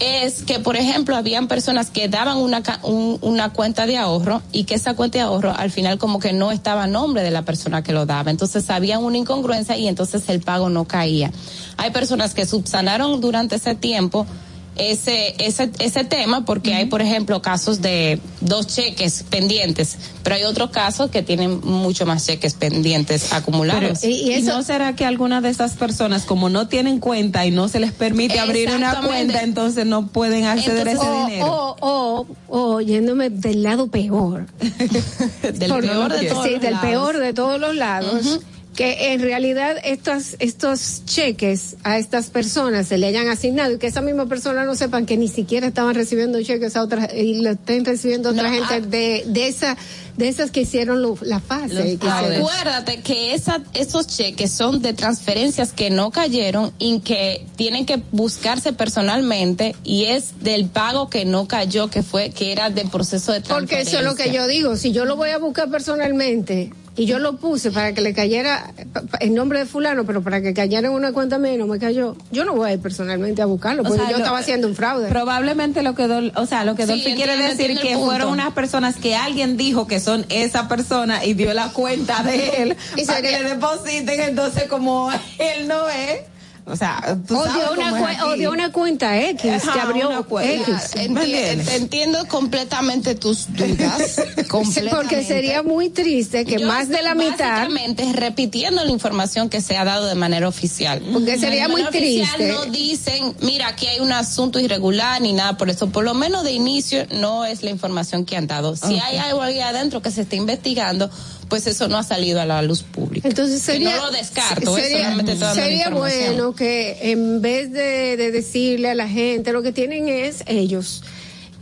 es 0.00 0.42
que, 0.42 0.58
por 0.58 0.76
ejemplo, 0.76 1.16
habían 1.16 1.46
personas 1.48 1.90
que 1.90 2.08
daban 2.08 2.38
una, 2.38 2.62
un- 2.82 3.18
una 3.22 3.52
cuenta 3.52 3.86
de 3.86 3.96
ahorro 3.96 4.42
y 4.52 4.64
que 4.64 4.74
esa 4.74 4.94
cuenta 4.94 5.18
de 5.18 5.24
ahorro 5.24 5.54
al 5.56 5.70
final 5.70 5.98
como 5.98 6.18
que 6.18 6.32
no 6.32 6.50
estaba 6.52 6.86
nombre 6.86 7.22
de 7.22 7.30
la 7.30 7.42
persona 7.42 7.82
que 7.82 7.92
lo 7.92 8.04
daba. 8.06 8.30
Entonces 8.30 8.68
había 8.70 8.98
una 8.98 9.18
incongruencia 9.18 9.76
y 9.76 9.86
entonces 9.88 10.28
el 10.28 10.40
pago 10.40 10.68
no 10.68 10.84
caía. 10.86 11.30
Hay 11.76 11.90
personas 11.90 12.34
que 12.34 12.44
subsanaron 12.46 13.20
durante 13.20 13.56
ese 13.56 13.74
tiempo 13.74 14.26
ese, 14.76 15.34
ese, 15.38 15.70
ese 15.78 16.04
tema 16.04 16.44
porque 16.44 16.74
hay, 16.74 16.86
por 16.86 17.00
ejemplo, 17.02 17.40
casos 17.42 17.80
de 17.80 18.18
dos 18.40 18.66
cheques 18.66 19.24
pendientes, 19.28 19.96
pero 20.22 20.36
hay 20.36 20.44
otros 20.44 20.70
casos 20.70 21.10
que 21.10 21.22
tienen 21.22 21.60
mucho 21.60 22.06
más 22.06 22.26
cheques 22.26 22.54
pendientes 22.54 23.32
acumulados. 23.32 24.00
Pero, 24.00 24.12
¿y, 24.14 24.42
no 24.42 24.62
será 24.62 24.96
que 24.96 25.04
algunas 25.04 25.42
de 25.42 25.50
esas 25.50 25.74
personas, 25.74 26.24
como 26.24 26.48
no 26.48 26.68
tienen 26.68 26.98
cuenta 26.98 27.46
y 27.46 27.50
no 27.50 27.68
se 27.68 27.80
les 27.80 27.92
permite 27.92 28.40
abrir 28.40 28.70
una 28.70 29.00
cuenta, 29.00 29.42
entonces 29.42 29.86
no 29.86 30.08
pueden 30.08 30.44
acceder 30.44 30.88
a 30.88 30.92
ese 30.92 31.00
o, 31.00 31.26
dinero? 31.26 31.46
O, 31.80 32.26
o, 32.48 32.74
o 32.74 32.80
yéndome 32.80 33.30
del 33.30 33.62
lado 33.62 33.86
peor. 33.88 34.46
Del 35.54 35.70
Por- 35.70 35.82
peor 35.82 36.12
de 36.12 36.26
todos 36.28 36.44
sí, 36.44 36.50
los 36.52 36.60
del 36.60 36.72
lados. 36.72 36.86
peor 36.88 37.18
de 37.18 37.32
todos 37.32 37.60
los 37.60 37.74
lados. 37.76 38.40
Que 38.74 39.12
en 39.12 39.20
realidad 39.20 39.76
estos, 39.84 40.34
estos 40.40 41.02
cheques 41.04 41.76
a 41.84 41.96
estas 41.98 42.30
personas 42.30 42.88
se 42.88 42.98
le 42.98 43.06
hayan 43.06 43.28
asignado 43.28 43.72
y 43.74 43.78
que 43.78 43.86
esa 43.86 44.00
misma 44.00 44.26
persona 44.26 44.64
no 44.64 44.74
sepan 44.74 45.06
que 45.06 45.16
ni 45.16 45.28
siquiera 45.28 45.68
estaban 45.68 45.94
recibiendo 45.94 46.42
cheques 46.42 46.74
a 46.74 46.82
otras 46.82 47.14
y 47.14 47.40
lo 47.40 47.50
estén 47.50 47.84
recibiendo 47.84 48.30
otra 48.30 48.50
No, 48.50 48.54
gente 48.54 48.74
ah. 48.74 48.80
de, 48.80 49.22
de 49.26 49.46
esa 49.48 49.76
de 50.16 50.28
esas 50.28 50.52
que 50.52 50.60
hicieron 50.62 51.02
lo- 51.02 51.18
la 51.22 51.40
fase. 51.40 51.98
que 51.98 52.08
Acuérdate 52.08 53.00
que 53.00 53.34
esa, 53.34 53.60
esos 53.74 54.06
cheques 54.06 54.50
son 54.52 54.80
de 54.80 54.92
transferencias 54.92 55.72
que 55.72 55.90
no 55.90 56.10
cayeron 56.12 56.72
y 56.78 57.00
que 57.00 57.44
tienen 57.56 57.84
que 57.84 58.00
buscarse 58.12 58.72
personalmente 58.72 59.74
y 59.84 60.04
es 60.06 60.40
del 60.40 60.66
pago 60.66 61.10
que 61.10 61.24
no 61.24 61.46
cayó, 61.48 61.90
que 61.90 62.02
fue, 62.04 62.30
que 62.30 62.52
era 62.52 62.70
del 62.70 62.88
proceso 62.90 63.32
de 63.32 63.40
Porque 63.40 63.74
transferencia. 63.76 63.98
eso 63.98 63.98
es 64.00 64.04
lo 64.04 64.14
que 64.16 64.32
yo 64.32 64.46
digo, 64.46 64.76
si 64.76 64.92
yo 64.92 65.04
lo 65.04 65.16
voy 65.16 65.30
a 65.30 65.38
buscar 65.38 65.68
personalmente 65.70 66.72
y 66.96 67.06
yo 67.06 67.18
lo 67.18 67.36
puse 67.38 67.70
para 67.72 67.92
que 67.92 68.00
le 68.00 68.14
cayera 68.14 68.72
en 69.20 69.34
nombre 69.34 69.58
de 69.58 69.66
fulano, 69.66 70.04
pero 70.04 70.22
para 70.22 70.40
que 70.40 70.54
cayera 70.54 70.86
en 70.88 70.94
una 70.94 71.12
cuenta 71.12 71.38
mía 71.38 71.54
y 71.54 71.56
no 71.56 71.66
me 71.66 71.78
cayó, 71.78 72.16
yo 72.30 72.44
no 72.44 72.54
voy 72.54 72.70
a 72.70 72.72
ir 72.74 72.78
personalmente 72.80 73.42
a 73.42 73.46
buscarlo, 73.46 73.82
O 73.82 73.84
porque 73.84 73.98
sea, 74.00 74.10
yo 74.10 74.16
lo- 74.18 74.22
estaba 74.24 74.38
haciendo 74.38 74.68
un 74.68 74.76
fraude. 74.76 75.08
Probablemente 75.08 75.82
lo 75.82 75.94
que 75.94 76.06
Dol, 76.06 76.32
o 76.36 76.46
sea, 76.46 76.64
lo 76.64 76.76
que 76.76 76.82
Sí, 76.84 76.88
Dolphy 76.92 77.14
quiere 77.14 77.32
entiendo, 77.34 77.56
decir 77.56 77.78
que 77.80 77.94
punto. 77.94 78.06
fueron 78.06 78.28
unas 78.30 78.52
personas 78.52 78.96
que 78.96 79.16
alguien 79.16 79.56
dijo 79.56 79.86
que 79.86 79.98
son 80.00 80.24
esa 80.28 80.68
persona 80.68 81.24
y 81.24 81.34
dio 81.34 81.52
la 81.54 81.70
cuenta 81.70 82.22
de 82.22 82.48
él 82.62 82.76
Y 82.96 83.04
para 83.04 83.18
sería- 83.18 83.38
que 83.38 83.44
le 83.44 83.50
depositen, 83.50 84.20
entonces 84.20 84.64
como 84.68 85.10
él 85.38 85.66
no 85.68 85.88
es, 85.88 86.20
O 86.66 86.76
sea, 86.76 87.16
tú 87.28 87.36
O 87.38 87.44
sabes 87.44 87.66
una, 87.76 87.90
cómo 87.90 88.08
es 88.08 88.22
o 88.22 88.26
aquí. 88.30 88.40
de 88.40 88.48
una 88.48 88.72
cuenta 88.72 89.20
X, 89.20 89.62
que 89.72 89.80
abrió 89.80 90.08
una 90.08 90.22
cuenta. 90.22 90.52
X. 90.72 90.90
¿Me 90.96 91.02
Enti- 91.08 91.20
entiendes? 91.24 91.68
entiendo 91.74 92.26
completamente 92.28 93.14
tus 93.14 93.46
dudas. 93.54 94.16
Completamente. 94.48 94.96
Porque 94.96 95.24
sería 95.24 95.62
muy 95.62 95.90
triste 95.90 96.44
que 96.46 96.58
Yo 96.58 96.66
más 96.66 96.88
de 96.88 97.02
la 97.02 97.14
mitad 97.14 97.68
repitiendo 98.14 98.84
la 98.84 98.90
información 98.90 99.48
que 99.50 99.60
se 99.60 99.76
ha 99.76 99.84
dado 99.84 100.06
de 100.06 100.14
manera 100.14 100.48
oficial. 100.48 101.02
Porque 101.12 101.38
sería 101.38 101.68
muy 101.68 101.84
triste. 101.84 102.48
No 102.52 102.64
dicen, 102.66 103.34
mira, 103.40 103.68
aquí 103.68 103.86
hay 103.86 104.00
un 104.00 104.12
asunto 104.12 104.58
irregular 104.58 105.20
ni 105.20 105.32
nada 105.32 105.56
por 105.56 105.68
eso. 105.70 105.88
Por 105.90 106.04
lo 106.04 106.14
menos 106.14 106.44
de 106.44 106.52
inicio 106.52 107.06
no 107.10 107.44
es 107.44 107.62
la 107.62 107.70
información 107.70 108.24
que 108.24 108.36
han 108.36 108.46
dado. 108.46 108.76
Si 108.76 108.98
hay 109.00 109.18
algo 109.18 109.42
ahí 109.42 109.60
adentro 109.60 110.00
que 110.02 110.10
se 110.10 110.22
está 110.22 110.36
investigando, 110.36 111.10
pues 111.48 111.66
eso 111.66 111.88
no 111.88 111.96
ha 111.98 112.02
salido 112.02 112.40
a 112.40 112.46
la 112.46 112.62
luz 112.62 112.82
pública. 112.82 113.28
Entonces 113.28 113.60
Que 113.60 113.72
sería, 113.72 113.96
no 113.96 114.06
lo 114.06 114.10
descarto, 114.12 114.76
es 114.78 114.84
sería, 114.84 115.16
toda 115.24 115.54
sería 115.54 115.90
bueno 115.90 116.54
que 116.54 117.10
en 117.12 117.40
vez 117.42 117.72
de, 117.72 118.16
de 118.16 118.30
decirle 118.30 118.90
a 118.90 118.94
la 118.94 119.08
gente 119.08 119.52
lo 119.52 119.62
que 119.62 119.72
tienen 119.72 120.08
es 120.08 120.42
ellos 120.46 121.02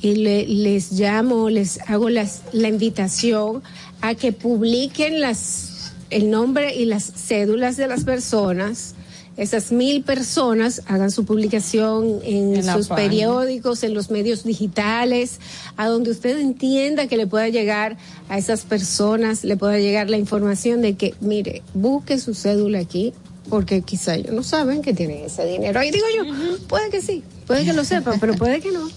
y 0.00 0.16
le- 0.16 0.46
les 0.46 0.92
llamo, 0.92 1.48
les 1.50 1.78
hago 1.88 2.10
las, 2.10 2.40
la 2.52 2.68
invitación 2.68 3.62
a 4.00 4.14
que 4.14 4.32
publiquen 4.32 5.20
las 5.20 5.68
el 6.10 6.30
nombre 6.30 6.74
y 6.74 6.84
las 6.84 7.04
cédulas 7.16 7.76
de 7.78 7.86
las 7.88 8.04
personas. 8.04 8.94
Esas 9.36 9.72
mil 9.72 10.02
personas 10.02 10.82
hagan 10.86 11.10
su 11.10 11.24
publicación 11.24 12.20
en, 12.22 12.56
sus 12.62 12.88
página. 12.88 12.96
periódicos, 12.96 13.82
en 13.82 13.94
los 13.94 14.10
medios 14.10 14.44
digitales, 14.44 15.40
a 15.76 15.86
donde 15.86 16.10
usted 16.10 16.38
entienda 16.38 17.06
que 17.06 17.16
le 17.16 17.26
pueda 17.26 17.48
llegar 17.48 17.96
a 18.28 18.36
esas 18.36 18.62
personas, 18.62 19.42
le 19.42 19.56
pueda 19.56 19.78
llegar 19.78 20.10
la 20.10 20.18
información 20.18 20.82
de 20.82 20.94
que, 20.94 21.14
mire, 21.20 21.62
busque 21.72 22.18
su 22.18 22.34
cédula 22.34 22.78
aquí, 22.78 23.14
porque 23.48 23.82
quizá 23.82 24.16
ellos 24.16 24.32
no 24.32 24.42
saben 24.42 24.82
que 24.82 24.92
tienen 24.92 25.24
ese 25.24 25.46
dinero. 25.46 25.80
Ahí 25.80 25.90
digo 25.90 26.06
yo, 26.14 26.58
puede 26.68 26.90
que 26.90 27.00
sí, 27.00 27.22
puede 27.46 27.64
que 27.64 27.72
lo 27.72 27.84
sepan, 27.84 28.20
pero 28.20 28.34
puede 28.34 28.60
que 28.60 28.70
no. 28.70 28.88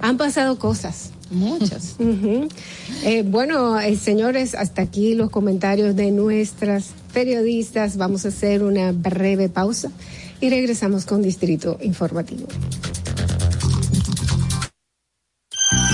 Han 0.00 0.16
pasado 0.16 0.58
cosas. 0.58 1.10
Muchas. 1.30 1.96
Eh, 3.02 3.22
bueno, 3.22 3.80
eh, 3.80 3.96
señores, 3.96 4.54
hasta 4.54 4.82
aquí 4.82 5.14
los 5.14 5.30
comentarios 5.30 5.96
de 5.96 6.10
nuestras 6.10 6.90
periodistas. 7.14 7.96
Vamos 7.96 8.26
a 8.26 8.28
hacer 8.28 8.62
una 8.62 8.92
breve 8.92 9.48
pausa 9.48 9.90
y 10.38 10.50
regresamos 10.50 11.06
con 11.06 11.22
Distrito 11.22 11.78
Informativo. 11.80 12.46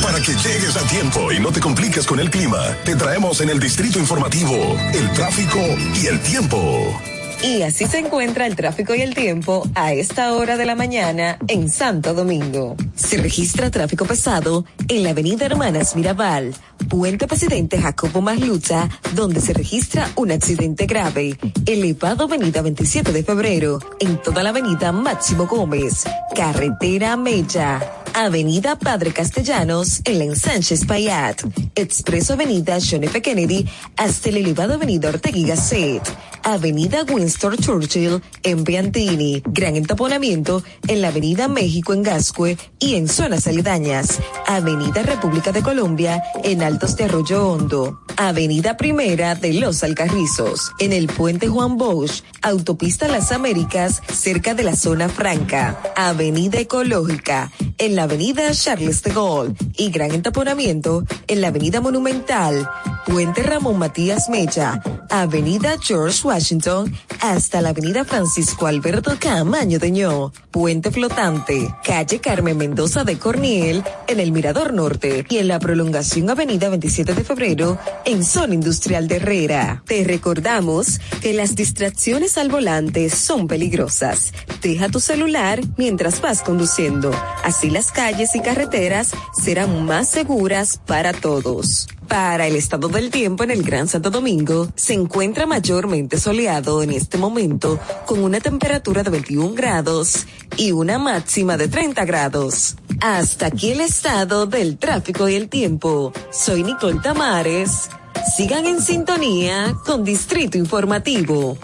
Para 0.02 0.20
que 0.20 0.32
llegues 0.32 0.76
a 0.76 0.88
tiempo 0.88 1.30
y 1.30 1.38
no 1.38 1.52
te 1.52 1.60
compliques 1.60 2.06
con 2.06 2.18
el 2.18 2.28
clima, 2.28 2.76
te 2.84 2.96
traemos 2.96 3.40
en 3.40 3.50
el 3.50 3.60
Distrito 3.60 4.00
Informativo 4.00 4.56
el 4.94 5.12
tráfico 5.12 5.60
y 6.02 6.06
el 6.06 6.18
tiempo. 6.20 7.15
Y 7.42 7.62
así 7.62 7.86
se 7.86 7.98
encuentra 7.98 8.46
el 8.46 8.56
tráfico 8.56 8.94
y 8.94 9.02
el 9.02 9.14
tiempo 9.14 9.68
a 9.74 9.92
esta 9.92 10.32
hora 10.32 10.56
de 10.56 10.64
la 10.64 10.74
mañana 10.74 11.38
en 11.48 11.68
Santo 11.68 12.14
Domingo. 12.14 12.76
Se 12.94 13.18
registra 13.18 13.70
tráfico 13.70 14.04
pesado 14.04 14.64
en 14.88 15.02
la 15.02 15.10
avenida 15.10 15.46
Hermanas 15.46 15.94
Mirabal, 15.96 16.54
Puente 16.88 17.26
Presidente 17.26 17.78
Jacobo 17.80 18.20
Maslucha, 18.20 18.88
donde 19.14 19.40
se 19.40 19.52
registra 19.52 20.10
un 20.16 20.32
accidente 20.32 20.86
grave. 20.86 21.38
Elevado 21.66 22.24
avenida 22.24 22.62
27 22.62 23.12
de 23.12 23.22
febrero, 23.22 23.78
en 24.00 24.20
toda 24.22 24.42
la 24.42 24.50
avenida 24.50 24.90
Máximo 24.92 25.46
Gómez, 25.46 26.04
carretera 26.34 27.16
Mella. 27.16 27.80
Avenida 28.18 28.78
Padre 28.78 29.12
Castellanos 29.12 30.00
en 30.06 30.18
la 30.18 30.24
Ensánchez 30.24 30.86
Payat, 30.86 31.42
Expreso 31.74 32.32
Avenida 32.32 32.78
John 32.80 33.04
F. 33.04 33.20
Kennedy 33.20 33.68
hasta 33.94 34.30
el 34.30 34.38
elevado 34.38 34.72
Avenida 34.72 35.10
Ortega 35.10 35.36
y 35.36 35.44
Gasset, 35.44 36.02
Avenida 36.42 37.02
Winston 37.26 37.56
Churchill 37.56 38.22
en 38.44 38.62
Piantini, 38.62 39.42
gran 39.46 39.74
entaponamiento 39.74 40.62
en 40.86 41.02
la 41.02 41.08
Avenida 41.08 41.48
México 41.48 41.92
en 41.92 42.04
Gascue 42.04 42.56
y 42.78 42.94
en 42.94 43.08
zonas 43.08 43.48
aledañas, 43.48 44.20
Avenida 44.46 45.02
República 45.02 45.50
de 45.50 45.60
Colombia 45.60 46.22
en 46.44 46.62
Altos 46.62 46.96
de 46.96 47.06
Arroyo 47.06 47.48
Hondo, 47.48 47.98
Avenida 48.16 48.76
Primera 48.76 49.34
de 49.34 49.54
Los 49.54 49.82
Alcarrizos, 49.82 50.70
en 50.78 50.92
el 50.92 51.08
Puente 51.08 51.48
Juan 51.48 51.76
Bosch, 51.76 52.22
Autopista 52.42 53.08
Las 53.08 53.32
Américas 53.32 54.00
cerca 54.06 54.54
de 54.54 54.62
la 54.62 54.76
zona 54.76 55.08
franca, 55.08 55.76
Avenida 55.96 56.60
Ecológica, 56.60 57.50
en 57.78 57.96
la 57.96 58.04
Avenida 58.04 58.52
Charles 58.52 59.02
de 59.02 59.12
Gaulle. 59.12 59.54
Y 59.76 59.90
gran 59.90 60.12
entaponamiento 60.12 61.04
en 61.26 61.40
la 61.40 61.48
Avenida 61.48 61.80
Monumental, 61.80 62.70
Puente 63.04 63.42
Ramón 63.42 63.78
Matías 63.78 64.28
Mecha, 64.28 64.80
Avenida 65.10 65.76
George 65.80 66.26
Washington 66.26 66.94
hasta 67.20 67.60
la 67.60 67.70
Avenida 67.70 68.05
Francisco 68.05 68.66
Alberto 68.66 69.16
Camaño 69.18 69.78
de 69.78 69.90
Ño, 69.90 70.32
Puente 70.51 70.90
Flotante, 70.90 71.74
Calle 71.84 72.20
Carmen 72.20 72.56
Mendoza 72.56 73.05
de 73.05 73.18
Corniel 73.18 73.82
en 74.06 74.20
el 74.20 74.32
Mirador 74.32 74.72
Norte 74.72 75.24
y 75.28 75.38
en 75.38 75.48
la 75.48 75.59
prolongación 75.59 76.30
Avenida 76.30 76.68
27 76.68 77.14
de 77.14 77.24
Febrero 77.24 77.78
en 78.05 78.24
Zona 78.24 78.55
Industrial 78.55 79.09
de 79.09 79.16
Herrera. 79.16 79.82
Te 79.86 80.05
recordamos 80.05 81.01
que 81.20 81.32
las 81.32 81.55
distracciones 81.55 82.38
al 82.38 82.48
volante 82.48 83.10
son 83.10 83.48
peligrosas. 83.48 84.32
Deja 84.62 84.88
tu 84.88 85.01
celular 85.01 85.60
mientras 85.76 86.20
vas 86.20 86.43
conduciendo. 86.43 87.10
Así 87.44 87.70
las 87.70 87.93
calles 87.93 88.34
y 88.34 88.40
carreteras 88.40 89.12
serán 89.43 89.84
más 89.84 90.09
seguras 90.09 90.80
para 90.86 91.12
todos. 91.12 91.86
Para 92.08 92.46
el 92.46 92.56
estado 92.56 92.88
del 92.88 93.10
tiempo 93.10 93.44
en 93.44 93.50
el 93.50 93.62
Gran 93.62 93.88
Santo 93.88 94.10
Domingo, 94.10 94.68
se 94.74 94.94
encuentra 94.94 95.46
mayormente 95.46 96.18
soleado 96.18 96.82
en 96.82 96.92
este 96.92 97.18
momento 97.18 97.80
con 98.06 98.22
una 98.22 98.40
temperatura 98.40 99.02
de 99.02 99.10
21 99.10 99.54
grados 99.54 100.26
y 100.56 100.72
una 100.72 100.98
máxima 100.98 101.56
de 101.56 101.68
30 101.68 102.04
grados. 102.04 102.76
Hasta 103.00 103.46
aquí 103.46 103.72
el 103.72 103.80
estado 103.80 104.46
del 104.46 104.78
tráfico 104.78 105.28
y 105.28 105.34
el 105.34 105.48
tiempo. 105.48 106.12
Soy 106.30 106.62
Nicole 106.62 107.00
Tamares. 107.02 107.90
Sigan 108.36 108.66
en 108.66 108.80
sintonía 108.80 109.74
con 109.84 110.04
Distrito 110.04 110.58
Informativo. 110.58 111.58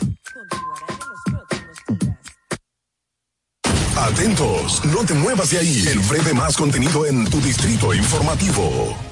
Atentos, 3.97 4.85
no 4.87 5.05
te 5.05 5.15
muevas 5.15 5.51
de 5.51 5.59
ahí. 5.59 5.85
El 5.87 6.01
breve 6.01 6.35
más 6.35 6.57
contenido 6.57 7.07
en 7.07 7.25
tu 7.29 7.41
Distrito 7.41 7.95
Informativo. 7.95 9.12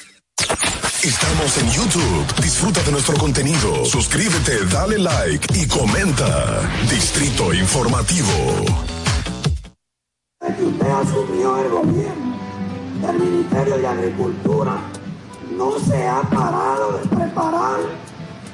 Estamos 1.03 1.57
en 1.57 1.67
YouTube. 1.71 2.43
Disfruta 2.43 2.83
de 2.83 2.91
nuestro 2.91 3.17
contenido. 3.17 3.83
Suscríbete, 3.85 4.65
dale 4.71 4.99
like 4.99 5.47
y 5.59 5.67
comenta. 5.67 6.61
Distrito 6.91 7.51
Informativo. 7.51 8.27
Que 10.41 10.63
usted 10.63 10.87
asumió 10.87 11.57
el 11.57 11.71
gobierno 11.71 12.37
del 13.01 13.17
Ministerio 13.17 13.77
de 13.79 13.87
Agricultura, 13.87 14.77
no 15.57 15.79
se 15.79 16.07
ha 16.07 16.21
parado 16.21 16.99
de 16.99 17.09
preparar 17.15 17.79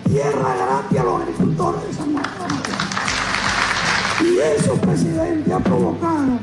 tierra 0.05 0.55
gratis 0.55 0.99
a 0.99 1.03
los 1.03 1.21
agricultores 1.23 1.83
de 1.85 1.93
San 1.95 2.13
Juan. 2.13 2.61
Y 4.21 4.37
eso, 4.39 4.73
presidente, 4.75 5.53
ha 5.53 5.59
provocado 5.59 6.39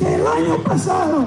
que 0.00 0.14
el 0.16 0.26
año 0.26 0.60
pasado 0.64 1.26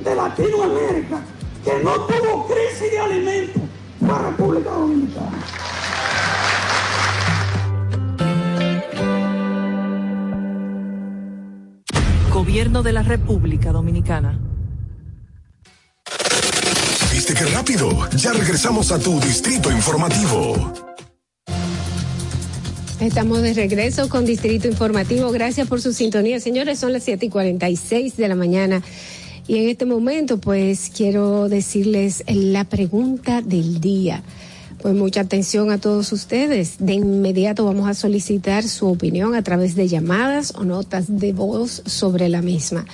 de 0.00 0.14
Latinoamérica 0.14 1.20
que 1.64 1.82
no 1.82 1.92
tuvo 2.06 2.46
crisis 2.46 2.90
de 2.90 2.98
alimentos 2.98 3.62
fue 3.98 4.18
República 4.18 4.70
Dominicana. 4.70 5.44
Gobierno 12.32 12.82
de 12.82 12.92
la 12.92 13.02
República 13.02 13.72
Dominicana. 13.72 14.38
¿Viste 17.12 17.34
qué 17.34 17.46
rápido? 17.46 17.90
Ya 18.16 18.32
regresamos 18.32 18.92
a 18.92 18.98
tu 18.98 19.18
Distrito 19.20 19.70
Informativo. 19.70 20.72
Estamos 23.00 23.42
de 23.42 23.54
regreso 23.54 24.08
con 24.08 24.24
Distrito 24.24 24.66
Informativo. 24.66 25.30
Gracias 25.30 25.68
por 25.68 25.80
su 25.80 25.92
sintonía. 25.92 26.40
Señores, 26.40 26.78
son 26.78 26.92
las 26.92 27.04
7 27.04 27.26
y 27.26 27.28
46 27.28 28.16
de 28.16 28.28
la 28.28 28.34
mañana. 28.34 28.82
Y 29.48 29.56
en 29.56 29.70
este 29.70 29.86
momento, 29.86 30.36
pues 30.36 30.92
quiero 30.94 31.48
decirles 31.48 32.22
la 32.26 32.64
pregunta 32.64 33.40
del 33.40 33.80
día. 33.80 34.22
Pues 34.82 34.94
mucha 34.94 35.22
atención 35.22 35.70
a 35.70 35.78
todos 35.78 36.12
ustedes. 36.12 36.76
De 36.78 36.92
inmediato 36.92 37.64
vamos 37.64 37.88
a 37.88 37.94
solicitar 37.94 38.62
su 38.62 38.86
opinión 38.86 39.34
a 39.34 39.42
través 39.42 39.74
de 39.74 39.88
llamadas 39.88 40.52
o 40.54 40.64
notas 40.64 41.06
de 41.08 41.32
voz 41.32 41.82
sobre 41.86 42.28
la 42.28 42.42
misma. 42.42 42.84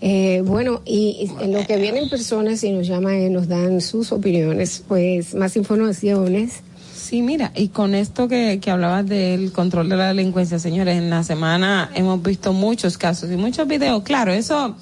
Eh, 0.02 0.44
bueno, 0.46 0.84
y 0.86 1.32
en 1.40 1.54
lo 1.54 1.66
que 1.66 1.78
vienen 1.78 2.10
personas 2.10 2.64
y 2.64 2.72
nos 2.72 2.86
llaman 2.86 3.20
y 3.22 3.30
nos 3.30 3.48
dan 3.48 3.82
sus 3.82 4.12
opiniones, 4.12 4.84
pues 4.88 5.34
más 5.34 5.56
informaciones. 5.56 6.62
Sí, 7.04 7.22
mira, 7.22 7.52
y 7.54 7.68
con 7.68 7.96
esto 7.96 8.30
que, 8.30 8.60
que 8.62 8.72
hablabas 8.72 9.06
del 9.06 9.52
control 9.52 9.90
de 9.90 9.98
la 9.98 10.08
delincuencia, 10.08 10.58
señores, 10.58 10.98
en 10.98 11.10
la 11.10 11.22
semana 11.26 11.92
hemos 11.96 12.24
visto 12.24 12.54
muchos 12.54 12.98
casos 12.98 13.30
y 13.30 13.36
muchos 13.36 13.68
videos. 13.68 14.04
Claro, 14.04 14.32
eso 14.32 14.78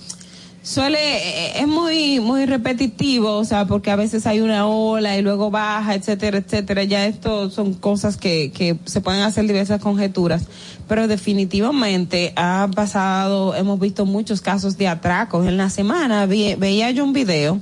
suele, 0.62 1.00
eh, 1.00 1.54
es 1.62 1.68
muy, 1.68 2.20
muy 2.20 2.46
repetitivo, 2.46 3.38
o 3.38 3.44
sea, 3.44 3.66
porque 3.66 3.90
a 3.90 3.96
veces 3.96 4.28
hay 4.28 4.40
una 4.40 4.68
ola 4.68 5.18
y 5.18 5.24
luego 5.24 5.50
baja, 5.50 5.96
etcétera, 5.96 6.38
etcétera. 6.38 6.84
Ya 6.84 7.08
esto 7.08 7.50
son 7.50 7.74
cosas 7.74 8.18
que, 8.18 8.52
que 8.52 8.78
se 8.86 9.02
pueden 9.02 9.24
hacer 9.24 9.48
diversas 9.48 9.82
conjeturas, 9.82 10.44
pero 10.88 11.08
definitivamente 11.08 12.34
ha 12.36 12.70
pasado, 12.76 13.56
hemos 13.56 13.80
visto 13.80 14.06
muchos 14.06 14.42
casos 14.42 14.78
de 14.78 14.88
atracos. 14.88 15.48
En 15.48 15.58
la 15.58 15.72
semana 15.72 16.28
vi- 16.28 16.54
veía 16.54 16.92
yo 16.92 17.04
un 17.04 17.14
video, 17.14 17.60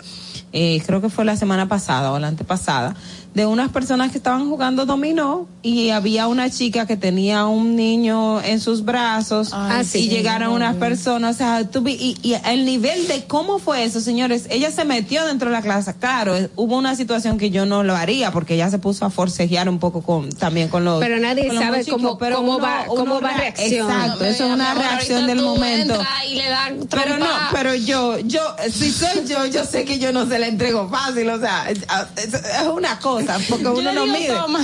eh, 0.52 0.82
creo 0.86 1.00
que 1.00 1.10
fue 1.10 1.24
la 1.24 1.38
semana 1.38 1.70
pasada 1.70 2.12
o 2.12 2.20
la 2.20 2.28
antepasada, 2.28 2.96
de 3.40 3.46
unas 3.46 3.70
personas 3.70 4.12
que 4.12 4.18
estaban 4.18 4.50
jugando 4.50 4.86
dominó 4.86 5.48
y 5.62 5.92
había 5.92 6.28
una 6.28 6.50
chica 6.50 6.86
que 6.86 6.98
tenía 6.98 7.46
un 7.46 7.78
niño 7.78 8.42
en 8.42 8.60
sus 8.60 8.84
brazos 8.84 9.52
Ay, 9.54 9.84
y 9.84 9.86
sí. 9.86 10.10
llegaron 10.10 10.52
unas 10.52 10.76
personas, 10.76 11.36
o 11.36 11.38
sea, 11.38 11.70
tú 11.70 11.80
vi- 11.80 11.94
y, 11.94 12.18
y 12.22 12.34
el 12.46 12.66
nivel 12.66 13.08
de 13.08 13.24
cómo 13.28 13.58
fue 13.60 13.86
eso, 13.86 14.02
señores, 14.02 14.48
ella 14.50 14.72
se 14.72 14.84
metió 14.84 15.26
dentro 15.26 15.50
de 15.50 15.56
la 15.56 15.62
clase, 15.62 15.94
claro, 15.98 16.36
eh, 16.36 16.50
hubo 16.58 16.78
una 16.78 16.96
situación 16.98 17.38
que 17.38 17.50
yo 17.50 17.66
no 17.66 17.84
lo 17.84 17.96
haría 17.96 18.32
porque 18.32 18.56
ella 18.56 18.70
se 18.70 18.78
puso 18.78 19.06
a 19.06 19.10
forcejear 19.10 19.70
un 19.70 19.80
poco 19.80 20.02
con 20.02 20.30
también 20.34 20.68
con 20.68 20.84
los 20.84 21.00
Pero 21.00 21.18
nadie 21.20 21.48
los 21.48 21.56
sabe 21.64 21.86
cómo- 21.86 22.18
pero 22.18 22.36
cómo 22.38 22.58
uno- 22.58 22.64
va- 22.66 22.84
uno 22.90 22.96
cómo 22.96 23.22
va. 23.22 23.32
Exacto, 23.58 24.26
eso 24.26 24.48
es 24.48 24.52
una 24.54 24.74
reacción 24.74 25.28
del 25.28 25.42
momento. 25.42 25.98
y 26.30 26.36
le 26.36 26.50
dan 26.50 26.80
Pero 26.90 27.18
no, 27.20 27.26
pero 27.54 27.74
yo, 27.74 28.20
yo, 28.20 28.42
si 28.70 28.92
soy 28.92 29.26
yo, 29.28 29.46
yo 29.46 29.64
sé 29.64 29.86
que 29.86 29.98
yo 29.98 30.12
no 30.12 30.26
se 30.28 30.40
la 30.40 30.48
entrego 30.48 30.90
fácil, 30.90 31.30
o 31.30 31.40
sea, 31.40 31.70
es 31.70 32.68
una 32.74 33.00
cosa, 33.00 33.29
porque 33.50 33.68
uno 33.68 33.92
no 33.92 34.06
mide. 34.08 34.28
toma. 34.34 34.60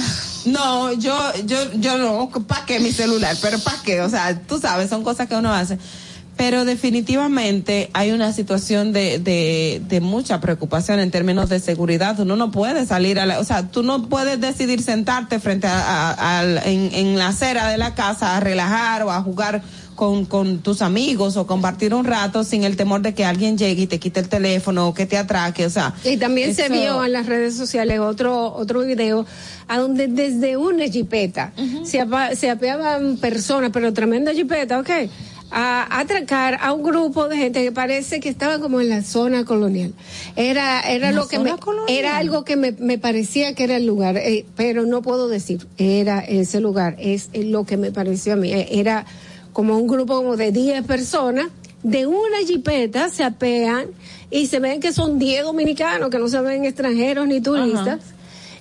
No, 0.45 0.93
yo, 0.93 1.17
yo, 1.45 1.57
yo 1.73 1.97
no, 1.97 2.29
¿para 2.47 2.65
qué 2.65 2.79
mi 2.79 2.91
celular? 2.91 3.35
Pero 3.41 3.59
¿para 3.59 3.81
qué? 3.81 4.01
O 4.01 4.09
sea, 4.09 4.39
tú 4.41 4.59
sabes, 4.59 4.89
son 4.89 5.03
cosas 5.03 5.27
que 5.27 5.35
uno 5.35 5.53
hace. 5.53 5.77
Pero 6.37 6.65
definitivamente 6.65 7.89
hay 7.93 8.11
una 8.11 8.33
situación 8.33 8.91
de, 8.91 9.19
de, 9.19 9.81
de 9.87 10.01
mucha 10.01 10.41
preocupación 10.41 10.99
en 10.99 11.09
términos 11.09 11.47
de 11.47 11.61
seguridad. 11.61 12.19
Uno 12.19 12.35
no 12.35 12.51
puede 12.51 12.85
salir 12.85 13.19
a 13.19 13.25
la, 13.25 13.39
o 13.39 13.43
sea, 13.45 13.69
tú 13.69 13.83
no 13.83 14.09
puedes 14.09 14.41
decidir 14.41 14.81
sentarte 14.81 15.39
frente 15.39 15.67
a, 15.69 16.43
en, 16.65 16.93
en 16.93 17.17
la 17.17 17.29
acera 17.29 17.69
de 17.69 17.77
la 17.77 17.95
casa 17.95 18.35
a 18.35 18.39
relajar 18.41 19.03
o 19.03 19.11
a 19.11 19.21
jugar 19.21 19.63
con, 19.95 20.25
con 20.25 20.59
tus 20.59 20.81
amigos 20.81 21.37
o 21.37 21.47
compartir 21.47 21.93
un 21.93 22.05
rato 22.05 22.43
sin 22.43 22.63
el 22.63 22.75
temor 22.75 23.01
de 23.01 23.13
que 23.13 23.25
alguien 23.25 23.57
llegue 23.57 23.83
y 23.83 23.87
te 23.87 23.99
quite 23.99 24.19
el 24.19 24.29
teléfono 24.29 24.87
o 24.89 24.93
que 24.93 25.05
te 25.05 25.17
atraque, 25.17 25.65
o 25.65 25.69
sea. 25.69 25.93
Y 26.03 26.17
también 26.17 26.53
se 26.53 26.69
vio 26.69 27.03
en 27.03 27.13
las 27.13 27.25
redes 27.25 27.55
sociales 27.55 27.99
otro 27.99 28.53
otro 28.53 28.81
video 28.81 29.25
a 29.67 29.79
donde 29.79 30.07
desde 30.07 30.57
una 30.57 30.85
jipeta 30.87 31.53
se, 31.83 32.01
apa- 32.01 32.35
se 32.35 32.49
apeaban 32.49 33.17
personas, 33.17 33.71
pero 33.73 33.91
tremenda 33.93 34.33
jipeta, 34.33 34.79
¿ok? 34.79 34.89
a 35.57 35.99
atracar 35.99 36.57
a 36.59 36.73
un 36.73 36.81
grupo 36.83 37.29
de 37.29 37.37
gente 37.37 37.63
que 37.63 37.71
parece 37.71 38.19
que 38.19 38.27
estaba 38.29 38.59
como 38.59 38.81
en 38.81 38.89
la 38.89 39.03
zona 39.03 39.45
colonial. 39.45 39.93
Era, 40.35 40.81
era 40.81 41.11
¿La 41.11 41.17
lo 41.21 41.27
que 41.27 41.37
me, 41.39 41.55
colonial? 41.57 41.97
era 41.97 42.17
algo 42.17 42.43
que 42.43 42.55
me, 42.57 42.71
me 42.73 42.97
parecía 42.97 43.53
que 43.53 43.63
era 43.63 43.77
el 43.77 43.85
lugar, 43.85 44.17
eh, 44.17 44.45
pero 44.57 44.85
no 44.85 45.01
puedo 45.03 45.27
decir, 45.29 45.65
era 45.77 46.19
ese 46.19 46.59
lugar, 46.59 46.95
es 46.99 47.29
lo 47.33 47.63
que 47.63 47.77
me 47.77 47.91
pareció 47.91 48.33
a 48.33 48.35
mí. 48.37 48.51
Eh, 48.51 48.67
Era 48.79 49.05
como 49.55 49.77
un 49.77 49.87
grupo 49.87 50.17
como 50.17 50.35
de 50.35 50.51
10 50.51 50.83
personas, 50.85 51.47
de 51.81 52.05
una 52.05 52.39
jipeta 52.45 53.07
se 53.07 53.23
apean 53.23 53.85
y 54.29 54.47
se 54.47 54.59
ven 54.59 54.81
que 54.81 54.91
son 54.91 55.17
10 55.17 55.45
dominicanos, 55.45 56.09
que 56.09 56.19
no 56.19 56.27
se 56.27 56.41
ven 56.41 56.65
extranjeros 56.65 57.25
ni 57.25 57.39
turistas. 57.39 58.01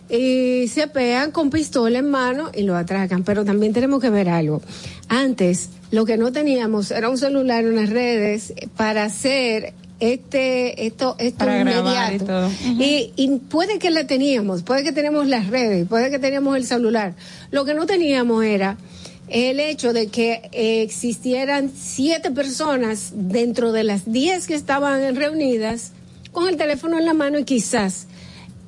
Y 0.09 0.69
se 0.69 0.85
apean 0.85 1.33
con 1.33 1.51
pistola 1.51 1.99
en 1.99 2.09
mano 2.09 2.53
y 2.55 2.63
lo 2.63 2.77
atracan. 2.77 3.25
Pero 3.25 3.45
también 3.45 3.73
tenemos 3.73 4.01
que 4.01 4.09
ver 4.09 4.29
algo. 4.29 4.63
Antes, 5.09 5.71
lo 5.91 6.05
que 6.05 6.17
no 6.17 6.31
teníamos 6.31 6.93
era 6.93 7.09
un 7.09 7.19
celular, 7.19 7.67
unas 7.67 7.91
redes 7.91 8.55
para 8.77 9.03
hacer 9.03 9.75
este, 9.99 10.87
esto, 10.87 11.17
esto 11.19 11.39
Para 11.39 11.59
y 11.59 11.61
inmediato. 11.63 12.51
y, 12.79 13.13
y 13.17 13.39
puede 13.49 13.81
que 13.81 13.91
la 13.91 14.07
teníamos, 14.07 14.63
puede 14.63 14.85
que 14.85 14.93
teníamos 14.93 15.27
las 15.27 15.49
redes, 15.49 15.89
puede 15.89 16.09
que 16.13 16.21
teníamos 16.21 16.57
el 16.57 16.65
celular. 16.65 17.15
Lo 17.51 17.65
que 17.65 17.75
no 17.75 17.85
teníamos 17.85 18.45
era 18.45 18.77
el 19.29 19.61
hecho 19.61 19.93
de 19.93 20.09
que 20.09 20.49
existieran 20.53 21.71
siete 21.75 22.31
personas 22.31 23.13
dentro 23.15 23.73
de 23.73 23.85
las 23.85 24.11
diez 24.13 24.47
que 24.47 24.55
estaban 24.55 25.17
reunidas 25.17 25.93
con 26.33 26.49
el 26.49 26.57
teléfono 26.57 26.99
en 26.99 27.07
la 27.07 27.15
mano 27.15 27.39
y 27.39 27.45
quizás 27.45 28.07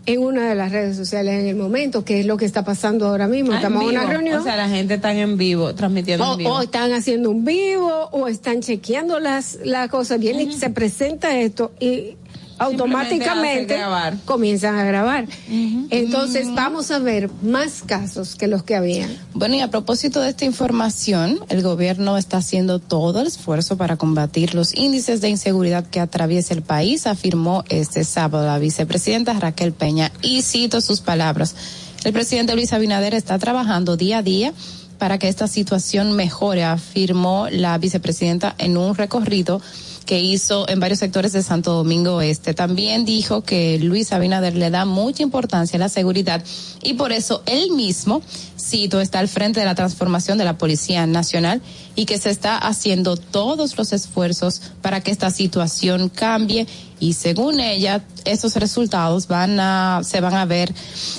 en 0.07 0.23
una 0.23 0.49
de 0.49 0.55
las 0.55 0.71
redes 0.71 0.97
sociales 0.97 1.35
en 1.41 1.49
el 1.49 1.57
momento, 1.57 2.05
que 2.05 2.21
es 2.21 2.27
lo 2.27 2.37
que 2.37 2.45
está 2.45 2.65
pasando 2.65 3.09
ahora 3.09 3.27
mismo. 3.27 3.53
Ah, 3.53 3.57
Estamos 3.57 3.83
en 3.83 3.89
una 3.89 4.07
reunión. 4.07 4.39
O 4.41 4.45
sea, 4.45 4.57
la 4.57 4.69
gente 4.69 4.95
está 4.95 5.13
en 5.13 5.37
vivo, 5.37 5.75
transmitiendo 5.75 6.25
O, 6.25 6.33
en 6.35 6.39
vivo. 6.39 6.51
o 6.53 6.63
están 6.63 6.93
haciendo 6.93 7.29
un 7.31 7.45
vivo 7.45 8.09
o 8.13 8.29
están 8.29 8.61
chequeando 8.61 9.19
las, 9.19 9.59
las 9.65 9.91
cosas. 9.91 10.21
Viene 10.21 10.45
y 10.45 10.53
se 10.53 10.71
presenta 10.71 11.37
esto 11.37 11.73
y 11.81 12.15
automáticamente 12.59 13.79
comienzan 14.25 14.77
a 14.77 14.85
grabar. 14.85 15.27
Entonces 15.91 16.53
vamos 16.55 16.91
a 16.91 16.99
ver 16.99 17.31
más 17.43 17.83
casos 17.85 18.37
que 18.37 18.47
los 18.47 18.63
que 18.63 18.75
habían. 18.75 19.17
Bueno, 19.35 19.55
y 19.55 19.61
a 19.61 19.71
propósito 19.71 20.21
de 20.21 20.31
esta 20.31 20.45
información, 20.45 21.41
el 21.49 21.63
gobierno 21.63 22.17
está 22.17 22.39
haciendo 22.39 22.79
todo 22.79 23.21
el 23.21 23.27
esfuerzo 23.27 23.77
para 23.77 23.97
combatir 23.97 24.55
los 24.55 24.75
índices 24.75 25.21
de 25.21 25.29
inseguridad 25.29 25.87
que 25.87 26.01
atraviesa 26.01 26.55
el 26.55 26.63
país, 26.63 27.07
afirmó 27.07 27.65
este 27.69 28.05
sábado 28.05 28.47
la 28.47 28.59
vicepresidenta 28.59 29.35
Raquel 29.35 29.73
Peña. 29.73 30.13
Y 30.23 30.43
cito 30.43 30.81
sus 30.81 31.01
palabras. 31.01 31.55
El 32.05 32.13
presidente 32.13 32.55
Luis 32.55 32.73
Abinader 32.73 33.15
está 33.15 33.39
trabajando 33.39 33.97
día 33.97 34.19
a 34.19 34.23
día 34.23 34.53
para 34.99 35.19
que 35.19 35.29
esta 35.29 35.47
situación 35.47 36.13
mejore, 36.13 36.65
afirmó 36.65 37.49
la 37.51 37.77
vicepresidenta 37.79 38.55
en 38.59 38.77
un 38.77 38.95
recorrido 38.95 39.61
que 40.07 40.21
hizo 40.21 40.69
en 40.69 40.81
varios 40.81 41.01
sectores 41.01 41.33
de 41.33 41.43
Santo 41.43 41.75
Domingo 41.75 42.15
Oeste. 42.15 42.55
También 42.55 43.05
dijo 43.05 43.43
que 43.43 43.79
Luis 43.81 44.13
Abinader 44.13 44.55
le 44.55 44.71
da 44.71 44.85
mucha 44.85 45.23
importancia 45.23 45.77
a 45.77 45.81
la 45.81 45.89
seguridad 45.89 46.43
y 46.83 46.95
por 46.95 47.13
eso 47.13 47.43
él 47.45 47.73
mismo, 47.73 48.23
cito, 48.59 49.01
está 49.01 49.19
al 49.19 49.29
frente 49.29 49.61
de 49.61 49.67
la 49.67 49.75
transformación 49.75 50.39
de 50.39 50.45
la 50.45 50.57
Policía 50.57 51.07
Nacional 51.07 51.61
y 51.97 52.07
que 52.07 52.19
se 52.19 52.31
está 52.31 52.57
haciendo 52.57 53.17
todos 53.17 53.77
los 53.77 53.93
esfuerzos 53.93 54.63
para 54.81 55.01
que 55.01 55.11
esta 55.11 55.31
situación 55.31 56.09
cambie 56.09 56.69
y 57.01 57.15
según 57.15 57.59
ella 57.61 58.05
esos 58.25 58.55
resultados 58.57 59.27
van 59.27 59.59
a 59.61 60.01
se 60.05 60.21
van 60.21 60.35
a 60.35 60.47
ver 60.47 60.73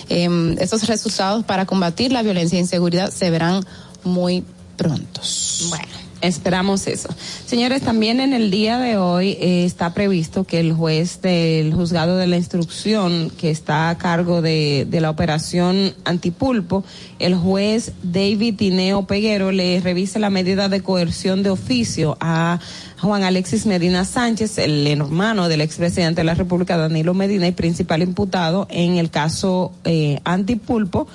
eh, 0.09 0.55
esos 0.59 0.87
resultados 0.87 1.43
para 1.43 1.65
combatir 1.65 2.11
la 2.11 2.23
violencia 2.23 2.57
e 2.57 2.61
inseguridad 2.61 3.11
se 3.11 3.29
verán 3.29 3.65
muy 4.03 4.43
prontos. 4.77 5.67
Bueno. 5.69 6.06
Esperamos 6.21 6.87
eso. 6.87 7.09
Señores, 7.45 7.83
también 7.83 8.19
en 8.19 8.33
el 8.33 8.49
día 8.49 8.79
de 8.79 8.97
hoy 8.97 9.37
eh, 9.39 9.65
está 9.65 9.93
previsto 9.93 10.45
que 10.45 10.59
el 10.59 10.73
juez 10.73 11.21
del 11.21 11.73
juzgado 11.73 12.17
de 12.17 12.25
la 12.25 12.37
instrucción 12.37 13.29
que 13.29 13.51
está 13.51 13.89
a 13.89 13.97
cargo 13.99 14.41
de, 14.41 14.87
de 14.89 14.99
la 14.99 15.11
operación 15.11 15.93
antipulpo, 16.05 16.83
el 17.19 17.35
juez 17.35 17.91
David 18.01 18.55
Tineo 18.55 19.05
Peguero 19.05 19.51
le 19.51 19.79
revise 19.79 20.17
la 20.17 20.31
medida 20.31 20.69
de 20.69 20.81
coerción 20.81 21.43
de 21.43 21.51
oficio 21.51 22.17
a 22.19 22.59
Juan 22.99 23.23
Alexis 23.23 23.67
Medina 23.67 24.03
Sánchez, 24.03 24.57
el 24.57 24.87
hermano 24.87 25.49
del 25.49 25.61
expresidente 25.61 26.21
de 26.21 26.25
la 26.25 26.33
República, 26.33 26.77
Danilo 26.77 27.13
Medina, 27.13 27.47
y 27.47 27.51
principal 27.51 28.01
imputado 28.01 28.67
en 28.71 28.97
el 28.97 29.11
caso 29.11 29.71
eh, 29.83 30.19
antipulpo 30.23 31.07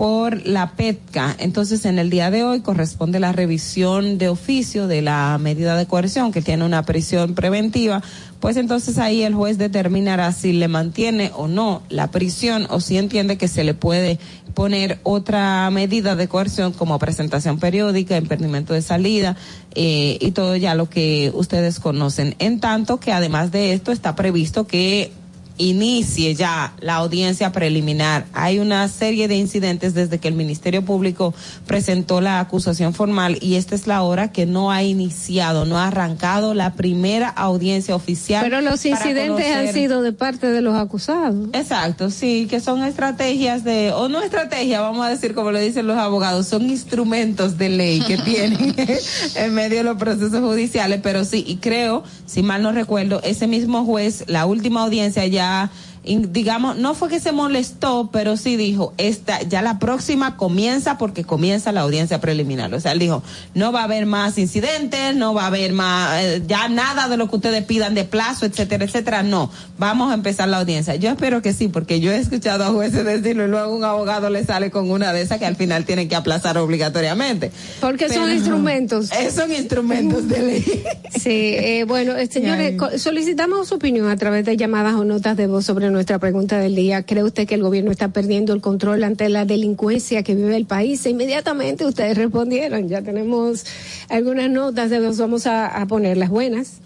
por 0.00 0.46
la 0.46 0.70
PETCA. 0.76 1.36
Entonces, 1.38 1.84
en 1.84 1.98
el 1.98 2.08
día 2.08 2.30
de 2.30 2.42
hoy 2.42 2.60
corresponde 2.60 3.20
la 3.20 3.32
revisión 3.32 4.16
de 4.16 4.30
oficio 4.30 4.86
de 4.86 5.02
la 5.02 5.36
medida 5.38 5.76
de 5.76 5.84
coerción 5.84 6.32
que 6.32 6.40
tiene 6.40 6.64
una 6.64 6.84
prisión 6.84 7.34
preventiva. 7.34 8.02
Pues 8.40 8.56
entonces 8.56 8.96
ahí 8.96 9.24
el 9.24 9.34
juez 9.34 9.58
determinará 9.58 10.32
si 10.32 10.54
le 10.54 10.68
mantiene 10.68 11.32
o 11.36 11.48
no 11.48 11.82
la 11.90 12.10
prisión 12.10 12.66
o 12.70 12.80
si 12.80 12.96
entiende 12.96 13.36
que 13.36 13.46
se 13.46 13.62
le 13.62 13.74
puede 13.74 14.18
poner 14.54 15.00
otra 15.02 15.68
medida 15.68 16.16
de 16.16 16.28
coerción 16.28 16.72
como 16.72 16.98
presentación 16.98 17.58
periódica, 17.58 18.16
impedimento 18.16 18.72
de 18.72 18.80
salida 18.80 19.36
eh, 19.74 20.16
y 20.18 20.30
todo 20.30 20.56
ya 20.56 20.74
lo 20.74 20.88
que 20.88 21.30
ustedes 21.34 21.78
conocen. 21.78 22.36
En 22.38 22.58
tanto 22.58 23.00
que 23.00 23.12
además 23.12 23.52
de 23.52 23.74
esto 23.74 23.92
está 23.92 24.16
previsto 24.16 24.66
que 24.66 25.12
inicie 25.60 26.34
ya 26.34 26.72
la 26.80 26.96
audiencia 26.96 27.52
preliminar. 27.52 28.24
Hay 28.32 28.58
una 28.58 28.88
serie 28.88 29.28
de 29.28 29.36
incidentes 29.36 29.94
desde 29.94 30.18
que 30.18 30.28
el 30.28 30.34
Ministerio 30.34 30.84
Público 30.84 31.34
presentó 31.66 32.20
la 32.20 32.40
acusación 32.40 32.94
formal 32.94 33.38
y 33.40 33.56
esta 33.56 33.74
es 33.74 33.86
la 33.86 34.02
hora 34.02 34.32
que 34.32 34.46
no 34.46 34.70
ha 34.70 34.82
iniciado, 34.82 35.66
no 35.66 35.78
ha 35.78 35.88
arrancado 35.88 36.54
la 36.54 36.72
primera 36.72 37.28
audiencia 37.28 37.94
oficial. 37.94 38.42
Pero 38.42 38.60
los 38.60 38.84
incidentes 38.86 39.54
han 39.54 39.72
sido 39.72 40.02
de 40.02 40.12
parte 40.12 40.50
de 40.50 40.62
los 40.62 40.74
acusados. 40.74 41.48
Exacto, 41.52 42.10
sí, 42.10 42.46
que 42.48 42.60
son 42.60 42.82
estrategias 42.82 43.62
de, 43.62 43.92
o 43.92 44.08
no 44.08 44.22
estrategia, 44.22 44.80
vamos 44.80 45.04
a 45.04 45.10
decir 45.10 45.34
como 45.34 45.52
le 45.52 45.60
dicen 45.60 45.86
los 45.86 45.98
abogados, 45.98 46.46
son 46.46 46.70
instrumentos 46.70 47.58
de 47.58 47.68
ley 47.68 48.00
que 48.00 48.16
tienen 48.24 48.74
en 49.34 49.54
medio 49.54 49.78
de 49.78 49.84
los 49.84 49.98
procesos 49.98 50.40
judiciales, 50.40 51.00
pero 51.02 51.24
sí, 51.24 51.44
y 51.46 51.56
creo, 51.56 52.02
si 52.24 52.42
mal 52.42 52.62
no 52.62 52.72
recuerdo, 52.72 53.20
ese 53.22 53.46
mismo 53.46 53.84
juez, 53.84 54.24
la 54.26 54.46
última 54.46 54.82
audiencia 54.82 55.26
ya, 55.26 55.49
in- 55.50 55.70
digamos, 56.02 56.78
no 56.78 56.94
fue 56.94 57.10
que 57.10 57.20
se 57.20 57.30
molestó, 57.30 58.08
pero 58.10 58.36
sí 58.36 58.56
dijo, 58.56 58.94
esta, 58.96 59.42
ya 59.42 59.60
la 59.60 59.78
próxima 59.78 60.36
comienza 60.36 60.96
porque 60.96 61.24
comienza 61.24 61.72
la 61.72 61.82
audiencia 61.82 62.20
preliminar. 62.20 62.72
O 62.72 62.80
sea, 62.80 62.92
él 62.92 62.98
dijo, 62.98 63.22
no 63.54 63.70
va 63.70 63.82
a 63.82 63.84
haber 63.84 64.06
más 64.06 64.38
incidentes, 64.38 65.14
no 65.14 65.34
va 65.34 65.44
a 65.44 65.46
haber 65.48 65.72
más, 65.72 66.22
eh, 66.22 66.42
ya 66.46 66.68
nada 66.68 67.08
de 67.08 67.18
lo 67.18 67.28
que 67.28 67.36
ustedes 67.36 67.64
pidan 67.64 67.94
de 67.94 68.04
plazo, 68.04 68.46
etcétera, 68.46 68.84
etcétera. 68.84 69.22
No, 69.22 69.50
vamos 69.78 70.10
a 70.10 70.14
empezar 70.14 70.48
la 70.48 70.58
audiencia. 70.58 70.96
Yo 70.96 71.10
espero 71.10 71.42
que 71.42 71.52
sí, 71.52 71.68
porque 71.68 72.00
yo 72.00 72.12
he 72.12 72.16
escuchado 72.16 72.64
a 72.64 72.68
jueces 72.68 73.04
decirlo 73.04 73.44
y 73.44 73.48
luego 73.48 73.74
un 73.74 73.84
abogado 73.84 74.30
le 74.30 74.44
sale 74.44 74.70
con 74.70 74.90
una 74.90 75.12
de 75.12 75.20
esas 75.20 75.38
que 75.38 75.46
al 75.46 75.56
final 75.56 75.84
tienen 75.84 76.08
que 76.08 76.16
aplazar 76.16 76.56
obligatoriamente. 76.56 77.50
Porque 77.80 78.08
son 78.08 78.30
instrumentos. 78.30 79.10
Eh, 79.12 79.30
son 79.30 79.52
instrumentos 79.52 80.28
de 80.28 80.42
ley. 80.42 80.84
Sí, 81.18 81.54
eh, 81.58 81.84
bueno, 81.86 82.16
eh, 82.16 82.26
señores, 82.26 82.76
solicitamos 82.96 83.68
su 83.68 83.74
opinión 83.74 84.08
a 84.08 84.16
través 84.16 84.44
de 84.46 84.56
llamadas 84.56 84.94
o 84.94 85.04
notas 85.04 85.36
de 85.36 85.46
voz 85.46 85.66
sobre 85.66 85.89
nuestra 85.90 86.18
pregunta 86.18 86.58
del 86.58 86.74
día. 86.74 87.02
¿Cree 87.02 87.24
usted 87.24 87.46
que 87.46 87.54
el 87.54 87.62
gobierno 87.62 87.90
está 87.90 88.08
perdiendo 88.08 88.52
el 88.52 88.60
control 88.60 89.04
ante 89.04 89.28
la 89.28 89.44
delincuencia 89.44 90.22
que 90.22 90.34
vive 90.34 90.56
el 90.56 90.66
país? 90.66 91.04
E 91.06 91.10
inmediatamente 91.10 91.84
ustedes 91.84 92.16
respondieron. 92.16 92.88
Ya 92.88 93.02
tenemos 93.02 93.64
algunas 94.08 94.50
notas 94.50 94.90
de 94.90 95.00
voz, 95.00 95.18
vamos 95.18 95.46
a, 95.46 95.66
a 95.66 95.86
ponerlas 95.86 96.30
buenas. 96.30 96.80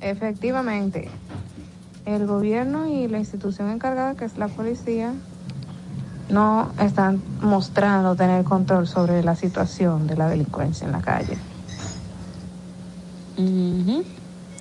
Efectivamente, 0.00 1.08
el 2.06 2.26
gobierno 2.26 2.86
y 2.86 3.08
la 3.08 3.18
institución 3.18 3.70
encargada, 3.70 4.14
que 4.14 4.24
es 4.24 4.38
la 4.38 4.48
policía, 4.48 5.12
no 6.30 6.72
están 6.80 7.22
mostrando 7.40 8.14
tener 8.16 8.44
control 8.44 8.86
sobre 8.86 9.22
la 9.22 9.34
situación 9.34 10.06
de 10.06 10.16
la 10.16 10.28
delincuencia 10.28 10.86
en 10.86 10.92
la 10.92 11.00
calle. 11.00 11.36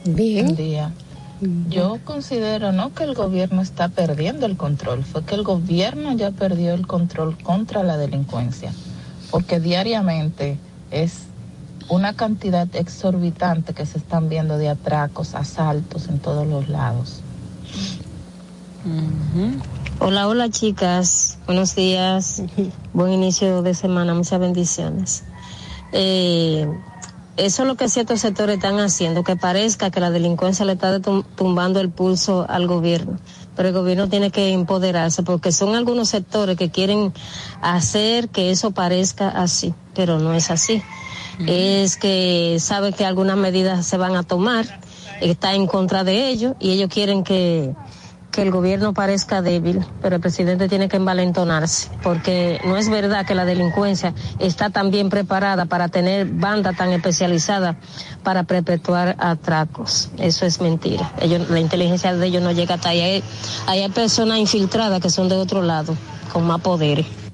Bien. 0.05 0.45
Buen 0.45 0.55
día. 0.55 0.93
Yo 1.69 1.99
considero 2.03 2.71
no 2.71 2.93
que 2.93 3.03
el 3.03 3.13
gobierno 3.13 3.61
está 3.61 3.89
perdiendo 3.89 4.47
el 4.47 4.57
control, 4.57 5.03
fue 5.03 5.23
que 5.23 5.35
el 5.35 5.43
gobierno 5.43 6.13
ya 6.13 6.31
perdió 6.31 6.73
el 6.73 6.87
control 6.87 7.37
contra 7.43 7.83
la 7.83 7.97
delincuencia, 7.97 8.73
porque 9.29 9.59
diariamente 9.59 10.57
es 10.89 11.27
una 11.89 12.13
cantidad 12.13 12.67
exorbitante 12.75 13.73
que 13.73 13.85
se 13.85 13.99
están 13.99 14.29
viendo 14.29 14.57
de 14.57 14.69
atracos, 14.69 15.35
asaltos 15.35 16.07
en 16.07 16.19
todos 16.19 16.47
los 16.47 16.69
lados. 16.69 17.21
Hola, 19.99 20.27
hola 20.27 20.49
chicas, 20.49 21.37
buenos 21.45 21.75
días, 21.75 22.41
buen 22.93 23.13
inicio 23.13 23.61
de 23.61 23.75
semana, 23.75 24.15
muchas 24.15 24.39
bendiciones. 24.39 25.23
Eh, 25.91 26.67
eso 27.37 27.61
es 27.63 27.67
lo 27.67 27.75
que 27.75 27.87
ciertos 27.87 28.19
sectores 28.21 28.55
están 28.57 28.79
haciendo, 28.79 29.23
que 29.23 29.35
parezca 29.35 29.89
que 29.91 29.99
la 29.99 30.09
delincuencia 30.11 30.65
le 30.65 30.73
está 30.73 30.99
tum- 30.99 31.23
tumbando 31.35 31.79
el 31.79 31.89
pulso 31.89 32.45
al 32.49 32.67
gobierno, 32.67 33.19
pero 33.55 33.69
el 33.69 33.75
gobierno 33.75 34.09
tiene 34.09 34.31
que 34.31 34.49
empoderarse 34.51 35.23
porque 35.23 35.51
son 35.51 35.75
algunos 35.75 36.09
sectores 36.09 36.57
que 36.57 36.69
quieren 36.71 37.13
hacer 37.61 38.29
que 38.29 38.51
eso 38.51 38.71
parezca 38.71 39.29
así, 39.29 39.73
pero 39.93 40.19
no 40.19 40.33
es 40.33 40.51
así. 40.51 40.81
es 41.47 41.97
que 41.97 42.57
sabe 42.59 42.93
que 42.93 43.05
algunas 43.05 43.37
medidas 43.37 43.85
se 43.85 43.97
van 43.97 44.15
a 44.15 44.23
tomar, 44.23 44.65
está 45.21 45.53
en 45.53 45.67
contra 45.67 46.03
de 46.03 46.29
ellos 46.29 46.55
y 46.59 46.71
ellos 46.71 46.89
quieren 46.91 47.23
que, 47.23 47.73
que 48.37 48.43
el 48.43 48.51
gobierno 48.51 48.93
parezca 48.93 49.41
débil, 49.41 49.83
pero 49.99 50.17
el 50.17 50.21
presidente 50.21 50.69
tiene 50.69 50.87
que 50.89 50.97
envalentonarse, 50.97 51.89
porque 52.03 52.61
no 52.65 52.77
es 52.77 52.87
verdad 52.87 53.25
que 53.25 53.33
la 53.33 53.45
delincuencia 53.45 54.13
está 54.37 54.69
tan 54.69 54.91
bien 54.91 55.09
preparada 55.09 55.65
para 55.65 55.87
tener 55.87 56.27
banda 56.27 56.73
tan 56.73 56.91
especializada 56.91 57.77
para 58.21 58.43
perpetuar 58.43 59.15
atracos. 59.17 60.11
Eso 60.19 60.45
es 60.45 60.61
mentira. 60.61 61.11
Ellos, 61.19 61.49
la 61.49 61.59
inteligencia 61.59 62.13
de 62.13 62.27
ellos 62.27 62.43
no 62.43 62.51
llega 62.51 62.75
hasta 62.75 62.89
ahí. 62.89 63.01
Hay, 63.01 63.23
hay 63.65 63.89
personas 63.89 64.37
infiltradas 64.37 65.01
que 65.01 65.09
son 65.09 65.29
de 65.29 65.35
otro 65.35 65.63
lado, 65.63 65.95
con 66.31 66.45
más 66.45 66.61
poderes. 66.61 67.26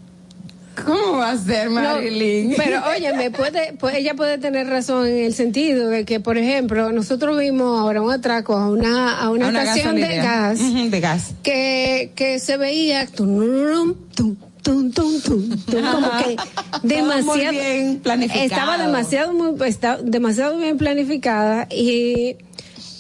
¿Cómo 0.86 1.18
va 1.18 1.32
a 1.32 1.38
ser, 1.38 1.70
Marilyn? 1.70 2.52
No, 2.52 2.56
pero 2.58 2.82
óyeme, 2.96 3.32
puede, 3.32 3.74
pues 3.74 3.96
ella 3.96 4.16
puede 4.16 4.38
tener 4.38 4.68
razón 4.68 5.08
en 5.08 5.26
el 5.26 5.34
sentido 5.34 5.90
de 5.90 6.06
que, 6.06 6.20
por 6.20 6.38
ejemplo, 6.38 6.92
nosotros 6.92 7.38
vimos 7.40 7.80
ahora 7.80 8.02
un 8.02 8.12
atraco 8.12 8.56
a 8.56 8.70
una, 8.70 9.20
a 9.20 9.30
una, 9.30 9.48
A 9.48 9.50
una 9.50 9.64
estación 9.64 9.96
de 9.96 10.16
gas 10.18 10.60
de 10.92 11.00
gas. 11.00 11.34
que, 11.44 12.12
que 12.16 12.40
se 12.40 12.58
veía 12.58 13.06
tunurum, 13.08 13.94
tum, 14.16 14.36
tum, 14.62 14.92
tum, 14.92 15.22
tum, 15.22 15.50
tum, 15.62 15.82
como 15.82 16.10
que 16.18 16.38
demasiado 16.84 17.52
bien 17.52 18.00
planificado. 18.02 18.46
estaba 18.46 18.78
demasiado 18.78 19.34
muy 19.34 19.68
está 19.68 19.98
demasiado 19.98 20.58
bien 20.58 20.78
planificada 20.78 21.68
y 21.70 22.38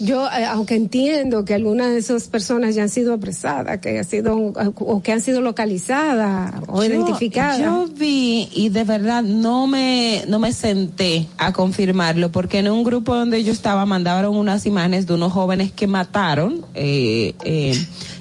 yo 0.03 0.27
eh, 0.27 0.45
aunque 0.45 0.75
entiendo 0.75 1.45
que 1.45 1.53
algunas 1.53 1.91
de 1.91 1.97
esas 1.97 2.27
personas 2.27 2.75
ya 2.75 2.83
han 2.83 2.89
sido 2.89 3.13
apresadas 3.13 3.79
que 3.79 3.97
han 3.99 4.05
sido 4.05 4.35
o 4.37 5.01
que 5.01 5.11
han 5.11 5.21
sido 5.21 5.41
localizadas 5.41 6.53
o 6.67 6.83
Yo- 6.83 6.89
identificadas. 6.89 7.59
Yo 7.59 7.87
vi 7.87 8.49
y 8.53 8.69
de 8.69 8.83
verdad 8.83 9.23
no 9.23 9.67
me 9.67 10.23
no 10.27 10.39
me 10.39 10.51
senté 10.53 11.27
a 11.37 11.53
confirmarlo 11.53 12.31
porque 12.31 12.59
en 12.59 12.69
un 12.69 12.83
grupo 12.83 13.15
donde 13.15 13.43
yo 13.43 13.51
estaba 13.53 13.85
mandaron 13.85 14.35
unas 14.35 14.65
imágenes 14.65 15.07
de 15.07 15.13
unos 15.13 15.31
jóvenes 15.33 15.71
que 15.71 15.87
mataron 15.87 16.65
eh, 16.73 17.33
eh, 17.43 17.73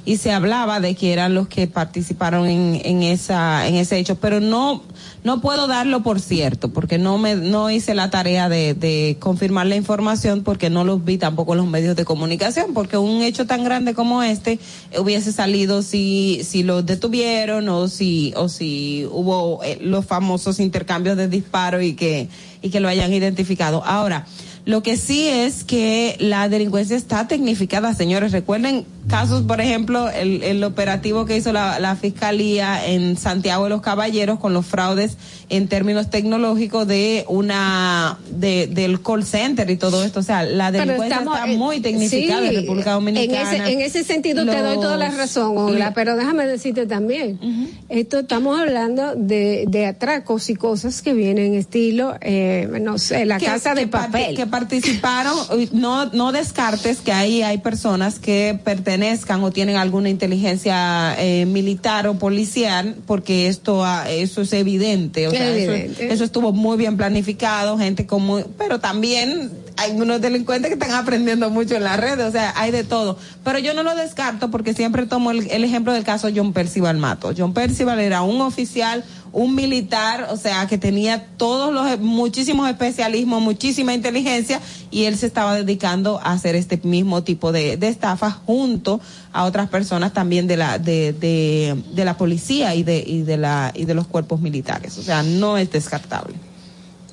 y 0.04 0.16
se 0.16 0.32
hablaba 0.32 0.80
de 0.80 0.94
que 0.94 1.12
eran 1.12 1.34
los 1.34 1.46
que 1.46 1.68
participaron 1.68 2.48
en, 2.48 2.80
en 2.84 3.02
esa 3.02 3.66
en 3.68 3.76
ese 3.76 3.98
hecho, 3.98 4.16
pero 4.16 4.40
no 4.40 4.82
no 5.22 5.40
puedo 5.40 5.68
darlo 5.68 6.02
por 6.02 6.20
cierto 6.20 6.70
porque 6.70 6.98
no 6.98 7.18
me 7.18 7.36
no 7.36 7.70
hice 7.70 7.94
la 7.94 8.10
tarea 8.10 8.48
de, 8.48 8.74
de 8.74 9.16
confirmar 9.20 9.66
la 9.66 9.76
información 9.76 10.42
porque 10.42 10.70
no 10.70 10.84
los 10.84 11.04
vi 11.04 11.18
tampoco 11.18 11.52
en 11.52 11.58
los 11.58 11.68
medios 11.68 11.94
de 11.94 12.04
comunicación 12.04 12.74
porque 12.74 12.96
un 12.96 13.22
hecho 13.22 13.46
tan 13.46 13.62
grande 13.62 13.94
como 13.94 14.22
este 14.24 14.58
hubiese 14.98 15.32
salido 15.32 15.82
si 15.82 16.40
si 16.44 16.64
los 16.64 16.84
detuvieron 16.84 17.68
o 17.68 17.86
si 17.86 18.34
o 18.36 18.48
si 18.48 19.06
hubo 19.10 19.62
eh, 19.62 19.78
los 19.80 20.04
famosos 20.04 20.58
intercambios 20.58 21.16
de 21.16 21.28
disparos 21.28 21.82
y 21.84 21.94
que 21.94 22.28
y 22.62 22.70
que 22.70 22.80
lo 22.80 22.88
hayan 22.88 23.12
identificado. 23.12 23.84
Ahora 23.84 24.24
lo 24.64 24.82
que 24.82 24.96
sí 24.96 25.26
es 25.26 25.64
que 25.64 26.16
la 26.20 26.48
delincuencia 26.48 26.96
está 26.96 27.26
tecnificada, 27.26 27.94
señores. 27.94 28.30
Recuerden 28.32 28.84
casos, 29.08 29.42
por 29.42 29.60
ejemplo, 29.60 30.08
el, 30.08 30.44
el 30.44 30.62
operativo 30.62 31.26
que 31.26 31.36
hizo 31.36 31.52
la, 31.52 31.80
la 31.80 31.96
Fiscalía 31.96 32.86
en 32.86 33.16
Santiago 33.16 33.64
de 33.64 33.70
los 33.70 33.80
Caballeros 33.82 34.38
con 34.38 34.52
los 34.52 34.64
fraudes 34.64 35.16
en 35.48 35.66
términos 35.66 36.08
tecnológicos 36.10 36.86
de 36.86 37.24
una, 37.28 38.18
de, 38.30 38.68
del 38.68 39.02
call 39.02 39.24
center 39.24 39.68
y 39.68 39.76
todo 39.76 40.04
esto. 40.04 40.20
O 40.20 40.22
sea, 40.22 40.44
la 40.44 40.70
delincuencia 40.70 41.18
estamos, 41.18 41.38
está 41.40 41.46
muy 41.58 41.80
tecnificada 41.80 42.42
sí, 42.42 42.54
en 42.54 42.60
República 42.62 42.92
Dominicana. 42.92 43.56
En 43.56 43.62
ese, 43.62 43.72
en 43.72 43.80
ese 43.80 44.04
sentido 44.04 44.46
te 44.46 44.58
doy 44.62 44.76
toda 44.76 44.96
la 44.96 45.10
razón, 45.10 45.58
Olga, 45.58 45.88
lo- 45.88 45.94
pero 45.94 46.14
déjame 46.16 46.46
decirte 46.46 46.86
también, 46.86 47.40
esto 47.88 48.20
estamos 48.20 48.60
hablando 48.60 49.16
de, 49.16 49.64
de 49.68 49.86
atracos 49.86 50.48
y 50.50 50.54
cosas 50.54 51.02
que 51.02 51.12
vienen 51.12 51.54
estilo, 51.54 52.14
eh, 52.20 52.68
no 52.80 52.98
sé, 52.98 53.24
la 53.26 53.40
casa 53.40 53.74
de 53.74 53.88
papel. 53.88 54.36
que 54.36 54.46
participaron, 54.52 55.34
uy, 55.50 55.68
no, 55.72 56.06
no 56.10 56.30
descartes 56.30 57.00
que 57.00 57.12
ahí 57.12 57.42
hay 57.42 57.58
personas 57.58 58.20
que 58.20 58.60
pertenezcan 58.62 59.42
o 59.42 59.50
tienen 59.50 59.76
alguna 59.76 60.10
inteligencia 60.10 61.16
eh, 61.18 61.46
militar 61.46 62.06
o 62.06 62.14
policial, 62.14 62.94
porque 63.06 63.48
esto, 63.48 63.84
eso 64.08 64.42
es 64.42 64.52
evidente, 64.52 65.26
o 65.26 65.30
sea. 65.32 65.50
Eso, 65.52 66.22
estuvo 66.22 66.52
muy 66.52 66.76
bien 66.76 66.96
planificado, 66.96 67.78
gente 67.78 68.06
con 68.06 68.22
muy, 68.22 68.44
pero 68.58 68.78
también 68.78 69.50
hay 69.76 69.92
unos 69.92 70.20
delincuentes 70.20 70.68
que 70.68 70.74
están 70.74 70.92
aprendiendo 70.92 71.50
mucho 71.50 71.74
en 71.74 71.84
las 71.84 71.98
redes, 71.98 72.26
o 72.26 72.30
sea, 72.30 72.52
hay 72.54 72.70
de 72.70 72.84
todo. 72.84 73.18
Pero 73.42 73.58
yo 73.58 73.74
no 73.74 73.82
lo 73.82 73.94
descarto 73.94 74.50
porque 74.50 74.74
siempre 74.74 75.06
tomo 75.06 75.30
el, 75.30 75.50
el 75.50 75.64
ejemplo 75.64 75.92
del 75.92 76.04
caso 76.04 76.28
John 76.34 76.52
Percival 76.52 76.98
Mato. 76.98 77.32
John 77.36 77.54
Percival 77.54 77.98
era 77.98 78.22
un 78.22 78.40
oficial, 78.42 79.02
un 79.32 79.54
militar, 79.54 80.28
o 80.30 80.36
sea, 80.36 80.66
que 80.66 80.76
tenía 80.76 81.26
todos 81.38 81.72
los, 81.72 81.98
muchísimos 82.00 82.68
especialismos, 82.68 83.40
muchísima 83.40 83.94
inteligencia, 83.94 84.60
y 84.90 85.04
él 85.04 85.16
se 85.16 85.26
estaba 85.26 85.54
dedicando 85.56 86.18
a 86.22 86.32
hacer 86.32 86.54
este 86.54 86.78
mismo 86.82 87.22
tipo 87.22 87.50
de, 87.50 87.78
estafas 87.80 88.34
junto 88.46 89.00
a 89.32 89.44
otras 89.44 89.68
personas 89.70 90.12
también 90.12 90.46
de 90.46 90.56
la, 90.58 90.78
de, 90.78 91.12
de, 91.14 91.76
de 91.94 92.04
la 92.04 92.16
policía 92.18 92.74
y 92.74 92.82
de, 92.82 93.02
y 93.06 93.22
de 93.22 93.36
la, 93.38 93.72
y 93.74 93.86
de 93.86 93.94
los 93.94 94.06
cuerpos 94.06 94.40
militares. 94.40 94.98
O 94.98 95.02
sea, 95.02 95.22
no 95.22 95.56
es 95.56 95.70
descartable. 95.72 96.34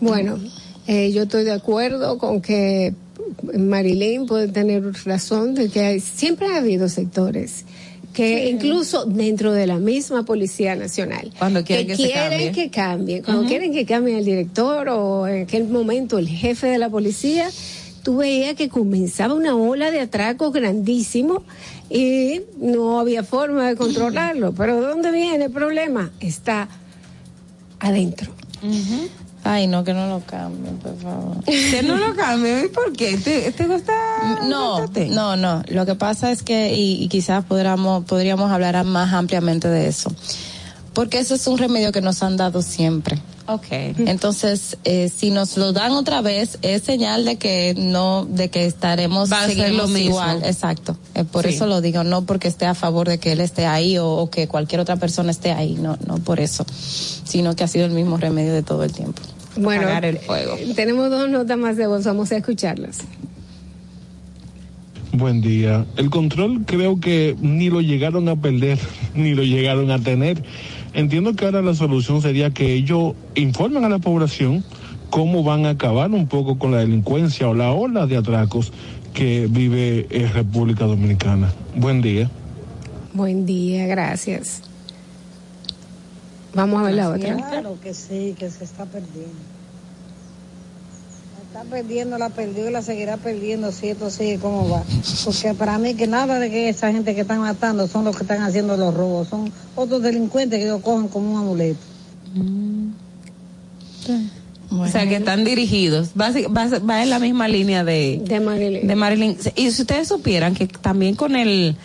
Bueno, 0.02 0.38
eh, 0.88 1.12
yo 1.14 1.24
estoy 1.24 1.46
de 1.46 1.54
acuerdo 1.54 2.18
con 2.18 2.42
que 2.42 2.94
Marilyn 3.58 4.26
puede 4.26 4.48
tener 4.48 4.84
razón 5.06 5.54
de 5.56 5.70
que 5.70 5.86
hay- 5.86 6.00
siempre 6.00 6.48
ha 6.48 6.58
habido 6.58 6.90
sectores 6.90 7.64
que 8.14 8.50
incluso 8.50 9.06
dentro 9.06 9.54
de 9.54 9.68
la 9.68 9.78
misma 9.78 10.24
Policía 10.24 10.76
Nacional 10.76 11.32
Cuando 11.38 11.64
quieren 11.64 11.88
que 11.88 11.96
se 11.96 12.04
quieren 12.04 12.30
cambie. 12.30 12.52
que 12.52 12.70
cambie, 12.70 13.22
cuando 13.22 13.46
quieren 13.46 13.72
que 13.72 13.86
cambie 13.86 14.18
el 14.18 14.26
director 14.26 14.90
o 14.90 15.28
en 15.28 15.44
aquel 15.44 15.68
momento 15.68 16.18
el 16.18 16.28
jefe 16.28 16.68
de 16.68 16.78
la 16.78 16.90
policía, 16.90 17.50
tú 18.04 18.18
veías 18.18 18.56
que 18.56 18.70
comenzaba 18.70 19.34
una 19.34 19.56
ola 19.56 19.92
de 19.92 20.02
atracos 20.02 20.52
grandísimo 20.52 21.44
y 21.90 22.42
no 22.60 23.00
había 23.00 23.24
forma 23.24 23.68
de 23.68 23.76
controlarlo. 23.76 24.54
Pero 24.54 24.82
¿de 24.82 24.88
dónde 24.88 25.12
viene 25.12 25.46
el 25.46 25.52
problema? 25.52 26.12
Está 26.20 26.68
adentro. 27.80 28.32
Ay, 29.44 29.68
no, 29.68 29.84
que 29.84 29.94
no 29.94 30.08
lo 30.08 30.20
cambien, 30.22 30.78
por 30.78 30.98
favor. 30.98 31.38
Que 31.46 31.82
no 31.84 31.96
lo 31.96 32.16
cambie, 32.16 32.66
¿y 32.66 32.68
por 32.70 32.94
qué? 32.94 33.18
¿Te, 33.18 33.52
te 33.52 33.68
gusta? 33.68 33.94
No, 34.48 34.86
no, 35.10 35.36
no. 35.36 35.64
Lo 35.68 35.86
que 35.86 35.96
pasa 35.96 36.32
es 36.32 36.44
que, 36.44 36.74
y, 36.74 37.04
y 37.04 37.08
quizás 37.08 37.46
podríamos, 37.46 38.06
podríamos 38.06 38.52
hablar 38.52 38.84
más 38.86 39.14
ampliamente 39.14 39.68
de 39.68 39.88
eso. 39.88 40.12
Porque 40.94 41.20
eso 41.20 41.36
es 41.36 41.46
un 41.48 41.58
remedio 41.58 41.92
que 41.92 42.02
nos 42.02 42.22
han 42.24 42.36
dado 42.38 42.62
siempre. 42.62 43.18
Ok. 43.48 43.66
Entonces, 44.06 44.78
eh, 44.84 45.10
si 45.16 45.32
nos 45.32 45.58
lo 45.58 45.74
dan 45.74 45.94
otra 45.94 46.22
vez, 46.22 46.60
es 46.62 46.84
señal 46.84 47.26
de 47.26 47.38
que 47.38 47.74
no, 47.78 48.26
de 48.26 48.50
que 48.50 48.66
estaremos 48.66 49.32
Va 49.32 49.44
a 49.44 49.48
ser 49.50 49.74
lo 49.74 49.88
mismo. 49.88 50.10
igual. 50.10 50.42
Exacto. 50.44 50.98
Eh, 51.16 51.24
por 51.24 51.46
Sí. 51.48 51.56
eso 51.56 51.66
lo 51.66 51.82
digo, 51.82 52.04
no 52.04 52.26
porque 52.26 52.48
esté 52.48 52.66
a 52.68 52.76
favor 52.76 53.08
de 53.08 53.18
que 53.18 53.32
él 53.32 53.42
esté 53.42 53.66
ahí 53.66 53.98
o, 53.98 54.08
o 54.08 54.30
que 54.30 54.48
cualquier 54.48 54.82
otra 54.82 54.98
persona 54.98 55.32
esté 55.32 55.52
ahí, 55.52 55.74
no, 55.76 55.98
no 56.06 56.18
por 56.20 56.40
eso, 56.40 56.64
sino 57.24 57.56
que 57.56 57.64
ha 57.64 57.68
sido 57.68 57.86
el 57.86 57.92
mismo 57.92 58.18
remedio 58.18 58.54
de 58.54 58.62
todo 58.62 58.84
el 58.84 58.92
tiempo. 58.92 59.22
Bueno, 59.58 59.82
Apagar 59.84 60.06
el 60.06 60.20
fuego. 60.20 60.56
eh, 60.58 60.74
tenemos 60.76 61.10
dos 61.10 61.28
notas 61.30 61.58
más 61.58 61.76
de 61.76 61.88
voz, 61.88 62.04
vamos 62.04 62.32
a 62.32 62.38
escucharlas. 62.38 63.00
Buen 65.12 65.42
día. 65.42 65.86
El 65.98 66.12
control 66.12 66.66
creo 66.66 67.00
que 67.00 67.36
ni 67.42 67.70
lo 67.72 67.82
llegaron 67.82 68.30
a 68.30 68.36
perder, 68.36 68.78
ni 69.16 69.34
lo 69.34 69.44
llegaron 69.44 69.90
a 69.92 70.00
tener. 70.00 70.44
Entiendo 70.94 71.34
que 71.34 71.46
ahora 71.46 71.62
la 71.62 71.74
solución 71.74 72.22
sería 72.22 72.50
que 72.50 72.74
ellos 72.74 73.14
informen 73.36 73.84
a 73.86 73.90
la 73.90 74.00
población 74.00 74.64
cómo 75.10 75.44
van 75.44 75.66
a 75.66 75.72
acabar 75.72 76.12
un 76.12 76.28
poco 76.28 76.58
con 76.58 76.72
la 76.72 76.80
delincuencia 76.80 77.48
o 77.48 77.54
la 77.54 77.72
ola 77.72 78.08
de 78.08 78.18
atracos 78.18 78.72
que 79.14 79.48
vive 79.50 80.08
eh, 80.10 80.28
República 80.34 80.86
Dominicana. 80.86 81.54
Buen 81.76 82.02
día. 82.02 82.30
Buen 83.14 83.46
día, 83.46 83.88
gracias. 83.88 84.62
Vamos 86.54 86.82
a 86.82 86.86
ver 86.86 86.96
la 86.96 87.10
otra. 87.10 87.36
Claro 87.36 87.78
que 87.82 87.94
sí, 87.94 88.36
que 88.38 88.50
se 88.50 88.64
está 88.64 88.86
perdiendo. 88.86 89.59
Está 91.60 91.72
perdiendo, 91.72 92.18
la 92.18 92.30
perdió 92.30 92.70
y 92.70 92.72
la 92.72 92.82
seguirá 92.82 93.18
perdiendo 93.18 93.74
si 93.74 93.90
esto 93.90 94.10
sigue 94.10 94.40
como 94.40 94.70
va. 94.70 94.82
Porque 95.26 95.54
para 95.54 95.78
mí 95.78 95.94
que 95.94 96.08
nada 96.08 96.40
de 96.40 96.50
que 96.50 96.70
esa 96.70 96.90
gente 96.90 97.14
que 97.14 97.22
están 97.22 97.42
matando 97.42 97.86
son 97.86 98.06
los 98.06 98.16
que 98.16 98.24
están 98.24 98.44
haciendo 98.44 98.78
los 98.78 98.94
robos, 98.94 99.28
son 99.28 99.52
otros 99.76 100.02
delincuentes 100.02 100.58
que 100.58 100.70
lo 100.70 100.80
cogen 100.80 101.10
como 101.10 101.34
un 101.34 101.38
amuleto. 101.38 101.80
O 104.72 104.88
sea, 104.88 105.06
que 105.10 105.18
están 105.18 105.44
dirigidos. 105.44 106.12
Va, 106.20 106.32
va, 106.32 106.80
va 106.80 107.04
en 107.04 107.10
la 107.10 107.20
misma 107.20 107.50
línea 107.50 107.84
de, 107.84 108.22
de 108.24 108.40
Marilyn. 108.40 108.88
de 108.88 108.96
Marilyn. 108.96 109.38
Y 109.58 109.72
si 109.72 109.82
ustedes 109.82 110.08
supieran 110.08 110.56
que 110.56 110.66
también 110.66 111.16
con 111.16 111.36
el 111.36 111.76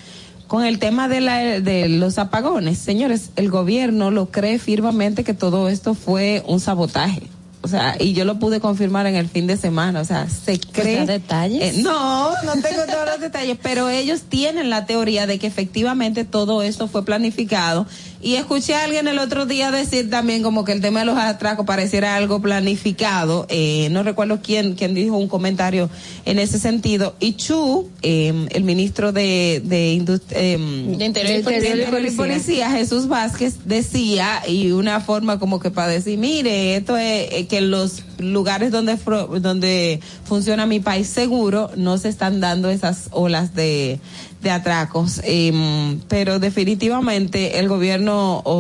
con 0.47 0.65
el 0.65 0.79
tema 0.79 1.09
de, 1.09 1.21
la, 1.21 1.39
de 1.61 1.89
los 1.89 2.19
apagones, 2.19 2.79
señores, 2.79 3.31
el 3.35 3.51
gobierno 3.51 4.13
lo 4.13 4.27
cree 4.27 4.61
firmemente 4.61 5.25
que 5.25 5.35
todo 5.35 5.69
esto 5.69 5.95
fue 5.95 6.45
un 6.47 6.61
sabotaje. 6.61 7.23
O 7.65 7.69
sea, 7.69 7.97
y 7.99 8.13
yo 8.13 8.27
lo 8.27 8.39
pude 8.39 8.61
confirmar 8.61 9.07
en 9.07 9.15
el 9.15 9.27
fin 9.27 9.47
de 9.47 9.57
semana. 9.57 10.03
O 10.03 10.05
sea, 10.05 10.29
se 10.29 10.61
cree. 10.61 11.07
detalles? 11.07 11.79
Eh, 11.79 11.83
no, 11.83 12.31
no 12.43 12.53
tengo 12.61 12.83
todos 12.85 13.07
los 13.07 13.21
detalles, 13.21 13.57
pero 13.63 13.89
ellos 13.89 14.21
tienen 14.29 14.69
la 14.69 14.85
teoría 14.85 15.27
de 15.27 15.39
que 15.39 15.47
efectivamente 15.47 16.27
todo 16.27 16.63
esto 16.63 16.89
fue 16.89 17.07
planificado 17.07 17.87
Y 18.25 18.37
escuché 18.37 18.75
a 18.75 18.85
alguien 18.85 19.07
el 19.07 19.19
otro 19.19 19.45
día 19.45 19.71
decir 19.71 20.09
también 20.09 20.43
como 20.43 20.65
que 20.65 20.73
el 20.73 20.81
tema 20.81 21.01
de 21.01 21.05
los 21.05 21.19
atracos 21.19 21.67
pareciera 21.67 22.17
algo 22.17 22.41
planificado. 22.41 23.45
Eh, 23.51 23.89
no 23.91 24.03
recuerdo 24.03 24.41
quién, 24.43 24.77
quién 24.77 24.95
dijo 24.95 25.19
un 25.19 25.29
comentario 25.29 25.91
en 26.25 26.39
ese 26.39 26.59
sentido. 26.59 27.15
Y 27.21 27.35
Chu, 27.35 27.91
eh, 28.01 28.47
el 28.53 28.65
ministro 28.65 29.13
de, 29.13 29.61
de, 29.63 29.93
Indust- 29.95 30.23
em, 30.31 30.97
De 30.97 31.05
Interior 31.05 31.75
y 31.77 31.79
de 31.79 31.87
Policía. 31.87 32.17
Policía, 32.17 32.71
Jesús 32.71 33.09
Vázquez, 33.09 33.57
decía, 33.67 34.41
y 34.49 34.71
una 34.71 35.01
forma 35.01 35.39
como 35.39 35.61
que 35.61 35.71
para 35.71 35.89
decir, 35.89 36.19
mire, 36.19 36.77
esto 36.77 36.97
es 36.97 37.31
eh, 37.31 37.47
que 37.47 37.61
los 37.61 38.05
lugares 38.17 38.71
donde, 38.71 38.97
donde 39.43 40.01
funciona 40.25 40.65
mi 40.65 40.81
país 40.81 41.09
seguro 41.09 41.71
no 41.77 41.99
se 41.99 42.09
están 42.09 42.41
dando 42.41 42.71
esas 42.71 43.09
olas 43.11 43.55
de, 43.55 44.01
de 44.45 44.53
atracos. 44.53 45.21
Em, 45.25 45.99
pero 46.09 46.39
definitivamente 46.39 47.59
el 47.59 47.67
gobierno 47.69 48.39
o, 48.45 48.53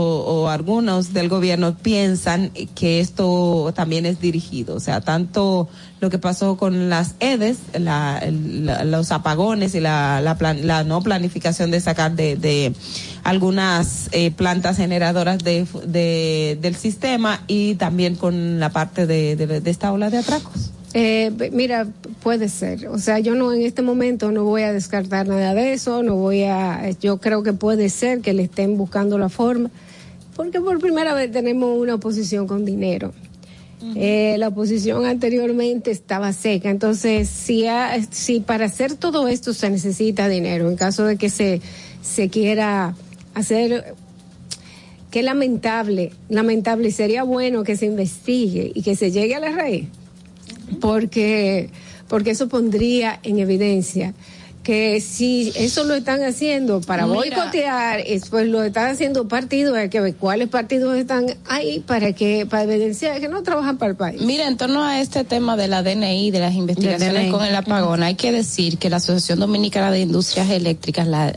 o 0.42 0.48
algunos 0.48 1.12
del 1.12 1.28
gobierno 1.28 1.76
piensan 1.76 2.50
que 2.74 2.98
esto 2.98 3.72
también 3.76 4.04
es 4.06 4.20
dirigido. 4.20 4.74
O 4.74 4.80
sea, 4.80 5.00
tanto 5.00 5.68
lo 6.00 6.10
que 6.10 6.18
pasó 6.18 6.56
con 6.56 6.90
las 6.90 7.14
EDES, 7.20 7.58
la- 7.78 8.20
la- 8.28 8.84
los 8.84 9.12
apagones 9.12 9.74
y 9.76 9.80
la, 9.80 10.20
la, 10.20 10.36
plan- 10.36 10.66
la 10.66 10.82
no 10.82 11.00
planificación 11.02 11.70
de 11.70 11.80
sacar 11.80 12.16
de, 12.16 12.34
de 12.36 12.72
algunas 13.22 14.08
eh, 14.12 14.30
plantas 14.30 14.76
generadoras 14.76 15.38
de, 15.38 15.66
de- 15.86 16.58
del 16.60 16.74
sistema 16.76 17.42
y 17.46 17.76
también 17.76 18.16
con 18.16 18.58
la 18.60 18.70
parte 18.70 19.06
de- 19.06 19.36
de 19.36 19.70
esta 19.70 19.92
ola 19.92 20.10
de 20.10 20.18
atracos. 20.18 20.70
Eh, 20.96 21.32
mira, 21.52 21.88
puede 22.22 22.48
ser. 22.48 22.86
O 22.88 22.98
sea, 22.98 23.18
yo 23.18 23.34
no 23.34 23.52
en 23.52 23.62
este 23.62 23.82
momento 23.82 24.30
no 24.30 24.44
voy 24.44 24.62
a 24.62 24.72
descartar 24.72 25.26
nada 25.26 25.52
de 25.52 25.72
eso, 25.72 26.02
no 26.04 26.14
voy 26.14 26.44
a, 26.44 26.88
yo 27.00 27.18
creo 27.18 27.42
que 27.42 27.52
puede 27.52 27.88
ser 27.88 28.20
que 28.20 28.32
le 28.32 28.44
estén 28.44 28.76
buscando 28.76 29.18
la 29.18 29.28
forma, 29.28 29.70
porque 30.36 30.60
por 30.60 30.78
primera 30.78 31.12
vez 31.14 31.32
tenemos 31.32 31.76
una 31.76 31.96
oposición 31.96 32.46
con 32.46 32.64
dinero. 32.64 33.12
Eh, 33.96 34.36
la 34.38 34.48
oposición 34.48 35.04
anteriormente 35.04 35.90
estaba 35.90 36.32
seca, 36.32 36.70
entonces 36.70 37.28
si, 37.28 37.66
ha- 37.66 38.00
si 38.10 38.40
para 38.40 38.64
hacer 38.64 38.94
todo 38.94 39.28
esto 39.28 39.52
se 39.52 39.68
necesita 39.68 40.26
dinero, 40.26 40.70
en 40.70 40.76
caso 40.76 41.04
de 41.04 41.18
que 41.18 41.28
se, 41.28 41.60
se 42.02 42.28
quiera 42.30 42.94
hacer 43.34 43.94
Qué 45.10 45.22
lamentable, 45.22 46.10
lamentable. 46.28 46.88
Y 46.88 46.90
sería 46.90 47.22
bueno 47.22 47.62
que 47.62 47.76
se 47.76 47.86
investigue 47.86 48.72
y 48.74 48.82
que 48.82 48.96
se 48.96 49.12
llegue 49.12 49.36
a 49.36 49.38
la 49.40 49.52
raíz, 49.52 49.86
porque, 50.80 51.70
porque 52.08 52.30
eso 52.30 52.48
pondría 52.48 53.18
en 53.22 53.38
evidencia 53.38 54.14
que 54.64 55.00
si 55.02 55.52
eso 55.54 55.84
lo 55.84 55.94
están 55.94 56.24
haciendo 56.24 56.80
para 56.80 57.06
Mira. 57.06 57.18
boicotear, 57.18 58.00
es, 58.00 58.30
pues 58.30 58.48
lo 58.48 58.62
están 58.62 58.90
haciendo 58.90 59.28
partidos, 59.28 59.76
hay 59.76 59.90
que 59.90 60.00
ver 60.00 60.16
cuáles 60.16 60.48
partidos 60.48 60.96
están 60.96 61.26
ahí 61.46 61.80
para 61.80 62.14
que, 62.14 62.46
para 62.46 62.64
evidenciar 62.64 63.20
que 63.20 63.28
no 63.28 63.42
trabajan 63.42 63.76
para 63.76 63.90
el 63.90 63.96
país. 63.96 64.22
Mira, 64.22 64.48
en 64.48 64.56
torno 64.56 64.82
a 64.82 65.00
este 65.00 65.22
tema 65.22 65.56
de 65.56 65.68
la 65.68 65.82
DNI, 65.82 66.30
de 66.30 66.40
las 66.40 66.54
investigaciones 66.54 67.30
con 67.30 67.44
el 67.44 67.54
apagón, 67.54 68.02
hay 68.02 68.14
que 68.14 68.32
decir 68.32 68.78
que 68.78 68.88
la 68.88 68.96
Asociación 68.96 69.38
Dominicana 69.38 69.90
de 69.90 70.00
Industrias 70.00 70.48
Eléctricas, 70.50 71.06
la 71.06 71.34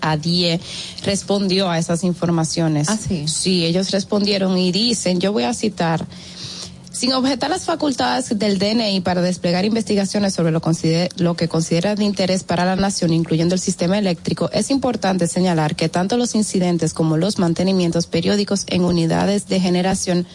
ADIE, 0.00 0.60
respondió 1.04 1.68
a 1.68 1.78
esas 1.78 2.04
informaciones. 2.04 2.88
Ah, 2.88 2.96
sí. 2.96 3.26
Sí, 3.26 3.66
ellos 3.66 3.90
respondieron 3.90 4.56
y 4.56 4.70
dicen, 4.70 5.18
yo 5.18 5.32
voy 5.32 5.42
a 5.42 5.52
citar, 5.52 6.06
sin 6.98 7.12
objetar 7.12 7.48
las 7.48 7.64
facultades 7.64 8.36
del 8.36 8.58
DNI 8.58 9.02
para 9.02 9.22
desplegar 9.22 9.64
investigaciones 9.64 10.34
sobre 10.34 10.50
lo, 10.50 10.60
lo 11.18 11.34
que 11.36 11.48
considera 11.48 11.94
de 11.94 12.02
interés 12.02 12.42
para 12.42 12.64
la 12.64 12.74
nación, 12.74 13.12
incluyendo 13.12 13.54
el 13.54 13.60
sistema 13.60 13.98
eléctrico, 13.98 14.50
es 14.52 14.68
importante 14.68 15.28
señalar 15.28 15.76
que 15.76 15.88
tanto 15.88 16.16
los 16.16 16.34
incidentes 16.34 16.94
como 16.94 17.16
los 17.16 17.38
mantenimientos 17.38 18.08
periódicos 18.08 18.64
en 18.66 18.82
unidades 18.82 19.46
de 19.46 19.60
generación 19.60 20.26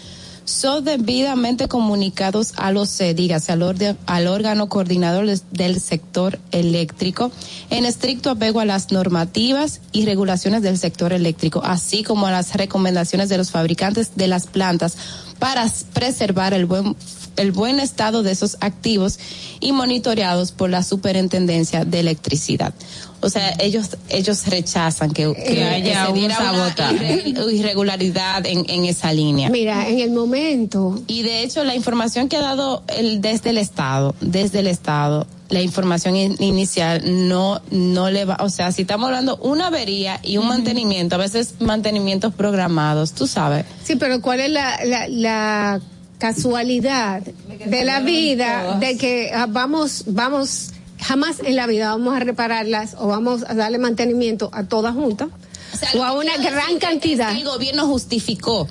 son 0.45 0.84
debidamente 0.84 1.68
comunicados 1.68 2.53
a 2.57 2.72
los 2.72 2.90
C, 2.90 3.14
dígase 3.14 3.52
al, 3.52 3.98
al 4.06 4.28
órgano 4.28 4.70
coordinador 4.70 5.26
del 5.52 5.80
sector 5.80 6.40
eléctrico, 6.52 7.32
en 7.70 7.86
estricto 7.86 8.30
apego 8.30 8.60
a 8.60 8.65
las 8.65 8.91
normativas 8.91 9.82
y 9.91 10.06
regulaciones 10.06 10.61
del 10.61 10.78
sector 10.78 11.14
eléctrico, 11.14 11.61
así 11.64 12.03
como 12.03 12.28
a 12.28 12.32
las 12.32 12.56
recomendaciones 12.56 13.30
de 13.30 13.38
los 13.38 13.52
fabricantes 13.52 14.15
de 14.15 14.28
las 14.28 14.48
plantas 14.48 14.98
para 15.40 15.65
preservar 15.94 16.53
el 16.53 16.65
buen 16.65 16.95
el 17.36 17.52
buen 17.52 17.80
estado 17.80 18.24
de 18.24 18.32
esos 18.32 18.57
activos 18.61 19.20
y 19.60 19.72
monitoreados 19.72 20.52
por 20.52 20.70
la 20.70 20.84
Superintendencia 20.84 21.86
de 21.86 21.99
Electricidad. 21.99 22.74
O 23.23 23.29
sea, 23.29 23.55
ellos 23.59 23.89
ellos 24.09 24.45
rechazan 24.47 25.11
que, 25.11 25.33
que 25.33 25.61
Eh, 25.61 25.63
haya 25.63 26.05
se 26.05 26.11
una 26.11 26.19
diera 26.19 26.51
una 26.51 26.75
irre- 26.75 27.53
irregularidad 27.53 28.45
en, 28.45 28.65
en 28.69 28.85
esa 28.85 29.11
línea. 29.13 29.49
Mira, 29.49 29.87
en 29.87 29.99
el 29.99 30.11
momento 30.11 31.01
Y 31.07 31.23
de 31.23 31.41
hecho, 31.43 31.63
la 31.63 31.75
información 31.75 32.29
que 32.29 32.37
ha 32.37 32.41
dado 32.41 32.83
el, 32.87 33.21
desde 33.21 33.49
el 33.51 33.57
Estado, 33.57 34.13
desde 34.21 34.59
el 34.59 34.67
Estado, 34.67 35.25
la 35.49 35.61
información 35.61 36.15
in- 36.15 36.35
inicial 36.39 37.01
no, 37.27 37.61
no 37.71 38.09
le 38.09 38.25
va, 38.25 38.37
o 38.41 38.49
sea, 38.49 38.71
si 38.71 38.81
estamos 38.83 39.07
hablando 39.07 39.37
una 39.37 39.67
avería 39.67 40.19
y 40.23 40.37
un 40.37 40.47
mantenimiento, 40.47 41.15
a 41.15 41.19
veces 41.19 41.55
mantenimientos 41.59 42.33
programados, 42.33 43.11
tú 43.13 43.27
sabes. 43.27 43.65
Sí, 43.83 43.95
pero 43.95 44.19
¿cuál 44.21 44.39
es 44.39 44.49
la, 44.51 44.79
la, 44.83 45.07
la 45.07 45.81
casualidad 46.17 47.21
de 47.21 47.83
la 47.85 47.99
vida 47.99 48.77
de 48.79 48.97
que 48.97 49.31
ah, 49.33 49.45
vamos, 49.47 50.03
vamos, 50.07 50.71
jamás 51.03 51.38
en 51.43 51.55
la 51.55 51.67
vida 51.67 51.89
vamos 51.89 52.15
a 52.15 52.19
repararlas 52.19 52.95
o 52.99 53.07
vamos 53.07 53.43
a 53.47 53.53
darle 53.53 53.77
mantenimiento 53.77 54.49
a 54.53 54.63
todas 54.63 54.93
juntas 54.95 55.27
o, 55.95 56.03
a 56.03 56.13
una 56.13 56.38
gran 56.38 56.73
es 56.75 56.80
cantidad? 56.80 57.31
que 57.31 57.39
el 57.39 57.45
gobierno 57.45 57.88
justificó. 57.88 58.67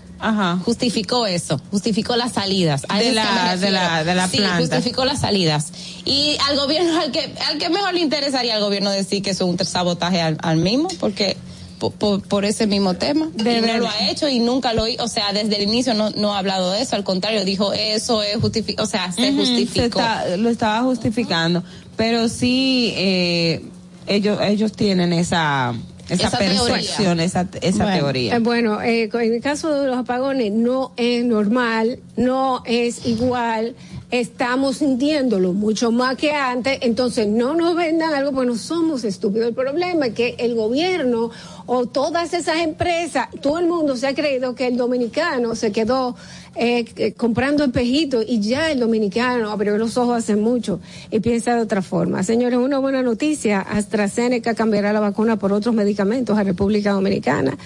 Justificó 0.65 1.27
eso, 1.27 1.61
justificó 1.71 2.15
las 2.17 2.33
salidas. 2.33 2.83
A 2.89 2.99
De 3.01 3.13
la- 3.13 3.57
de 3.57 3.71
la- 3.71 4.05
de 4.05 4.15
la 4.15 4.29
sí, 4.29 4.37
planta. 4.39 4.59
justificó 4.59 5.05
las 5.05 5.21
salidas. 5.21 5.73
Y 6.05 6.37
al 6.49 6.57
gobierno, 6.57 7.01
al 7.01 7.11
que, 7.11 7.35
al 7.49 7.59
que 7.59 7.69
mejor 7.71 7.93
le 7.95 8.01
interesaría 8.01 8.55
al 8.55 8.61
gobierno 8.63 8.91
decir 8.91 9.23
que 9.23 9.31
eso 9.31 9.45
es 9.45 9.51
un 9.61 9.67
sabotaje 9.67 10.21
al, 10.21 10.39
al 10.43 10.59
mismo, 10.59 10.89
porque 11.01 11.37
por, 11.79 11.93
por, 11.95 12.23
por 12.23 12.45
ese 12.45 12.69
mismo 12.69 12.95
tema. 12.95 13.29
y 13.37 13.43
no 13.43 13.79
lo 13.79 13.89
ha 13.89 14.09
hecho 14.09 14.29
y 14.29 14.39
nunca 14.39 14.73
lo 14.73 14.87
hizo, 14.87 15.03
o 15.03 15.09
sea, 15.09 15.33
desde 15.33 15.57
el 15.57 15.63
inicio 15.65 15.95
no, 15.95 16.11
no 16.11 16.35
ha 16.35 16.39
hablado 16.39 16.71
de 16.71 16.83
eso, 16.83 16.95
al 16.95 17.03
contrario, 17.03 17.45
dijo 17.45 17.73
eso 17.73 18.23
es 18.23 18.37
justificado, 18.37 18.87
o 18.87 18.91
sea, 18.91 19.11
se 19.11 19.33
justificó. 19.33 19.81
se 19.81 19.85
está- 19.87 20.37
lo 20.37 20.49
estaba 20.49 20.83
justificando, 20.83 21.65
pero 21.97 22.29
sí 22.29 22.93
eh, 22.97 23.63
ellos 24.07 24.39
ellos 24.43 24.73
tienen 24.73 25.13
esa 25.13 25.75
esa, 26.09 26.27
Esa 26.29 26.39
teoría. 26.39 26.63
percepción, 26.67 27.21
esa 27.21 27.49
esa 27.63 27.85
Bueno, 27.85 27.99
teoría. 28.01 28.37
eh, 28.37 28.39
bueno, 28.41 28.83
eh, 28.83 29.09
en 29.13 29.35
el 29.35 29.41
caso 29.41 29.81
de 29.81 29.87
los 29.87 29.97
apagones 29.97 30.53
no 30.53 30.93
es 30.97 31.25
normal, 31.25 32.01
no 32.17 32.63
es 32.67 33.07
igual, 33.07 33.75
estamos 34.13 34.77
sintiéndolo 34.77 35.55
mucho 35.55 35.91
más 35.91 36.17
que 36.17 36.33
antes, 36.33 36.79
entonces 36.83 37.27
no 37.27 37.55
nos 37.55 37.75
vendan 37.75 38.13
algo 38.13 38.31
porque 38.31 38.47
no 38.47 38.57
somos 38.57 39.05
estúpidos. 39.05 39.49
El 39.49 39.55
problema 39.55 40.09
es 40.09 40.15
que 40.15 40.37
el 40.39 40.55
gobierno 40.55 41.31
o 41.65 41.87
todas 41.87 42.35
esas 42.35 42.59
empresas, 42.59 43.29
todo 43.41 43.59
el 43.59 43.67
mundo 43.67 43.97
se 43.97 44.07
ha 44.07 44.15
creído 44.15 44.55
que 44.55 44.67
el 44.67 44.77
dominicano 44.77 45.55
se 45.55 45.73
quedó 45.73 46.15
eh, 46.55 46.85
eh, 46.97 47.15
comprando 47.15 47.65
espejitos 47.65 48.27
y 48.29 48.41
ya 48.41 48.71
el 48.71 48.81
dominicano 48.81 49.51
abrió 49.51 49.79
los 49.79 49.97
ojos 49.97 50.19
hace 50.19 50.37
mucho 50.37 50.81
y 51.11 51.21
piensa 51.21 51.57
de 51.57 51.63
otra 51.63 51.81
forma. 51.81 52.23
Señores, 52.23 52.59
una 52.59 52.79
buena 52.79 53.03
noticia, 53.03 53.61
AstraZeneca 53.61 54.55
cambiará 54.55 54.93
la 54.93 55.01
vacuna 55.01 55.39
por 55.39 55.55
otros 55.55 55.75
medicamentos 55.75 56.37
a 56.37 56.43
República 56.43 56.93
Dominicana. 56.93 57.57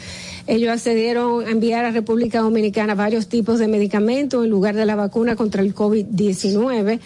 Ellos 0.47 0.71
accedieron 0.71 1.47
a 1.47 1.51
enviar 1.51 1.85
a 1.85 1.91
República 1.91 2.41
Dominicana 2.41 2.95
varios 2.95 3.27
tipos 3.27 3.59
de 3.59 3.69
medicamentos 3.69 4.45
en 4.45 4.51
lugar 4.51 4.77
de 4.77 4.87
la 4.87 4.95
vacuna 4.95 5.37
contra 5.37 5.63
el 5.63 5.75
COVID-19 5.75 7.01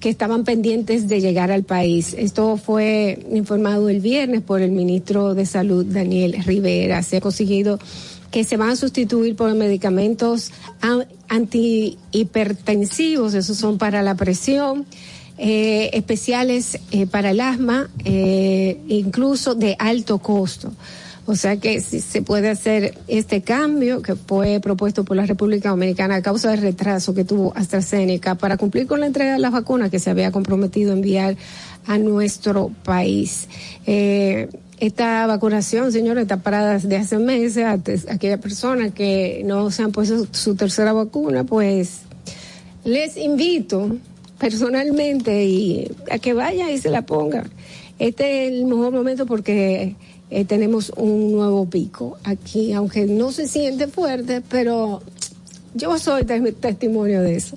que 0.00 0.08
estaban 0.08 0.44
pendientes 0.44 1.08
de 1.08 1.20
llegar 1.20 1.50
al 1.50 1.64
país. 1.64 2.14
Esto 2.16 2.56
fue 2.56 3.18
informado 3.32 3.88
el 3.88 4.00
viernes 4.00 4.42
por 4.42 4.62
el 4.62 4.70
ministro 4.70 5.34
de 5.34 5.44
Salud, 5.44 5.84
Daniel 5.84 6.36
Rivera. 6.44 7.02
Se 7.02 7.16
ha 7.18 7.20
conseguido 7.20 7.80
que 8.30 8.44
se 8.44 8.56
van 8.56 8.70
a 8.70 8.76
sustituir 8.76 9.36
por 9.36 9.54
medicamentos 9.54 10.52
antihipertensivos, 11.28 13.34
esos 13.34 13.56
son 13.56 13.78
para 13.78 14.02
la 14.02 14.14
presión, 14.14 14.86
eh, 15.38 15.90
especiales 15.92 16.78
eh, 16.90 17.06
para 17.06 17.30
el 17.30 17.40
asma, 17.40 17.88
eh, 18.04 18.80
incluso 18.88 19.54
de 19.54 19.76
alto 19.78 20.18
costo. 20.18 20.72
O 21.30 21.36
sea 21.36 21.58
que 21.58 21.82
si 21.82 22.00
se 22.00 22.22
puede 22.22 22.48
hacer 22.48 22.96
este 23.06 23.42
cambio 23.42 24.00
que 24.00 24.14
fue 24.14 24.60
propuesto 24.60 25.04
por 25.04 25.14
la 25.14 25.26
República 25.26 25.68
Dominicana 25.68 26.14
a 26.14 26.22
causa 26.22 26.52
del 26.52 26.62
retraso 26.62 27.12
que 27.12 27.22
tuvo 27.22 27.52
AstraZeneca 27.54 28.36
para 28.36 28.56
cumplir 28.56 28.86
con 28.86 29.00
la 29.00 29.08
entrega 29.08 29.34
de 29.34 29.38
las 29.38 29.52
vacunas 29.52 29.90
que 29.90 29.98
se 29.98 30.08
había 30.08 30.32
comprometido 30.32 30.90
a 30.90 30.94
enviar 30.94 31.36
a 31.86 31.98
nuestro 31.98 32.70
país. 32.82 33.46
Eh, 33.86 34.48
esta 34.80 35.26
vacunación, 35.26 35.92
señores, 35.92 36.22
está 36.22 36.38
parada 36.38 36.78
desde 36.78 36.96
hace 36.96 37.18
meses. 37.18 37.62
Antes, 37.62 38.08
aquellas 38.08 38.40
personas 38.40 38.94
que 38.94 39.42
no 39.44 39.70
se 39.70 39.82
han 39.82 39.92
puesto 39.92 40.26
su 40.30 40.54
tercera 40.54 40.94
vacuna, 40.94 41.44
pues 41.44 42.04
les 42.84 43.18
invito 43.18 43.98
personalmente 44.38 45.44
y 45.44 45.94
a 46.10 46.18
que 46.18 46.32
vayan 46.32 46.70
y 46.70 46.78
se 46.78 46.88
la 46.88 47.02
pongan. 47.02 47.50
Este 47.98 48.46
es 48.46 48.52
el 48.52 48.64
mejor 48.64 48.92
momento 48.92 49.26
porque 49.26 49.94
eh, 50.30 50.44
tenemos 50.44 50.92
un 50.96 51.32
nuevo 51.32 51.66
pico 51.66 52.18
aquí, 52.24 52.72
aunque 52.72 53.06
no 53.06 53.32
se 53.32 53.48
siente 53.48 53.86
fuerte, 53.88 54.42
pero 54.48 55.02
yo 55.74 55.98
soy 55.98 56.24
te- 56.24 56.52
testimonio 56.52 57.22
de 57.22 57.36
eso. 57.36 57.56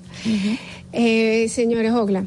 Eh, 0.92 1.48
señores 1.48 1.92
Ogla. 1.92 2.24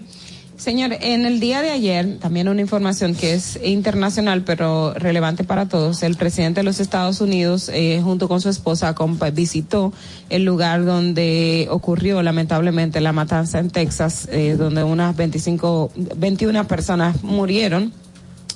Señor, 0.57 0.93
en 1.01 1.25
el 1.25 1.41
día 1.41 1.61
de 1.61 1.69
ayer, 1.69 2.17
también 2.19 2.47
una 2.47 2.61
información 2.61 3.13
que 3.13 3.33
es 3.33 3.59
internacional, 3.61 4.43
pero 4.43 4.93
relevante 4.93 5.43
para 5.43 5.67
todos, 5.67 6.01
el 6.01 6.15
presidente 6.15 6.61
de 6.61 6.63
los 6.63 6.79
Estados 6.79 7.19
Unidos, 7.19 7.69
eh, 7.73 7.99
junto 8.01 8.29
con 8.29 8.39
su 8.39 8.47
esposa, 8.47 8.95
visitó 9.33 9.91
el 10.29 10.45
lugar 10.45 10.85
donde 10.85 11.67
ocurrió 11.69 12.23
lamentablemente 12.23 13.01
la 13.01 13.11
matanza 13.11 13.59
en 13.59 13.69
Texas, 13.69 14.29
eh, 14.31 14.55
donde 14.57 14.83
unas 14.83 15.15
25, 15.17 15.91
21 16.15 16.65
personas 16.67 17.21
murieron 17.21 17.91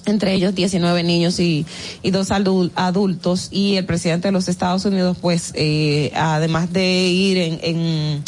entre 0.10 0.34
ellos 0.34 0.54
19 0.56 1.04
niños 1.04 1.40
y, 1.40 1.66
dos 2.12 2.32
adul- 2.32 2.72
adultos. 2.76 3.48
Y 3.52 3.76
el 3.76 3.86
presidente 3.86 4.28
de 4.28 4.32
los 4.32 4.48
Estados 4.50 4.84
Unidos 4.86 5.18
pues 5.22 5.52
eh, 5.56 6.12
además 6.16 6.74
de 6.74 7.08
ir 7.08 7.38
en, 7.38 7.60
en 7.64 8.24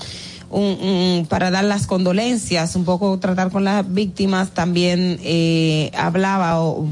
un, 0.54 0.64
un- 0.64 1.26
para 1.30 1.50
dar 1.50 1.64
las 1.64 1.88
condolencias 1.88 2.76
un 2.76 2.84
poco 2.84 3.18
tratar 3.20 3.52
con 3.52 3.64
las 3.64 3.90
víctimas 3.94 4.50
también 4.52 5.18
eh, 5.24 5.92
hablaba 5.98 6.60
o, 6.62 6.90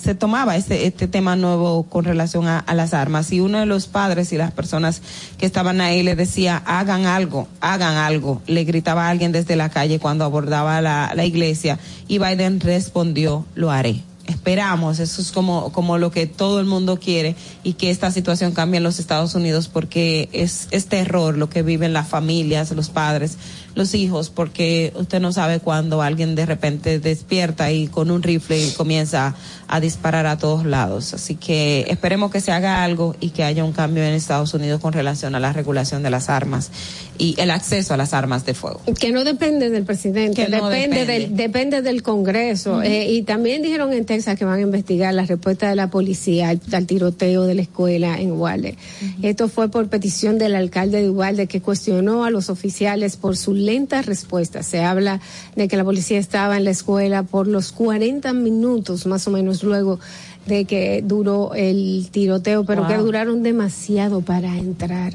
se 0.00 0.14
tomaba 0.14 0.56
este 0.56 0.86
este 0.86 1.08
tema 1.08 1.34
nuevo 1.34 1.82
con 1.84 2.04
relación 2.04 2.46
a, 2.46 2.60
a 2.60 2.72
las 2.74 2.94
armas. 2.94 3.32
Y 3.32 3.40
uno 3.40 3.58
de 3.58 3.66
los 3.66 3.88
padres 3.88 4.32
y 4.32 4.36
las 4.36 4.52
personas 4.52 5.02
que 5.38 5.46
estaban 5.46 5.80
ahí 5.80 6.04
le 6.04 6.14
decía 6.14 6.62
hagan 6.66 7.06
algo 7.06 7.48
hagan 7.60 7.96
algo 7.96 8.40
le 8.46 8.62
gritaba 8.62 9.06
a 9.08 9.10
alguien 9.10 9.32
desde 9.32 9.56
la 9.56 9.70
calle 9.70 9.98
cuando 9.98 10.24
abordaba 10.24 10.80
la, 10.80 11.12
la 11.16 11.24
iglesia. 11.24 11.80
Y 12.06 12.18
Biden 12.18 12.60
respondió 12.60 13.44
lo 13.56 13.72
haré 13.72 14.02
esperamos, 14.26 14.98
eso 15.00 15.20
es 15.20 15.32
como, 15.32 15.70
como 15.72 15.98
lo 15.98 16.10
que 16.10 16.26
todo 16.26 16.60
el 16.60 16.66
mundo 16.66 16.98
quiere 16.98 17.36
y 17.62 17.74
que 17.74 17.90
esta 17.90 18.10
situación 18.10 18.52
cambie 18.52 18.78
en 18.78 18.84
los 18.84 18.98
Estados 18.98 19.34
Unidos 19.34 19.68
porque 19.68 20.28
es, 20.32 20.68
es 20.70 20.86
terror 20.86 21.36
lo 21.36 21.50
que 21.50 21.62
viven 21.62 21.92
las 21.92 22.08
familias, 22.08 22.70
los 22.72 22.88
padres, 22.88 23.36
los 23.74 23.94
hijos, 23.94 24.30
porque 24.30 24.92
usted 24.96 25.20
no 25.20 25.32
sabe 25.32 25.60
cuándo 25.60 26.00
alguien 26.00 26.34
de 26.34 26.46
repente 26.46 27.00
despierta 27.00 27.70
y 27.72 27.88
con 27.88 28.10
un 28.10 28.22
rifle 28.22 28.72
comienza 28.76 29.34
a 29.68 29.80
disparar 29.80 30.26
a 30.26 30.38
todos 30.38 30.64
lados. 30.64 31.14
Así 31.14 31.34
que 31.36 31.86
esperemos 31.88 32.30
que 32.30 32.40
se 32.40 32.52
haga 32.52 32.82
algo 32.84 33.16
y 33.20 33.30
que 33.30 33.44
haya 33.44 33.64
un 33.64 33.72
cambio 33.72 34.02
en 34.04 34.14
Estados 34.14 34.54
Unidos 34.54 34.80
con 34.80 34.92
relación 34.92 35.34
a 35.34 35.40
la 35.40 35.52
regulación 35.52 36.02
de 36.02 36.10
las 36.10 36.28
armas 36.28 36.70
y 37.18 37.34
el 37.38 37.50
acceso 37.50 37.94
a 37.94 37.96
las 37.96 38.12
armas 38.12 38.44
de 38.44 38.54
fuego. 38.54 38.80
Que 38.98 39.12
no 39.12 39.24
depende 39.24 39.70
del 39.70 39.84
presidente, 39.84 40.48
no 40.48 40.68
depende, 40.68 41.00
depende. 41.00 41.06
Del, 41.06 41.36
depende 41.36 41.82
del 41.82 42.02
Congreso. 42.02 42.82
Eh, 42.82 43.12
y 43.12 43.22
también 43.22 43.62
dijeron 43.62 43.92
en 43.92 44.04
Texas 44.04 44.38
que 44.38 44.44
van 44.44 44.58
a 44.58 44.62
investigar 44.62 45.14
la 45.14 45.24
respuesta 45.24 45.68
de 45.68 45.76
la 45.76 45.90
policía 45.90 46.48
al, 46.48 46.60
al 46.72 46.86
tiroteo 46.86 47.44
de 47.44 47.54
la 47.54 47.62
escuela 47.62 48.18
en 48.20 48.32
Uvalde. 48.32 48.76
Esto 49.22 49.48
fue 49.48 49.68
por 49.68 49.88
petición 49.88 50.38
del 50.38 50.54
alcalde 50.56 51.02
de 51.02 51.10
Uvalde 51.10 51.46
que 51.46 51.60
cuestionó 51.60 52.24
a 52.24 52.30
los 52.30 52.50
oficiales 52.50 53.16
por 53.16 53.36
su 53.36 53.54
lenta 53.54 54.02
respuesta. 54.02 54.62
Se 54.62 54.82
habla 54.82 55.20
de 55.56 55.68
que 55.68 55.76
la 55.76 55.84
policía 55.84 56.18
estaba 56.18 56.56
en 56.56 56.64
la 56.64 56.70
escuela 56.70 57.22
por 57.22 57.46
los 57.46 57.72
40 57.72 58.32
minutos 58.32 59.06
más 59.06 59.26
o 59.26 59.30
menos 59.30 59.53
luego 59.62 60.00
de 60.46 60.66
que 60.66 61.02
duró 61.02 61.54
el 61.54 62.08
tiroteo, 62.10 62.64
pero 62.64 62.82
Wow. 62.82 62.90
que 62.90 62.96
duraron 62.98 63.42
demasiado 63.42 64.20
para 64.20 64.58
entrar. 64.58 65.14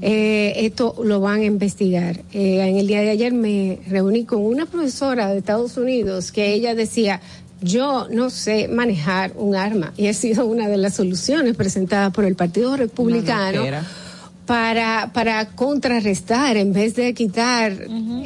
Eh, 0.00 0.52
esto 0.56 0.96
lo 1.04 1.20
van 1.20 1.40
a 1.40 1.44
investigar. 1.44 2.22
Eh, 2.32 2.60
en 2.68 2.76
el 2.76 2.86
día 2.88 3.00
de 3.02 3.10
ayer 3.10 3.32
me 3.32 3.78
reuní 3.88 4.24
con 4.24 4.42
una 4.42 4.66
profesora 4.66 5.28
de 5.28 5.38
Estados 5.38 5.76
Unidos 5.76 6.32
que 6.32 6.52
ella 6.54 6.74
decía, 6.74 7.20
yo 7.60 8.08
no 8.10 8.30
sé 8.30 8.66
manejar 8.68 9.32
un 9.36 9.54
arma 9.54 9.92
y 9.96 10.08
ha 10.08 10.12
sido 10.14 10.44
una 10.44 10.68
de 10.68 10.76
las 10.76 10.94
soluciones 10.96 11.56
presentadas 11.56 12.12
por 12.12 12.24
el 12.24 12.34
Partido 12.34 12.76
Republicano 12.76 13.62
para, 14.44 15.10
para 15.14 15.46
contrarrestar, 15.54 16.56
en 16.58 16.72
vez 16.74 16.94
de 16.96 17.14
quitar 17.14 17.72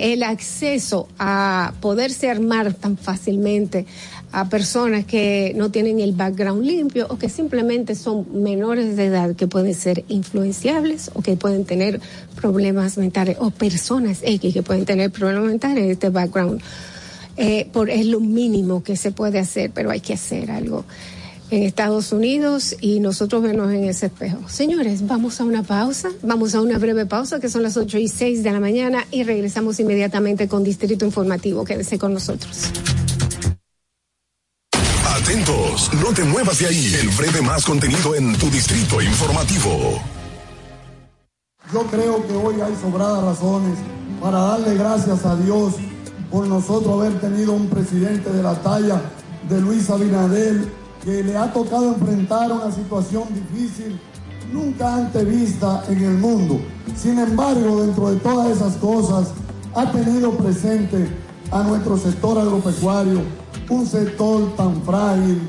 el 0.00 0.22
acceso 0.24 1.08
a 1.18 1.74
poderse 1.80 2.28
armar 2.28 2.74
tan 2.74 2.96
fácilmente 2.96 3.86
a 4.32 4.48
personas 4.48 5.04
que 5.04 5.52
no 5.56 5.70
tienen 5.70 6.00
el 6.00 6.12
background 6.12 6.64
limpio 6.64 7.06
o 7.08 7.18
que 7.18 7.28
simplemente 7.28 7.94
son 7.94 8.26
menores 8.42 8.96
de 8.96 9.06
edad 9.06 9.34
que 9.34 9.46
pueden 9.46 9.74
ser 9.74 10.04
influenciables 10.08 11.10
o 11.14 11.22
que 11.22 11.36
pueden 11.36 11.64
tener 11.64 12.00
problemas 12.40 12.98
mentales 12.98 13.36
o 13.40 13.50
personas 13.50 14.20
X 14.22 14.52
que 14.52 14.62
pueden 14.62 14.84
tener 14.84 15.10
problemas 15.10 15.44
mentales 15.44 15.84
en 15.84 15.90
este 15.90 16.10
background. 16.10 16.60
Eh, 17.36 17.68
por, 17.72 17.88
es 17.88 18.06
lo 18.06 18.20
mínimo 18.20 18.82
que 18.82 18.96
se 18.96 19.12
puede 19.12 19.38
hacer, 19.38 19.70
pero 19.72 19.90
hay 19.90 20.00
que 20.00 20.14
hacer 20.14 20.50
algo 20.50 20.84
en 21.50 21.62
Estados 21.62 22.12
Unidos 22.12 22.76
y 22.80 23.00
nosotros 23.00 23.42
vernos 23.42 23.72
en 23.72 23.84
ese 23.84 24.06
espejo. 24.06 24.48
Señores, 24.48 25.06
vamos 25.06 25.40
a 25.40 25.44
una 25.44 25.62
pausa, 25.62 26.10
vamos 26.22 26.54
a 26.54 26.60
una 26.60 26.78
breve 26.78 27.06
pausa 27.06 27.40
que 27.40 27.48
son 27.48 27.62
las 27.62 27.76
8 27.76 27.98
y 27.98 28.08
6 28.08 28.42
de 28.42 28.52
la 28.52 28.60
mañana 28.60 29.06
y 29.10 29.22
regresamos 29.22 29.80
inmediatamente 29.80 30.48
con 30.48 30.62
Distrito 30.62 31.04
Informativo. 31.04 31.64
Quédese 31.64 31.98
con 31.98 32.12
nosotros. 32.12 32.70
No 35.28 36.14
te 36.14 36.24
muevas 36.24 36.58
de 36.58 36.68
ahí. 36.68 36.94
El 36.94 37.10
breve 37.10 37.42
más 37.42 37.62
contenido 37.62 38.14
en 38.14 38.34
tu 38.38 38.48
distrito 38.48 39.02
informativo. 39.02 40.00
Yo 41.70 41.82
creo 41.82 42.26
que 42.26 42.32
hoy 42.32 42.62
hay 42.62 42.74
sobradas 42.80 43.22
razones 43.24 43.76
para 44.22 44.38
darle 44.38 44.74
gracias 44.74 45.26
a 45.26 45.36
Dios 45.36 45.74
por 46.30 46.46
nosotros 46.46 46.98
haber 46.98 47.20
tenido 47.20 47.52
un 47.52 47.68
presidente 47.68 48.30
de 48.30 48.42
la 48.42 48.54
talla 48.62 49.02
de 49.50 49.60
Luis 49.60 49.90
Abinader 49.90 50.66
que 51.04 51.22
le 51.22 51.36
ha 51.36 51.52
tocado 51.52 51.88
enfrentar 51.88 52.50
una 52.50 52.72
situación 52.72 53.24
difícil 53.34 54.00
nunca 54.50 54.94
antes 54.94 55.28
vista 55.28 55.84
en 55.90 56.04
el 56.04 56.14
mundo. 56.14 56.58
Sin 56.96 57.18
embargo, 57.18 57.82
dentro 57.82 58.10
de 58.12 58.16
todas 58.16 58.56
esas 58.56 58.76
cosas, 58.76 59.28
ha 59.74 59.92
tenido 59.92 60.30
presente 60.38 61.06
a 61.50 61.62
nuestro 61.64 61.98
sector 61.98 62.38
agropecuario, 62.38 63.20
un 63.68 63.86
sector 63.86 64.54
tan 64.56 64.82
frágil, 64.82 65.40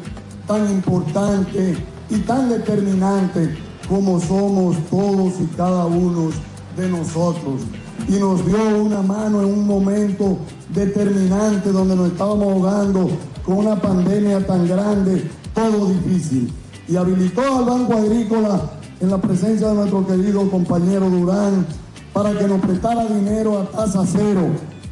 tan 0.48 0.70
importante 0.72 1.78
y 2.10 2.18
tan 2.20 2.50
determinante 2.50 3.58
como 3.88 4.20
somos 4.20 4.78
todos 4.90 5.34
y 5.40 5.46
cada 5.56 5.86
uno 5.86 6.30
de 6.76 6.90
nosotros. 6.90 7.62
Y 8.08 8.14
nos 8.14 8.46
dio 8.46 8.84
una 8.84 9.02
mano 9.02 9.41
en 9.41 9.48
un 9.48 9.68
momento 9.68 10.38
determinante 10.74 11.72
donde 11.72 11.96
nos 11.96 12.12
estábamos 12.12 12.48
ahogando 12.48 13.10
con 13.46 13.58
una 13.58 13.76
pandemia 13.76 14.46
tan 14.46 14.68
grande, 14.68 15.30
todo 15.54 15.88
difícil. 15.88 16.52
Y 16.88 16.96
habilitó 16.96 17.41
al 17.41 17.66
Banco 17.66 17.94
Agrícola 17.94 18.62
en 19.00 19.12
la 19.12 19.18
presencia 19.20 19.70
de 19.70 19.76
nuestro 19.76 20.06
querido 20.06 20.50
compañero 20.50 21.10
Durán 21.10 21.66
para 22.14 22.38
que 22.38 22.48
nos 22.48 22.60
prestara 22.62 23.06
dinero 23.06 23.60
a 23.60 23.66
tasa 23.66 24.04
cero. 24.06 24.48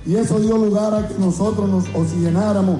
Y 0.06 0.16
eso 0.16 0.40
dio 0.40 0.58
lugar 0.58 0.94
a 0.94 1.08
que 1.08 1.16
nosotros 1.20 1.68
nos 1.68 1.84
oxigenáramos 1.94 2.80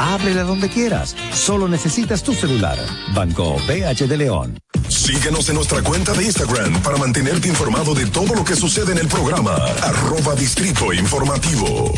Ábrela 0.00 0.44
donde 0.44 0.70
quieras. 0.70 1.14
Solo 1.32 1.68
necesitas 1.68 2.22
tu 2.22 2.32
celular. 2.32 2.78
Banco 3.14 3.56
BH 3.68 4.08
de 4.08 4.16
León. 4.16 4.58
Síguenos 4.88 5.48
en 5.50 5.56
nuestra 5.56 5.82
cuenta 5.82 6.14
de 6.14 6.24
Instagram 6.24 6.82
para 6.82 6.96
mantenerte 6.96 7.48
informado 7.48 7.94
de 7.94 8.06
todo 8.06 8.34
lo 8.34 8.42
que 8.42 8.56
sucede 8.56 8.92
en 8.92 8.98
el 8.98 9.08
programa. 9.08 9.54
Arroba 9.82 10.34
Distrito 10.34 10.92
Informativo. 10.94 11.92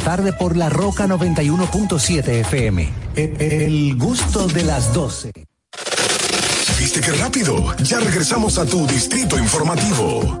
tarde 0.00 0.32
por 0.32 0.56
La 0.56 0.68
Roca 0.68 1.06
91.7 1.06 2.40
FM. 2.40 2.88
E- 3.16 3.36
El 3.66 3.96
gusto 3.96 4.46
de 4.48 4.64
las 4.64 4.92
12. 4.94 5.32
¿Viste 6.78 7.00
qué 7.00 7.12
rápido? 7.12 7.74
Ya 7.84 8.00
regresamos 8.00 8.58
a 8.58 8.66
tu 8.66 8.86
distrito 8.86 9.38
informativo. 9.38 10.40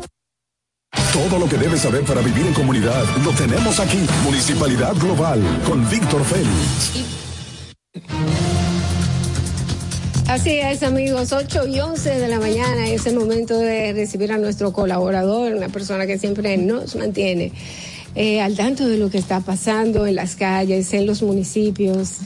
Todo 1.12 1.38
lo 1.38 1.48
que 1.48 1.56
debes 1.56 1.80
saber 1.80 2.02
para 2.04 2.20
vivir 2.20 2.46
en 2.46 2.54
comunidad 2.54 3.04
lo 3.24 3.30
tenemos 3.32 3.80
aquí. 3.80 3.98
Municipalidad 4.24 4.94
Global 4.96 5.40
con 5.66 5.88
Víctor 5.88 6.24
Félix. 6.24 7.06
Así 10.28 10.50
es, 10.58 10.82
amigos, 10.82 11.32
8 11.32 11.66
y 11.68 11.80
11 11.80 12.18
de 12.18 12.28
la 12.28 12.40
mañana 12.40 12.88
es 12.88 13.06
el 13.06 13.14
momento 13.16 13.58
de 13.58 13.92
recibir 13.92 14.32
a 14.32 14.38
nuestro 14.38 14.72
colaborador, 14.72 15.54
una 15.54 15.68
persona 15.68 16.06
que 16.06 16.18
siempre 16.18 16.56
nos 16.56 16.96
mantiene 16.96 17.52
eh, 18.14 18.40
al 18.40 18.56
tanto 18.56 18.86
de 18.88 18.96
lo 18.98 19.10
que 19.10 19.18
está 19.18 19.40
pasando 19.40 20.06
en 20.06 20.14
las 20.16 20.36
calles, 20.36 20.92
en 20.94 21.06
los 21.06 21.22
municipios. 21.22 22.18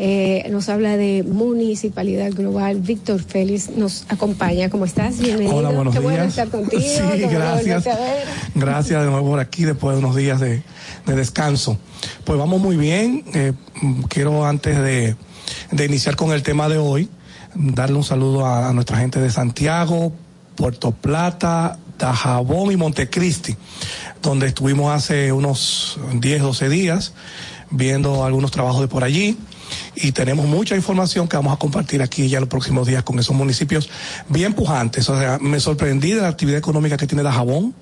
Eh, 0.00 0.46
nos 0.50 0.68
habla 0.68 0.96
de 0.96 1.24
Municipalidad 1.24 2.30
Global. 2.32 2.80
Víctor 2.80 3.20
Félix 3.22 3.70
nos 3.70 4.04
acompaña. 4.08 4.70
¿Cómo 4.70 4.84
estás? 4.84 5.18
Bienvenido. 5.18 5.56
Hola, 5.56 5.70
buenos 5.70 5.94
Qué 5.94 6.00
bueno 6.00 6.18
días. 6.22 6.28
estar 6.28 6.48
contigo. 6.48 6.82
Sí, 6.82 7.00
bueno 7.02 7.28
gracias. 7.30 7.84
volverte 7.84 7.90
a 7.90 7.96
ver. 7.96 8.24
Gracias 8.54 9.02
de 9.02 9.10
nuevo 9.10 9.30
por 9.30 9.40
aquí 9.40 9.64
después 9.64 9.96
de 9.96 10.04
unos 10.04 10.14
días 10.14 10.38
de, 10.40 10.62
de 11.06 11.14
descanso. 11.16 11.78
Pues 12.24 12.38
vamos 12.38 12.60
muy 12.60 12.76
bien. 12.76 13.24
Eh, 13.34 13.52
quiero 14.08 14.46
antes 14.46 14.78
de, 14.78 15.16
de 15.72 15.84
iniciar 15.84 16.14
con 16.14 16.30
el 16.32 16.44
tema 16.44 16.68
de 16.68 16.78
hoy, 16.78 17.08
darle 17.56 17.96
un 17.96 18.04
saludo 18.04 18.46
a, 18.46 18.68
a 18.68 18.72
nuestra 18.72 18.98
gente 18.98 19.18
de 19.20 19.30
Santiago, 19.30 20.12
Puerto 20.54 20.92
Plata, 20.92 21.76
Dajabón 21.98 22.70
y 22.70 22.76
Montecristi, 22.76 23.56
donde 24.22 24.46
estuvimos 24.46 24.94
hace 24.94 25.32
unos 25.32 25.98
10, 26.14 26.42
12 26.42 26.68
días 26.68 27.12
viendo 27.70 28.24
algunos 28.24 28.50
trabajos 28.50 28.80
de 28.80 28.88
por 28.88 29.04
allí 29.04 29.36
y 29.94 30.12
tenemos 30.12 30.46
mucha 30.46 30.76
información 30.76 31.28
que 31.28 31.36
vamos 31.36 31.52
a 31.52 31.58
compartir 31.58 32.02
aquí 32.02 32.28
ya 32.28 32.40
los 32.40 32.48
próximos 32.48 32.86
días 32.86 33.02
con 33.02 33.18
esos 33.18 33.34
municipios 33.34 33.88
bien 34.28 34.54
pujantes. 34.54 35.08
O 35.08 35.18
sea, 35.18 35.38
me 35.38 35.60
sorprendí 35.60 36.12
de 36.12 36.22
la 36.22 36.28
actividad 36.28 36.58
económica 36.58 36.96
que 36.96 37.06
tiene 37.06 37.22
Dajabón. 37.22 37.74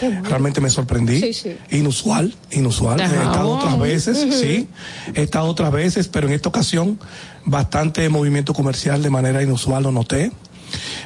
Realmente 0.00 0.62
me 0.62 0.70
sorprendí. 0.70 1.20
Sí, 1.20 1.34
sí. 1.34 1.56
Inusual, 1.70 2.34
inusual. 2.52 3.00
He 3.00 3.04
estado 3.04 3.50
otras 3.50 3.78
veces, 3.78 4.34
sí. 4.34 4.66
He 5.14 5.22
estado 5.22 5.46
otras 5.46 5.70
veces, 5.72 6.08
pero 6.08 6.26
en 6.26 6.32
esta 6.32 6.48
ocasión 6.48 6.98
bastante 7.44 8.08
movimiento 8.08 8.54
comercial 8.54 9.02
de 9.02 9.10
manera 9.10 9.42
inusual 9.42 9.82
lo 9.82 9.92
noté. 9.92 10.32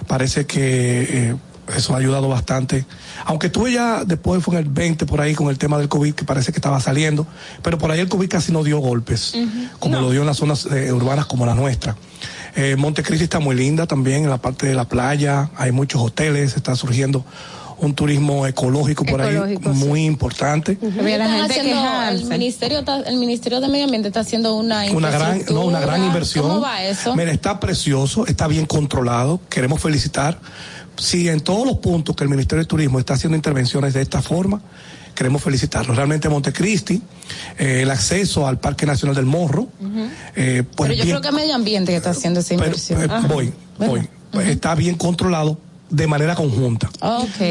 Parece 0.06 0.46
que 0.46 1.30
eh, 1.30 1.36
eso 1.76 1.94
ha 1.94 1.98
ayudado 1.98 2.28
bastante. 2.28 2.84
Aunque 3.24 3.48
tuve 3.48 3.72
ya, 3.72 4.04
después 4.04 4.42
fue 4.42 4.54
en 4.56 4.64
el 4.64 4.68
20 4.70 5.06
por 5.06 5.20
ahí 5.20 5.34
con 5.34 5.48
el 5.48 5.58
tema 5.58 5.78
del 5.78 5.88
COVID, 5.88 6.14
que 6.14 6.24
parece 6.24 6.52
que 6.52 6.58
estaba 6.58 6.80
saliendo, 6.80 7.26
pero 7.62 7.78
por 7.78 7.90
ahí 7.90 8.00
el 8.00 8.08
COVID 8.08 8.28
casi 8.28 8.52
no 8.52 8.62
dio 8.64 8.78
golpes, 8.78 9.34
como 9.78 10.00
lo 10.00 10.10
dio 10.10 10.20
en 10.22 10.26
las 10.26 10.36
zonas 10.36 10.66
eh, 10.66 10.92
urbanas 10.92 11.26
como 11.26 11.46
la 11.46 11.54
nuestra. 11.54 11.96
Eh, 12.56 12.76
Montecristi 12.76 13.24
está 13.24 13.40
muy 13.40 13.56
linda 13.56 13.86
también 13.86 14.24
en 14.24 14.30
la 14.30 14.38
parte 14.38 14.66
de 14.66 14.74
la 14.74 14.84
playa, 14.88 15.50
hay 15.56 15.72
muchos 15.72 16.00
hoteles, 16.00 16.56
está 16.56 16.76
surgiendo 16.76 17.24
un 17.76 17.92
turismo 17.92 18.46
ecológico 18.46 19.04
por 19.04 19.20
Ecológico, 19.20 19.68
ahí 19.70 19.74
sí. 19.76 19.84
muy 19.84 20.04
importante. 20.04 20.78
Mira, 20.80 21.18
la 21.26 21.28
gente 21.48 21.60
haciendo- 21.60 22.02
el 22.08 22.24
ministerio 22.26 22.78
está- 22.78 23.00
el 23.00 23.16
ministerio 23.16 23.60
de 23.60 23.66
medio 23.68 23.84
ambiente 23.84 24.08
está 24.08 24.20
haciendo 24.20 24.54
una 24.54 24.84
una 24.92 25.10
gran, 25.10 25.42
no, 25.50 25.62
una 25.62 25.80
gran 25.80 26.04
inversión. 26.04 26.46
¿Cómo 26.46 26.60
va 26.60 26.84
eso? 26.84 27.16
Mira, 27.16 27.32
está 27.32 27.58
precioso, 27.58 28.26
está 28.28 28.46
bien 28.46 28.66
controlado. 28.66 29.40
Queremos 29.50 29.82
felicitar. 29.82 30.38
Si 30.96 31.28
en 31.28 31.40
todos 31.40 31.66
los 31.66 31.78
puntos 31.78 32.14
que 32.16 32.24
el 32.24 32.30
Ministerio 32.30 32.62
de 32.62 32.68
Turismo 32.68 32.98
está 32.98 33.14
haciendo 33.14 33.36
intervenciones 33.36 33.94
de 33.94 34.02
esta 34.02 34.22
forma, 34.22 34.60
queremos 35.14 35.42
felicitarlo. 35.42 35.94
Realmente 35.94 36.28
Montecristi, 36.28 37.00
eh, 37.58 37.80
el 37.82 37.90
acceso 37.90 38.46
al 38.46 38.58
Parque 38.58 38.86
Nacional 38.86 39.14
del 39.14 39.26
Morro, 39.26 39.68
eh, 40.34 40.62
pues 40.76 40.88
Pero 40.88 40.94
yo 40.98 41.04
bien- 41.04 41.08
creo 41.16 41.20
que 41.20 41.28
es 41.28 41.34
medio 41.34 41.54
ambiente 41.54 41.92
que 41.92 41.96
está 41.96 42.10
haciendo 42.10 42.40
esa 42.40 42.54
inversión. 42.54 43.02
eh, 43.02 43.08
voy, 43.28 43.52
voy. 43.78 44.08
Pues 44.32 44.48
está 44.48 44.74
bien 44.74 44.96
controlado 44.96 45.58
de 45.90 46.06
manera 46.08 46.34
conjunta. 46.34 46.90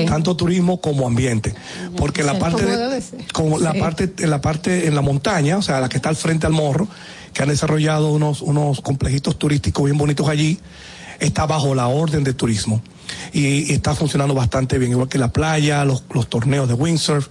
Tanto 0.05 0.35
turismo 0.35 0.81
como 0.81 1.07
ambiente. 1.07 1.53
Porque 1.95 2.23
la 2.23 2.37
parte 2.39 2.65
de- 2.65 3.03
como 3.31 3.57
la 3.59 3.73
parte, 3.73 4.13
en 4.19 4.29
la 4.29 4.41
parte, 4.41 4.87
en 4.87 4.95
la 4.95 5.01
montaña, 5.01 5.57
o 5.57 5.61
sea, 5.61 5.79
la 5.79 5.87
que 5.87 5.95
está 5.97 6.09
al 6.09 6.17
frente 6.17 6.45
al 6.45 6.51
morro, 6.53 6.87
que 7.33 7.41
han 7.43 7.49
desarrollado 7.49 8.11
unos, 8.11 8.41
unos 8.41 8.81
complejitos 8.81 9.39
turísticos 9.39 9.85
bien 9.85 9.97
bonitos 9.97 10.27
allí, 10.27 10.59
está 11.19 11.45
bajo 11.45 11.73
la 11.73 11.87
orden 11.87 12.23
de 12.25 12.33
turismo. 12.33 12.81
Y, 13.34 13.71
está 13.73 13.95
funcionando 13.95 14.34
bastante 14.34 14.77
bien, 14.77 14.91
igual 14.91 15.09
que 15.09 15.17
la 15.17 15.31
playa, 15.31 15.85
los, 15.85 16.03
los 16.13 16.27
torneos 16.27 16.67
de 16.67 16.73
windsurf. 16.73 17.27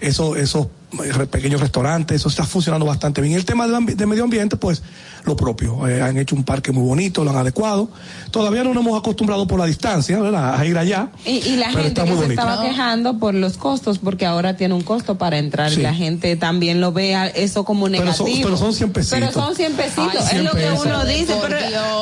Eso, 0.00 0.36
esos 0.36 0.66
eh, 1.04 1.26
pequeños 1.26 1.60
restaurantes, 1.60 2.16
eso 2.20 2.28
está 2.28 2.44
funcionando 2.44 2.86
bastante 2.86 3.20
bien. 3.20 3.32
Y 3.34 3.36
el 3.36 3.44
tema 3.44 3.66
del 3.66 3.76
ambi- 3.76 3.94
de 3.96 4.06
medio 4.06 4.24
ambiente, 4.24 4.56
pues 4.56 4.82
lo 5.24 5.34
propio. 5.36 5.88
Eh, 5.88 6.00
han 6.00 6.16
hecho 6.18 6.36
un 6.36 6.44
parque 6.44 6.70
muy 6.70 6.84
bonito, 6.84 7.24
lo 7.24 7.30
han 7.30 7.36
adecuado. 7.38 7.88
Todavía 8.30 8.62
no 8.62 8.72
nos 8.72 8.84
hemos 8.84 8.98
acostumbrado 8.98 9.46
por 9.48 9.58
la 9.58 9.66
distancia, 9.66 10.20
¿verdad? 10.20 10.54
A 10.58 10.64
ir 10.64 10.78
allá. 10.78 11.08
Y, 11.24 11.38
y 11.38 11.56
la 11.56 11.66
pero 11.72 11.82
gente 11.82 12.00
que 12.02 12.06
se 12.08 12.14
bonito. 12.14 12.30
estaba 12.40 12.62
quejando 12.62 13.18
por 13.18 13.34
los 13.34 13.56
costos, 13.56 13.98
porque 13.98 14.24
ahora 14.24 14.56
tiene 14.56 14.74
un 14.74 14.82
costo 14.82 15.18
para 15.18 15.38
entrar 15.38 15.70
Sí. 15.72 15.80
y 15.80 15.82
la 15.82 15.92
gente 15.94 16.36
también 16.36 16.80
lo 16.80 16.92
ve 16.92 17.16
a- 17.16 17.26
eso 17.26 17.64
como 17.64 17.86
Pero 17.86 18.04
negativo. 18.04 18.28
son- 18.28 18.42
pero 18.42 18.56
son 18.56 18.72
100 18.72 18.92
pesitos. 18.92 19.18
Pero 19.18 19.32
son 19.32 19.56
100 19.56 19.72
pesitos, 19.72 20.06
Ay, 20.12 20.18
es 20.20 20.28
100 20.30 20.44
lo 20.44 20.50
que 20.52 20.56
pesos. 20.58 20.86
uno 20.86 21.04
dice, 21.04 21.34
pero, 21.42 21.56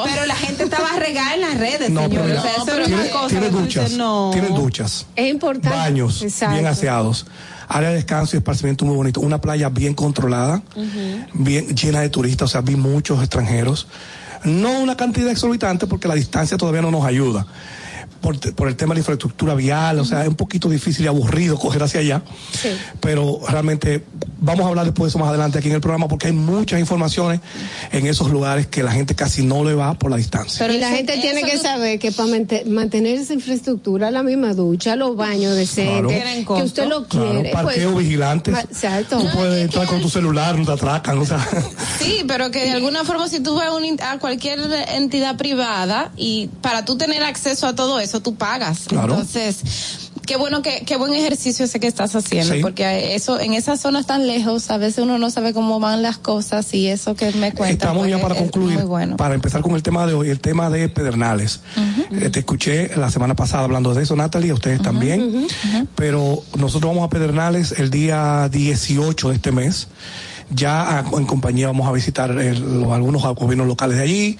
pero 0.04 0.26
la 0.26 0.36
gente 0.36 0.64
estaba 0.64 0.90
regada 0.98 1.34
en 1.34 1.40
las 1.40 1.56
redes, 1.58 1.88
No, 1.90 2.02
pero 2.10 2.24
señores. 2.24 2.28
mira, 2.28 2.40
O 2.40 2.42
sea, 2.42 2.52
eso 2.62 2.74
era 2.76 2.84
tiene, 2.84 3.02
una 3.02 3.10
cosa 3.10 3.28
tiene 3.28 3.48
duchas, 3.50 3.90
no. 3.92 4.30
tiene 4.34 4.48
duchas, 4.48 5.06
Es 5.16 5.30
importante. 5.30 5.70
baños 5.78 6.20
Exacto. 6.22 6.52
bien 6.54 6.66
aseados, 6.66 7.26
área 7.68 7.90
de 7.90 7.96
descanso 7.96 8.36
y 8.36 8.38
esparcimiento 8.38 8.84
muy 8.84 8.96
bonito, 8.96 9.20
una 9.20 9.40
playa 9.40 9.68
bien 9.68 9.94
controlada, 9.94 10.62
bien 11.32 11.68
llena 11.74 12.00
de 12.00 12.08
turistas, 12.08 12.50
o 12.50 12.52
sea, 12.52 12.60
vi 12.60 12.76
muchos 12.76 13.20
extranjeros. 13.20 13.86
No 14.44 14.80
una 14.80 14.96
cantidad 14.96 15.30
exorbitante 15.30 15.86
porque 15.86 16.06
la 16.06 16.14
distancia 16.14 16.56
todavía 16.56 16.82
no 16.82 16.90
nos 16.90 17.04
ayuda. 17.04 17.46
Por, 18.24 18.54
por 18.54 18.68
el 18.68 18.74
tema 18.76 18.94
de 18.94 18.96
la 18.96 19.00
infraestructura 19.00 19.54
vial, 19.54 19.98
o 19.98 20.04
sea, 20.06 20.22
es 20.22 20.28
un 20.28 20.34
poquito 20.34 20.70
difícil 20.70 21.04
y 21.04 21.08
aburrido 21.08 21.58
coger 21.58 21.82
hacia 21.82 22.00
allá. 22.00 22.22
Pero 23.00 23.38
realmente 23.46 24.02
vamos 24.40 24.64
a 24.64 24.68
hablar 24.68 24.84
después 24.86 25.06
de 25.06 25.08
eso 25.10 25.18
más 25.18 25.28
adelante 25.28 25.58
aquí 25.58 25.68
en 25.68 25.74
el 25.74 25.80
programa 25.80 26.08
porque 26.08 26.28
hay 26.28 26.32
muchas 26.32 26.80
informaciones 26.80 27.40
en 27.92 28.06
esos 28.06 28.30
lugares 28.30 28.66
que 28.66 28.82
la 28.82 28.92
gente 28.92 29.14
casi 29.14 29.42
no 29.44 29.62
le 29.62 29.74
va 29.74 29.94
por 29.98 30.10
la 30.10 30.16
distancia. 30.16 30.58
Pero 30.58 30.72
y 30.74 30.78
la 30.80 30.88
gente 30.90 31.18
tiene 31.18 31.42
que 31.42 31.58
saber 31.58 31.98
que 31.98 32.12
para 32.12 32.28
mante- 32.30 32.64
mantener 32.64 33.18
esa 33.18 33.34
infraestructura, 33.34 34.10
la 34.10 34.22
misma 34.22 34.54
ducha, 34.54 34.96
los 34.96 35.16
baños 35.16 35.54
decentes, 35.54 36.22
Claro. 36.22 36.56
que 36.56 36.62
usted 36.62 36.86
lo 36.88 37.06
Claro, 37.06 37.30
quiere. 37.30 37.50
parqueo 37.50 37.92
pues, 37.92 38.06
Exacto. 38.70 39.18
Tú 39.18 39.26
puedes 39.34 39.62
entrar 39.64 39.86
con 39.86 40.00
tu 40.00 40.08
celular, 40.08 40.58
no 40.58 40.64
te 40.64 40.72
atracan, 40.72 41.18
o 41.18 41.26
sea. 41.26 41.46
Sí, 41.98 42.24
pero 42.26 42.50
que 42.50 42.64
de 42.64 42.70
alguna 42.72 43.04
forma 43.04 43.28
si 43.28 43.40
tú 43.40 43.54
vas 43.54 43.66
a, 43.66 43.72
un 43.74 43.84
a 44.00 44.18
cualquier 44.18 44.58
entidad 44.94 45.36
privada 45.36 46.10
y 46.16 46.48
para 46.62 46.84
tú 46.84 46.96
tener 46.96 47.22
acceso 47.22 47.66
a 47.66 47.74
todo 47.74 48.00
eso 48.00 48.13
tú 48.20 48.34
pagas. 48.34 48.80
Claro. 48.88 49.14
Entonces, 49.14 50.10
qué 50.26 50.36
bueno 50.36 50.62
que 50.62 50.84
qué 50.86 50.96
buen 50.96 51.12
ejercicio 51.12 51.66
ese 51.66 51.80
que 51.80 51.86
estás 51.86 52.14
haciendo 52.16 52.54
Sí. 52.54 52.60
porque 52.62 53.14
eso 53.14 53.38
en 53.38 53.52
esas 53.52 53.80
zonas 53.80 54.06
tan 54.06 54.26
lejos 54.26 54.70
a 54.70 54.78
veces 54.78 55.04
uno 55.04 55.18
no 55.18 55.30
sabe 55.30 55.52
cómo 55.52 55.80
van 55.80 56.02
las 56.02 56.16
cosas 56.18 56.72
y 56.72 56.86
eso 56.88 57.14
que 57.14 57.26
me 57.32 57.52
cuentas. 57.52 57.70
Estamos 57.70 57.98
pues, 58.02 58.10
ya 58.10 58.20
para 58.20 58.34
es 58.34 58.40
concluir, 58.40 58.82
bueno. 58.84 59.16
para 59.16 59.34
empezar 59.34 59.60
con 59.60 59.74
el 59.74 59.82
tema 59.82 60.06
de 60.06 60.14
hoy, 60.14 60.30
el 60.30 60.40
tema 60.40 60.70
de 60.70 60.88
Pedernales. 60.88 61.60
Eh, 62.12 62.30
te 62.30 62.38
escuché 62.40 62.96
la 62.96 63.10
semana 63.10 63.34
pasada 63.36 63.64
hablando 63.64 63.92
de 63.94 64.02
eso, 64.02 64.16
Natalie, 64.16 64.50
a 64.50 64.54
ustedes 64.54 64.80
también, 64.80 65.46
pero 65.94 66.42
nosotros 66.56 66.90
vamos 66.90 67.06
a 67.06 67.10
Pedernales 67.10 67.72
el 67.78 67.90
día 67.90 68.48
18 68.50 69.28
de 69.28 69.34
este 69.34 69.52
mes. 69.52 69.88
Ya 70.50 71.02
en 71.16 71.24
compañía 71.26 71.68
vamos 71.68 71.88
a 71.88 71.92
visitar 71.92 72.30
el- 72.30 72.80
los- 72.82 72.92
algunos 72.92 73.22
gobiernos 73.34 73.66
locales 73.66 73.96
de 73.96 74.02
allí, 74.02 74.38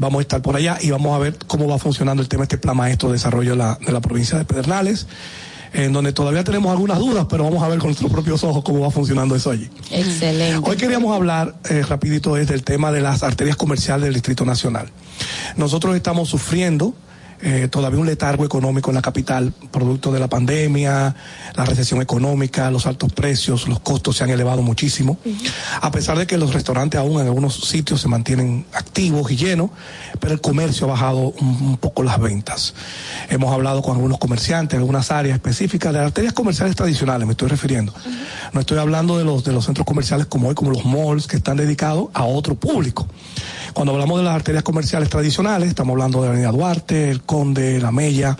vamos 0.00 0.20
a 0.20 0.22
estar 0.22 0.42
por 0.42 0.56
allá 0.56 0.78
y 0.80 0.90
vamos 0.90 1.14
a 1.14 1.18
ver 1.18 1.36
cómo 1.46 1.68
va 1.68 1.78
funcionando 1.78 2.22
el 2.22 2.28
tema 2.28 2.44
este 2.44 2.58
plan 2.58 2.76
maestro 2.76 3.10
de 3.10 3.14
desarrollo 3.14 3.50
de 3.50 3.56
la, 3.58 3.78
de 3.84 3.92
la 3.92 4.00
provincia 4.00 4.38
de 4.38 4.46
Pedernales, 4.46 5.06
en 5.74 5.92
donde 5.92 6.12
todavía 6.12 6.42
tenemos 6.42 6.72
algunas 6.72 6.98
dudas, 6.98 7.26
pero 7.28 7.44
vamos 7.44 7.62
a 7.62 7.68
ver 7.68 7.78
con 7.78 7.88
nuestros 7.88 8.10
propios 8.10 8.42
ojos 8.42 8.64
cómo 8.64 8.80
va 8.80 8.90
funcionando 8.90 9.36
eso 9.36 9.50
allí. 9.50 9.70
Excelente. 9.90 10.68
Hoy 10.68 10.76
queríamos 10.76 11.14
hablar 11.14 11.54
eh, 11.68 11.82
rapidito 11.82 12.36
es 12.38 12.48
del 12.48 12.64
tema 12.64 12.90
de 12.90 13.02
las 13.02 13.22
arterias 13.22 13.56
comerciales 13.56 14.04
del 14.04 14.14
Distrito 14.14 14.46
Nacional. 14.46 14.90
Nosotros 15.56 15.94
estamos 15.94 16.30
sufriendo 16.30 16.94
eh, 17.42 17.68
todavía 17.70 17.98
un 17.98 18.06
letargo 18.06 18.44
económico 18.44 18.90
en 18.90 18.96
la 18.96 19.02
capital, 19.02 19.52
producto 19.70 20.12
de 20.12 20.20
la 20.20 20.28
pandemia, 20.28 21.14
la 21.54 21.64
recesión 21.64 22.02
económica, 22.02 22.70
los 22.70 22.86
altos 22.86 23.12
precios, 23.12 23.68
los 23.68 23.80
costos 23.80 24.16
se 24.16 24.24
han 24.24 24.30
elevado 24.30 24.62
muchísimo. 24.62 25.18
A 25.80 25.90
pesar 25.90 26.18
de 26.18 26.26
que 26.26 26.36
los 26.36 26.52
restaurantes 26.52 27.00
aún 27.00 27.20
en 27.20 27.26
algunos 27.26 27.68
sitios 27.68 28.00
se 28.00 28.08
mantienen 28.08 28.66
activos 28.72 29.30
y 29.30 29.36
llenos, 29.36 29.70
pero 30.18 30.34
el 30.34 30.40
comercio 30.40 30.86
ha 30.86 30.90
bajado 30.90 31.18
un, 31.18 31.48
un 31.62 31.76
poco 31.76 32.02
las 32.02 32.20
ventas. 32.20 32.74
Hemos 33.28 33.52
hablado 33.52 33.82
con 33.82 33.94
algunos 33.96 34.18
comerciantes 34.18 34.78
algunas 34.78 35.10
áreas 35.10 35.36
específicas 35.36 35.92
de 35.92 35.98
las 35.98 36.08
arterias 36.08 36.32
comerciales 36.32 36.76
tradicionales, 36.76 37.26
me 37.26 37.32
estoy 37.32 37.48
refiriendo. 37.48 37.94
No 38.52 38.60
estoy 38.60 38.78
hablando 38.78 39.18
de 39.18 39.24
los, 39.24 39.44
de 39.44 39.52
los 39.52 39.64
centros 39.64 39.86
comerciales 39.86 40.26
como 40.26 40.48
hoy, 40.48 40.54
como 40.54 40.70
los 40.70 40.84
malls, 40.84 41.26
que 41.26 41.36
están 41.36 41.56
dedicados 41.56 42.08
a 42.14 42.24
otro 42.24 42.54
público. 42.54 43.06
Cuando 43.72 43.92
hablamos 43.92 44.18
de 44.18 44.24
las 44.24 44.34
arterias 44.34 44.62
comerciales 44.64 45.08
tradicionales, 45.08 45.68
estamos 45.68 45.92
hablando 45.94 46.20
de 46.20 46.26
la 46.28 46.32
Avenida 46.32 46.50
Duarte, 46.52 47.10
el 47.10 47.22
Conde, 47.22 47.80
la 47.80 47.92
Mella, 47.92 48.36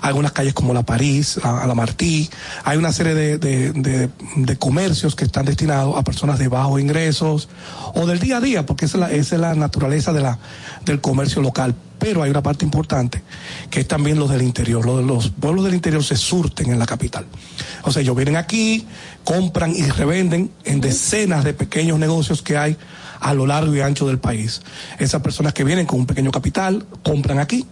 algunas 0.00 0.32
calles 0.32 0.54
como 0.54 0.72
la 0.72 0.82
París, 0.82 1.38
la, 1.42 1.66
la 1.66 1.74
Martí. 1.74 2.28
Hay 2.64 2.78
una 2.78 2.92
serie 2.92 3.14
de, 3.14 3.38
de- 3.38 3.72
de- 3.72 4.56
comercios 4.56 5.14
que 5.14 5.24
están 5.24 5.44
destinados 5.44 5.96
a 5.98 6.02
personas 6.04 6.38
de 6.38 6.48
bajos 6.48 6.80
ingresos 6.80 7.48
o 7.94 8.06
del 8.06 8.18
día 8.18 8.38
a 8.38 8.40
día, 8.40 8.64
porque 8.66 8.86
esa 8.86 8.96
es 8.96 9.00
la, 9.00 9.10
es 9.12 9.32
la 9.32 9.54
naturaleza 9.54 10.12
de 10.12 10.20
la, 10.20 10.38
del 10.84 11.00
comercio 11.00 11.42
local. 11.42 11.74
Pero 11.98 12.22
hay 12.24 12.30
una 12.30 12.42
parte 12.42 12.64
importante, 12.64 13.22
que 13.70 13.80
es 13.80 13.86
también 13.88 14.18
los 14.18 14.28
del 14.30 14.42
interior. 14.42 14.84
Los, 14.84 15.04
los 15.04 15.30
pueblos 15.30 15.64
del 15.64 15.74
interior 15.74 16.02
se 16.02 16.16
surten 16.16 16.70
en 16.72 16.78
la 16.80 16.86
capital. 16.86 17.26
O 17.84 17.92
sea, 17.92 18.02
ellos 18.02 18.16
vienen 18.16 18.36
aquí, 18.36 18.86
compran 19.24 19.74
y 19.74 19.82
revenden 19.84 20.50
en 20.64 20.80
decenas 20.80 21.44
de 21.44 21.54
pequeños 21.54 21.98
negocios 21.98 22.42
que 22.42 22.56
hay 22.56 22.76
a 23.20 23.34
lo 23.34 23.46
largo 23.46 23.74
y 23.74 23.80
ancho 23.80 24.06
del 24.08 24.18
país. 24.18 24.62
Esas 24.98 25.22
personas 25.22 25.52
que 25.54 25.64
vienen 25.64 25.86
con 25.86 26.00
un 26.00 26.06
pequeño 26.06 26.30
capital, 26.32 26.84
compran 27.04 27.38
aquí 27.38 27.66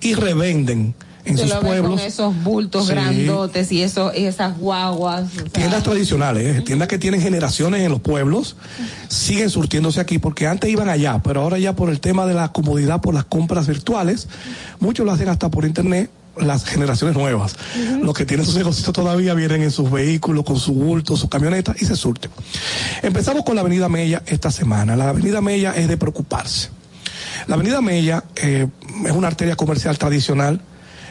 y 0.00 0.14
revenden 0.14 0.94
en 1.24 1.36
Se 1.38 1.44
sus 1.44 1.54
lo 1.54 1.60
pueblos. 1.62 1.90
con 1.92 2.00
esos 2.00 2.44
bultos 2.44 2.86
Sí. 2.86 2.92
grandotes 2.92 3.72
y 3.72 3.82
eso, 3.82 4.12
y 4.14 4.26
esas 4.26 4.56
guaguas. 4.58 5.24
o 5.24 5.34
sea, 5.40 5.44
Tiendas 5.44 5.82
tradicionales, 5.82 6.58
¿eh? 6.58 6.60
tiendas 6.60 6.86
que 6.88 6.98
tienen 6.98 7.20
generaciones 7.20 7.80
en 7.82 7.90
los 7.90 8.00
pueblos, 8.00 8.56
siguen 9.08 9.50
surtiéndose 9.50 9.98
aquí 9.98 10.18
porque 10.18 10.46
antes 10.46 10.70
iban 10.70 10.88
allá, 10.88 11.20
pero 11.24 11.40
ahora 11.42 11.58
ya 11.58 11.74
por 11.74 11.90
el 11.90 11.98
tema 12.00 12.26
de 12.26 12.34
la 12.34 12.52
comodidad 12.52 13.00
por 13.00 13.12
las 13.14 13.24
compras 13.24 13.66
virtuales, 13.66 14.28
muchos 14.78 15.04
lo 15.04 15.10
hacen 15.12 15.28
hasta 15.28 15.50
por 15.50 15.64
internet 15.64 16.10
las 16.38 16.64
generaciones 16.64 17.16
nuevas. 17.16 17.56
Los 18.02 18.14
que 18.14 18.26
tienen 18.26 18.44
sus 18.46 18.56
negocios 18.56 18.92
todavía 18.92 19.34
vienen 19.34 19.62
en 19.62 19.70
sus 19.70 19.90
vehículos, 19.90 20.44
con 20.44 20.58
su 20.58 20.72
bulto, 20.72 21.16
sus 21.16 21.30
camionetas 21.30 21.80
y 21.80 21.84
se 21.84 21.96
surten. 21.96 22.30
Empezamos 23.02 23.44
con 23.44 23.54
la 23.54 23.62
Avenida 23.62 23.88
Mella 23.88 24.22
esta 24.26 24.50
semana. 24.50 24.96
La 24.96 25.10
Avenida 25.10 25.40
Mella 25.40 25.74
es 25.74 25.88
de 25.88 25.96
preocuparse. 25.96 26.70
La 27.46 27.54
Avenida 27.54 27.80
Mella 27.80 28.24
eh, 28.36 28.66
es 29.04 29.12
una 29.12 29.28
arteria 29.28 29.56
comercial 29.56 29.98
tradicional, 29.98 30.60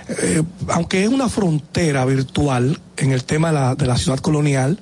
eh, 0.07 0.43
aunque 0.67 1.03
es 1.03 1.09
una 1.09 1.29
frontera 1.29 2.05
virtual 2.05 2.79
en 2.97 3.11
el 3.11 3.23
tema 3.23 3.49
de 3.49 3.53
la, 3.53 3.75
de 3.75 3.85
la 3.85 3.97
ciudad 3.97 4.19
colonial 4.19 4.79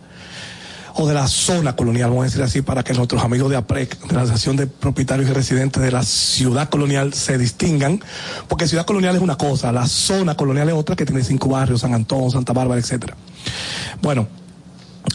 o 0.96 1.08
de 1.08 1.14
la 1.14 1.28
zona 1.28 1.76
colonial, 1.76 2.10
vamos 2.10 2.24
a 2.24 2.26
decir 2.26 2.42
así, 2.44 2.62
para 2.62 2.84
que 2.84 2.94
nuestros 2.94 3.24
amigos 3.24 3.50
de 3.50 3.58
APREC, 3.58 4.00
de 4.08 4.16
la 4.16 4.22
Asociación 4.22 4.56
de 4.56 4.68
Propietarios 4.68 5.30
y 5.30 5.34
Residentes 5.34 5.82
de 5.82 5.92
la 5.92 6.04
Ciudad 6.04 6.70
Colonial, 6.70 7.14
se 7.14 7.38
distingan, 7.38 8.00
porque 8.48 8.68
ciudad 8.68 8.86
colonial 8.86 9.16
es 9.16 9.22
una 9.22 9.36
cosa, 9.36 9.72
la 9.72 9.88
zona 9.88 10.36
colonial 10.36 10.70
es 10.70 10.76
otra 10.76 10.96
que 10.96 11.06
tiene 11.06 11.24
cinco 11.24 11.50
barrios, 11.50 11.82
San 11.82 11.94
Antón, 11.94 12.30
Santa 12.30 12.54
Bárbara, 12.54 12.80
etcétera. 12.80 13.16
Bueno, 14.02 14.28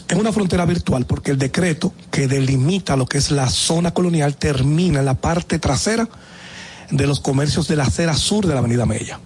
es 0.07 0.17
una 0.17 0.33
frontera 0.33 0.65
virtual 0.65 1.05
porque 1.05 1.31
el 1.31 1.37
decreto 1.37 1.93
que 2.11 2.27
delimita 2.27 2.97
lo 2.97 3.05
que 3.05 3.17
es 3.17 3.31
la 3.31 3.49
zona 3.49 3.91
colonial 3.91 4.35
termina 4.35 4.99
en 4.99 5.05
la 5.05 5.15
parte 5.15 5.59
trasera 5.59 6.07
de 6.91 7.07
los 7.07 7.19
comercios 7.19 7.67
de 7.67 7.75
la 7.75 7.83
acera 7.83 8.15
sur 8.15 8.45
de 8.45 8.53
la 8.53 8.59
Avenida 8.59 8.85
Mella, 8.85 9.19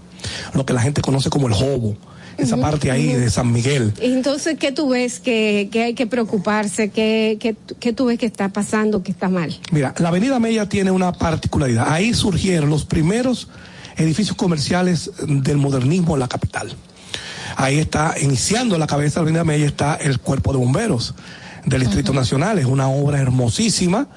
lo 0.53 0.65
que 0.65 0.73
la 0.73 0.81
gente 0.81 1.01
conoce 1.01 1.29
como 1.29 1.47
el 1.47 1.53
Jobo, 1.53 1.97
esa 2.37 2.57
parte 2.57 2.91
ahí 2.91 3.13
de 3.13 3.29
San 3.29 3.51
Miguel. 3.51 3.93
Entonces, 3.99 4.57
¿qué 4.57 4.71
tú 4.71 4.89
ves 4.89 5.19
que, 5.19 5.69
que 5.71 5.83
hay 5.83 5.93
que 5.93 6.07
preocuparse? 6.07 6.89
¿Qué, 6.89 7.37
qué, 7.39 7.55
qué 7.79 7.93
tú 7.93 8.05
ves 8.05 8.19
que 8.19 8.25
está 8.25 8.49
pasando, 8.49 9.03
que 9.03 9.11
está 9.11 9.29
mal? 9.29 9.57
Mira, 9.71 9.93
la 9.97 10.09
Avenida 10.09 10.39
Mella 10.39 10.67
tiene 10.67 10.91
una 10.91 11.11
particularidad. 11.13 11.91
Ahí 11.91 12.13
surgieron 12.13 12.69
los 12.69 12.85
primeros 12.85 13.49
edificios 13.97 14.35
comerciales 14.35 15.11
del 15.27 15.57
modernismo 15.57 16.15
en 16.15 16.19
la 16.19 16.27
capital. 16.27 16.75
Ahí 17.55 17.77
está, 17.77 18.15
iniciando 18.19 18.77
la 18.77 18.87
cabeza 18.87 19.19
de 19.19 19.25
la 19.25 19.41
Avenida 19.41 19.43
Mella, 19.43 19.65
está 19.65 19.95
el 19.95 20.19
Cuerpo 20.19 20.51
de 20.53 20.59
Bomberos 20.59 21.13
del 21.65 21.81
Distrito 21.81 22.13
Nacional. 22.13 22.57
Es 22.59 22.65
una 22.65 22.87
obra 22.87 23.19
hermosísima, 23.19 24.07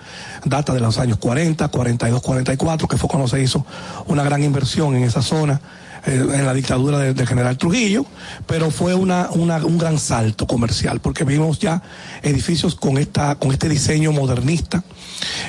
data 0.44 0.72
de 0.72 0.80
los 0.80 0.98
años 0.98 1.18
40, 1.18 1.68
42, 1.68 2.22
44, 2.22 2.88
que 2.88 2.96
fue 2.96 3.08
cuando 3.08 3.28
se 3.28 3.42
hizo 3.42 3.66
una 4.06 4.24
gran 4.24 4.42
inversión 4.42 4.96
en 4.96 5.04
esa 5.04 5.22
zona 5.22 5.60
en 6.06 6.46
la 6.46 6.54
dictadura 6.54 6.98
de- 6.98 7.14
del 7.14 7.26
general 7.26 7.58
Trujillo, 7.58 8.06
pero 8.46 8.70
fue 8.70 8.94
una, 8.94 9.28
una- 9.32 9.64
un 9.64 9.76
gran 9.78 9.98
salto 9.98 10.46
comercial, 10.46 11.00
porque 11.00 11.24
vimos 11.24 11.58
ya 11.58 11.82
edificios 12.22 12.74
con, 12.76 12.96
esta, 12.98 13.34
con 13.36 13.50
este 13.52 13.68
diseño 13.68 14.12
modernista. 14.12 14.84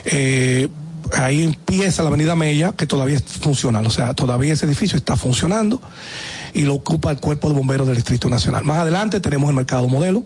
Eh, 0.06 0.68
ahí 1.16 1.44
empieza 1.44 2.02
la 2.04 2.10
Avenida 2.10 2.36
Mella, 2.36 2.74
que 2.74 2.88
todavía 2.88 3.18
es 3.18 3.24
funcional, 3.24 3.86
o 3.86 3.90
sea, 3.92 4.14
todavía 4.14 4.54
ese 4.54 4.66
edificio 4.66 4.98
está 4.98 5.16
funcionando 5.16 5.82
y 6.54 6.64
lo 6.64 6.74
ocupa 6.74 7.12
el 7.12 7.20
Cuerpo 7.20 7.50
de 7.50 7.56
Bomberos 7.56 7.86
del 7.88 7.96
Distrito 7.96 8.28
Nacional. 8.30 8.64
Más 8.64 8.80
adelante 8.80 9.20
tenemos 9.20 9.50
el 9.50 9.56
Mercado 9.56 9.88
Modelo, 9.88 10.24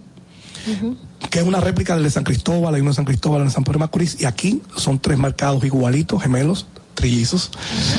que 1.29 1.39
es 1.39 1.45
una 1.45 1.59
réplica 1.59 1.95
del 1.95 2.03
de 2.03 2.11
San 2.11 2.23
Cristóbal, 2.23 2.73
hay 2.75 2.81
uno 2.81 2.91
de 2.91 2.95
San 2.95 3.05
Cristóbal, 3.05 3.41
el 3.41 3.47
de 3.47 3.53
San 3.53 3.63
Pedro 3.63 3.79
de 3.79 3.85
Macorís, 3.85 4.17
y 4.21 4.25
aquí 4.25 4.61
son 4.77 4.99
tres 4.99 5.17
mercados 5.17 5.63
igualitos, 5.65 6.21
gemelos, 6.21 6.67
trillizos, 6.93 7.51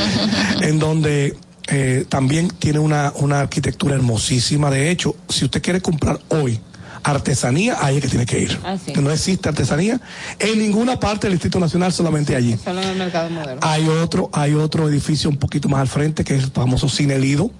en 0.62 0.78
donde 0.78 1.36
eh, 1.68 2.04
también 2.08 2.48
tiene 2.48 2.78
una, 2.78 3.12
una 3.16 3.40
arquitectura 3.40 3.94
hermosísima. 3.94 4.70
De 4.70 4.90
hecho, 4.90 5.16
si 5.28 5.44
usted 5.44 5.62
quiere 5.62 5.80
comprar 5.80 6.20
hoy 6.28 6.60
artesanía, 7.02 7.76
ahí 7.80 7.96
es 7.96 8.02
que 8.02 8.08
tiene 8.08 8.26
que 8.26 8.40
ir. 8.40 8.58
Que 8.92 9.00
no 9.00 9.10
existe 9.10 9.48
artesanía 9.48 10.00
en 10.38 10.58
ninguna 10.58 11.00
parte 11.00 11.26
del 11.26 11.34
Distrito 11.34 11.58
Nacional, 11.58 11.92
solamente 11.92 12.36
allí. 12.36 12.56
Solo 12.62 12.80
en 12.80 12.88
el 12.88 12.96
mercado 12.96 13.30
moderno. 13.30 13.60
Hay 13.62 13.88
otro, 13.88 14.30
hay 14.32 14.54
otro 14.54 14.88
edificio 14.88 15.28
un 15.28 15.36
poquito 15.36 15.68
más 15.68 15.80
al 15.80 15.88
frente, 15.88 16.24
que 16.24 16.36
es 16.36 16.44
el 16.44 16.50
famoso 16.50 16.88
Cine 16.88 17.18
Lido, 17.18 17.50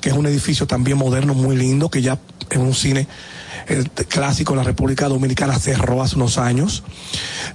que 0.00 0.10
es 0.10 0.16
un 0.16 0.26
edificio 0.26 0.66
también 0.66 0.98
moderno, 0.98 1.34
muy 1.34 1.56
lindo, 1.56 1.88
que 1.88 2.02
ya 2.02 2.18
es 2.50 2.58
un 2.58 2.74
cine 2.74 3.06
eh, 3.68 3.84
clásico 4.08 4.52
en 4.52 4.58
la 4.58 4.64
República 4.64 5.08
Dominicana, 5.08 5.58
cerró 5.58 6.02
hace 6.02 6.16
unos 6.16 6.38
años. 6.38 6.82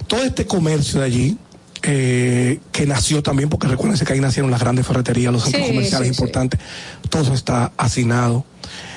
Todo 0.06 0.22
este 0.22 0.46
comercio 0.46 1.00
de 1.00 1.06
allí, 1.06 1.38
eh, 1.82 2.60
que 2.72 2.86
nació 2.86 3.22
también, 3.22 3.48
porque 3.48 3.66
recuérdense 3.68 4.04
que 4.04 4.12
ahí 4.12 4.20
nacieron 4.20 4.50
las 4.50 4.60
grandes 4.60 4.86
ferreterías, 4.86 5.32
los 5.32 5.42
centros 5.44 5.64
Sí, 5.64 5.70
comerciales 5.70 6.08
sí, 6.08 6.14
sí. 6.14 6.20
importantes, 6.20 6.60
todo 7.08 7.34
está 7.34 7.72
asignado, 7.76 8.44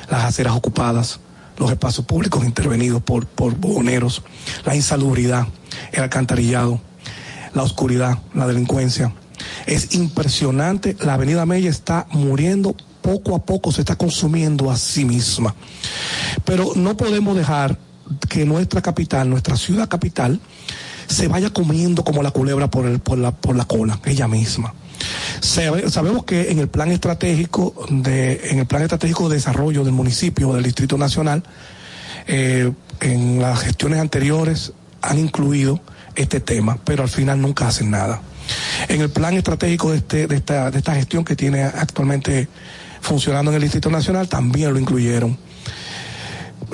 las 0.09 0.25
aceras 0.25 0.53
ocupadas, 0.53 1.19
los 1.57 1.71
espacios 1.71 2.05
públicos 2.05 2.43
intervenidos 2.43 3.01
por, 3.01 3.25
por 3.25 3.55
bogoneros, 3.55 4.23
la 4.65 4.75
insalubridad, 4.75 5.47
el 5.91 6.03
alcantarillado, 6.03 6.81
la 7.53 7.63
oscuridad, 7.63 8.19
la 8.33 8.47
delincuencia. 8.47 9.13
Es 9.65 9.93
impresionante, 9.93 10.95
la 11.01 11.13
avenida 11.15 11.45
Mella 11.45 11.69
está 11.69 12.07
muriendo 12.11 12.75
poco 13.01 13.35
a 13.35 13.45
poco, 13.45 13.71
se 13.71 13.81
está 13.81 13.95
consumiendo 13.95 14.71
a 14.71 14.77
sí 14.77 15.05
misma. 15.05 15.53
Pero 16.45 16.71
no 16.75 16.95
podemos 16.97 17.35
dejar 17.35 17.77
que 18.29 18.45
nuestra 18.45 18.81
capital, 18.81 19.29
nuestra 19.29 19.57
ciudad 19.57 19.87
capital, 19.87 20.39
se 21.13 21.27
vaya 21.27 21.49
comiendo 21.51 22.03
como 22.03 22.23
la 22.23 22.31
culebra 22.31 22.69
por, 22.69 22.85
el, 22.85 22.99
por, 22.99 23.17
la, 23.17 23.31
por 23.31 23.55
la 23.55 23.65
cola, 23.65 23.99
ella 24.05 24.27
misma. 24.27 24.73
Sabe- 25.41 25.89
sabemos 25.89 26.23
que 26.23 26.51
en 26.51 26.59
el 26.59 26.67
plan 26.67 26.91
estratégico 26.91 27.73
de, 27.89 28.49
en 28.51 28.59
el 28.59 28.65
plan 28.65 28.81
estratégico 28.81 29.29
de 29.29 29.35
desarrollo 29.35 29.83
del 29.83 29.93
municipio, 29.93 30.53
del 30.53 30.63
Distrito 30.63 30.97
Nacional, 30.97 31.43
eh, 32.27 32.71
en 33.01 33.39
las 33.41 33.59
gestiones 33.61 33.99
anteriores 33.99 34.73
han 35.01 35.19
incluido 35.19 35.81
este 36.15 36.39
tema, 36.39 36.77
pero 36.85 37.03
al 37.03 37.09
final 37.09 37.41
nunca 37.41 37.67
hacen 37.67 37.91
nada. 37.91 38.21
En 38.87 39.01
el 39.01 39.09
plan 39.09 39.35
estratégico 39.35 39.91
de, 39.91 39.97
este, 39.97 40.27
de, 40.27 40.35
esta, 40.35 40.71
de 40.71 40.77
esta 40.77 40.95
gestión 40.95 41.25
que 41.25 41.35
tiene 41.35 41.63
actualmente 41.63 42.47
funcionando 43.01 43.51
en 43.51 43.55
el 43.55 43.61
Distrito 43.63 43.89
Nacional 43.89 44.29
también 44.29 44.73
lo 44.73 44.79
incluyeron. 44.79 45.37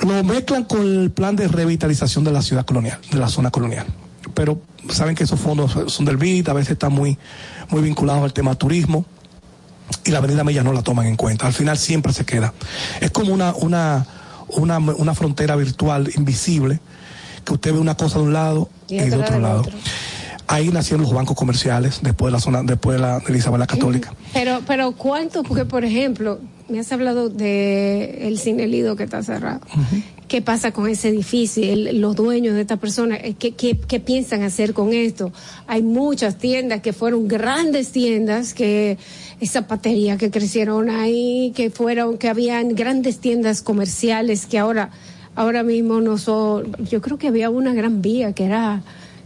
Lo 0.02 0.22
mezclan 0.24 0.64
con 0.64 0.80
el 0.82 1.10
plan 1.10 1.34
de 1.36 1.48
revitalización 1.48 2.22
de 2.24 2.32
la 2.32 2.42
ciudad 2.42 2.64
colonial, 2.64 2.98
de 3.10 3.18
la 3.18 3.28
zona 3.28 3.50
colonial. 3.50 3.86
Pero 4.40 4.58
saben 4.88 5.14
que 5.14 5.24
esos 5.24 5.38
fondos 5.38 5.76
son 5.92 6.06
del 6.06 6.16
BID, 6.16 6.48
a 6.48 6.54
veces 6.54 6.70
están 6.70 6.94
muy, 6.94 7.18
muy 7.68 7.82
vinculados 7.82 8.24
al 8.24 8.32
tema 8.32 8.54
turismo 8.54 9.04
y 10.02 10.12
la 10.12 10.16
Avenida 10.16 10.44
Mella 10.44 10.62
no 10.62 10.72
la 10.72 10.80
toman 10.80 11.04
en 11.08 11.16
cuenta. 11.16 11.46
Al 11.46 11.52
final 11.52 11.76
siempre 11.76 12.14
se 12.14 12.24
queda. 12.24 12.54
Es 13.02 13.10
como 13.10 13.34
una, 13.34 13.54
una, 13.54 14.06
una, 14.48 14.78
una 14.78 15.14
frontera 15.14 15.56
virtual 15.56 16.10
invisible 16.16 16.80
que 17.44 17.52
usted 17.52 17.74
ve 17.74 17.80
una 17.80 17.98
cosa 17.98 18.18
de 18.18 18.24
un 18.24 18.32
lado 18.32 18.70
y, 18.88 18.94
Y 18.94 19.10
de 19.10 19.16
otro 19.16 19.40
lado. 19.40 19.60
otro. 19.60 19.76
Ahí 20.46 20.70
nacieron 20.70 21.02
los 21.02 21.12
bancos 21.12 21.36
comerciales 21.36 22.00
después 22.00 22.32
de 22.32 22.38
la 22.38 22.40
zona, 22.40 22.62
después 22.62 22.96
de 22.96 23.02
la 23.02 23.18
de 23.18 23.36
Isabel 23.36 23.60
la 23.60 23.66
Católica. 23.66 24.14
Pero, 24.32 24.62
pero 24.66 24.92
¿cuánto? 24.92 25.42
Porque, 25.42 25.66
por 25.66 25.84
ejemplo, 25.84 26.40
me 26.70 26.80
has 26.80 26.90
hablado 26.92 27.28
de 27.28 28.26
el 28.26 28.38
cine 28.38 28.66
Lido 28.68 28.96
que 28.96 29.02
está 29.02 29.22
cerrado. 29.22 29.60
¿Qué 30.30 30.42
pasa 30.42 30.70
con 30.70 30.88
ese 30.88 31.08
edificio? 31.08 31.64
Los 31.92 32.14
dueños 32.14 32.54
de 32.54 32.60
esta 32.60 32.76
persona, 32.76 33.16
eh, 33.16 33.34
¿qué, 33.34 34.00
piensan 34.00 34.44
hacer 34.44 34.74
con 34.74 34.92
esto? 34.92 35.32
Hay 35.66 35.82
muchas 35.82 36.38
tiendas 36.38 36.82
que 36.82 36.92
fueron 36.92 37.26
grandes 37.26 37.90
tiendas, 37.90 38.54
que 38.54 38.96
zapatería 39.44 40.18
que 40.18 40.30
crecieron 40.30 40.88
ahí, 40.88 41.52
que 41.56 41.70
fueron, 41.70 42.16
que 42.16 42.28
habían 42.28 42.76
grandes 42.76 43.18
tiendas 43.18 43.60
comerciales 43.60 44.46
que 44.46 44.56
ahora, 44.60 44.90
ahora 45.34 45.64
mismo 45.64 46.00
no 46.00 46.16
son. 46.16 46.76
Yo 46.88 47.00
creo 47.00 47.18
que 47.18 47.26
había 47.26 47.50
una 47.50 47.74
gran 47.74 48.00
vía 48.00 48.32
que 48.32 48.44
era 48.44 48.84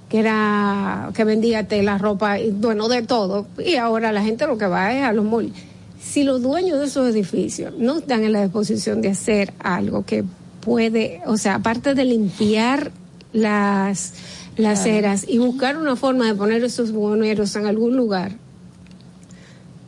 que 0.08 0.20
era 0.20 1.10
que 1.14 1.24
vendía 1.24 1.68
tela, 1.68 1.98
ropa, 1.98 2.40
y, 2.40 2.50
bueno, 2.50 2.88
de 2.88 3.02
todo. 3.02 3.46
Y 3.62 3.76
ahora 3.76 4.10
la 4.10 4.22
gente 4.22 4.46
lo 4.46 4.56
que 4.56 4.68
va 4.68 4.94
es 4.94 5.04
a 5.04 5.12
los 5.12 5.26
malls. 5.26 5.52
Si 6.00 6.24
los 6.24 6.40
dueños 6.40 6.80
de 6.80 6.86
esos 6.86 7.14
edificios 7.14 7.74
no 7.76 7.98
están 7.98 8.24
en 8.24 8.32
la 8.32 8.42
disposición 8.42 9.02
de 9.02 9.10
hacer 9.10 9.52
algo 9.58 10.06
que 10.06 10.24
puede, 10.64 11.20
o 11.26 11.36
sea, 11.36 11.56
aparte 11.56 11.94
de 11.94 12.04
limpiar 12.04 12.90
las 13.32 14.12
las 14.56 14.82
Claro. 14.82 14.98
eras 14.98 15.24
y 15.28 15.38
buscar 15.38 15.76
una 15.76 15.96
forma 15.96 16.26
de 16.26 16.34
poner 16.36 16.62
esos 16.62 16.92
buhoneros 16.92 17.56
en 17.56 17.66
algún 17.66 17.96
lugar, 17.96 18.32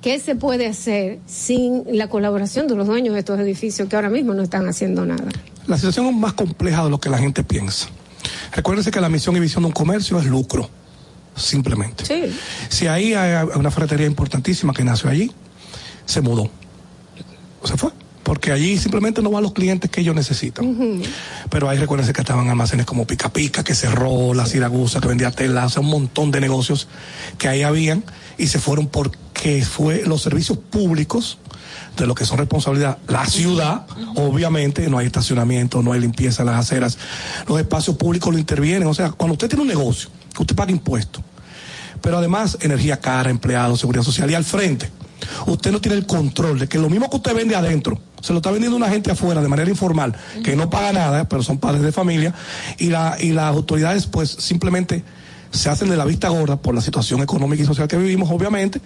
¿qué 0.02 0.18
se 0.18 0.34
puede 0.34 0.66
hacer 0.66 1.18
sin 1.26 1.84
la 1.96 2.08
colaboración 2.08 2.66
de 2.66 2.74
los 2.74 2.86
dueños 2.86 3.14
de 3.14 3.20
estos 3.20 3.38
edificios 3.38 3.88
que 3.88 3.94
ahora 3.96 4.08
mismo 4.10 4.34
no 4.34 4.42
están 4.42 4.68
haciendo 4.68 5.06
nada? 5.06 5.28
La 5.68 5.76
situación 5.76 6.06
es 6.06 6.14
más 6.16 6.32
compleja 6.32 6.84
de 6.84 6.90
lo 6.90 6.98
que 6.98 7.08
la 7.10 7.18
gente 7.18 7.44
piensa. 7.44 7.88
Recuérdense 8.52 8.90
que 8.90 9.00
la 9.00 9.08
misión 9.08 9.36
y 9.36 9.40
visión 9.40 9.62
de 9.62 9.68
un 9.68 9.72
comercio 9.72 10.18
es 10.18 10.26
lucro, 10.26 10.68
simplemente. 11.36 12.05
Sí. 12.05 12.34
Si 12.68 12.86
ahí 12.88 13.14
hay 13.14 13.46
una 13.55 13.70
ferretería 13.70 14.06
importantísima 14.06 14.72
que 14.72 14.82
nació 14.84 15.10
allí, 15.10 15.30
se 16.06 16.20
mudó. 16.20 16.50
Se 17.64 17.76
fue. 17.76 17.90
Porque 18.26 18.50
allí 18.50 18.76
simplemente 18.76 19.22
no 19.22 19.30
van 19.30 19.44
los 19.44 19.52
clientes 19.52 19.88
que 19.88 20.00
ellos 20.00 20.12
necesitan. 20.12 21.00
Pero 21.48 21.68
ahí 21.68 21.78
recuérdense 21.78 22.12
que 22.12 22.22
estaban 22.22 22.48
almacenes 22.48 22.84
como 22.84 23.06
Pica 23.06 23.28
Pica, 23.28 23.62
que 23.62 23.72
cerró, 23.72 24.34
la 24.34 24.46
Siragusa, 24.46 25.00
que 25.00 25.06
vendía 25.06 25.30
tela, 25.30 25.66
o 25.66 25.68
sea, 25.68 25.80
un 25.80 25.90
montón 25.90 26.32
de 26.32 26.40
negocios 26.40 26.88
que 27.38 27.46
ahí 27.46 27.62
habían 27.62 28.02
y 28.36 28.48
se 28.48 28.58
fueron 28.58 28.88
porque 28.88 29.64
fue 29.64 30.02
los 30.06 30.22
servicios 30.22 30.58
públicos 30.58 31.38
de 31.96 32.05
lo 32.08 32.16
que 32.16 32.24
son 32.24 32.38
responsabilidad. 32.38 32.98
La 33.06 33.26
ciudad, 33.26 33.86
obviamente 34.16 34.90
no 34.90 34.98
hay 34.98 35.06
estacionamiento, 35.06 35.80
no 35.84 35.92
hay 35.92 36.00
limpieza 36.00 36.42
en 36.42 36.46
las 36.46 36.58
aceras, 36.58 36.98
los 37.46 37.60
espacios 37.60 37.94
públicos 37.94 38.32
lo 38.32 38.40
intervienen, 38.40 38.88
o 38.88 38.94
sea, 38.94 39.12
cuando 39.12 39.34
usted 39.34 39.48
tiene 39.48 39.62
un 39.62 39.68
negocio, 39.68 40.10
usted 40.36 40.56
paga 40.56 40.72
impuestos, 40.72 41.22
pero 42.02 42.18
además 42.18 42.58
energía 42.60 42.98
cara, 42.98 43.30
empleados, 43.30 43.78
seguridad 43.78 44.02
social 44.02 44.28
y 44.28 44.34
al 44.34 44.44
frente, 44.44 44.90
usted 45.46 45.72
no 45.72 45.80
tiene 45.80 45.96
el 45.96 46.06
control 46.06 46.58
de 46.58 46.68
que 46.68 46.78
lo 46.78 46.88
mismo 46.90 47.08
que 47.10 47.16
usted 47.16 47.34
vende 47.34 47.56
adentro, 47.56 47.98
se 48.20 48.32
lo 48.32 48.38
está 48.38 48.50
vendiendo 48.50 48.76
una 48.76 48.88
gente 48.88 49.10
afuera 49.10 49.40
de 49.42 49.48
manera 49.48 49.70
informal, 49.70 50.14
que 50.42 50.56
no 50.56 50.68
paga 50.70 50.92
nada, 50.92 51.28
pero 51.28 51.42
son 51.42 51.58
padres 51.58 51.82
de 51.82 51.92
familia, 51.92 52.34
y, 52.78 52.88
la, 52.88 53.16
y 53.20 53.30
las 53.32 53.46
autoridades 53.46 54.06
pues 54.06 54.30
simplemente 54.30 55.02
se 55.50 55.68
hacen 55.70 55.88
de 55.88 55.96
la 55.96 56.04
vista 56.04 56.28
gorda 56.28 56.56
por 56.56 56.74
la 56.74 56.80
situación 56.80 57.22
económica 57.22 57.62
y 57.62 57.66
social 57.66 57.88
que 57.88 57.96
vivimos, 57.96 58.30
obviamente, 58.30 58.80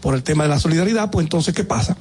por 0.00 0.14
el 0.14 0.22
tema 0.22 0.44
de 0.44 0.48
la 0.50 0.58
solidaridad, 0.58 1.10
pues 1.10 1.24
entonces, 1.24 1.54
¿qué 1.54 1.64
pasa? 1.64 1.96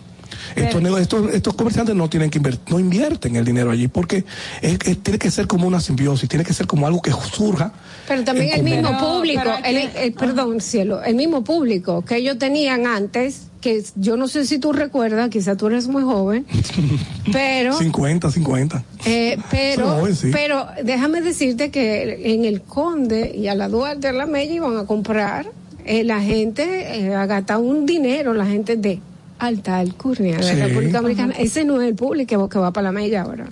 Estos, 0.55 0.81
estos, 0.99 1.33
estos 1.33 1.55
comerciantes 1.55 1.93
no 1.95 2.09
tienen 2.09 2.29
que 2.29 2.37
invertir, 2.37 2.71
no 2.73 2.79
invierten 2.79 3.35
el 3.35 3.43
dinero 3.45 3.69
allí 3.71 3.87
porque 3.87 4.23
es- 4.61 4.77
es- 4.85 5.03
tiene 5.03 5.19
que 5.19 5.29
ser 5.29 5.45
como 5.45 5.67
una 5.67 5.79
simbiosis, 5.81 6.27
tiene 6.29 6.45
que 6.45 6.53
ser 6.53 6.67
como 6.67 6.87
algo 6.87 7.01
que 7.01 7.11
surja. 7.33 7.73
Pero 8.07 8.23
también 8.23 8.53
el 8.53 8.63
mismo 8.63 8.97
público, 8.97 9.41
el, 9.63 9.77
el- 9.95 10.13
perdón, 10.13 10.61
cielo, 10.61 11.03
el 11.03 11.15
mismo 11.15 11.43
público 11.43 12.03
que 12.03 12.17
ellos 12.17 12.37
tenían 12.37 12.87
antes, 12.87 13.46
que 13.61 13.83
yo 13.95 14.17
no 14.17 14.27
sé 14.27 14.45
si 14.45 14.59
tú 14.59 14.71
recuerdas, 14.73 15.29
quizá 15.29 15.55
tú 15.57 15.67
eres 15.67 15.87
muy 15.87 16.03
joven, 16.03 16.45
pero 17.31 17.73
50, 17.77 18.31
50. 18.31 18.83
eh, 19.05 19.37
pero, 19.51 19.87
joven, 19.89 20.15
sí. 20.15 20.29
pero 20.31 20.67
déjame 20.83 21.21
decirte 21.21 21.71
que 21.71 22.33
en 22.33 22.45
el 22.45 22.61
Conde 22.61 23.33
y 23.35 23.47
a 23.47 23.55
la 23.55 23.67
Duarte 23.69 24.07
de 24.07 24.13
la 24.13 24.25
Mella 24.25 24.53
iban 24.53 24.77
a 24.77 24.85
comprar 24.85 25.47
eh, 25.85 26.03
la 26.03 26.21
gente 26.21 26.99
eh, 26.99 27.15
a 27.15 27.25
gastar 27.25 27.57
un 27.59 27.85
dinero, 27.85 28.33
la 28.33 28.45
gente 28.45 28.75
de 28.77 28.99
alta 29.39 29.77
alcurnia 29.79 30.37
de 30.37 30.43
Sí. 30.43 30.55
la 30.55 30.67
República 30.67 30.97
Dominicana. 31.01 31.33
Ese 31.37 31.63
no 31.63 31.81
es 31.81 31.87
el 31.87 31.95
público 31.95 32.27
que 32.29 32.37
va- 32.37 32.49
que 32.49 32.59
va 32.59 32.71
para 32.71 32.85
la 32.85 32.91
Mella 32.91 33.21
ahora. 33.23 33.47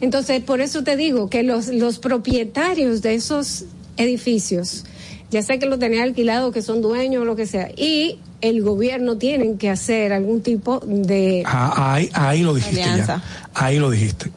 Entonces, 0.00 0.42
por 0.42 0.60
eso 0.60 0.84
te 0.84 0.96
digo 0.96 1.28
que 1.28 1.42
los, 1.42 1.68
los 1.68 1.98
propietarios 1.98 3.02
de 3.02 3.14
esos 3.14 3.64
edificios, 3.96 4.84
ya 5.30 5.42
sea 5.42 5.58
que 5.58 5.66
lo 5.66 5.78
tenían 5.78 6.04
alquilado, 6.04 6.52
que 6.52 6.62
son 6.62 6.80
dueños 6.82 7.22
o 7.22 7.24
lo 7.24 7.34
que 7.36 7.46
sea, 7.46 7.70
y 7.76 8.18
el 8.40 8.62
gobierno 8.62 9.16
tienen 9.16 9.58
que 9.58 9.70
hacer 9.70 10.12
algún 10.12 10.42
tipo 10.42 10.80
de... 10.86 11.42
Ah, 11.46 11.94
ahí, 11.94 12.10
ahí 12.12 12.42
lo 12.42 12.54
dijiste 12.54 12.82
Alianza. 12.82 13.16
ya. 13.16 13.50
Ahí 13.54 13.78
lo 13.78 13.90
dijiste. 13.90 14.30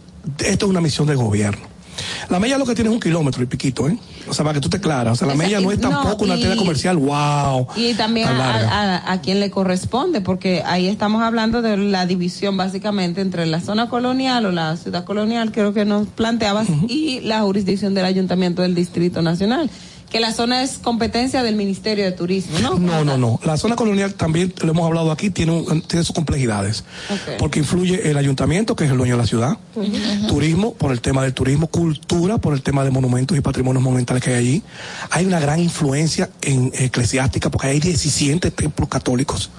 Esto 0.45 0.65
es 0.65 0.69
una 0.69 0.81
misión 0.81 1.07
de 1.07 1.15
gobierno. 1.15 1.69
La 2.29 2.39
mella 2.39 2.57
lo 2.57 2.65
que 2.65 2.73
tiene 2.73 2.89
es 2.89 2.93
un 2.95 2.99
kilómetro 3.01 3.43
y 3.43 3.45
piquito, 3.45 3.87
¿eh? 3.87 3.97
O 4.27 4.33
sea, 4.33 4.43
para 4.45 4.55
que 4.55 4.61
tú 4.61 4.69
te 4.69 4.79
claras. 4.79 5.13
O 5.13 5.15
sea, 5.17 5.27
la 5.27 5.33
Esa- 5.33 5.43
mella 5.43 5.59
no 5.59 5.71
es 5.71 5.79
no, 5.79 5.89
tampoco 5.89 6.23
una 6.23 6.35
tienda 6.37 6.55
comercial, 6.55 6.97
wow. 6.97 7.67
Y 7.75 7.93
también 7.95 8.27
a- 8.29 9.11
a 9.11 9.21
quien 9.21 9.39
le 9.39 9.51
corresponde, 9.51 10.21
porque 10.21 10.63
ahí 10.65 10.87
estamos 10.87 11.21
hablando 11.21 11.61
de 11.61 11.77
la 11.77 12.05
división 12.05 12.55
básicamente 12.57 13.21
entre 13.21 13.45
la 13.45 13.59
zona 13.59 13.89
colonial 13.89 14.45
o 14.45 14.51
la 14.51 14.77
ciudad 14.77 15.03
colonial, 15.03 15.51
creo 15.51 15.73
que 15.73 15.85
nos 15.85 16.07
planteabas, 16.07 16.67
y 16.87 17.19
la 17.21 17.41
jurisdicción 17.41 17.93
del 17.93 18.05
Ayuntamiento 18.05 18.61
del 18.61 18.73
Distrito 18.73 19.21
Nacional, 19.21 19.69
que 20.11 20.19
la 20.19 20.33
zona 20.33 20.61
es 20.61 20.77
competencia 20.77 21.41
del 21.41 21.55
Ministerio 21.55 22.03
de 22.03 22.11
Turismo, 22.11 22.59
¿no? 22.59 22.77
No, 22.77 23.05
no, 23.05 23.17
no. 23.17 23.39
La 23.45 23.55
zona 23.55 23.75
colonial 23.77 24.13
también, 24.13 24.53
lo 24.61 24.71
hemos 24.71 24.85
hablado 24.85 25.09
aquí, 25.11 25.29
tiene, 25.29 25.53
un- 25.53 25.81
tiene 25.83 26.03
sus 26.03 26.13
complejidades. 26.13 26.83
Porque 27.39 27.59
influye 27.59 28.09
el 28.11 28.17
ayuntamiento, 28.17 28.75
que 28.75 28.83
es 28.83 28.91
el 28.91 28.97
dueño 28.97 29.15
de 29.15 29.21
la 29.21 29.27
ciudad, 29.27 29.57
turismo, 30.27 30.73
por 30.73 30.91
el 30.91 30.99
tema 31.01 31.23
del 31.23 31.33
turismo, 31.33 31.67
cultura, 31.67 32.37
por 32.37 32.53
el 32.53 32.61
tema 32.61 32.83
de 32.83 32.91
monumentos 32.91 33.37
y 33.37 33.41
patrimonios 33.41 33.81
monumentales 33.83 34.21
que 34.21 34.31
hay 34.31 34.35
allí. 34.35 34.63
Hay 35.11 35.25
una 35.25 35.39
gran 35.39 35.59
influencia 35.59 36.29
en 36.41 36.71
eclesiástica, 36.75 37.49
porque 37.49 37.67
hay 37.67 37.79
17 37.79 38.51
templos 38.51 38.89
católicos. 38.89 39.49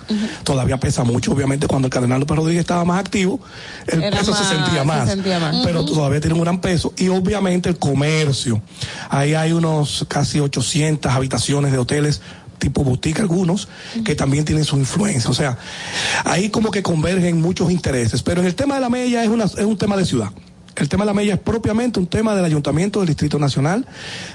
Todavía 0.45 0.79
pesa 0.79 1.03
mucho, 1.03 1.33
obviamente, 1.33 1.67
cuando 1.67 1.87
el 1.87 1.93
cardenal 1.93 2.21
López 2.21 2.37
Rodríguez 2.37 2.61
estaba 2.61 2.85
más 2.85 3.01
activo, 3.01 3.41
el 3.87 4.03
Era 4.03 4.19
peso 4.19 4.33
más- 4.33 4.41
se 4.41 4.55
sentía 4.55 4.81
se 4.81 4.85
más. 4.85 5.63
Pero 5.65 5.85
todavía 5.87 6.21
tiene 6.21 6.35
un 6.35 6.43
gran 6.43 6.61
peso. 6.61 6.93
Y 6.99 7.09
obviamente 7.09 7.69
el 7.71 7.79
comercio. 7.79 8.61
Ahí 9.09 9.33
hay 9.35 9.53
unos 9.53 10.05
casi 10.09 10.42
800 10.43 11.13
habitaciones 11.13 11.73
de 11.73 11.79
hoteles 11.79 12.21
tipo 12.59 12.85
boutique 12.85 13.21
algunos, 13.21 13.69
que 14.05 14.15
también 14.15 14.45
tienen 14.45 14.65
su 14.65 14.79
influencia. 14.79 15.29
O 15.29 15.35
sea, 15.35 15.59
ahí 16.25 16.49
como 16.49 16.71
que 16.71 16.83
convergen 16.83 17.41
muchos 17.41 17.73
intereses. 17.73 18.23
Pero 18.23 18.41
en 18.41 18.47
el 18.47 18.55
tema 18.55 18.77
de 18.77 18.81
la 18.81 18.89
mella 18.89 19.25
es, 19.25 19.29
una, 19.29 19.45
es 19.45 19.65
un 19.65 19.77
tema 19.77 19.97
de 19.97 20.05
ciudad. 20.05 20.31
El 20.77 20.89
tema 20.89 21.05
de 21.05 21.07
la 21.07 21.15
mella 21.15 21.35
es 21.35 21.41
propiamente 21.41 22.01
un 22.01 22.07
tema 22.07 22.35
del 22.35 22.45
Ayuntamiento 22.45 23.01
del 23.01 23.09
Distrito 23.09 23.39
Nacional. 23.39 23.87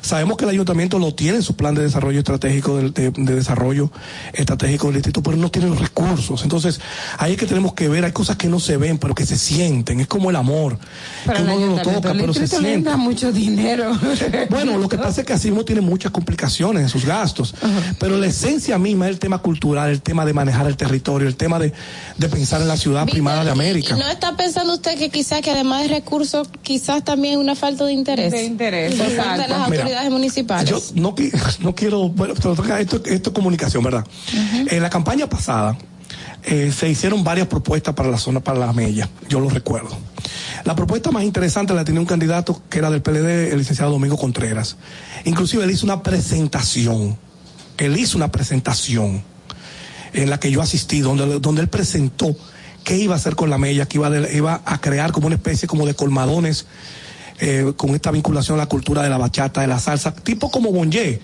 Sabemos 0.02 0.38
que 0.38 0.44
el 0.46 0.52
Ayuntamiento 0.52 1.00
lo 1.00 1.14
tiene 1.14 1.38
en 1.38 1.44
su 1.44 1.56
plan 1.56 1.74
de 1.74 1.82
desarrollo 1.82 2.20
estratégico, 2.20 2.78
del- 2.78 2.94
de, 2.94 3.10
de 3.12 3.36
desarrollo 3.36 3.92
estratégico 4.34 4.88
del 4.88 4.96
Distrito, 4.98 5.24
pero 5.24 5.36
no 5.38 5.50
tiene 5.50 5.68
los 5.70 5.80
recursos. 5.80 6.44
Entonces, 6.44 6.80
ahí 7.18 7.34
es 7.34 7.38
que 7.40 7.46
tenemos 7.48 7.74
que 7.74 7.90
ver, 7.90 8.06
hay 8.06 8.12
cosas 8.12 8.36
que 8.38 8.48
no 8.48 8.60
se 8.60 8.78
ven, 8.78 8.98
pero 8.98 9.16
que 9.16 9.26
se 9.26 9.38
sienten. 9.38 10.00
Es 10.00 10.08
como 10.08 10.30
el 10.30 10.36
amor, 10.36 10.78
Pero 11.26 11.38
que 11.38 11.42
el 11.44 11.50
uno 11.50 11.68
no 11.68 11.76
lo 11.78 11.82
toca, 11.82 12.14
pero 12.14 12.34
se 12.34 12.48
siente. 12.48 12.96
mucho 12.96 13.32
dinero. 13.32 13.92
Bueno, 14.50 14.78
lo 14.78 14.88
que 14.90 14.98
pasa 14.98 15.22
es 15.22 15.28
que 15.28 15.34
así 15.34 15.50
mismo 15.50 15.66
tiene 15.66 15.82
muchas 15.82 16.12
complicaciones 16.12 16.84
en 16.84 16.90
sus 16.90 17.06
gastos, 17.06 17.54
pero 18.00 18.18
la 18.18 18.28
esencia 18.28 18.78
misma 18.78 19.06
es 19.06 19.12
el 19.12 19.20
tema 19.20 19.40
cultural, 19.40 19.90
el 19.90 20.02
tema 20.02 20.26
de 20.26 20.34
manejar 20.34 20.68
el 20.68 20.78
territorio, 20.78 21.28
el 21.28 21.36
tema 21.36 21.60
de, 21.60 21.74
de 22.18 22.30
pensar 22.30 22.62
en 22.62 22.68
la 22.68 22.78
ciudad 22.78 23.06
primada 23.08 23.44
de 23.44 23.52
América. 23.52 23.96
¿Y 23.96 24.00
no 24.00 24.08
está 24.10 24.36
pensando 24.38 24.74
usted 24.74 24.98
que 24.98 25.10
quizás 25.10 25.42
que 25.42 25.52
además 25.52 25.82
de 25.84 25.88
recursos, 25.90 26.27
quizás 26.62 27.04
también 27.04 27.40
una 27.40 27.56
falta 27.56 27.86
de 27.86 27.94
interés? 27.94 28.32
De 28.32 28.44
interés, 28.44 28.96
Por 28.96 29.00
parte 29.00 29.14
de 29.14 29.20
exacto. 29.20 29.48
las 29.48 29.70
Mira, 29.70 29.82
autoridades 29.82 30.12
municipales. 30.12 30.70
Yo 30.70 30.82
no, 30.96 31.16
no 31.60 31.76
quiero, 31.76 32.10
bueno, 32.10 32.34
esto, 32.34 32.54
esto 32.80 33.02
es 33.06 33.34
comunicación, 33.34 33.84
¿verdad? 33.84 34.06
En 34.70 34.82
la 34.82 34.90
campaña 34.90 35.30
pasada 35.30 35.78
eh, 36.44 36.72
se 36.72 36.90
hicieron 36.90 37.24
varias 37.24 37.48
propuestas 37.48 37.94
para 37.94 38.10
la 38.10 38.18
zona, 38.18 38.40
para 38.40 38.60
la 38.60 38.72
mella, 38.72 39.10
yo 39.28 39.40
lo 39.40 39.50
recuerdo. 39.50 39.98
La 40.64 40.76
propuesta 40.76 41.12
más 41.12 41.24
interesante 41.24 41.74
la 41.74 41.84
tenía 41.84 42.00
un 42.00 42.08
candidato 42.08 42.62
que 42.70 42.80
era 42.80 42.90
del 42.90 43.02
PLD, 43.02 43.52
el 43.52 43.58
licenciado 43.58 43.92
Domingo 43.92 44.18
Contreras. 44.18 44.78
Inclusive 45.26 45.64
él 45.64 45.72
hizo 45.72 45.86
una 45.86 46.04
presentación, 46.04 47.18
él 47.78 47.98
hizo 47.98 48.18
una 48.18 48.32
presentación 48.32 49.24
en 50.14 50.30
la 50.30 50.40
que 50.40 50.50
yo 50.50 50.62
asistí, 50.62 51.02
donde, 51.02 51.40
donde 51.40 51.62
él 51.62 51.68
presentó 51.68 52.36
qué 52.88 52.96
iba 52.96 53.16
a 53.16 53.18
hacer 53.18 53.36
con 53.36 53.50
la 53.50 53.58
mella, 53.58 53.86
que 53.86 53.98
iba, 53.98 54.10
de- 54.10 54.34
iba 54.38 54.62
a 54.64 54.80
crear 54.80 55.12
como 55.12 55.28
una 55.28 55.36
especie 55.36 55.68
como 55.68 55.86
de 55.86 55.94
colmadones 55.94 56.66
eh, 57.40 57.74
con 57.76 57.90
esta 57.94 58.12
vinculación 58.12 58.56
a 58.58 58.64
la 58.64 58.70
cultura 58.70 59.04
de 59.04 59.10
la 59.10 59.18
bachata, 59.18 59.60
de 59.60 59.68
la 59.68 59.78
salsa, 59.78 60.16
tipo 60.16 60.50
como 60.50 60.72
Bonje, 60.72 61.20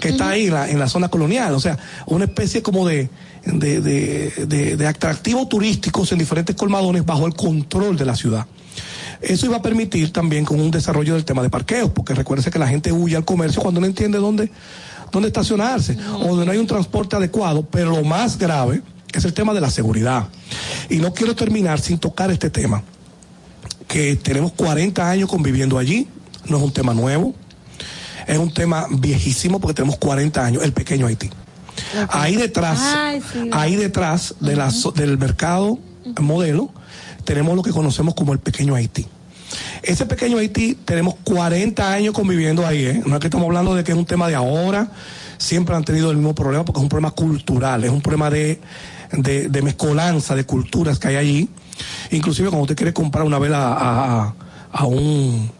que 0.00 0.10
está 0.10 0.28
ahí 0.28 0.48
en 0.48 0.52
la, 0.54 0.68
en 0.70 0.78
la 0.78 0.88
zona 0.90 1.08
colonial, 1.08 1.54
o 1.54 1.58
sea, 1.60 1.78
una 2.04 2.26
especie 2.26 2.60
como 2.62 2.86
de, 2.86 3.08
de, 3.46 3.80
de, 3.80 4.30
de- 4.46 4.76
de 4.76 4.86
atractivos 4.86 5.48
turísticos 5.48 6.12
en 6.12 6.18
diferentes 6.18 6.54
colmadones 6.54 7.06
bajo 7.06 7.26
el 7.26 7.32
control 7.34 7.96
de 7.96 8.04
la 8.04 8.14
ciudad. 8.14 8.44
Eso 9.22 9.46
iba 9.46 9.56
a 9.56 9.62
permitir 9.62 10.12
también 10.12 10.44
con 10.44 10.60
un 10.60 10.70
desarrollo 10.70 11.14
del 11.14 11.24
tema 11.24 11.42
de 11.42 11.48
parqueos, 11.48 11.90
porque 11.94 12.12
recuérdese 12.14 12.50
que 12.50 12.58
la 12.58 12.68
gente 12.68 12.92
huye 12.92 13.16
al 13.16 13.24
comercio 13.24 13.62
cuando 13.62 13.80
no 13.80 13.86
entiende 13.86 14.18
dónde, 14.18 14.50
dónde 15.10 15.28
estacionarse, 15.28 15.96
o 16.22 16.26
donde 16.28 16.44
no 16.44 16.52
hay 16.52 16.58
un 16.58 16.66
transporte 16.66 17.16
adecuado, 17.16 17.62
pero 17.62 17.90
lo 17.90 18.04
más 18.04 18.36
grave 18.38 18.82
es 19.18 19.24
el 19.24 19.34
tema 19.34 19.52
de 19.54 19.60
la 19.60 19.70
seguridad. 19.70 20.28
Y 20.88 20.96
no 20.96 21.12
quiero 21.12 21.34
terminar 21.34 21.80
sin 21.80 21.98
tocar 21.98 22.30
este 22.30 22.50
tema, 22.50 22.82
que 23.88 24.16
tenemos 24.16 24.52
40 24.52 25.08
años 25.08 25.28
conviviendo 25.28 25.78
allí, 25.78 26.08
no 26.46 26.58
es 26.58 26.62
un 26.62 26.72
tema 26.72 26.94
nuevo, 26.94 27.34
es 28.26 28.38
un 28.38 28.52
tema 28.52 28.86
viejísimo 28.90 29.60
porque 29.60 29.74
tenemos 29.74 29.98
40 29.98 30.44
años, 30.44 30.62
el 30.62 30.72
pequeño 30.72 31.06
Haití. 31.06 31.30
Ahí 32.08 32.36
detrás, 32.36 32.78
Ay, 32.80 33.22
sí. 33.32 33.50
ahí 33.52 33.76
detrás 33.76 34.34
de 34.40 34.54
la, 34.56 34.72
del 34.94 35.18
mercado 35.18 35.78
modelo, 36.20 36.70
tenemos 37.24 37.56
lo 37.56 37.62
que 37.62 37.70
conocemos 37.70 38.14
como 38.14 38.32
el 38.32 38.38
pequeño 38.38 38.74
Haití. 38.74 39.06
Ese 39.82 40.06
pequeño 40.06 40.38
Haití 40.38 40.74
tenemos 40.84 41.14
40 41.24 41.92
años 41.92 42.14
conviviendo 42.14 42.66
ahí, 42.66 42.86
¿eh? 42.86 43.02
No 43.06 43.16
es 43.16 43.20
que 43.20 43.26
estamos 43.26 43.46
hablando 43.46 43.74
de 43.74 43.82
que 43.82 43.92
es 43.92 43.98
un 43.98 44.06
tema 44.06 44.28
de 44.28 44.34
ahora, 44.34 44.90
siempre 45.38 45.74
han 45.74 45.84
tenido 45.84 46.10
el 46.10 46.16
mismo 46.16 46.34
problema 46.34 46.64
porque 46.64 46.78
es 46.78 46.82
un 46.82 46.88
problema 46.88 47.10
cultural, 47.10 47.82
es 47.84 47.90
un 47.90 48.00
problema 48.00 48.30
de, 48.30 48.60
de, 49.12 49.48
de 49.48 49.62
mezcolanza 49.62 50.34
de 50.34 50.44
culturas 50.44 50.98
que 50.98 51.08
hay 51.08 51.16
allí. 51.16 51.48
Inclusive 52.10 52.48
cuando 52.48 52.62
usted 52.64 52.76
quiere 52.76 52.92
comprar 52.92 53.24
una 53.24 53.38
vela 53.38 53.72
a, 53.72 54.22
a, 54.22 54.34
a 54.72 54.84
un 54.86 55.50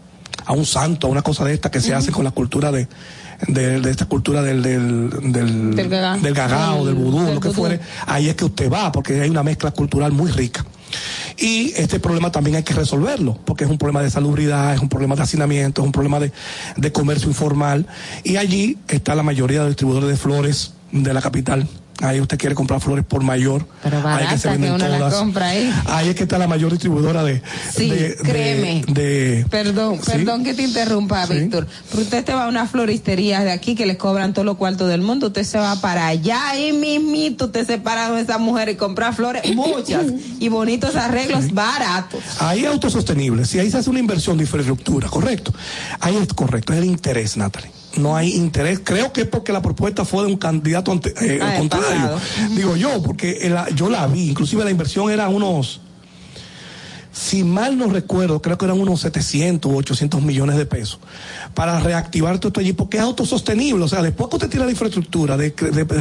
a 0.47 0.53
un 0.53 0.65
santo, 0.67 1.07
a 1.07 1.11
una 1.11 1.23
cosa 1.23 1.45
de 1.45 1.53
esta 1.55 1.71
que 1.71 1.81
se 1.81 1.95
hace 1.95 2.11
con 2.11 2.25
la 2.25 2.33
cultura 2.33 2.73
de, 2.73 2.89
de, 3.47 3.81
de 3.81 3.91
esta 3.91 4.07
cultura 4.07 4.43
del, 4.43 4.63
del, 4.63 5.33
del, 5.33 5.77
Del 5.77 5.89
gagá. 5.89 6.17
del 6.17 6.35
gagao, 6.35 6.85
del 6.87 6.95
vudú, 6.97 7.25
Del 7.25 7.35
lo 7.35 7.41
que 7.41 7.49
vudú. 7.49 7.61
fuere, 7.61 7.81
ahí 8.07 8.29
es 8.29 8.35
que 8.35 8.47
usted 8.47 8.71
va, 8.73 8.91
porque 8.91 9.21
hay 9.21 9.31
una 9.31 9.45
mezcla 9.45 9.71
cultural 9.71 10.11
muy 10.13 10.31
rica. 10.33 10.65
Y 11.39 11.73
este 11.77 12.01
problema 12.01 12.33
también 12.33 12.57
hay 12.57 12.63
que 12.65 12.75
resolverlo, 12.75 13.39
porque 13.45 13.63
es 13.65 13.71
un 13.71 13.79
problema 13.79 14.03
de 14.03 14.11
salubridad, 14.11 14.75
es 14.75 14.81
un 14.81 14.89
problema 14.89 15.15
de 15.15 15.23
hacinamiento, 15.23 15.83
es 15.83 15.87
un 15.87 15.93
problema 15.93 16.19
de, 16.19 16.33
de 16.77 16.91
comercio 16.91 17.29
informal. 17.29 17.87
Y 18.25 18.37
allí 18.37 18.77
está 18.89 19.15
la 19.15 19.23
mayoría 19.23 19.59
de 19.59 19.65
los 19.67 19.71
distribuidores 19.73 20.09
de 20.11 20.17
flores 20.17 20.73
de 20.93 21.15
la 21.15 21.21
capital. 21.23 21.67
Ahí 22.03 22.19
usted 22.19 22.39
quiere 22.39 22.55
comprar 22.55 22.81
flores 22.81 23.05
por 23.05 23.23
mayor. 23.23 23.67
Pero 23.83 23.99
ahí 24.09 24.27
que 24.27 24.39
se 24.39 24.49
barata 24.49 24.65
que 24.65 24.73
venden 24.73 24.99
todas. 24.99 25.15
compra 25.17 25.49
ahí. 25.51 25.71
Ahí 25.85 26.09
es 26.09 26.15
que 26.15 26.23
está 26.23 26.39
la 26.39 26.49
mayor 26.49 26.71
distribuidora 26.73 27.23
de. 27.23 27.43
Sí, 27.77 27.91
de- 27.91 28.17
créeme. 28.23 28.83
de- 28.89 29.45
Perdón, 29.51 29.97
Sí. 30.03 30.13
perdón 30.13 30.43
que 30.43 30.55
te 30.55 30.63
interrumpa, 30.63 31.27
Sí. 31.27 31.35
Víctor. 31.35 31.67
Pero 31.91 32.03
usted 32.03 32.25
te 32.25 32.33
va 32.33 32.45
a 32.45 32.49
una 32.49 32.67
floristería 32.67 33.41
de 33.41 33.51
aquí 33.53 33.75
que 33.75 33.85
les 33.85 33.99
cobran 33.99 34.33
todos 34.33 34.47
los 34.47 34.57
cuartos 34.57 34.89
del 34.89 35.03
mundo. 35.03 35.27
Usted 35.27 35.45
se 35.45 35.59
va 35.59 35.77
para 35.83 36.07
allá, 36.07 36.49
ahí 36.49 36.73
mismito, 36.73 37.45
usted 37.47 37.67
se 37.67 37.77
para 37.77 38.09
con 38.09 38.17
esa 38.17 38.39
mujer 38.39 38.71
y 38.71 38.77
compra 38.77 39.13
flores, 39.13 39.43
muchas, 39.55 40.07
y 40.39 40.49
bonitos 40.49 40.97
arreglos 40.97 41.53
baratos. 41.53 42.21
Ahí 42.39 42.61
es 42.61 42.69
autosostenible. 42.69 43.45
Si 43.45 43.59
ahí 43.59 43.71
se 43.71 43.77
hace 43.77 43.91
una 43.91 43.99
inversión 44.01 44.39
de 44.39 44.45
infraestructura, 44.45 45.07
correcto. 45.11 45.53
Ahí 46.01 46.17
es 46.17 46.29
correcto, 46.33 46.73
es 46.73 46.79
el 46.79 46.87
interés, 46.87 47.37
Natalie. 47.37 47.71
No 47.97 48.17
hay 48.17 48.35
interés. 48.35 48.81
Creo 48.85 49.13
que 49.13 49.23
es 49.23 49.27
porque 49.27 49.53
la 49.53 49.61
propuesta 49.63 50.05
fue 50.05 50.23
de 50.25 50.29
un 50.33 50.37
candidato 50.39 50.93
ante- 50.93 51.13
eh, 51.21 51.41
Ah, 51.43 51.55
contrario. 51.59 51.89
pasado. 51.89 52.21
Digo 52.55 52.77
yo, 52.77 53.03
porque 53.03 53.39
el- 53.43 53.75
yo 53.75 53.89
la 53.91 54.07
vi. 54.07 54.31
Inclusive 54.31 54.63
la 54.65 54.71
inversión 54.71 55.11
era 55.11 55.29
unos, 55.29 55.81
si 57.13 57.43
mal 57.45 57.77
no 57.77 57.87
recuerdo, 57.89 58.41
creo 58.41 58.57
que 58.57 58.65
eran 58.67 58.81
unos 58.81 59.01
700 59.01 59.71
u 59.73 59.77
800 59.77 60.23
millones 60.23 60.57
de 60.57 60.67
pesos 60.67 60.99
para 61.55 61.81
reactivar 61.81 62.39
todo 62.39 62.49
esto 62.49 62.61
allí, 62.61 62.73
porque 62.73 62.99
es 62.99 63.03
autosostenible. 63.03 63.85
O 63.85 63.89
sea, 63.89 64.01
después 64.03 64.29
que 64.31 64.37
usted 64.37 64.49
tiene 64.49 64.65
la 64.67 64.71
infraestructura 64.71 65.37
de, 65.37 65.53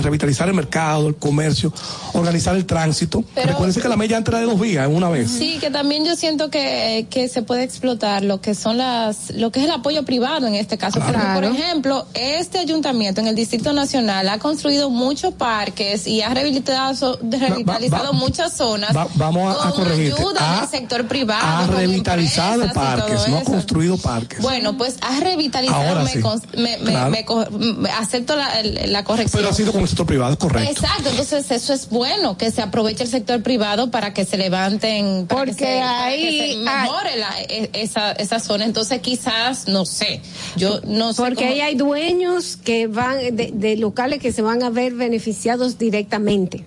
revitalizar 0.04 0.48
el 0.48 0.54
mercado, 0.54 1.08
el 1.08 1.16
comercio, 1.16 1.74
organizar 2.14 2.56
el 2.56 2.66
tránsito. 2.66 3.24
Pero- 3.34 3.50
Recuérdense 3.50 3.82
que 3.82 3.88
la 3.90 3.96
media 3.98 4.18
antes 4.18 4.32
era 4.32 4.40
de 4.42 4.46
dos 4.46 4.60
vías, 4.60 4.88
en 4.88 4.96
una 4.96 5.10
vez. 5.10 5.32
Sí, 5.32 5.58
que 5.60 5.72
también 5.72 6.06
yo 6.06 6.16
siento 6.16 6.50
que, 6.50 7.08
que 7.10 7.28
se 7.28 7.42
puede 7.42 7.64
explotar 7.64 8.24
lo 8.24 8.40
que 8.42 8.54
son 8.56 8.78
las, 8.78 9.32
lo 9.32 9.52
que 9.52 9.60
es 9.60 9.66
el 9.66 9.72
apoyo 9.72 10.06
privado 10.06 10.46
en 10.48 10.56
este 10.56 10.78
caso. 10.78 11.00
Porque, 11.00 11.20
por 11.34 11.44
ejemplo, 11.44 12.06
este 12.14 12.60
ayuntamiento 12.60 13.20
en 13.22 13.28
el 13.28 13.36
Distrito 13.36 13.74
Nacional 13.74 14.30
ha 14.30 14.38
construido 14.40 14.90
muchos 14.90 15.34
parques 15.34 16.06
y 16.08 16.22
ha 16.22 16.34
rehabilitado, 16.34 17.18
revitalizado 17.24 18.06
va- 18.06 18.12
muchas 18.12 18.54
zonas. 18.56 18.96
Va- 18.96 19.08
vamos 19.16 19.56
a, 19.56 19.68
a 19.68 19.72
con 19.72 19.84
corregirte. 19.84 20.22
ayuda 20.22 20.60
del 20.62 20.70
sector 20.70 20.99
privado. 21.08 21.42
Ha 21.46 21.68
revitalizado 21.68 22.72
parques, 22.74 23.28
no 23.28 23.38
ha 23.38 23.44
construido 23.44 23.98
parques. 23.98 24.40
Bueno, 24.42 24.78
pues 24.78 24.98
ha 25.02 25.20
revitalizado, 25.20 25.82
Ahora 25.88 26.04
me, 26.04 26.12
sí. 26.12 26.20
cons- 26.20 26.44
me, 26.58 26.78
me- 26.78 26.92
Claro. 26.92 27.12
me 27.12 27.26
co- 27.26 27.48
me 27.52 27.90
acepto 27.90 28.36
la, 28.36 28.62
la 28.64 29.04
corrección. 29.04 29.40
Pero 29.42 29.52
ha 29.52 29.56
sido 29.56 29.72
con 29.72 29.82
el 29.82 29.88
sector 29.88 30.06
privado, 30.06 30.38
correcto. 30.38 30.72
Exacto, 30.72 31.10
entonces 31.10 31.50
eso 31.52 31.74
es 31.74 31.90
bueno, 31.90 32.38
que 32.38 32.52
se 32.52 32.62
aproveche 32.62 33.04
el 33.04 33.10
sector 33.10 33.42
privado 33.44 33.92
para 33.92 34.14
que 34.14 34.26
se 34.26 34.38
levanten, 34.38 35.28
para 35.28 35.46
que 35.46 35.52
Porque 35.52 35.66
para 35.82 36.10
que 36.10 36.28
ahí 36.28 36.54
se 36.54 36.58
mejore 36.58 37.18
la- 37.18 37.42
e- 37.42 37.70
esa, 37.74 38.12
esa 38.14 38.40
zona. 38.40 38.66
Entonces 38.66 39.00
quizás, 39.02 39.68
no 39.68 39.86
sé, 39.86 40.22
yo 40.56 40.80
no 40.86 41.14
sé. 41.14 41.22
Porque 41.22 41.36
cómo- 41.36 41.50
ahí 41.52 41.62
hay 41.62 41.76
dueños 41.76 42.58
que 42.58 42.88
van 42.88 43.18
de, 43.36 43.52
de 43.54 43.76
locales 43.78 44.20
que 44.22 44.32
se 44.32 44.42
van 44.42 44.64
a 44.64 44.70
ver 44.70 44.94
beneficiados 44.94 45.78
directamente. 45.78 46.66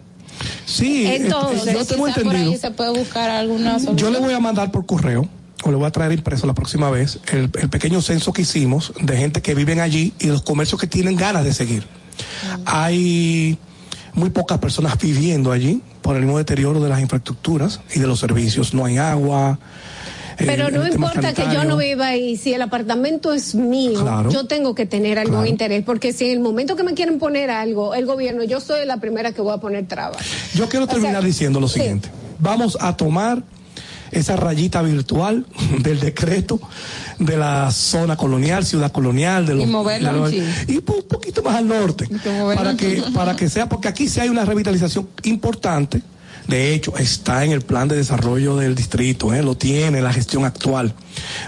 Sí, 0.64 1.06
eh, 1.06 1.16
Entonces, 1.16 1.74
yo 1.74 1.84
tengo 1.84 2.06
quizás 2.06 2.22
por 2.22 2.26
entendido. 2.26 2.52
ahí 2.52 2.58
se 2.58 2.70
puede 2.70 2.90
buscar 2.98 3.30
alguna 3.30 3.78
solución. 3.78 3.96
Yo 3.96 4.10
le 4.10 4.18
voy 4.18 4.34
a 4.34 4.40
mandar 4.40 4.70
por 4.70 4.86
correo, 4.86 5.28
o 5.64 5.70
le 5.70 5.76
voy 5.76 5.86
a 5.86 5.90
traer 5.90 6.12
impreso 6.12 6.46
la 6.46 6.54
próxima 6.54 6.90
vez, 6.90 7.20
el, 7.32 7.50
el 7.60 7.68
pequeño 7.68 8.00
censo 8.02 8.32
que 8.32 8.42
hicimos 8.42 8.92
de 9.00 9.16
gente 9.16 9.42
que 9.42 9.54
viven 9.54 9.80
allí 9.80 10.12
y 10.18 10.26
los 10.26 10.42
comercios 10.42 10.80
que 10.80 10.86
tienen 10.86 11.16
ganas 11.16 11.44
de 11.44 11.52
seguir. 11.52 11.86
Hay 12.64 13.58
muy 14.14 14.30
pocas 14.30 14.58
personas 14.58 14.98
viviendo 14.98 15.52
allí 15.52 15.82
por 16.02 16.16
el 16.16 16.22
mismo 16.22 16.38
deterioro 16.38 16.80
de 16.80 16.88
las 16.88 17.00
infraestructuras 17.00 17.80
y 17.94 18.00
de 18.00 18.06
los 18.06 18.20
servicios. 18.20 18.74
No 18.74 18.84
hay 18.84 18.98
agua, 18.98 19.58
Pero 20.38 20.70
no 20.70 20.86
importa 20.86 21.32
que 21.32 21.42
yo 21.52 21.64
no 21.64 21.76
viva 21.76 22.08
ahí, 22.08 22.36
si 22.36 22.52
el 22.54 22.62
apartamento 22.62 23.32
es 23.32 23.54
mío, 23.54 24.00
Claro. 24.02 24.30
yo 24.30 24.46
tengo 24.46 24.74
que 24.74 24.86
tener 24.86 25.18
algún 25.18 25.36
Claro. 25.36 25.48
interés, 25.50 25.84
porque 25.84 26.12
si 26.12 26.26
en 26.26 26.32
el 26.32 26.40
momento 26.40 26.76
que 26.76 26.82
me 26.82 26.94
quieren 26.94 27.18
poner 27.18 27.50
algo, 27.50 27.94
el 27.94 28.06
gobierno, 28.06 28.42
yo 28.44 28.60
soy 28.60 28.86
la 28.86 28.98
primera 28.98 29.32
que 29.32 29.40
voy 29.42 29.52
a 29.54 29.58
poner 29.58 29.86
trabas. 29.88 30.18
Yo 30.54 30.68
quiero 30.68 30.84
O 30.84 30.88
sea, 30.88 30.94
terminar 30.96 31.22
diciendo 31.24 31.60
lo 31.60 31.68
sí. 31.68 31.80
siguiente. 31.80 32.08
Vamos 32.38 32.76
a 32.80 32.96
tomar 32.96 33.42
esa 34.10 34.36
rayita 34.36 34.82
virtual 34.82 35.46
del 35.82 35.98
decreto 36.00 36.60
de 37.18 37.36
la 37.36 37.70
zona 37.70 38.16
colonial, 38.16 38.64
ciudad 38.66 38.90
colonial, 38.92 39.46
de 39.46 39.54
los, 39.54 39.64
Y 39.64 39.66
moverla 39.68 40.12
los- 40.12 40.32
y 40.32 40.76
un 40.76 40.82
po- 40.82 40.94
un 40.96 41.02
poquito 41.08 41.42
más 41.42 41.56
al 41.56 41.68
norte, 41.68 42.08
para 42.54 42.76
que 42.76 43.02
para 43.14 43.36
que 43.36 43.48
sea, 43.48 43.68
porque 43.68 43.88
aquí 43.88 44.08
sí 44.08 44.20
hay 44.20 44.28
una 44.28 44.44
revitalización 44.44 45.08
importante. 45.22 46.02
De 46.48 46.74
hecho, 46.74 46.96
está 46.96 47.44
en 47.44 47.52
el 47.52 47.62
plan 47.62 47.88
de 47.88 47.96
desarrollo 47.96 48.56
del 48.56 48.74
distrito, 48.74 49.32
¿eh? 49.32 49.42
lo 49.42 49.56
tiene 49.56 50.00
la 50.00 50.12
gestión 50.12 50.44
actual. 50.44 50.94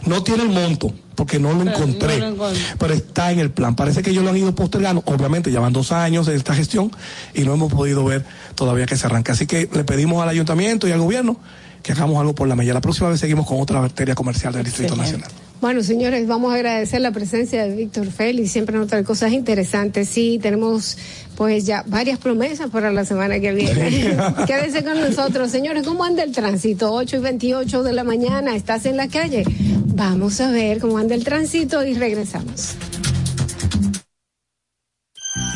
No 0.07 0.23
tiene 0.23 0.45
el 0.45 0.51
monto, 0.51 0.95
porque 1.15 1.39
no 1.39 1.53
lo 1.53 1.63
encontré, 1.63 2.19
no 2.19 2.27
lo 2.27 2.35
encontré. 2.35 2.63
pero 2.79 2.95
está 2.95 3.33
en 3.33 3.41
el 3.41 3.51
plan. 3.51 3.77
Parece 3.77 4.03
que 4.03 4.11
ellos 4.11 4.25
lo 4.25 4.31
han 4.31 4.37
ido 4.37 4.55
postergando. 4.55 5.03
Obviamente, 5.07 5.51
ya 5.51 5.61
van 5.61 5.73
dos 5.73 5.93
años 5.93 6.27
de 6.27 6.37
esta 6.37 6.55
gestión 6.55 6.91
y 7.35 7.43
no 7.43 7.55
hemos 7.55 7.73
podido 7.73 8.05
ver 8.05 8.25
todavía 8.55 8.87
que 8.87 8.97
se 8.97 9.07
arranca. 9.07 9.33
Así 9.33 9.47
que 9.47 9.69
le 9.73 9.85
pedimos 9.85 10.23
al 10.23 10.29
ayuntamiento 10.29 10.89
y 10.89 10.93
al 10.93 11.01
gobierno 11.01 11.39
que 11.83 11.93
hagamos 11.93 12.19
algo 12.19 12.35
por 12.35 12.49
la 12.49 12.57
mella. 12.57 12.73
La 12.73 12.81
próxima 12.81 13.11
vez 13.11 13.21
seguimos 13.21 13.47
con 13.47 13.61
otra 13.61 13.83
arteria 13.83 14.15
comercial 14.15 14.53
del 14.55 14.65
Distrito 14.65 14.97
Nacional. 14.97 15.31
Bueno, 15.65 15.83
señores, 15.83 16.27
vamos 16.27 16.53
a 16.53 16.57
agradecer 16.57 17.01
la 17.01 17.11
presencia 17.11 17.65
de 17.65 17.75
Víctor 17.75 18.13
Félix, 18.13 18.53
siempre 18.53 18.77
nos 18.77 18.87
trae 18.87 19.03
cosas 19.03 19.33
interesantes. 19.33 20.11
Sí, 20.11 20.39
tenemos 20.43 20.99
pues 21.39 21.65
ya 21.65 21.83
varias 21.87 22.19
promesas 22.19 22.69
para 22.69 22.93
la 22.93 23.07
semana 23.07 23.41
que 23.41 23.55
viene. 23.55 24.15
Quédense 24.47 24.85
con 24.85 25.01
nosotros, 25.01 25.51
señores, 25.51 25.87
¿cómo 25.87 26.05
anda 26.05 26.23
el 26.23 26.33
tránsito? 26.33 26.93
8 26.93 27.17
y 27.17 27.21
28 27.21 27.83
de 27.83 27.93
la 27.95 28.05
mañana, 28.05 28.55
¿estás 28.55 28.85
en 28.85 28.99
la 28.99 29.09
calle? 29.09 29.43
Vamos 29.87 30.39
a 30.43 30.51
ver 30.51 30.81
cómo 30.81 30.99
anda 30.99 31.15
el 31.15 31.25
tránsito 31.25 31.83
y 31.83 31.95
regresamos. 31.95 32.75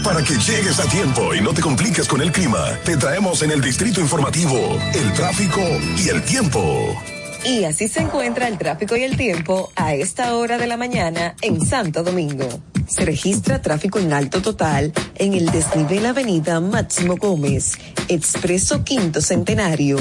Para 0.02 0.22
que 0.22 0.32
llegues 0.38 0.80
a 0.80 0.88
tiempo 0.88 1.34
y 1.34 1.42
no 1.42 1.52
te 1.52 1.60
compliques 1.60 2.08
con 2.08 2.22
el 2.22 2.32
clima, 2.32 2.64
te 2.82 2.96
traemos 2.96 3.42
en 3.42 3.50
el 3.50 3.60
Distrito 3.60 4.00
Informativo 4.00 4.56
el 4.94 5.12
tráfico 5.12 5.60
y 6.02 6.08
el 6.08 6.22
tiempo. 6.22 6.96
Y 7.44 7.64
así 7.64 7.88
se 7.88 8.00
encuentra 8.00 8.48
el 8.48 8.58
tráfico 8.58 8.96
y 8.96 9.02
el 9.02 9.16
tiempo 9.16 9.70
a 9.76 9.94
esta 9.94 10.34
hora 10.36 10.58
de 10.58 10.66
la 10.66 10.76
mañana 10.76 11.34
en 11.40 11.60
Santo 11.64 12.02
Domingo. 12.02 12.46
Se 12.86 13.04
registra 13.04 13.60
tráfico 13.60 13.98
en 13.98 14.12
alto 14.12 14.40
total 14.40 14.92
en 15.16 15.34
el 15.34 15.46
desnivel 15.50 16.06
Avenida 16.06 16.58
Máximo 16.60 17.16
Gómez, 17.16 17.72
Expreso 18.08 18.82
Quinto 18.82 19.20
Centenario, 19.20 19.98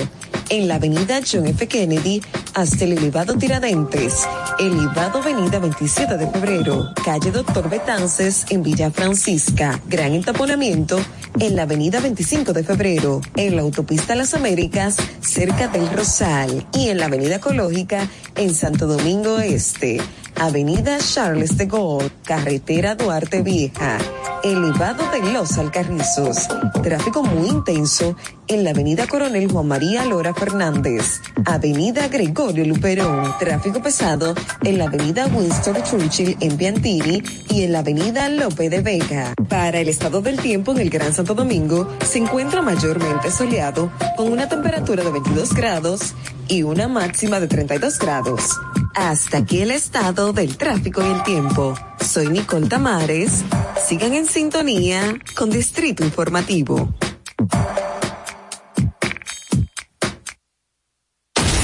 en 0.49 0.67
la 0.69 0.75
Avenida 0.75 1.19
John 1.29 1.47
F. 1.47 1.67
Kennedy 1.67 2.21
hasta 2.53 2.85
el 2.85 2.93
elevado 2.93 3.37
Tiradentes, 3.37 4.25
elevado 4.57 5.19
Avenida 5.19 5.59
27 5.59 6.17
de 6.17 6.27
Febrero, 6.27 6.93
calle 7.03 7.31
Doctor 7.31 7.69
Betances 7.69 8.45
en 8.49 8.63
Villa 8.63 8.89
Francisca, 8.89 9.81
gran 9.87 10.13
entaponamiento 10.13 10.97
en 11.39 11.55
la 11.55 11.63
Avenida 11.63 11.99
25 11.99 12.53
de 12.53 12.63
Febrero, 12.63 13.21
en 13.35 13.57
la 13.57 13.61
autopista 13.63 14.15
Las 14.15 14.33
Américas, 14.33 14.95
cerca 15.19 15.67
del 15.67 15.91
Rosal, 15.91 16.65
y 16.73 16.87
en 16.87 16.97
la 16.97 17.07
Avenida 17.07 17.26
Ecológica 17.35 18.09
en 18.35 18.53
Santo 18.53 18.87
Domingo 18.87 19.39
Este, 19.39 19.99
Avenida 20.39 20.99
Charles 20.99 21.57
de 21.57 21.65
Gaulle, 21.65 22.11
Carretera 22.23 22.93
Duarte 22.93 23.41
Vieja, 23.41 23.97
elevado 24.43 25.09
de 25.09 25.31
Los 25.31 25.57
Alcarrizos, 25.57 26.47
tráfico 26.83 27.23
muy 27.23 27.49
intenso 27.49 28.15
en 28.47 28.63
la 28.63 28.69
Avenida 28.69 29.07
Coronel 29.07 29.51
Juan 29.51 29.67
María 29.67 30.05
Lora 30.05 30.35
Fernández, 30.35 31.21
Avenida 31.45 32.07
Gregorio 32.07 32.65
Luperón, 32.65 33.33
tráfico 33.39 33.81
pesado 33.81 34.35
en 34.63 34.77
la 34.77 34.85
Avenida 34.85 35.25
Winston 35.25 35.81
Churchill 35.83 36.37
en 36.39 36.55
Piantini 36.55 37.23
y 37.49 37.63
en 37.63 37.71
la 37.71 37.79
Avenida 37.79 38.29
Lope 38.29 38.69
de 38.69 38.81
Vega. 38.81 39.33
Para 39.49 39.79
el 39.79 39.89
estado 39.89 40.21
del 40.21 40.39
tiempo 40.39 40.71
en 40.73 40.79
el 40.79 40.91
Gran 40.91 41.13
Santo 41.13 41.33
Domingo 41.33 41.89
se 42.05 42.19
encuentra 42.19 42.61
mayormente 42.61 43.31
soleado 43.31 43.91
con 44.15 44.31
una 44.31 44.47
temperatura 44.47 45.03
de 45.03 45.11
22 45.11 45.53
grados 45.53 46.13
y 46.47 46.61
una 46.61 46.87
máxima 46.87 47.39
de 47.39 47.47
32 47.47 47.97
grados. 47.97 48.51
Hasta 48.97 49.37
aquí 49.37 49.61
el 49.61 49.69
estado 49.69 50.33
del 50.33 50.57
tráfico 50.57 51.03
y 51.05 51.11
el 51.11 51.21
tiempo. 51.21 51.75
Soy 52.03 52.29
Nicole 52.29 52.65
Tamares. 52.65 53.43
Sigan 53.87 54.15
en 54.15 54.25
sintonía 54.25 55.19
con 55.35 55.51
Distrito 55.51 56.03
Informativo. 56.03 56.91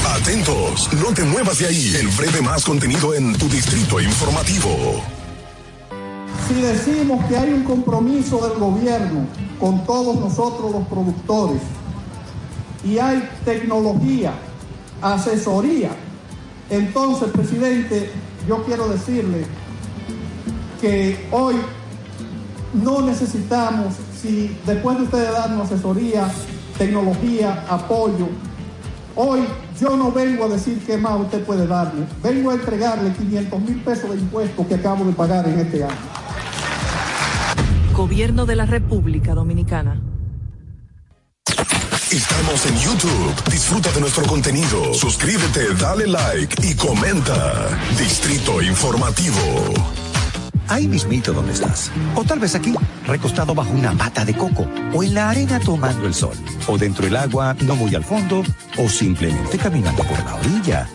Atentos, 0.08 0.94
no 0.94 1.12
te 1.16 1.24
muevas 1.24 1.58
de 1.58 1.66
ahí. 1.66 1.96
El 2.00 2.08
breve 2.10 2.40
más 2.44 2.64
contenido 2.64 3.16
en 3.16 3.36
tu 3.36 3.50
Distrito 3.50 4.00
Informativo. 4.00 5.02
Si 6.48 6.54
decimos 6.62 7.26
que 7.26 7.36
hay 7.36 7.52
un 7.52 7.64
compromiso 7.64 8.48
del 8.48 8.60
gobierno 8.60 9.26
con 9.60 9.84
todos 9.88 10.20
nosotros 10.20 10.72
los 10.72 10.88
productores 10.88 11.64
y 12.86 13.00
hay 13.00 13.28
tecnología, 13.44 14.36
asesoría, 15.02 15.90
entonces, 16.70 17.30
presidente, 17.30 18.10
yo 18.48 18.64
quiero 18.64 18.88
decirle 18.88 19.46
que 20.82 21.28
hoy 21.32 21.56
no 22.74 23.02
necesitamos, 23.02 23.94
si 24.20 24.58
después 24.66 24.98
de 24.98 25.04
ustedes 25.04 25.32
darnos 25.32 25.72
asesoría, 25.72 26.32
tecnología, 26.78 27.66
apoyo, 27.70 28.28
hoy 29.16 29.42
yo 29.80 29.96
no 29.96 30.12
vengo 30.12 30.46
a 30.46 30.50
decir 30.50 30.82
qué 30.86 30.98
más 30.98 31.20
usted 31.20 31.44
puede 31.44 31.68
darle, 31.68 32.06
vengo 32.22 32.52
a 32.52 32.56
entregarle 32.56 33.12
500 33.12 33.62
mil 33.62 33.82
pesos 33.82 34.10
de 34.10 34.18
impuestos 34.18 34.66
que 34.68 34.76
acabo 34.76 35.06
de 35.06 35.14
pagar 35.14 35.48
en 35.48 35.60
este 35.60 35.84
año. 35.84 35.96
Gobierno 37.96 38.46
de 38.46 38.56
la 38.56 38.66
República 38.66 39.36
Dominicana. 39.36 40.02
Estamos 42.14 42.64
en 42.68 42.78
YouTube. 42.78 43.34
Disfruta 43.50 43.92
de 43.92 44.00
nuestro 44.00 44.24
contenido. 44.28 44.94
Suscríbete, 44.94 45.74
dale 45.74 46.06
like 46.06 46.56
y 46.62 46.76
comenta. 46.76 47.68
Distrito 47.98 48.62
Informativo. 48.62 49.74
Ahí 50.68 50.88
mismito 50.88 51.34
donde 51.34 51.54
estás. 51.54 51.90
O 52.16 52.24
tal 52.24 52.38
vez 52.38 52.54
aquí, 52.54 52.76
recostado 53.08 53.56
bajo 53.56 53.72
una 53.72 53.94
mata 53.94 54.24
de 54.24 54.36
coco. 54.36 54.68
O 54.94 55.04
en 55.04 55.16
la 55.16 55.32
arena 55.32 55.60
tomando 55.60 56.06
el 56.06 56.14
sol. 56.14 56.38
O 56.68 56.78
dentro 56.78 57.04
del 57.04 57.18
agua, 57.18 57.56
no 57.62 57.76
muy 57.76 57.96
al 57.96 58.04
fondo. 58.04 58.44
O 58.78 58.88
simplemente 58.88 59.58
caminando 59.58 60.04
por 60.04 60.24
la 60.24 60.36
orilla. 60.36 60.88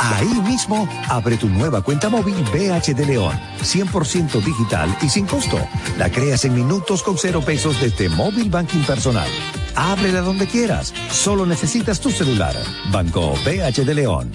Ahí 0.00 0.40
mismo, 0.40 0.88
abre 1.08 1.36
tu 1.36 1.48
nueva 1.48 1.82
cuenta 1.82 2.08
móvil 2.08 2.34
BH 2.52 2.94
de 2.96 3.06
León. 3.06 3.38
100% 3.62 4.42
digital 4.42 4.98
y 5.02 5.08
sin 5.08 5.26
costo. 5.26 5.56
La 5.98 6.10
creas 6.10 6.44
en 6.44 6.54
minutos 6.56 7.04
con 7.04 7.16
cero 7.16 7.42
pesos 7.46 7.80
desde 7.80 8.08
Móvil 8.08 8.50
Banking 8.50 8.82
Personal. 8.82 9.28
Ábrela 9.74 10.20
donde 10.20 10.46
quieras. 10.46 10.92
Solo 11.10 11.46
necesitas 11.46 12.00
tu 12.00 12.10
celular. 12.10 12.54
Banco 12.90 13.34
BH 13.44 13.84
de 13.84 13.94
León. 13.94 14.32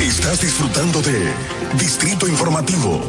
Estás 0.00 0.40
disfrutando 0.40 1.02
de 1.02 1.32
Distrito 1.78 2.26
Informativo. 2.26 3.08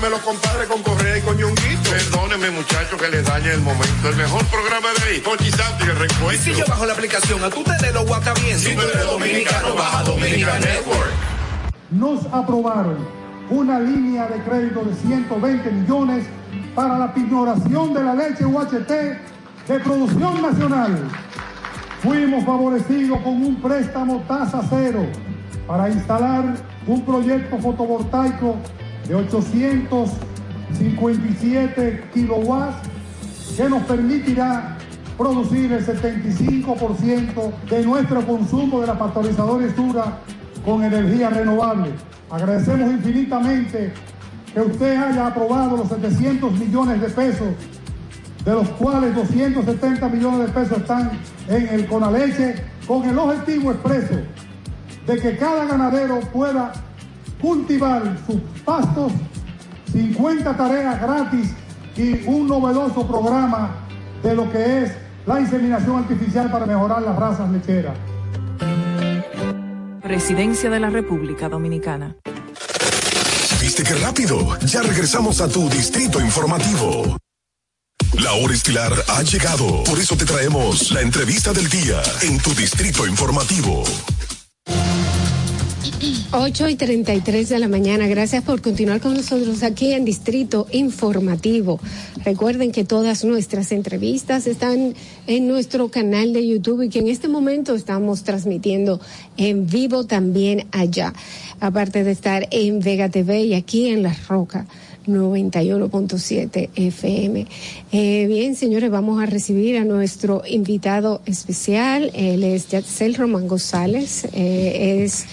de 0.00 0.10
los 0.10 0.20
compadres 0.20 0.66
con 0.68 0.82
Correa 0.82 1.18
y 1.18 1.20
con 1.22 1.36
Ñonguito. 1.36 1.90
Perdóneme, 1.90 2.50
muchacho, 2.50 2.96
que 2.96 3.08
le 3.08 3.22
dañe 3.22 3.52
el 3.52 3.60
momento. 3.60 4.08
El 4.08 4.16
mejor 4.16 4.44
programa 4.46 4.88
de 4.98 5.04
ahí, 5.08 5.20
Conchi 5.20 5.50
Santi, 5.50 5.84
el 5.84 5.90
Y 5.90 5.92
recuento. 5.92 6.42
si 6.42 6.54
yo 6.54 6.64
bajo 6.66 6.84
la 6.86 6.92
aplicación, 6.92 7.42
a 7.44 7.50
tú 7.50 7.62
te 7.64 7.92
lo 7.92 8.04
guata 8.04 8.34
bien. 8.34 8.58
Si 8.58 8.74
tú 8.74 8.82
eres 8.82 9.04
dominicano, 9.04 9.74
baja 9.74 10.02
Dominican 10.02 10.60
Network. 10.60 11.10
nos 11.90 12.26
aprobaron 12.32 12.96
una 13.50 13.78
línea 13.78 14.26
de 14.26 14.42
crédito 14.42 14.82
de 14.84 14.94
120 14.94 15.70
millones 15.70 16.26
para 16.74 16.98
la 16.98 17.14
pignoración 17.14 17.94
de 17.94 18.02
la 18.02 18.14
leche 18.14 18.44
UHT 18.44 18.88
de 19.68 19.80
producción 19.80 20.42
nacional. 20.42 20.98
Fuimos 22.02 22.44
favorecidos 22.44 23.18
con 23.20 23.34
un 23.42 23.56
préstamo 23.62 24.22
tasa 24.26 24.60
cero 24.68 25.06
para 25.66 25.88
instalar 25.88 26.44
un 26.86 27.04
proyecto 27.04 27.56
fotovoltaico 27.58 28.56
de 29.06 29.14
857 29.14 32.04
kilowatts 32.12 32.88
que 33.56 33.68
nos 33.68 33.84
permitirá 33.84 34.76
producir 35.16 35.72
el 35.72 35.86
75% 35.86 37.52
de 37.70 37.84
nuestro 37.84 38.26
consumo 38.26 38.80
de 38.80 38.88
la 38.88 38.98
pasteurizadora 38.98 39.64
Isura 39.66 40.18
con 40.64 40.82
energía 40.82 41.30
renovable. 41.30 41.92
Agradecemos 42.30 42.90
infinitamente 42.90 43.92
que 44.52 44.60
usted 44.60 44.96
haya 44.96 45.28
aprobado 45.28 45.76
los 45.76 45.88
700 45.88 46.58
millones 46.58 47.00
de 47.00 47.08
pesos, 47.08 47.46
de 48.44 48.52
los 48.52 48.68
cuales 48.70 49.14
270 49.14 50.08
millones 50.08 50.40
de 50.40 50.48
pesos 50.48 50.78
están 50.78 51.12
en 51.48 51.68
el 51.68 51.86
Conaleche, 51.86 52.56
con 52.86 53.08
el 53.08 53.16
objetivo 53.18 53.70
expreso 53.72 54.16
de 55.06 55.18
que 55.18 55.36
cada 55.36 55.66
ganadero 55.66 56.20
pueda 56.32 56.72
cultivar 57.44 58.16
sus 58.26 58.40
pastos, 58.64 59.12
50 59.92 60.56
tareas 60.56 60.98
gratis 60.98 61.50
y 61.94 62.26
un 62.26 62.48
novedoso 62.48 63.06
programa 63.06 63.76
de 64.22 64.34
lo 64.34 64.50
que 64.50 64.84
es 64.84 64.92
la 65.26 65.40
inseminación 65.40 65.96
artificial 65.96 66.50
para 66.50 66.64
mejorar 66.64 67.02
las 67.02 67.16
razas 67.16 67.50
lecheras. 67.50 67.94
Presidencia 70.02 70.70
de 70.70 70.80
la 70.80 70.88
República 70.88 71.50
Dominicana. 71.50 72.16
¿Viste 73.60 73.82
qué 73.82 73.94
rápido? 73.94 74.58
Ya 74.60 74.80
regresamos 74.80 75.42
a 75.42 75.48
tu 75.48 75.68
distrito 75.68 76.20
informativo. 76.20 77.18
La 78.22 78.32
hora 78.32 78.54
estilar 78.54 78.92
ha 79.08 79.22
llegado. 79.22 79.84
Por 79.84 79.98
eso 79.98 80.16
te 80.16 80.24
traemos 80.24 80.90
la 80.92 81.02
entrevista 81.02 81.52
del 81.52 81.68
día 81.68 82.00
en 82.22 82.38
tu 82.38 82.54
distrito 82.54 83.06
informativo. 83.06 83.84
8 86.32 86.68
y 86.68 86.74
33 86.74 87.48
de 87.48 87.58
la 87.58 87.68
mañana. 87.68 88.06
Gracias 88.06 88.42
por 88.42 88.60
continuar 88.60 89.00
con 89.00 89.14
nosotros 89.14 89.62
aquí 89.62 89.92
en 89.92 90.04
Distrito 90.04 90.66
Informativo. 90.72 91.80
Recuerden 92.24 92.72
que 92.72 92.84
todas 92.84 93.24
nuestras 93.24 93.72
entrevistas 93.72 94.46
están 94.46 94.94
en 95.26 95.48
nuestro 95.48 95.88
canal 95.88 96.32
de 96.32 96.46
YouTube 96.46 96.82
y 96.82 96.88
que 96.90 96.98
en 96.98 97.08
este 97.08 97.28
momento 97.28 97.74
estamos 97.74 98.22
transmitiendo 98.22 99.00
en 99.36 99.66
vivo 99.66 100.04
también 100.04 100.66
allá. 100.72 101.14
Aparte 101.60 102.04
de 102.04 102.10
estar 102.10 102.48
en 102.50 102.80
Vega 102.80 103.08
TV 103.08 103.44
y 103.44 103.54
aquí 103.54 103.88
en 103.88 104.02
La 104.02 104.14
Roca. 104.28 104.66
91.7 105.06 106.70
FM. 106.74 107.46
Eh, 107.92 108.26
bien, 108.26 108.56
señores, 108.56 108.90
vamos 108.90 109.22
a 109.22 109.26
recibir 109.26 109.76
a 109.76 109.84
nuestro 109.84 110.42
invitado 110.48 111.20
especial. 111.26 112.10
Él 112.14 112.42
es 112.42 112.68
Yatzel 112.68 113.14
Román 113.14 113.46
González. 113.46 114.26
Eh, 114.32 115.02
es 115.04 115.26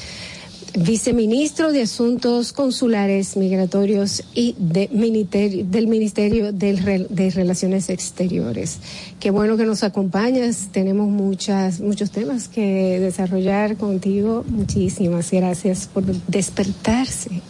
viceministro 0.74 1.72
de 1.72 1.82
Asuntos 1.83 2.53
Consulares, 2.53 3.35
Migratorios 3.35 4.24
y 4.33 4.56
de 4.58 4.90
ministerio, 4.91 5.66
del 5.66 5.88
Ministerio 5.88 6.51
de 6.51 7.32
Relaciones 7.33 7.90
Exteriores. 7.90 8.80
Qué 9.19 9.32
bueno 9.32 9.58
que 9.58 9.66
nos 9.66 9.83
acompañas. 9.83 10.69
Tenemos 10.72 11.09
muchas, 11.09 11.80
muchos 11.80 12.11
temas 12.11 12.48
que 12.48 13.00
desarrollar 13.00 13.77
contigo. 13.77 14.45
Muchísimas 14.48 15.32
gracias 15.32 15.88
por 15.88 16.03
despertarse 16.06 17.41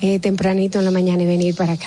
eh, 0.00 0.18
tempranito 0.18 0.78
en 0.78 0.84
la 0.84 0.90
mañana 0.90 1.22
y 1.22 1.26
venir 1.26 1.54
para 1.54 1.72
acá. 1.72 1.86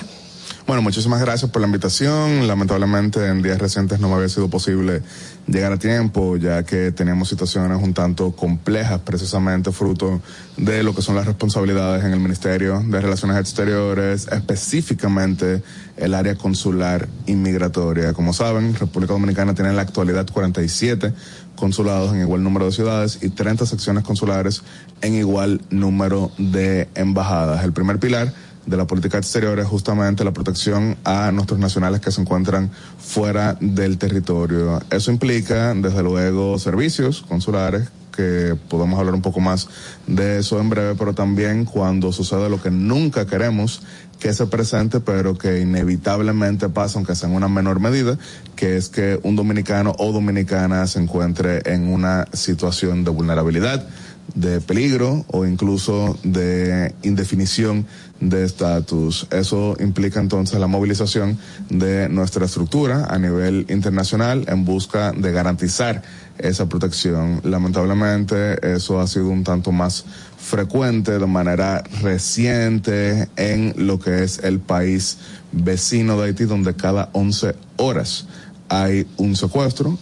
Bueno, 0.67 0.81
muchísimas 0.81 1.21
gracias 1.21 1.49
por 1.49 1.61
la 1.61 1.67
invitación. 1.67 2.45
Lamentablemente 2.45 3.25
en 3.25 3.41
días 3.41 3.57
recientes 3.57 4.01
no 4.01 4.09
me 4.09 4.15
había 4.15 4.27
sido 4.27 4.49
posible 4.49 5.01
llegar 5.47 5.71
a 5.71 5.77
tiempo, 5.77 6.35
ya 6.35 6.63
que 6.63 6.91
teníamos 6.91 7.29
situaciones 7.29 7.81
un 7.81 7.93
tanto 7.93 8.33
complejas, 8.33 8.99
precisamente 8.99 9.71
fruto 9.71 10.21
de 10.57 10.83
lo 10.83 10.93
que 10.93 11.01
son 11.01 11.15
las 11.15 11.25
responsabilidades 11.25 12.03
en 12.03 12.11
el 12.11 12.19
Ministerio 12.19 12.83
de 12.85 13.01
Relaciones 13.01 13.37
Exteriores, 13.37 14.27
específicamente 14.31 15.63
el 15.95 16.13
área 16.13 16.35
consular 16.35 17.07
inmigratoria. 17.25 18.13
Como 18.13 18.33
saben, 18.33 18.75
República 18.75 19.13
Dominicana 19.13 19.53
tiene 19.53 19.69
en 19.69 19.77
la 19.77 19.83
actualidad 19.83 20.27
47 20.27 21.13
consulados 21.55 22.13
en 22.13 22.21
igual 22.21 22.43
número 22.43 22.65
de 22.65 22.71
ciudades 22.71 23.19
y 23.21 23.29
30 23.29 23.65
secciones 23.65 24.03
consulares 24.03 24.63
en 25.01 25.15
igual 25.15 25.61
número 25.69 26.31
de 26.37 26.87
embajadas. 26.93 27.63
El 27.63 27.73
primer 27.73 27.99
pilar 27.99 28.31
de 28.67 28.77
la 28.77 28.85
política 28.85 29.17
exterior 29.17 29.57
es 29.59 29.65
justamente 29.65 30.23
la 30.23 30.33
protección 30.33 30.97
a 31.03 31.31
nuestros 31.31 31.59
nacionales 31.59 32.01
que 32.01 32.11
se 32.11 32.21
encuentran 32.21 32.69
fuera 32.99 33.57
del 33.59 33.97
territorio. 33.97 34.79
Eso 34.91 35.11
implica, 35.11 35.73
desde 35.73 36.03
luego, 36.03 36.59
servicios 36.59 37.23
consulares 37.27 37.89
que 38.15 38.55
podemos 38.67 38.99
hablar 38.99 39.13
un 39.13 39.21
poco 39.21 39.39
más 39.39 39.69
de 40.07 40.39
eso 40.39 40.59
en 40.59 40.69
breve, 40.69 40.95
pero 40.97 41.13
también 41.13 41.65
cuando 41.65 42.11
sucede 42.11 42.49
lo 42.49 42.61
que 42.61 42.71
nunca 42.71 43.27
queremos 43.27 43.83
que 44.19 44.33
se 44.33 44.47
presente, 44.47 44.99
pero 44.99 45.37
que 45.37 45.61
inevitablemente 45.61 46.67
pasa, 46.67 46.97
aunque 46.97 47.15
sea 47.15 47.29
en 47.29 47.35
una 47.35 47.47
menor 47.47 47.79
medida, 47.79 48.17
que 48.55 48.75
es 48.75 48.89
que 48.89 49.19
un 49.21 49.35
dominicano 49.35 49.93
o 49.99 50.11
dominicana 50.11 50.87
se 50.87 50.99
encuentre 50.99 51.61
en 51.65 51.87
una 51.93 52.25
situación 52.33 53.03
de 53.03 53.11
vulnerabilidad, 53.11 53.87
de 54.33 54.59
peligro 54.61 55.23
o 55.27 55.45
incluso 55.45 56.17
de 56.23 56.93
indefinición 57.03 57.85
de 58.19 58.45
estatus. 58.45 59.27
Eso 59.31 59.75
implica 59.79 60.19
entonces 60.19 60.59
la 60.59 60.67
movilización 60.67 61.37
de 61.69 62.09
nuestra 62.09 62.45
estructura 62.45 63.05
a 63.09 63.17
nivel 63.19 63.65
internacional 63.69 64.45
en 64.47 64.65
busca 64.65 65.11
de 65.11 65.31
garantizar 65.31 66.01
esa 66.37 66.67
protección. 66.67 67.41
Lamentablemente 67.43 68.75
eso 68.75 68.99
ha 68.99 69.07
sido 69.07 69.29
un 69.29 69.43
tanto 69.43 69.71
más 69.71 70.05
frecuente 70.37 71.19
de 71.19 71.25
manera 71.25 71.83
reciente 72.01 73.27
en 73.35 73.73
lo 73.77 73.99
que 73.99 74.23
es 74.23 74.39
el 74.43 74.59
país 74.59 75.17
vecino 75.51 76.19
de 76.19 76.27
Haití, 76.27 76.45
donde 76.45 76.75
cada 76.75 77.09
11 77.13 77.55
horas 77.77 78.27
hay 78.69 79.07
un 79.17 79.35
secuestro, 79.35 79.97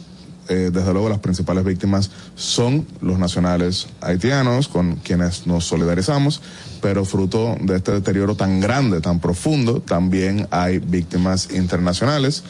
eh, 0.47 0.69
desde 0.71 0.93
luego 0.93 1.09
las 1.09 1.19
principales 1.19 1.63
víctimas 1.63 2.11
son 2.35 2.85
los 3.01 3.17
nacionales 3.17 3.87
haitianos 4.01 4.67
con 4.67 4.95
quienes 4.97 5.47
nos 5.47 5.65
solidarizamos, 5.65 6.41
pero 6.81 7.05
fruto 7.05 7.55
de 7.61 7.77
este 7.77 7.91
deterioro 7.91 8.35
tan 8.35 8.59
grande, 8.59 9.01
tan 9.01 9.19
profundo, 9.19 9.81
también 9.81 10.47
hay 10.51 10.79
víctimas 10.79 11.49
internacionales 11.51 12.43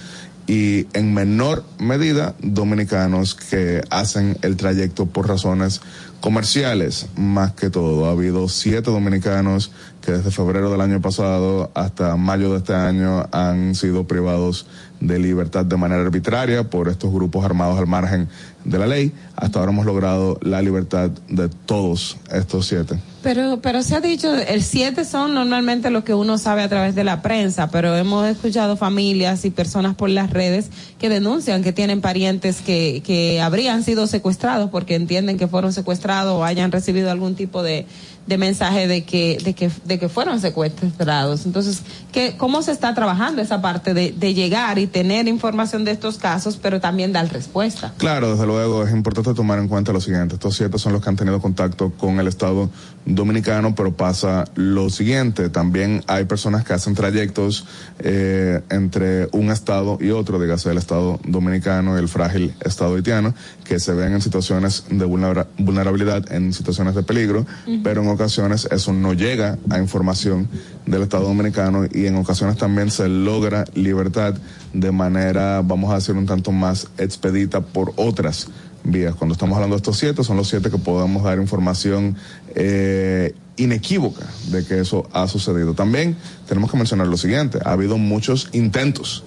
y 0.47 0.87
en 0.93 1.13
menor 1.13 1.63
medida 1.79 2.35
dominicanos 2.39 3.33
que 3.33 3.81
hacen 3.89 4.37
el 4.41 4.57
trayecto 4.57 5.07
por 5.07 5.27
razones 5.27 5.81
comerciales, 6.19 7.07
más 7.15 7.53
que 7.53 7.69
todo. 7.69 8.05
Ha 8.05 8.11
habido 8.11 8.47
siete 8.47 8.91
dominicanos 8.91 9.71
que 10.01 10.11
desde 10.11 10.31
febrero 10.31 10.71
del 10.71 10.81
año 10.81 11.01
pasado 11.01 11.71
hasta 11.73 12.15
mayo 12.15 12.51
de 12.51 12.59
este 12.59 12.73
año 12.73 13.27
han 13.31 13.75
sido 13.75 14.05
privados 14.05 14.67
de 15.07 15.19
libertad 15.19 15.65
de 15.65 15.77
manera 15.77 16.01
arbitraria 16.01 16.63
por 16.69 16.89
estos 16.89 17.11
grupos 17.11 17.45
armados 17.45 17.77
al 17.79 17.87
margen 17.87 18.27
de 18.63 18.79
la 18.79 18.87
ley. 18.87 19.11
Hasta 19.35 19.59
ahora 19.59 19.71
hemos 19.71 19.85
logrado 19.85 20.39
la 20.41 20.61
libertad 20.61 21.11
de 21.29 21.49
todos 21.49 22.17
estos 22.31 22.67
siete. 22.67 22.99
Pero, 23.21 23.59
pero 23.59 23.81
se 23.81 23.95
ha 23.95 24.01
dicho, 24.01 24.33
el 24.35 24.61
siete 24.61 25.03
son 25.03 25.33
normalmente 25.33 25.89
lo 25.89 26.03
que 26.03 26.13
uno 26.13 26.37
sabe 26.37 26.61
a 26.61 26.69
través 26.69 26.93
de 26.93 27.03
la 27.03 27.23
prensa, 27.23 27.71
pero 27.71 27.95
hemos 27.95 28.27
escuchado 28.27 28.77
familias 28.77 29.45
y 29.45 29.49
personas 29.49 29.95
por 29.95 30.09
las 30.09 30.29
redes 30.29 30.69
que 30.99 31.09
denuncian 31.09 31.63
que 31.63 31.73
tienen 31.73 32.01
parientes 32.01 32.61
que, 32.61 33.01
que 33.03 33.41
habrían 33.41 33.83
sido 33.83 34.05
secuestrados 34.05 34.69
porque 34.69 34.93
entienden 34.93 35.37
que 35.39 35.47
fueron 35.47 35.73
secuestrados 35.73 36.33
o 36.33 36.43
hayan 36.43 36.71
recibido 36.71 37.09
algún 37.09 37.35
tipo 37.35 37.63
de, 37.63 37.87
de 38.27 38.37
mensaje 38.37 38.87
de 38.87 39.03
que, 39.03 39.37
de 39.43 39.53
que, 39.53 39.69
de 39.85 39.99
que 39.99 40.09
fueron 40.09 40.39
secuestrados. 40.39 41.45
Entonces, 41.45 41.81
¿qué, 42.11 42.35
¿cómo 42.37 42.61
se 42.61 42.71
está 42.71 42.93
trabajando 42.93 43.41
esa 43.41 43.61
parte 43.61 43.93
de, 43.93 44.11
de 44.11 44.33
llegar 44.33 44.79
y 44.79 44.87
tener 44.87 45.27
información 45.27 45.85
de 45.85 45.91
estos 45.91 46.17
casos, 46.17 46.57
pero 46.61 46.79
también 46.79 47.13
dar 47.13 47.31
respuesta? 47.31 47.93
Claro, 47.97 48.31
desde 48.31 48.45
luego 48.45 48.83
es 48.83 48.91
importante 48.91 49.33
tomar 49.33 49.59
en 49.59 49.67
cuenta 49.67 49.93
lo 49.93 50.01
siguiente. 50.01 50.35
Estos 50.35 50.55
siete 50.55 50.79
son 50.79 50.93
los 50.93 51.01
que 51.01 51.09
han 51.09 51.15
tenido 51.15 51.39
contacto 51.39 51.91
con 51.97 52.19
el 52.19 52.27
Estado 52.27 52.69
dominicano, 53.05 53.75
pero 53.75 53.93
pasa 53.93 54.45
lo 54.55 54.89
siguiente. 54.89 55.49
También 55.49 56.03
hay 56.07 56.25
personas 56.25 56.65
que 56.65 56.73
hacen 56.73 56.95
trayectos 56.95 57.65
eh, 57.99 58.61
entre 58.69 59.27
un 59.31 59.51
Estado 59.51 59.97
y 60.01 60.09
otro, 60.09 60.39
dígase 60.39 60.71
el 60.71 60.77
Estado 60.77 61.19
dominicano 61.25 61.95
y 61.95 61.99
el 61.99 62.07
frágil 62.07 62.55
Estado 62.61 62.95
haitiano, 62.95 63.33
que 63.63 63.79
se 63.79 63.93
ven 63.93 64.13
en 64.13 64.21
situaciones 64.21 64.85
de 64.89 65.05
vulnerabilidad, 65.05 66.31
en 66.31 66.53
situaciones 66.53 66.95
de 66.95 67.03
peligro, 67.03 67.45
pero 67.83 68.01
en 68.01 68.07
ocasiones 68.15 68.67
eso 68.71 68.93
no 68.93 69.13
llega 69.13 69.57
a 69.69 69.77
información 69.77 70.47
del 70.85 71.03
Estado 71.03 71.25
Dominicano 71.25 71.85
y 71.91 72.07
en 72.07 72.15
ocasiones 72.15 72.57
también 72.57 72.89
se 72.89 73.07
logra 73.07 73.65
libertad 73.73 74.35
de 74.73 74.91
manera, 74.91 75.61
vamos 75.61 75.91
a 75.91 75.95
decir, 75.95 76.15
un 76.15 76.25
tanto 76.25 76.51
más 76.51 76.87
expedita 76.97 77.61
por 77.61 77.93
otras 77.95 78.47
vías. 78.83 79.15
Cuando 79.15 79.33
estamos 79.33 79.55
hablando 79.55 79.75
de 79.75 79.79
estos 79.79 79.97
siete, 79.97 80.23
son 80.23 80.37
los 80.37 80.47
siete 80.47 80.69
que 80.69 80.77
podemos 80.77 81.23
dar 81.23 81.39
información 81.39 82.15
eh, 82.55 83.35
inequívoca 83.57 84.25
de 84.51 84.65
que 84.65 84.79
eso 84.79 85.07
ha 85.13 85.27
sucedido. 85.27 85.73
También 85.73 86.15
tenemos 86.47 86.71
que 86.71 86.77
mencionar 86.77 87.07
lo 87.07 87.17
siguiente, 87.17 87.59
ha 87.63 87.71
habido 87.71 87.97
muchos 87.97 88.49
intentos 88.53 89.23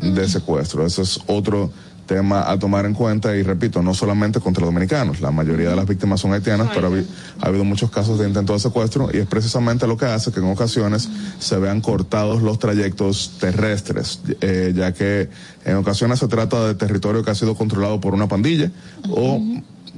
de 0.00 0.28
secuestro, 0.28 0.86
ese 0.86 1.02
es 1.02 1.20
otro 1.26 1.70
tema 2.10 2.50
a 2.50 2.58
tomar 2.58 2.86
en 2.86 2.92
cuenta 2.92 3.36
y 3.36 3.44
repito, 3.44 3.82
no 3.82 3.94
solamente 3.94 4.40
contra 4.40 4.62
los 4.62 4.74
dominicanos, 4.74 5.20
la 5.20 5.30
mayoría 5.30 5.70
de 5.70 5.76
las 5.76 5.86
víctimas 5.86 6.18
son 6.18 6.32
haitianas, 6.32 6.68
pero 6.74 6.92
ha 7.40 7.46
habido 7.46 7.62
muchos 7.62 7.88
casos 7.92 8.18
de 8.18 8.26
intento 8.26 8.52
de 8.52 8.58
secuestro 8.58 9.10
y 9.12 9.18
es 9.18 9.28
precisamente 9.28 9.86
lo 9.86 9.96
que 9.96 10.06
hace 10.06 10.32
que 10.32 10.40
en 10.40 10.50
ocasiones 10.50 11.08
se 11.38 11.56
vean 11.58 11.80
cortados 11.80 12.42
los 12.42 12.58
trayectos 12.58 13.36
terrestres, 13.38 14.22
eh, 14.40 14.72
ya 14.74 14.92
que 14.92 15.28
en 15.64 15.76
ocasiones 15.76 16.18
se 16.18 16.26
trata 16.26 16.66
de 16.66 16.74
territorio 16.74 17.22
que 17.22 17.30
ha 17.30 17.36
sido 17.36 17.54
controlado 17.54 18.00
por 18.00 18.12
una 18.12 18.26
pandilla 18.26 18.72
o 19.08 19.40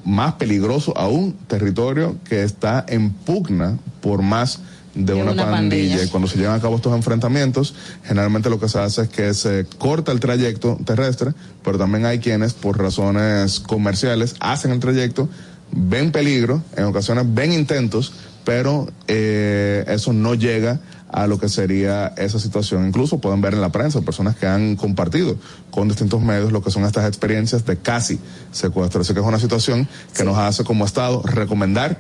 más 0.05 0.35
peligroso 0.35 0.93
aún, 0.99 1.33
territorio 1.47 2.17
que 2.29 2.43
está 2.43 2.85
en 2.89 3.11
pugna 3.11 3.79
por 4.03 4.21
más 4.21 4.61
de, 4.95 5.15
una, 5.15 5.33
una 5.33 5.51
pandilla. 5.51 5.83
pandilla. 5.83 6.05
Y 6.05 6.09
cuando 6.09 6.29
se 6.29 6.39
llevan 6.39 6.59
a 6.59 6.61
cabo 6.61 6.77
estos 6.77 6.95
enfrentamientos, 6.95 7.75
generalmente 8.05 8.51
lo 8.51 8.61
que 8.61 8.69
se 8.69 8.79
hace 8.79 9.03
es 9.03 9.09
que 9.09 9.35
se 9.35 9.67
corta 9.79 10.13
el 10.13 10.21
trayecto 10.21 10.79
terrestre, 10.85 11.33
pero 11.65 11.79
también 11.79 12.07
hay 12.07 12.19
quienes, 12.19 12.55
por 12.55 12.79
razones 12.79 13.61
comerciales, 13.61 14.35
hacen 14.41 14.71
el 14.73 14.81
trayecto, 14.81 15.29
ven 15.71 16.13
peligro, 16.13 16.63
en 16.77 16.85
ocasiones 16.85 17.25
ven 17.29 17.53
intentos, 17.53 18.13
pero 18.45 18.89
eh, 19.09 19.85
eso 19.89 20.13
no 20.13 20.35
llega 20.35 20.81
a 21.13 21.27
lo 21.27 21.39
que 21.39 21.49
sería 21.49 22.09
esa 22.17 22.39
situación. 22.39 22.87
Incluso 22.87 23.19
pueden 23.19 23.41
ver 23.41 23.55
en 23.55 23.61
la 23.61 23.71
prensa 23.71 24.01
personas 24.01 24.35
que 24.35 24.47
han 24.47 24.77
compartido 24.77 25.37
con 25.71 25.89
distintos 25.89 26.23
medios 26.23 26.53
lo 26.53 26.63
que 26.63 26.71
son 26.71 26.85
estas 26.85 27.07
experiencias 27.07 27.67
de 27.67 27.77
casi 27.77 28.19
secuestro. 28.51 29.03
Así 29.03 29.13
que 29.13 29.21
es 29.21 29.27
una 29.27 29.39
situación 29.39 29.87
que 30.17 30.25
nos 30.25 30.39
hace 30.39 30.65
como 30.65 30.87
Estado 30.87 31.23
recomendar 31.23 31.99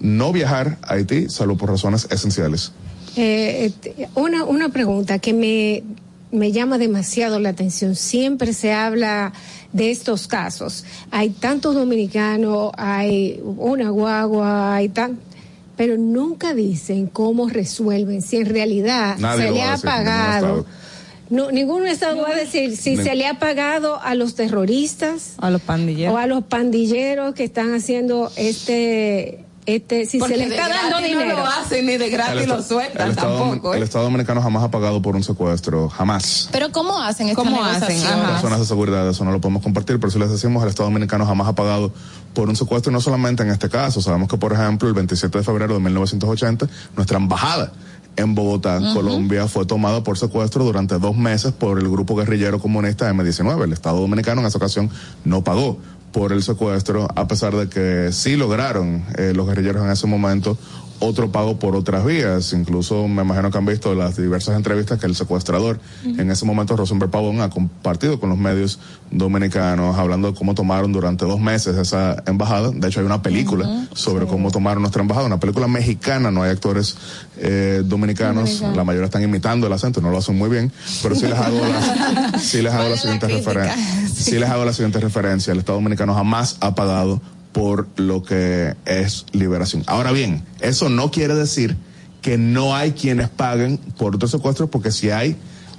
no 0.00 0.32
viajar 0.32 0.78
a 0.82 0.94
Haití, 0.94 1.28
salvo 1.28 1.56
por 1.56 1.70
razones 1.70 2.06
esenciales. 2.10 2.72
Eh, 3.16 3.66
este, 3.66 4.08
una, 4.14 4.44
una 4.44 4.68
pregunta 4.68 5.18
que 5.18 5.32
me, 5.32 5.82
me 6.30 6.52
llama 6.52 6.78
demasiado 6.78 7.38
la 7.40 7.48
atención. 7.50 7.96
Siempre 7.96 8.52
se 8.52 8.72
habla 8.72 9.32
de 9.72 9.90
estos 9.90 10.28
casos. 10.28 10.84
Hay 11.10 11.30
tantos 11.30 11.74
dominicanos, 11.74 12.70
hay 12.76 13.40
una 13.42 13.90
guagua, 13.90 14.74
hay 14.74 14.88
tan 14.88 15.18
pero 15.78 15.96
nunca 15.96 16.54
dicen 16.54 17.06
cómo 17.06 17.48
resuelven, 17.48 18.20
si 18.20 18.36
en 18.38 18.46
realidad 18.46 19.16
Nadie 19.18 19.46
se 19.46 19.52
le 19.52 19.62
ha 19.62 19.76
pagado. 19.78 20.66
No, 21.30 21.52
ningún 21.52 21.86
estado 21.86 22.22
va 22.22 22.30
a 22.30 22.34
decir 22.34 22.76
si 22.76 22.96
se 22.96 23.14
le 23.14 23.26
ha 23.28 23.38
pagado 23.38 24.00
a 24.00 24.16
los 24.16 24.34
terroristas 24.34 25.34
A 25.38 25.50
los 25.50 25.62
pandilleros. 25.62 26.14
o 26.14 26.18
a 26.18 26.26
los 26.26 26.42
pandilleros 26.42 27.34
que 27.34 27.44
están 27.44 27.74
haciendo 27.74 28.32
este, 28.34 29.44
este, 29.68 30.06
si 30.06 30.18
Porque 30.18 30.36
se 30.36 30.46
le 30.46 30.56
está 30.56 30.66
dando 30.66 30.96
gratis 30.96 31.12
no 31.14 31.20
dinero. 31.20 31.38
lo 31.40 31.46
hacen 31.46 31.84
ni 31.86 31.98
de 31.98 32.08
gratis 32.08 32.42
El 32.44 32.48
lo 32.48 32.62
sueltan 32.62 33.02
el 33.02 33.10
Estado, 33.10 33.38
tampoco. 33.38 33.74
el 33.74 33.82
¿eh? 33.82 33.84
Estado 33.84 34.04
dominicano 34.04 34.40
jamás 34.40 34.62
ha 34.64 34.70
pagado 34.70 35.02
por 35.02 35.14
un 35.14 35.22
secuestro, 35.22 35.90
jamás. 35.90 36.48
Pero 36.50 36.72
¿cómo 36.72 36.98
hacen 36.98 37.28
esta 37.28 37.42
¿Cómo 37.42 37.62
hacen? 37.62 38.00
Personas 38.00 38.60
de 38.60 38.64
seguridad, 38.64 39.06
eso 39.06 39.26
no 39.26 39.30
lo 39.30 39.42
podemos 39.42 39.62
compartir, 39.62 40.00
pero 40.00 40.10
si 40.10 40.18
les 40.18 40.30
decimos, 40.30 40.62
el 40.62 40.70
Estado 40.70 40.88
dominicano 40.88 41.26
jamás 41.26 41.48
ha 41.48 41.54
pagado 41.54 41.92
por 42.32 42.48
un 42.48 42.56
secuestro, 42.56 42.90
y 42.90 42.94
no 42.94 43.02
solamente 43.02 43.42
en 43.42 43.50
este 43.50 43.68
caso. 43.68 44.00
Sabemos 44.00 44.28
que, 44.30 44.38
por 44.38 44.54
ejemplo, 44.54 44.88
el 44.88 44.94
27 44.94 45.36
de 45.36 45.44
febrero 45.44 45.74
de 45.74 45.80
1980, 45.80 46.66
nuestra 46.96 47.18
embajada 47.18 47.70
en 48.16 48.34
Bogotá, 48.34 48.80
Colombia, 48.94 49.48
fue 49.48 49.66
tomada 49.66 50.02
por 50.02 50.16
secuestro 50.16 50.64
durante 50.64 50.98
dos 50.98 51.14
meses 51.14 51.52
por 51.52 51.78
el 51.78 51.88
grupo 51.90 52.16
guerrillero 52.16 52.58
comunista 52.58 53.12
M19. 53.12 53.64
El 53.64 53.72
Estado 53.74 54.00
dominicano 54.00 54.40
en 54.40 54.46
esa 54.46 54.56
ocasión 54.56 54.90
no 55.24 55.44
pagó 55.44 55.78
por 56.12 56.32
el 56.32 56.42
secuestro, 56.42 57.08
a 57.14 57.28
pesar 57.28 57.54
de 57.54 57.68
que 57.68 58.12
sí 58.12 58.36
lograron 58.36 59.04
eh, 59.16 59.32
los 59.34 59.46
guerrilleros 59.46 59.84
en 59.84 59.90
ese 59.90 60.06
momento 60.06 60.58
otro 61.00 61.30
pago 61.30 61.58
por 61.58 61.76
otras 61.76 62.04
vías. 62.04 62.52
Incluso 62.52 63.06
me 63.08 63.22
imagino 63.22 63.50
que 63.50 63.58
han 63.58 63.66
visto 63.66 63.94
las 63.94 64.16
diversas 64.16 64.56
entrevistas 64.56 64.98
que 64.98 65.06
el 65.06 65.14
secuestrador, 65.14 65.78
en 66.04 66.30
ese 66.30 66.44
momento 66.44 66.76
Rosenberg 66.76 67.10
Pavón, 67.10 67.40
ha 67.40 67.50
compartido 67.50 68.18
con 68.20 68.30
los 68.30 68.38
medios 68.38 68.78
dominicanos, 69.10 69.96
hablando 69.96 70.32
de 70.32 70.38
cómo 70.38 70.54
tomaron 70.54 70.92
durante 70.92 71.24
dos 71.24 71.40
meses 71.40 71.76
esa 71.76 72.22
embajada. 72.26 72.70
De 72.70 72.88
hecho, 72.88 73.00
hay 73.00 73.06
una 73.06 73.22
película 73.22 73.86
sobre 73.94 74.26
cómo 74.26 74.50
tomaron 74.50 74.82
nuestra 74.82 75.02
embajada, 75.02 75.26
una 75.26 75.40
película 75.40 75.68
mexicana, 75.68 76.30
no 76.30 76.42
hay 76.42 76.50
actores 76.50 76.96
eh, 77.38 77.82
dominicanos, 77.84 78.62
la 78.74 78.84
mayoría 78.84 79.06
están 79.06 79.22
imitando 79.22 79.66
el 79.66 79.72
acento, 79.72 80.00
no 80.00 80.10
lo 80.10 80.18
hacen 80.18 80.36
muy 80.36 80.48
bien, 80.48 80.72
pero 81.02 81.14
sí 81.14 81.26
les 81.26 81.38
hago 81.38 81.58
la, 81.58 82.38
sí 82.38 82.62
les 82.62 82.72
hago 82.72 82.82
¿Cuál 82.82 82.90
la 82.90 82.94
es 82.96 83.04
la 83.04 83.10
siguiente 83.10 83.26
crítica? 83.26 83.52
referencia. 83.52 84.24
Sí 84.24 84.38
les 84.38 84.48
hago 84.50 84.64
la 84.64 84.72
siguiente 84.72 85.00
referencia. 85.00 85.52
El 85.52 85.58
Estado 85.60 85.78
dominicano 85.78 86.14
jamás 86.14 86.56
ha 86.60 86.74
pagado 86.74 87.20
por 87.52 87.88
lo 87.96 88.22
que 88.22 88.74
es 88.84 89.26
liberación. 89.32 89.82
Ahora 89.86 90.12
bien, 90.12 90.42
eso 90.60 90.88
no 90.88 91.10
quiere 91.10 91.34
decir 91.34 91.76
que 92.22 92.38
no 92.38 92.74
hay 92.74 92.92
quienes 92.92 93.28
paguen 93.28 93.78
por 93.96 94.16
otros 94.16 94.30
secuestros, 94.30 94.68
porque 94.70 94.90
si 94.90 95.10
hay 95.10 95.36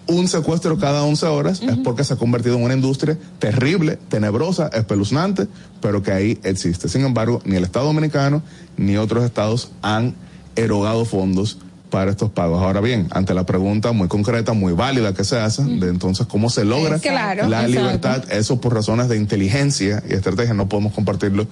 un 0.07 0.27
secuestro 0.27 0.77
cada 0.79 1.03
11 1.03 1.25
horas 1.27 1.61
es 1.61 1.77
porque 1.77 2.03
se 2.03 2.15
ha 2.15 2.17
convertido 2.17 2.55
en 2.55 2.63
una 2.63 2.73
industria 2.73 3.17
terrible, 3.37 3.99
tenebrosa, 4.09 4.67
espeluznante, 4.73 5.47
pero 5.81 6.01
que 6.01 6.11
ahí 6.11 6.39
existe. 6.43 6.89
Sin 6.89 7.05
embargo, 7.05 7.41
ni 7.45 7.55
el 7.55 7.63
Estado 7.63 7.85
dominicano 7.85 8.41
ni 8.75 8.97
otros 8.97 9.23
estados 9.23 9.71
han 9.83 10.15
erogado 10.55 11.05
fondos 11.05 11.59
para 11.89 12.11
estos 12.11 12.29
pagos. 12.29 12.61
Ahora 12.61 12.81
bien, 12.81 13.07
ante 13.11 13.33
la 13.33 13.45
pregunta 13.45 13.91
muy 13.91 14.07
concreta, 14.07 14.53
muy 14.53 14.73
válida 14.73 15.13
que 15.13 15.23
se 15.23 15.39
hace, 15.39 15.63
de 15.63 15.89
entonces 15.89 16.27
cómo 16.27 16.49
se 16.49 16.65
logra 16.65 16.99
claro, 16.99 17.47
la 17.47 17.61
exacto. 17.65 17.81
libertad, 17.81 18.31
eso 18.31 18.61
por 18.61 18.73
razones 18.73 19.09
de 19.09 19.17
inteligencia 19.17 20.03
y 20.07 20.13
estrategia 20.13 20.53
no 20.53 20.69
podemos 20.69 20.93
compartirlo 20.93 21.47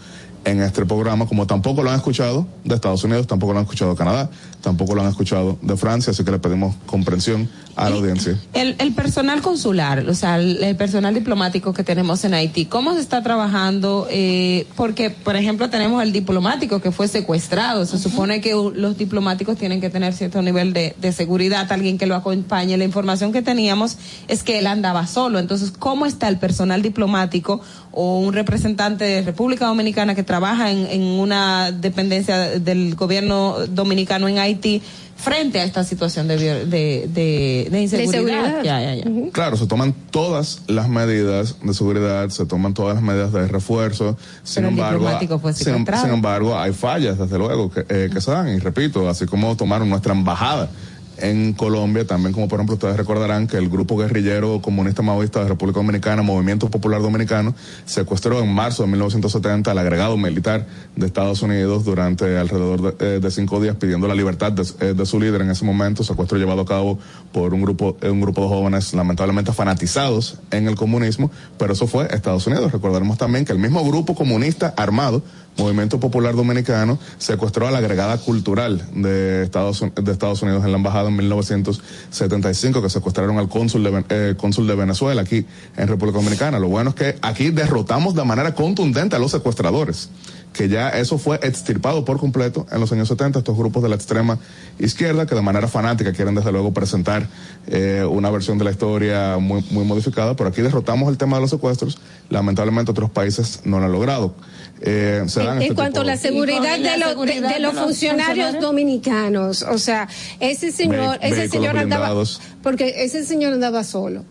en 0.46 0.62
este 0.62 0.86
programa, 0.86 1.26
como 1.26 1.46
tampoco 1.46 1.84
lo 1.84 1.90
han 1.90 1.98
escuchado 1.98 2.48
de 2.64 2.76
Estados 2.76 3.04
Unidos, 3.04 3.28
tampoco 3.28 3.52
lo 3.52 3.60
han 3.60 3.66
escuchado 3.66 3.92
de 3.92 3.98
Canadá, 3.98 4.30
tampoco 4.62 4.96
lo 4.96 5.02
han 5.02 5.10
escuchado 5.10 5.58
de 5.62 5.76
Francia, 5.76 6.12
así 6.12 6.24
que 6.24 6.32
le 6.32 6.40
pedimos 6.40 6.76
comprensión 6.86 7.50
a 7.78 7.90
la 7.90 7.96
audiencia. 7.96 8.38
El, 8.54 8.76
el 8.80 8.94
personal 8.94 9.42
consular, 9.42 10.08
o 10.10 10.14
sea, 10.16 10.38
el, 10.38 10.64
el 10.64 10.76
personal 10.76 11.14
diplomático 11.14 11.74
que 11.74 11.84
tenemos 11.84 12.24
en 12.26 12.34
Haití, 12.34 12.66
¿cómo 12.66 12.96
se 12.96 13.00
está 13.00 13.22
trabajando? 13.22 14.08
Eh, 14.10 14.66
porque, 14.76 15.12
por 15.12 15.36
ejemplo, 15.36 15.70
tenemos 15.70 16.02
el 16.02 16.12
diplomático 16.12 16.82
que 16.82 16.92
fue 16.92 17.08
secuestrado. 17.08 17.86
Se 17.86 18.00
supone 18.00 18.42
que 18.42 18.54
los 18.54 18.98
diplomáticos 18.98 19.58
tienen 19.58 19.80
que 19.80 19.92
tener 19.92 20.14
cierto 20.14 20.42
nivel 20.42 20.74
de, 20.74 20.96
de 21.00 21.12
seguridad, 21.12 21.72
alguien 21.72 22.00
que 22.00 22.08
lo 22.08 22.16
acompañe. 22.16 22.76
La 22.78 22.84
información 22.84 23.32
que 23.32 23.44
teníamos 23.44 23.98
es 24.28 24.42
que 24.42 24.58
él 24.58 24.68
andaba 24.68 25.06
solo. 25.06 25.38
Entonces, 25.38 25.72
¿cómo 25.78 26.08
está 26.08 26.28
el 26.30 26.38
personal 26.38 26.82
diplomático 26.82 27.62
o 27.92 28.20
un 28.20 28.34
representante 28.34 29.04
de 29.06 29.22
República 29.22 29.68
Dominicana 29.68 30.16
que 30.16 30.24
trabaja 30.24 30.72
en, 30.72 30.88
en 30.88 31.04
una 31.04 31.72
dependencia 31.72 32.60
del 32.60 32.96
gobierno 32.96 33.58
dominicano 33.70 34.28
en 34.28 34.40
Haití? 34.40 34.82
Frente 35.18 35.60
a 35.60 35.64
esta 35.64 35.84
situación 35.84 36.28
de, 36.28 36.38
de, 36.38 37.08
de, 37.08 37.68
de 37.70 37.82
inseguridad. 37.82 38.12
seguridad. 38.12 38.64
Ya, 38.64 38.82
ya, 38.82 38.96
ya. 38.96 39.32
Claro, 39.32 39.58
se 39.58 39.66
toman 39.68 39.94
todas 40.12 40.62
las 40.68 40.88
medidas 40.88 41.56
de 41.62 41.74
seguridad, 41.74 42.30
se 42.30 42.46
toman 42.46 42.74
todas 42.74 42.96
las 42.96 43.04
medidas 43.04 43.34
de 43.34 43.48
refuerzo. 43.48 44.18
Sin 44.44 44.64
Pero 44.64 44.70
embargo, 44.70 45.54
sin, 45.54 45.86
sin 45.86 46.10
embargo, 46.14 46.58
hay 46.58 46.72
fallas, 46.72 47.18
desde 47.18 47.38
luego, 47.38 47.70
que, 47.72 47.86
eh, 47.90 48.10
que 48.14 48.22
se 48.22 48.32
dan. 48.32 48.50
Y 48.50 48.60
repito, 48.60 49.10
así 49.10 49.26
como 49.26 49.58
tomaron 49.58 49.90
nuestra 49.90 50.14
embajada 50.14 50.70
en 51.18 51.54
Colombia, 51.54 52.06
también 52.06 52.34
como 52.34 52.48
por 52.48 52.60
ejemplo 52.60 52.76
ustedes 52.76 52.98
recordarán 52.98 53.48
que 53.48 53.58
el 53.58 53.70
grupo 53.70 53.98
guerrillero 53.98 54.62
comunista 54.62 55.02
maoísta 55.02 55.42
de 55.42 55.50
República 55.50 55.80
Dominicana, 55.80 56.22
Movimiento 56.22 56.70
Popular 56.70 57.02
Dominicano, 57.02 57.56
secuestró 57.86 58.40
en 58.40 58.54
marzo 58.54 58.84
de 58.84 58.90
1970 58.90 59.72
al 59.72 59.78
agregado 59.78 60.18
militar 60.18 60.68
de 60.96 61.06
Estados 61.06 61.42
Unidos 61.42 61.86
durante 61.86 62.38
alrededor 62.38 62.98
de, 62.98 63.28
eh, 63.28 63.32
cinco 63.32 63.62
días 63.62 63.76
pidiendo 63.76 64.08
la 64.08 64.16
libertad 64.16 64.52
de, 64.52 64.64
eh, 64.80 64.94
de 64.94 65.06
su 65.06 65.20
líder 65.20 65.42
en 65.42 65.52
ese 65.52 65.66
momento, 65.66 66.04
secuestro 66.04 66.38
llevado 66.38 66.62
a 66.62 66.66
cabo 66.66 67.00
por 67.32 67.54
un 67.54 67.62
grupo, 67.62 67.98
eh, 68.02 68.10
un 68.10 68.22
grupo 68.22 68.42
de 68.42 68.48
jóvenes 68.48 68.94
lamentablemente 68.94 69.52
fanatizados 69.54 70.40
en 70.52 70.68
el 70.68 70.76
comunismo, 70.76 71.32
pero 71.58 71.74
eso 71.74 71.88
fue 71.88 72.08
Estados 72.12 72.48
Unidos. 72.48 72.72
Recordaremos 72.72 73.18
también 73.18 73.46
que 73.46 73.52
el 73.52 73.60
mismo 73.60 73.84
grupo 73.84 74.16
comunista 74.16 74.74
armado 74.78 75.22
Movimiento 75.58 76.00
Popular 76.00 76.36
Dominicano 76.36 77.00
secuestró 77.18 77.68
a 77.68 77.72
la 77.72 77.80
agregada 77.80 78.18
cultural 78.18 78.82
de 78.94 79.44
Estados, 79.44 79.84
de 79.96 80.12
Estados 80.12 80.42
Unidos 80.42 80.64
en 80.64 80.72
la 80.72 80.78
embajada 80.78 81.10
en 81.10 81.16
1975, 81.16 82.82
que 82.82 82.90
secuestraron 82.90 83.38
al 83.38 83.50
cónsul 83.50 83.84
de, 83.84 84.06
eh, 84.10 84.36
cónsul 84.38 84.68
de 84.68 84.76
Venezuela 84.76 85.22
aquí 85.22 85.46
en 85.76 85.88
República 85.88 86.20
Dominicana. 86.20 86.60
Lo 86.60 86.68
bueno 86.68 86.92
es 86.92 86.96
que 86.96 87.16
aquí 87.22 87.50
derrotamos 87.50 88.14
de 88.14 88.24
manera 88.24 88.54
contundente 88.54 89.16
a 89.16 89.20
los 89.20 89.32
secuestradores 89.32 90.10
que 90.58 90.70
ya 90.70 90.90
eso 90.90 91.20
fue 91.20 91.40
extirpado 91.44 92.04
por 92.04 92.18
completo 92.18 92.66
en 92.72 92.80
los 92.80 92.92
años 92.92 93.08
70, 93.08 93.40
estos 93.40 93.56
grupos 93.56 93.84
de 93.84 93.90
la 93.90 93.96
extrema 93.96 94.40
izquierda 94.80 95.28
que 95.28 95.36
de 95.36 95.42
manera 95.44 95.68
fanática 95.68 96.12
quieren 96.14 96.34
desde 96.34 96.52
luego 96.52 96.74
presentar 96.74 97.28
eh, 97.68 98.04
una 98.10 98.32
versión 98.32 98.58
de 98.58 98.66
la 98.66 98.72
historia 98.72 99.38
muy, 99.38 99.64
muy 99.70 99.86
modificada, 99.86 100.36
pero 100.36 100.50
aquí 100.50 100.64
derrotamos 100.64 101.10
el 101.10 101.18
tema 101.18 101.38
de 101.38 101.42
los 101.42 101.52
secuestros, 101.52 102.00
lamentablemente 102.30 102.90
otros 102.90 103.12
países 103.12 103.62
no 103.66 103.78
lo 103.80 103.86
han 103.86 103.92
logrado. 103.92 104.34
Eh, 104.82 105.24
se 105.28 105.40
dan 105.40 105.48
En, 105.50 105.54
este 105.58 105.68
en 105.70 105.76
cuanto 105.76 106.02
a 106.02 106.04
la 106.04 106.18
seguridad, 106.18 106.78
de, 106.78 106.98
los- 106.98 107.00
de- 107.00 107.10
seguridad 107.10 107.48
de 107.50 107.54
de 107.56 107.60
los 107.60 107.74
los 107.74 107.84
funcionarios 107.84 108.28
funcionarios. 108.28 108.62
dominicanos, 108.62 109.62
o 109.64 109.78
sea, 109.80 110.08
ese 110.40 110.72
señor, 110.72 111.18
ese 111.22 111.50
señor 111.50 111.78
andaba, 111.78 112.14
porque 112.62 112.94
ese 113.04 113.24
señor 113.26 113.54
andaba 113.54 113.84
solo. 113.84 114.24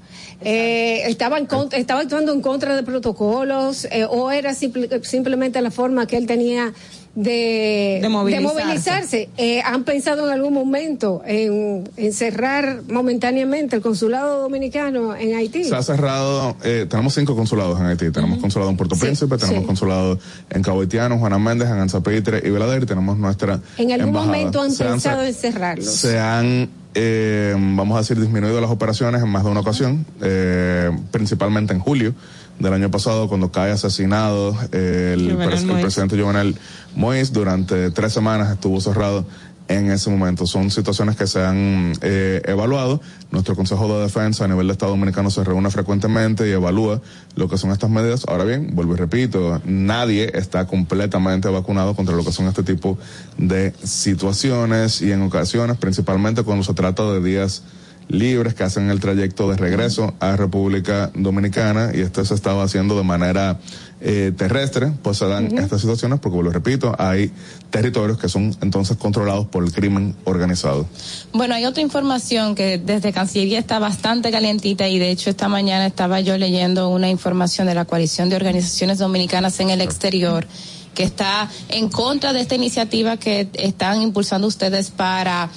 Eh, 0.42 1.02
estaba, 1.06 1.38
en 1.38 1.46
contra- 1.46 1.78
estaba 1.78 2.00
actuando 2.02 2.32
en 2.32 2.42
contra 2.42 2.76
de 2.76 2.82
protocolos 2.82 3.86
eh, 3.86 4.04
o 4.08 4.30
era 4.30 4.52
simple- 4.54 5.02
simplemente 5.02 5.60
la 5.62 5.70
forma 5.70 6.06
que 6.06 6.16
él 6.18 6.26
tenía 6.26 6.72
de, 7.16 7.98
De 8.02 8.08
movilizarse. 8.10 8.62
movilizarse. 8.64 9.28
Eh, 9.38 9.60
¿Han 9.64 9.84
pensado 9.84 10.26
en 10.26 10.32
algún 10.34 10.52
momento 10.52 11.22
en, 11.26 11.88
en 11.96 12.12
cerrar 12.12 12.82
momentáneamente 12.88 13.74
el 13.74 13.82
consulado 13.82 14.42
dominicano 14.42 15.16
en 15.16 15.34
Haití? 15.34 15.64
Se 15.64 15.74
ha 15.74 15.82
cerrado, 15.82 16.56
eh, 16.62 16.86
tenemos 16.88 17.14
cinco 17.14 17.34
consulados 17.34 17.80
en 17.80 17.86
Haití. 17.86 18.10
Tenemos 18.10 18.38
consulado 18.38 18.70
en 18.70 18.76
Puerto 18.76 18.94
Sí, 18.96 19.00
Príncipe, 19.00 19.36
tenemos 19.38 19.62
sí. 19.62 19.66
consulado 19.66 20.18
en 20.50 20.62
Cabo 20.62 20.82
Haitiano, 20.82 21.18
Juana 21.18 21.38
Méndez, 21.38 21.68
en 21.70 21.78
Anzapitre 21.78 22.42
y 22.44 22.50
Belader. 22.50 22.82
Y 22.82 22.86
tenemos 22.86 23.16
nuestra 23.16 23.60
¿En 23.78 23.90
algún 23.92 24.08
embajada. 24.08 24.32
momento 24.32 24.60
han 24.62 24.70
Se 24.72 24.84
pensado 24.84 25.22
ce- 25.22 25.28
en 25.28 25.34
cerrarlos? 25.34 25.86
Se 25.86 26.18
han, 26.18 26.68
eh, 26.94 27.54
vamos 27.56 27.96
a 27.96 28.00
decir, 28.00 28.20
disminuido 28.20 28.60
las 28.60 28.70
operaciones 28.70 29.22
en 29.22 29.28
más 29.30 29.42
de 29.42 29.50
una 29.50 29.60
ocasión, 29.60 30.04
eh, 30.20 30.90
principalmente 31.12 31.72
en 31.72 31.80
julio 31.80 32.14
del 32.58 32.72
año 32.72 32.90
pasado, 32.90 33.28
cuando 33.28 33.50
cae 33.52 33.70
asesinado 33.72 34.56
el, 34.72 35.36
pres- 35.38 35.68
el 35.68 35.80
presidente 35.80 36.20
Jovenel 36.20 36.56
Moïse. 36.96 37.30
Durante 37.32 37.90
tres 37.90 38.12
semanas 38.12 38.50
estuvo 38.52 38.80
cerrado 38.80 39.26
en 39.68 39.90
ese 39.90 40.10
momento. 40.10 40.46
Son 40.46 40.70
situaciones 40.70 41.16
que 41.16 41.26
se 41.26 41.44
han 41.44 41.92
eh, 42.00 42.40
evaluado. 42.44 43.00
Nuestro 43.32 43.56
Consejo 43.56 43.92
de 43.96 44.04
Defensa 44.04 44.44
a 44.44 44.48
nivel 44.48 44.68
de 44.68 44.72
Estado 44.74 44.92
Dominicano 44.92 45.28
se 45.28 45.42
reúne 45.42 45.70
frecuentemente 45.70 46.48
y 46.48 46.52
evalúa 46.52 47.02
lo 47.34 47.48
que 47.48 47.58
son 47.58 47.72
estas 47.72 47.90
medidas. 47.90 48.24
Ahora 48.28 48.44
bien, 48.44 48.76
vuelvo 48.76 48.94
y 48.94 48.96
repito, 48.96 49.60
nadie 49.64 50.30
está 50.34 50.68
completamente 50.68 51.48
vacunado 51.48 51.96
contra 51.96 52.14
lo 52.14 52.24
que 52.24 52.30
son 52.30 52.46
este 52.46 52.62
tipo 52.62 52.96
de 53.38 53.74
situaciones 53.82 55.02
y 55.02 55.10
en 55.10 55.22
ocasiones, 55.22 55.76
principalmente 55.78 56.44
cuando 56.44 56.62
se 56.62 56.72
trata 56.72 57.02
de 57.12 57.20
días 57.20 57.64
libres 58.08 58.54
que 58.54 58.62
hacen 58.62 58.90
el 58.90 59.00
trayecto 59.00 59.50
de 59.50 59.56
regreso 59.56 60.14
a 60.20 60.36
República 60.36 61.10
Dominicana 61.14 61.90
y 61.94 62.00
esto 62.00 62.24
se 62.24 62.34
estaba 62.34 62.62
haciendo 62.62 62.96
de 62.96 63.02
manera 63.02 63.58
eh, 64.00 64.32
terrestre, 64.36 64.92
pues 65.02 65.18
se 65.18 65.26
dan 65.26 65.56
estas 65.58 65.80
situaciones 65.80 66.20
porque, 66.20 66.42
lo 66.42 66.50
repito, 66.50 66.94
hay 66.98 67.32
territorios 67.70 68.18
que 68.18 68.28
son 68.28 68.54
entonces 68.60 68.96
controlados 68.96 69.46
por 69.46 69.64
el 69.64 69.72
crimen 69.72 70.14
organizado. 70.24 70.86
Bueno, 71.32 71.54
hay 71.54 71.64
otra 71.64 71.82
información 71.82 72.54
que 72.54 72.78
desde 72.78 73.12
Cancillería 73.12 73.58
está 73.58 73.78
bastante 73.78 74.30
calientita 74.30 74.88
y 74.88 74.98
de 74.98 75.10
hecho 75.10 75.30
esta 75.30 75.48
mañana 75.48 75.86
estaba 75.86 76.20
yo 76.20 76.36
leyendo 76.36 76.88
una 76.90 77.08
información 77.08 77.66
de 77.66 77.74
la 77.74 77.84
coalición 77.84 78.28
de 78.28 78.36
organizaciones 78.36 78.98
dominicanas 78.98 79.58
en 79.60 79.70
el 79.70 79.80
exterior 79.80 80.46
que 80.94 81.02
está 81.02 81.48
en 81.68 81.88
contra 81.88 82.32
de 82.32 82.40
esta 82.40 82.54
iniciativa 82.54 83.18
que 83.18 83.48
están 83.54 84.02
impulsando 84.02 84.46
ustedes 84.46 84.90
para 84.90 85.50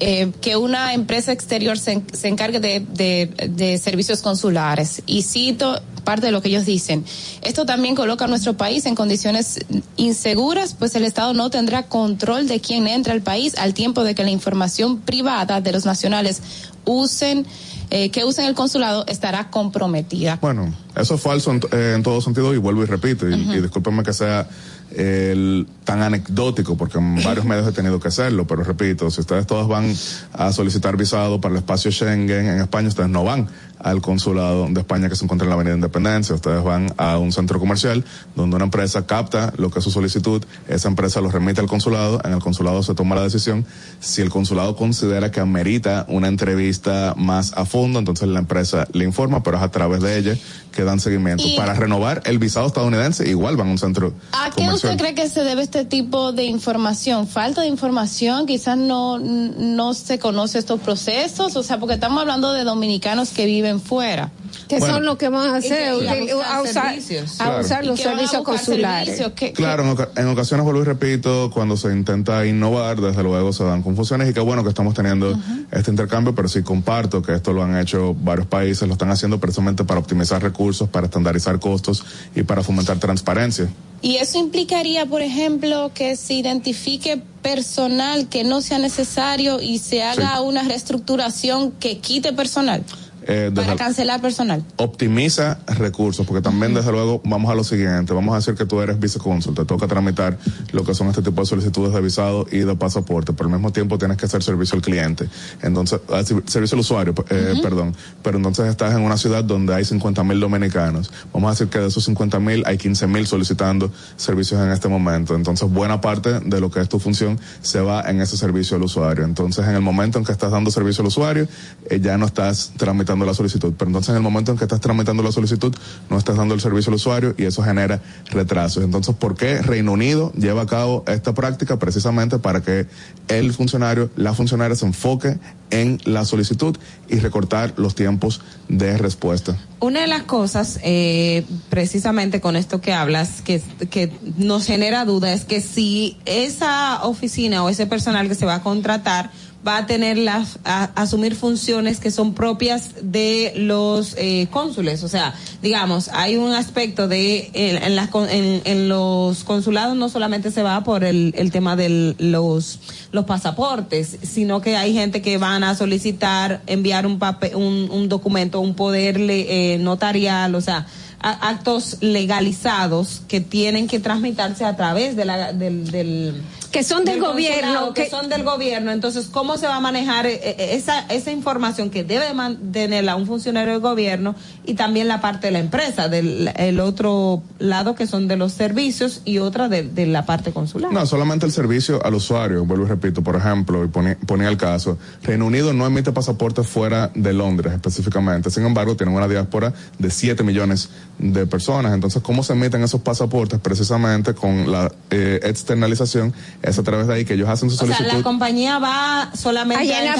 eh, 0.00 0.32
que 0.40 0.56
una 0.56 0.94
empresa 0.94 1.30
exterior 1.32 1.78
se, 1.78 2.02
se 2.12 2.28
encargue 2.28 2.58
de, 2.58 2.80
de- 2.80 3.48
de 3.50 3.78
servicios 3.78 4.22
consulares. 4.22 5.02
Y 5.06 5.22
cito 5.22 5.80
parte 6.04 6.26
de 6.26 6.32
lo 6.32 6.40
que 6.40 6.48
ellos 6.48 6.64
dicen. 6.64 7.04
Esto 7.42 7.66
también 7.66 7.94
coloca 7.94 8.24
a 8.24 8.28
nuestro 8.28 8.54
país 8.56 8.86
en 8.86 8.94
condiciones 8.94 9.60
inseguras, 9.96 10.74
pues 10.74 10.94
el 10.94 11.04
Estado 11.04 11.34
no 11.34 11.50
tendrá 11.50 11.84
control 11.84 12.48
de 12.48 12.60
quién 12.60 12.88
entra 12.88 13.12
al 13.12 13.20
país 13.20 13.54
al 13.58 13.74
tiempo 13.74 14.02
de 14.02 14.14
que 14.14 14.24
la 14.24 14.30
información 14.30 14.98
privada 15.00 15.60
de 15.60 15.72
los 15.72 15.84
nacionales 15.84 16.40
usen, 16.86 17.46
eh, 17.90 18.10
que 18.10 18.24
usen 18.24 18.46
el 18.46 18.54
consulado 18.54 19.04
estará 19.08 19.50
comprometida. 19.50 20.38
Bueno, 20.40 20.74
eso 20.96 21.14
es 21.16 21.20
falso 21.20 21.50
en, 21.50 21.60
eh, 21.72 21.92
en 21.96 22.02
todo 22.02 22.22
sentido 22.22 22.54
y 22.54 22.56
vuelvo 22.56 22.82
y 22.82 22.86
repito, 22.86 23.28
y, 23.28 23.34
y 23.34 23.60
discúlpenme 23.60 24.02
que 24.02 24.14
sea 24.14 24.48
el, 24.96 25.66
tan 25.84 26.02
anecdótico, 26.02 26.76
porque 26.76 26.98
en 26.98 27.22
varios 27.22 27.44
medios 27.44 27.66
he 27.68 27.72
tenido 27.72 28.00
que 28.00 28.08
hacerlo, 28.08 28.46
pero 28.46 28.62
repito, 28.62 29.10
si 29.10 29.20
ustedes 29.20 29.46
todos 29.46 29.68
van 29.68 29.94
a 30.32 30.52
solicitar 30.52 30.96
visado 30.96 31.40
para 31.40 31.52
el 31.52 31.58
espacio 31.58 31.90
Schengen 31.90 32.46
en 32.46 32.60
España, 32.60 32.88
ustedes 32.88 33.10
no 33.10 33.24
van 33.24 33.48
al 33.82 34.00
consulado 34.00 34.66
de 34.70 34.80
España 34.80 35.08
que 35.08 35.16
se 35.16 35.24
encuentra 35.24 35.44
en 35.46 35.50
la 35.50 35.54
Avenida 35.54 35.74
Independencia, 35.74 36.34
ustedes 36.34 36.62
van 36.62 36.92
a 36.96 37.18
un 37.18 37.32
centro 37.32 37.58
comercial 37.58 38.04
donde 38.36 38.56
una 38.56 38.64
empresa 38.66 39.06
capta 39.06 39.52
lo 39.56 39.70
que 39.70 39.78
es 39.78 39.84
su 39.84 39.90
solicitud, 39.90 40.42
esa 40.68 40.88
empresa 40.88 41.20
lo 41.20 41.30
remite 41.30 41.60
al 41.60 41.66
consulado, 41.66 42.20
en 42.24 42.32
el 42.32 42.40
consulado 42.40 42.82
se 42.82 42.94
toma 42.94 43.14
la 43.14 43.22
decisión, 43.22 43.64
si 44.00 44.22
el 44.22 44.30
consulado 44.30 44.76
considera 44.76 45.30
que 45.30 45.40
amerita 45.40 46.04
una 46.08 46.28
entrevista 46.28 47.14
más 47.16 47.52
a 47.56 47.64
fondo, 47.64 47.98
entonces 47.98 48.28
la 48.28 48.38
empresa 48.40 48.86
le 48.92 49.04
informa, 49.04 49.42
pero 49.42 49.56
es 49.56 49.62
a 49.62 49.70
través 49.70 50.00
de 50.02 50.18
ella 50.18 50.36
que 50.72 50.84
dan 50.84 51.00
seguimiento. 51.00 51.44
Y- 51.46 51.56
Para 51.56 51.74
renovar 51.74 52.22
el 52.24 52.38
visado 52.38 52.66
estadounidense, 52.66 53.28
igual 53.28 53.56
van 53.56 53.68
a 53.68 53.70
un 53.72 53.78
centro 53.78 54.12
¿A 54.32 54.50
qué 54.50 54.62
comercial. 54.62 54.74
usted 54.92 54.96
cree 54.98 55.14
que 55.14 55.28
se 55.28 55.42
debe 55.44 55.62
este 55.62 55.84
tipo 55.84 56.32
de 56.32 56.44
información? 56.44 57.26
¿Falta 57.26 57.60
de 57.62 57.66
información? 57.68 58.46
Quizás 58.46 58.76
no, 58.78 59.18
no 59.18 59.94
se 59.94 60.18
conoce 60.18 60.58
estos 60.58 60.80
procesos, 60.80 61.54
o 61.56 61.62
sea, 61.62 61.78
porque 61.78 61.94
estamos 61.94 62.20
hablando 62.20 62.52
de 62.52 62.64
dominicanos 62.64 63.30
que 63.30 63.46
viven 63.46 63.69
fuera. 63.78 64.32
que 64.66 64.78
Bueno. 64.78 64.94
son 64.94 65.04
los 65.04 65.16
que 65.16 65.28
van 65.28 65.54
a 65.54 65.58
hacer, 65.58 65.94
Y 65.94 66.06
que- 66.06 66.24
y 66.24 66.30
a 66.30 66.60
usar, 66.62 66.94
a 66.94 67.44
Claro. 67.44 67.60
usar 67.64 67.86
los 67.86 68.00
servicios 68.00 68.42
consulares. 68.42 69.16
servicios, 69.18 69.52
Claro, 69.54 69.84
en, 69.84 69.90
oca- 69.90 70.08
en 70.16 70.26
ocasiones 70.28 70.64
vuelvo 70.64 70.80
y 70.82 70.84
repito, 70.84 71.50
cuando 71.54 71.76
se 71.76 71.88
intenta 71.92 72.44
innovar, 72.46 73.00
desde 73.00 73.22
luego 73.22 73.52
se 73.52 73.62
dan 73.64 73.82
confusiones 73.82 74.28
y 74.30 74.34
qué 74.34 74.40
bueno 74.40 74.62
que 74.64 74.68
estamos 74.70 74.94
teniendo 74.94 75.38
este 75.70 75.90
intercambio, 75.92 76.34
pero 76.34 76.48
sí 76.48 76.62
comparto 76.62 77.22
que 77.22 77.34
esto 77.34 77.52
lo 77.52 77.62
han 77.62 77.76
hecho 77.78 78.14
varios 78.20 78.46
países, 78.48 78.86
lo 78.88 78.94
están 78.94 79.10
haciendo 79.10 79.38
precisamente 79.38 79.84
para 79.84 80.00
optimizar 80.00 80.42
recursos, 80.42 80.88
para 80.88 81.06
estandarizar 81.06 81.60
costos 81.60 82.02
y 82.34 82.42
para 82.42 82.62
fomentar 82.64 82.98
transparencia. 82.98 83.68
Y 84.02 84.16
eso 84.16 84.38
implicaría, 84.38 85.04
por 85.06 85.20
ejemplo, 85.22 85.90
que 85.94 86.16
se 86.16 86.34
identifique 86.34 87.22
personal 87.42 88.28
que 88.28 88.44
no 88.44 88.62
sea 88.62 88.78
necesario 88.78 89.60
y 89.60 89.78
se 89.78 90.02
haga 90.02 90.36
Sí. 90.36 90.42
una 90.42 90.62
reestructuración 90.64 91.72
que 91.72 91.98
quite 91.98 92.32
personal 92.32 92.82
Eh, 93.30 93.52
para 93.54 93.76
cancelar 93.76 94.20
personal. 94.20 94.64
optimiza 94.74 95.60
recursos, 95.66 96.26
porque 96.26 96.42
también 96.42 96.74
desde 96.74 96.90
luego 96.90 97.20
vamos 97.24 97.48
a 97.48 97.54
lo 97.54 97.62
siguiente, 97.62 98.12
vamos 98.12 98.34
a 98.34 98.38
decir 98.38 98.56
que 98.56 98.66
tú 98.66 98.80
eres 98.80 98.98
vicecónsul, 98.98 99.54
te 99.54 99.64
toca 99.64 99.86
tramitar 99.86 100.36
lo 100.72 100.82
que 100.82 100.94
son 100.94 101.06
este 101.08 101.22
tipo 101.22 101.40
de 101.40 101.46
solicitudes 101.46 101.94
de 101.94 102.00
visado 102.00 102.44
y 102.50 102.58
de 102.58 102.74
pasaporte, 102.74 103.32
pero 103.32 103.48
al 103.48 103.52
mismo 103.52 103.70
tiempo 103.70 103.98
tienes 103.98 104.16
que 104.16 104.26
hacer 104.26 104.42
servicio 104.42 104.74
al 104.74 104.82
cliente, 104.82 105.28
entonces, 105.62 106.00
ah, 106.12 106.24
servicio 106.24 106.74
al 106.74 106.80
usuario, 106.80 107.14
eh, 107.28 107.54
perdón, 107.62 107.94
pero 108.20 108.36
entonces 108.36 108.66
estás 108.66 108.96
en 108.96 109.02
una 109.02 109.16
ciudad 109.16 109.44
donde 109.44 109.76
hay 109.76 109.84
50 109.84 110.24
mil 110.24 110.40
dominicanos, 110.40 111.12
vamos 111.32 111.50
a 111.50 111.52
decir 111.52 111.68
que 111.68 111.78
de 111.78 111.86
esos 111.86 112.04
50 112.06 112.40
mil 112.40 112.64
hay 112.66 112.78
15 112.78 113.06
mil 113.06 113.28
solicitando 113.28 113.92
servicios 114.16 114.60
en 114.60 114.72
este 114.72 114.88
momento, 114.88 115.36
entonces 115.36 115.70
buena 115.70 116.00
parte 116.00 116.40
de 116.40 116.60
lo 116.60 116.68
que 116.68 116.80
es 116.80 116.88
tu 116.88 116.98
función 116.98 117.38
se 117.62 117.80
va 117.80 118.10
en 118.10 118.20
ese 118.20 118.36
servicio 118.36 118.76
al 118.76 118.82
usuario, 118.82 119.22
entonces 119.22 119.68
en 119.68 119.76
el 119.76 119.82
momento 119.82 120.18
en 120.18 120.24
que 120.24 120.32
estás 120.32 120.50
dando 120.50 120.72
servicio 120.72 121.02
al 121.02 121.08
usuario, 121.08 121.46
eh, 121.88 122.00
ya 122.00 122.18
no 122.18 122.26
estás 122.26 122.72
tramitando 122.76 123.19
la 123.26 123.34
solicitud, 123.34 123.74
pero 123.76 123.88
entonces 123.88 124.10
en 124.10 124.16
el 124.16 124.22
momento 124.22 124.52
en 124.52 124.58
que 124.58 124.64
estás 124.64 124.80
tramitando 124.80 125.22
la 125.22 125.32
solicitud, 125.32 125.74
no 126.08 126.18
estás 126.18 126.36
dando 126.36 126.54
el 126.54 126.60
servicio 126.60 126.90
al 126.90 126.96
usuario 126.96 127.34
y 127.36 127.44
eso 127.44 127.62
genera 127.62 128.00
retrasos. 128.30 128.84
Entonces, 128.84 129.14
¿por 129.14 129.36
qué 129.36 129.62
Reino 129.62 129.92
Unido 129.92 130.32
lleva 130.32 130.62
a 130.62 130.66
cabo 130.66 131.04
esta 131.06 131.34
práctica? 131.34 131.78
Precisamente 131.78 132.38
para 132.38 132.62
que 132.62 132.86
el 133.28 133.52
funcionario, 133.52 134.10
la 134.16 134.34
funcionaria 134.34 134.76
se 134.76 134.86
enfoque 134.86 135.38
en 135.70 136.00
la 136.04 136.24
solicitud 136.24 136.76
y 137.08 137.18
recortar 137.20 137.74
los 137.76 137.94
tiempos 137.94 138.40
de 138.68 138.98
respuesta. 138.98 139.56
Una 139.80 140.00
de 140.00 140.06
las 140.06 140.24
cosas, 140.24 140.78
eh, 140.82 141.44
precisamente 141.68 142.40
con 142.40 142.56
esto 142.56 142.80
que 142.80 142.92
hablas, 142.92 143.40
que, 143.42 143.62
que 143.90 144.12
nos 144.36 144.66
genera 144.66 145.04
duda, 145.04 145.32
es 145.32 145.44
que 145.44 145.60
si 145.60 146.18
esa 146.26 147.04
oficina 147.04 147.62
o 147.62 147.68
ese 147.68 147.86
personal 147.86 148.28
que 148.28 148.34
se 148.34 148.46
va 148.46 148.56
a 148.56 148.62
contratar 148.62 149.30
va 149.66 149.78
a 149.78 149.86
tener 149.86 150.16
las, 150.18 150.58
a, 150.64 150.84
asumir 150.94 151.34
funciones 151.34 152.00
que 152.00 152.10
son 152.10 152.34
propias 152.34 152.94
de 153.02 153.52
los 153.56 154.14
eh, 154.16 154.48
cónsules. 154.50 155.02
O 155.02 155.08
sea, 155.08 155.34
digamos, 155.62 156.08
hay 156.08 156.36
un 156.36 156.52
aspecto 156.52 157.08
de, 157.08 157.50
en, 157.52 157.96
las 157.96 158.08
en, 158.30 158.62
en 158.64 158.88
los 158.88 159.44
consulados 159.44 159.96
no 159.96 160.08
solamente 160.08 160.50
se 160.50 160.62
va 160.62 160.82
por 160.82 161.04
el, 161.04 161.34
el 161.36 161.50
tema 161.50 161.76
de 161.76 162.14
los, 162.18 162.80
los 163.12 163.24
pasaportes, 163.24 164.18
sino 164.22 164.60
que 164.60 164.76
hay 164.76 164.94
gente 164.94 165.22
que 165.22 165.38
van 165.38 165.64
a 165.64 165.74
solicitar 165.74 166.62
enviar 166.66 167.06
un 167.06 167.18
papel, 167.18 167.54
un, 167.54 167.88
un 167.90 168.08
documento, 168.08 168.60
un 168.60 168.74
poder 168.74 169.18
eh, 169.18 169.78
notarial, 169.78 170.54
o 170.54 170.60
sea, 170.60 170.86
actos 171.20 171.98
legalizados 172.00 173.22
que 173.28 173.40
tienen 173.40 173.86
que 173.86 174.00
transmitirse 174.00 174.64
a 174.64 174.76
través 174.76 175.16
de 175.16 175.24
la, 175.26 175.52
del, 175.52 175.90
del 175.90 176.42
Que 176.70 176.84
son 176.84 177.04
del 177.04 177.20
gobierno, 177.20 177.92
que, 177.94 178.04
que- 178.04 178.10
son 178.10 178.28
del 178.28 178.44
gobierno. 178.44 178.92
Entonces, 178.92 179.26
¿cómo 179.26 179.56
se 179.56 179.66
va 179.66 179.76
a 179.76 179.80
manejar 179.80 180.26
eh, 180.26 180.40
eh, 180.42 180.70
esa, 180.74 181.00
esa 181.08 181.30
información 181.32 181.90
que 181.90 182.04
debe 182.04 182.32
mantenerla 182.32 183.16
un 183.16 183.26
funcionario 183.26 183.72
del 183.72 183.80
gobierno 183.80 184.34
y 184.64 184.74
también 184.74 185.08
la 185.08 185.20
parte 185.20 185.48
de 185.48 185.52
la 185.52 185.58
empresa, 185.58 186.08
del 186.08 186.50
el 186.56 186.78
otro 186.80 187.42
lado 187.58 187.94
que 187.94 188.06
son 188.06 188.28
de 188.28 188.36
los 188.36 188.52
servicios 188.52 189.22
y 189.24 189.38
otra 189.38 189.68
de, 189.68 189.82
de 189.82 190.06
la 190.06 190.26
parte 190.26 190.52
consular? 190.52 190.92
No, 190.92 191.04
solamente 191.06 191.44
el 191.46 191.52
servicio 191.52 192.04
al 192.04 192.14
usuario, 192.14 192.64
vuelvo 192.64 192.84
y 192.84 192.88
repito, 192.88 193.22
por 193.22 193.36
ejemplo, 193.36 193.84
y 193.84 193.88
ponía, 193.88 194.16
ponía 194.26 194.48
el 194.48 194.56
caso, 194.56 194.96
Reino 195.22 195.46
Unido 195.46 195.72
no 195.72 195.86
emite 195.86 196.12
pasaportes 196.12 196.66
fuera 196.68 197.10
de 197.14 197.32
Londres 197.32 197.72
específicamente, 197.74 198.50
sin 198.50 198.64
embargo, 198.64 198.96
tienen 198.96 199.14
una 199.14 199.26
diáspora 199.26 199.72
de 199.98 200.10
7 200.10 200.42
millones 200.44 200.90
de 201.20 201.46
personas, 201.46 201.92
entonces, 201.92 202.22
¿cómo 202.22 202.42
se 202.42 202.54
emiten 202.54 202.82
esos 202.82 203.02
pasaportes? 203.02 203.60
Precisamente 203.60 204.34
con 204.34 204.72
la 204.72 204.90
eh, 205.10 205.38
externalización, 205.42 206.32
es 206.62 206.78
a 206.78 206.82
través 206.82 207.06
de 207.08 207.14
ahí 207.14 207.24
que 207.26 207.34
ellos 207.34 207.48
hacen 207.48 207.68
su 207.68 207.76
O 207.76 207.78
sea, 207.86 207.96
solicitud. 207.96 208.18
la 208.18 208.24
compañía 208.24 208.78
va 208.78 209.30
solamente 209.34 209.82
A 209.82 210.00
llenar 210.00 210.18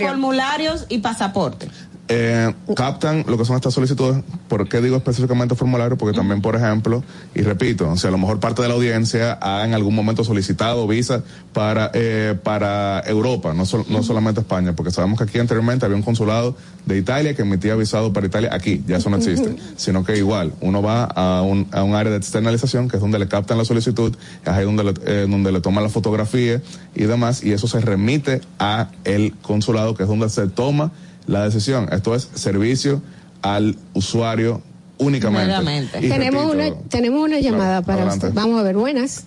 formularios 0.00 0.86
y 0.88 0.98
pasaporte. 0.98 1.68
Eh, 2.08 2.52
captan 2.76 3.24
lo 3.28 3.38
que 3.38 3.44
son 3.44 3.56
estas 3.56 3.72
solicitudes. 3.74 4.22
¿Por 4.48 4.68
qué 4.68 4.80
digo 4.80 4.96
específicamente 4.96 5.54
formulario? 5.54 5.96
Porque 5.96 6.16
también, 6.16 6.42
por 6.42 6.56
ejemplo, 6.56 7.02
y 7.34 7.42
repito, 7.42 7.88
o 7.90 7.96
sea, 7.96 8.08
a 8.08 8.10
lo 8.10 8.18
mejor 8.18 8.38
parte 8.40 8.60
de 8.60 8.68
la 8.68 8.74
audiencia 8.74 9.38
ha 9.40 9.64
en 9.64 9.72
algún 9.72 9.94
momento 9.94 10.24
solicitado 10.24 10.86
visa 10.86 11.22
para 11.52 11.90
eh, 11.94 12.36
para 12.42 13.00
Europa, 13.06 13.54
no, 13.54 13.64
sol- 13.64 13.86
no 13.88 14.02
solamente 14.02 14.40
España, 14.40 14.74
porque 14.74 14.90
sabemos 14.90 15.18
que 15.18 15.24
aquí 15.24 15.38
anteriormente 15.38 15.84
había 15.86 15.96
un 15.96 16.02
consulado 16.02 16.56
de 16.86 16.98
Italia 16.98 17.34
que 17.34 17.42
emitía 17.42 17.76
visado 17.76 18.12
para 18.12 18.26
Italia. 18.26 18.50
Aquí 18.52 18.82
ya 18.86 18.96
eso 18.96 19.08
no 19.08 19.16
existe, 19.16 19.56
sino 19.76 20.04
que 20.04 20.18
igual 20.18 20.52
uno 20.60 20.82
va 20.82 21.04
a 21.04 21.42
un, 21.42 21.68
a 21.72 21.82
un 21.82 21.94
área 21.94 22.10
de 22.10 22.18
externalización 22.18 22.88
que 22.88 22.96
es 22.96 23.00
donde 23.00 23.18
le 23.18 23.28
captan 23.28 23.56
la 23.56 23.64
solicitud, 23.64 24.14
es 24.42 24.48
ahí 24.48 24.64
donde 24.64 24.84
le, 24.84 24.94
eh, 25.06 25.26
donde 25.28 25.52
le 25.52 25.60
toman 25.60 25.84
la 25.84 25.90
fotografía 25.90 26.60
y 26.94 27.04
demás, 27.04 27.42
y 27.44 27.52
eso 27.52 27.68
se 27.68 27.80
remite 27.80 28.40
a 28.58 28.90
el 29.04 29.34
consulado, 29.40 29.94
que 29.94 30.02
es 30.02 30.08
donde 30.08 30.28
se 30.28 30.48
toma 30.48 30.90
la 31.26 31.44
decisión. 31.44 31.88
Esto 31.92 32.14
es 32.14 32.28
servicio 32.34 33.02
al 33.42 33.76
usuario 33.94 34.60
únicamente. 34.98 35.52
Tenemos 36.00 36.54
repito, 36.54 36.74
una, 36.76 36.88
tenemos 36.88 37.20
una 37.24 37.40
llamada 37.40 37.82
para 37.82 38.02
adelante. 38.02 38.26
usted. 38.28 38.40
Vamos 38.40 38.60
a 38.60 38.62
ver, 38.62 38.76
buenas. 38.76 39.24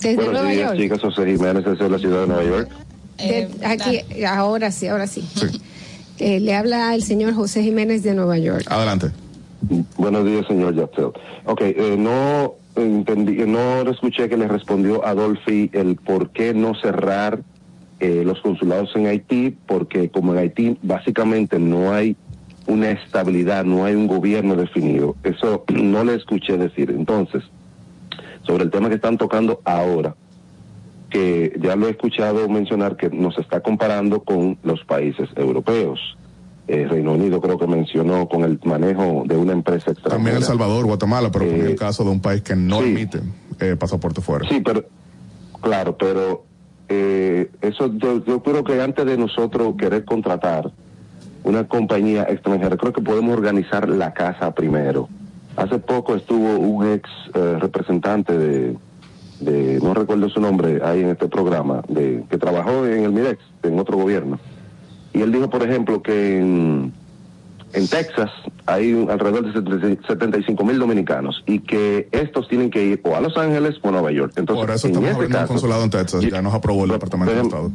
Desde 0.00 0.16
Buenos 0.16 0.32
Nueva 0.34 0.50
días, 0.50 0.68
York. 0.68 0.78
chicas. 0.80 1.00
José 1.00 1.26
Jiménez, 1.26 1.64
desde 1.64 1.88
la 1.88 1.98
ciudad 1.98 2.20
de 2.22 2.26
Nueva 2.26 2.44
York. 2.44 2.70
De- 3.18 3.50
aquí, 3.66 4.00
ahora 4.26 4.70
sí, 4.70 4.86
ahora 4.88 5.06
sí. 5.06 5.22
Eh, 6.18 6.40
le 6.40 6.54
habla 6.54 6.94
el 6.94 7.02
señor 7.02 7.34
José 7.34 7.62
Jiménez 7.62 8.02
de 8.02 8.14
Nueva 8.14 8.38
York. 8.38 8.64
Adelante. 8.68 9.10
Buenos 9.98 10.24
días, 10.24 10.46
señor 10.46 10.74
Yaptel. 10.74 11.10
Ok, 11.44 11.60
eh, 11.60 11.96
no 11.98 12.54
entendí, 12.76 13.32
no 13.46 13.82
escuché 13.90 14.28
que 14.30 14.38
le 14.38 14.48
respondió 14.48 15.04
a 15.04 15.10
Adolfi 15.10 15.70
el 15.74 15.96
por 15.96 16.30
qué 16.30 16.54
no 16.54 16.74
cerrar 16.74 17.40
eh, 18.00 18.22
los 18.24 18.40
consulados 18.40 18.90
en 18.96 19.06
Haití, 19.06 19.56
porque 19.66 20.08
como 20.10 20.32
en 20.32 20.38
Haití 20.38 20.78
básicamente 20.82 21.58
no 21.58 21.92
hay 21.92 22.16
una 22.66 22.90
estabilidad, 22.90 23.64
no 23.64 23.84
hay 23.84 23.94
un 23.94 24.06
gobierno 24.06 24.56
definido. 24.56 25.16
Eso 25.22 25.64
no 25.72 26.02
le 26.04 26.14
escuché 26.14 26.56
decir. 26.56 26.90
Entonces, 26.90 27.42
sobre 28.42 28.64
el 28.64 28.70
tema 28.70 28.88
que 28.88 28.94
están 28.96 29.18
tocando 29.18 29.60
ahora, 29.64 30.14
que 31.10 31.58
ya 31.60 31.76
lo 31.76 31.88
he 31.88 31.90
escuchado 31.90 32.48
mencionar 32.48 32.96
que 32.96 33.10
nos 33.10 33.36
está 33.38 33.60
comparando 33.60 34.22
con 34.22 34.58
los 34.62 34.84
países 34.84 35.28
europeos. 35.36 35.98
Eh, 36.68 36.86
Reino 36.88 37.14
Unido 37.14 37.40
creo 37.40 37.58
que 37.58 37.66
mencionó 37.66 38.28
con 38.28 38.44
el 38.44 38.60
manejo 38.64 39.24
de 39.26 39.36
una 39.36 39.52
empresa 39.52 39.90
extranjera. 39.90 40.14
También 40.16 40.36
El 40.36 40.44
Salvador, 40.44 40.86
Guatemala, 40.86 41.30
pero 41.32 41.46
Eh, 41.46 41.70
el 41.70 41.74
caso 41.74 42.04
de 42.04 42.10
un 42.10 42.20
país 42.20 42.42
que 42.42 42.54
no 42.54 42.78
sí. 42.78 42.90
emite 42.90 43.20
eh, 43.58 43.74
pasaporte 43.76 44.20
fuera. 44.20 44.48
Sí, 44.48 44.60
pero 44.64 44.84
claro, 45.60 45.96
pero 45.98 46.44
eh, 46.90 47.50
eso 47.60 47.92
yo, 47.94 48.24
yo 48.24 48.42
creo 48.42 48.64
que 48.64 48.82
antes 48.82 49.06
de 49.06 49.16
nosotros 49.16 49.76
querer 49.78 50.04
contratar 50.04 50.72
una 51.44 51.66
compañía 51.68 52.24
extranjera, 52.24 52.76
creo 52.76 52.92
que 52.92 53.00
podemos 53.00 53.32
organizar 53.32 53.88
la 53.88 54.12
casa 54.12 54.52
primero. 54.52 55.08
Hace 55.56 55.78
poco 55.78 56.16
estuvo 56.16 56.58
un 56.58 56.86
ex 56.92 57.08
eh, 57.34 57.56
representante 57.60 58.36
de, 58.36 58.76
de, 59.38 59.78
no 59.80 59.94
recuerdo 59.94 60.28
su 60.28 60.40
nombre, 60.40 60.80
ahí 60.84 61.00
en 61.00 61.10
este 61.10 61.28
programa, 61.28 61.82
de 61.88 62.24
que 62.28 62.38
trabajó 62.38 62.84
en 62.84 63.04
el 63.04 63.12
MIDEX, 63.12 63.40
en 63.62 63.78
otro 63.78 63.96
gobierno. 63.96 64.40
Y 65.12 65.22
él 65.22 65.30
dijo, 65.30 65.48
por 65.48 65.62
ejemplo, 65.62 66.02
que 66.02 66.40
en, 66.40 66.92
en 67.72 67.86
Texas 67.88 68.30
hay 68.66 68.92
alrededor 69.08 69.52
de 69.52 69.98
75 70.06 70.64
mil 70.64 70.78
dominicanos 70.78 71.42
y 71.46 71.60
que 71.60 72.08
estos 72.12 72.48
tienen 72.48 72.70
que 72.70 72.84
ir 72.84 73.00
o 73.04 73.14
a 73.16 73.20
Los 73.20 73.36
Ángeles 73.36 73.76
o 73.82 73.88
a 73.88 73.92
Nueva 73.92 74.12
York. 74.12 74.32
Entonces, 74.36 74.64
Por 74.66 74.74
eso 74.74 74.86
en 74.86 74.92
estamos 74.92 75.08
ese 75.10 75.14
abriendo 75.16 75.36
un 75.38 75.42
caso- 75.42 75.52
consulado 75.54 75.84
en 75.84 75.90
Texas, 75.90 76.20
ya 76.22 76.42
nos 76.42 76.54
aprobó 76.54 76.84
el 76.84 76.90
Departamento 76.90 77.34
de 77.34 77.40
Estado. 77.42 77.70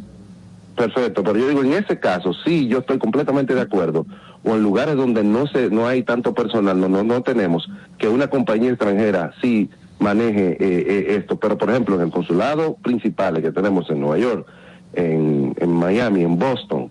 Perfecto, 0.76 1.24
pero 1.24 1.38
yo 1.40 1.48
digo, 1.48 1.64
en 1.64 1.72
ese 1.74 2.00
caso, 2.00 2.34
sí, 2.44 2.68
yo 2.68 2.80
estoy 2.80 2.98
completamente 3.00 3.56
de 3.56 3.62
acuerdo. 3.62 4.06
O 4.44 4.56
en 4.56 4.62
lugares 4.62 4.96
donde 4.98 5.24
no 5.24 5.48
se, 5.48 5.70
no 5.70 5.88
hay 5.88 6.04
tanto 6.04 6.34
personal, 6.34 6.80
no, 6.80 6.90
no, 6.90 7.04
no 7.04 7.22
tenemos, 7.24 7.70
que 7.98 8.10
una 8.10 8.28
compañía 8.28 8.72
extranjera 8.72 9.32
sí 9.42 9.70
maneje 10.00 10.52
eh, 10.52 10.58
eh, 10.60 11.16
esto. 11.18 11.38
Pero, 11.40 11.58
por 11.58 11.70
ejemplo, 11.70 11.96
en 11.96 12.02
el 12.02 12.12
consulado 12.12 12.76
principal 12.84 13.42
que 13.42 13.52
tenemos 13.54 13.90
en 13.90 14.02
Nueva 14.02 14.18
York, 14.18 14.46
en, 14.94 15.56
en 15.58 15.70
Miami, 15.72 16.24
en 16.24 16.38
Boston, 16.38 16.90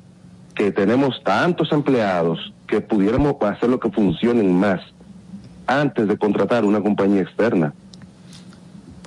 que 0.55 0.73
tenemos 0.73 1.23
tantos 1.25 1.73
empleados 1.73 2.53
que 2.67 2.81
pudiéramos 2.81 3.37
hacer 3.43 3.69
lo 3.69 3.81
que 3.81 3.91
funcionen 3.91 4.55
más 4.59 4.81
antes 5.67 6.07
de 6.07 6.17
contratar 6.19 6.65
una 6.65 6.81
compañía 6.81 7.23
externa. 7.23 7.73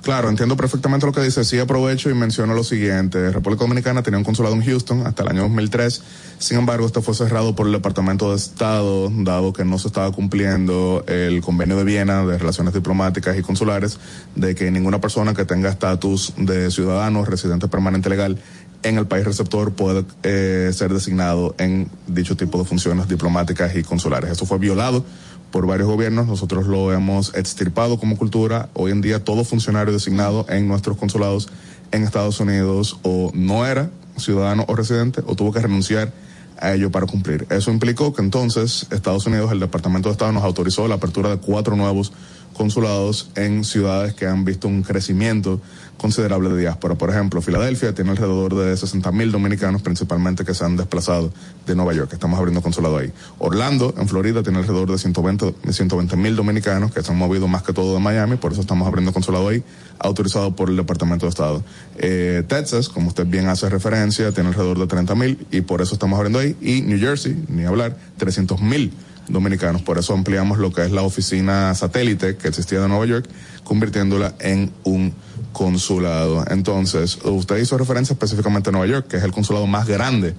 Claro, 0.02 0.28
entiendo 0.28 0.56
perfectamente 0.56 1.06
lo 1.06 1.12
que 1.12 1.20
dice. 1.20 1.44
Sí, 1.44 1.58
aprovecho 1.58 2.08
y 2.08 2.14
menciono 2.14 2.54
lo 2.54 2.64
siguiente. 2.64 3.30
República 3.30 3.64
Dominicana 3.64 4.02
tenía 4.02 4.16
un 4.16 4.24
consulado 4.24 4.54
en 4.54 4.64
Houston 4.64 5.06
hasta 5.06 5.22
el 5.22 5.30
año 5.30 5.42
2003. 5.42 6.02
Sin 6.38 6.56
embargo, 6.56 6.86
este 6.86 7.02
fue 7.02 7.14
cerrado 7.14 7.54
por 7.54 7.66
el 7.66 7.72
Departamento 7.72 8.30
de 8.30 8.36
Estado, 8.36 9.10
dado 9.12 9.52
que 9.52 9.64
no 9.64 9.78
se 9.78 9.88
estaba 9.88 10.10
cumpliendo 10.12 11.04
el 11.08 11.40
convenio 11.42 11.76
de 11.76 11.84
Viena 11.84 12.24
de 12.24 12.38
relaciones 12.38 12.72
diplomáticas 12.72 13.36
y 13.36 13.42
consulares, 13.42 13.98
de 14.34 14.54
que 14.54 14.70
ninguna 14.70 15.00
persona 15.00 15.34
que 15.34 15.44
tenga 15.44 15.68
estatus 15.68 16.32
de 16.38 16.70
ciudadano 16.70 17.24
residente 17.24 17.68
permanente 17.68 18.08
legal 18.08 18.38
en 18.82 18.98
el 18.98 19.06
país 19.06 19.24
receptor 19.24 19.72
puede 19.72 20.04
eh, 20.22 20.70
ser 20.72 20.92
designado 20.92 21.54
en 21.58 21.88
dicho 22.06 22.36
tipo 22.36 22.58
de 22.58 22.64
funciones 22.64 23.08
diplomáticas 23.08 23.74
y 23.76 23.82
consulares. 23.82 24.30
Esto 24.30 24.46
fue 24.46 24.58
violado 24.58 25.04
por 25.50 25.66
varios 25.66 25.88
gobiernos, 25.88 26.26
nosotros 26.26 26.66
lo 26.66 26.92
hemos 26.92 27.34
extirpado 27.34 27.98
como 27.98 28.16
cultura. 28.16 28.68
Hoy 28.74 28.92
en 28.92 29.00
día 29.00 29.24
todo 29.24 29.44
funcionario 29.44 29.92
designado 29.92 30.46
en 30.48 30.68
nuestros 30.68 30.96
consulados 30.96 31.48
en 31.90 32.02
Estados 32.04 32.38
Unidos 32.40 32.98
o 33.02 33.30
no 33.34 33.66
era 33.66 33.90
ciudadano 34.16 34.64
o 34.68 34.76
residente 34.76 35.22
o 35.26 35.34
tuvo 35.36 35.52
que 35.52 35.60
renunciar 35.60 36.12
a 36.60 36.74
ello 36.74 36.90
para 36.90 37.06
cumplir. 37.06 37.46
Eso 37.50 37.70
implicó 37.70 38.12
que 38.12 38.20
entonces 38.20 38.86
Estados 38.90 39.26
Unidos, 39.26 39.52
el 39.52 39.60
Departamento 39.60 40.08
de 40.08 40.12
Estado 40.12 40.32
nos 40.32 40.44
autorizó 40.44 40.88
la 40.88 40.96
apertura 40.96 41.30
de 41.30 41.38
cuatro 41.38 41.76
nuevos 41.76 42.12
consulados 42.52 43.30
en 43.36 43.64
ciudades 43.64 44.14
que 44.14 44.26
han 44.26 44.44
visto 44.44 44.68
un 44.68 44.82
crecimiento 44.82 45.60
considerable 45.98 46.48
de 46.48 46.60
diáspora. 46.60 46.94
Por 46.94 47.10
ejemplo, 47.10 47.42
Filadelfia 47.42 47.94
tiene 47.94 48.12
alrededor 48.12 48.54
de 48.54 48.74
60 48.76 49.12
mil 49.12 49.30
dominicanos, 49.30 49.82
principalmente 49.82 50.44
que 50.44 50.54
se 50.54 50.64
han 50.64 50.76
desplazado 50.76 51.30
de 51.66 51.74
Nueva 51.74 51.92
York. 51.92 52.10
Estamos 52.12 52.38
abriendo 52.38 52.62
consulado 52.62 52.96
ahí. 52.96 53.12
Orlando, 53.38 53.92
en 53.98 54.08
Florida, 54.08 54.42
tiene 54.42 54.58
alrededor 54.58 54.90
de 54.90 54.98
120 54.98 56.16
mil 56.16 56.36
dominicanos 56.36 56.92
que 56.92 57.02
se 57.02 57.12
han 57.12 57.18
movido 57.18 57.48
más 57.48 57.62
que 57.62 57.72
todo 57.72 57.94
de 57.94 58.00
Miami, 58.00 58.36
por 58.36 58.52
eso 58.52 58.62
estamos 58.62 58.88
abriendo 58.88 59.12
consulado 59.12 59.48
ahí, 59.48 59.62
autorizado 59.98 60.56
por 60.56 60.70
el 60.70 60.76
Departamento 60.76 61.26
de 61.26 61.30
Estado. 61.30 61.64
Eh, 61.96 62.44
Texas, 62.46 62.88
como 62.88 63.08
usted 63.08 63.26
bien 63.26 63.48
hace 63.48 63.68
referencia, 63.68 64.32
tiene 64.32 64.50
alrededor 64.50 64.78
de 64.78 64.86
30 64.86 65.14
mil 65.16 65.46
y 65.50 65.60
por 65.62 65.82
eso 65.82 65.94
estamos 65.94 66.16
abriendo 66.16 66.38
ahí. 66.38 66.56
Y 66.60 66.82
New 66.82 66.98
Jersey, 66.98 67.44
ni 67.48 67.64
hablar, 67.64 67.96
300 68.16 68.62
mil 68.62 68.92
dominicanos. 69.28 69.82
Por 69.82 69.98
eso 69.98 70.14
ampliamos 70.14 70.58
lo 70.58 70.72
que 70.72 70.84
es 70.84 70.92
la 70.92 71.02
oficina 71.02 71.74
satélite 71.74 72.36
que 72.36 72.48
existía 72.48 72.80
de 72.80 72.88
Nueva 72.88 73.06
York, 73.06 73.28
convirtiéndola 73.64 74.34
en 74.38 74.72
un 74.84 75.12
consulado. 75.52 76.44
Entonces, 76.48 77.18
usted 77.24 77.56
hizo 77.58 77.76
referencia 77.78 78.12
específicamente 78.12 78.70
a 78.70 78.72
Nueva 78.72 78.86
York, 78.86 79.08
que 79.08 79.16
es 79.16 79.22
el 79.22 79.32
consulado 79.32 79.66
más 79.66 79.86
grande 79.86 80.34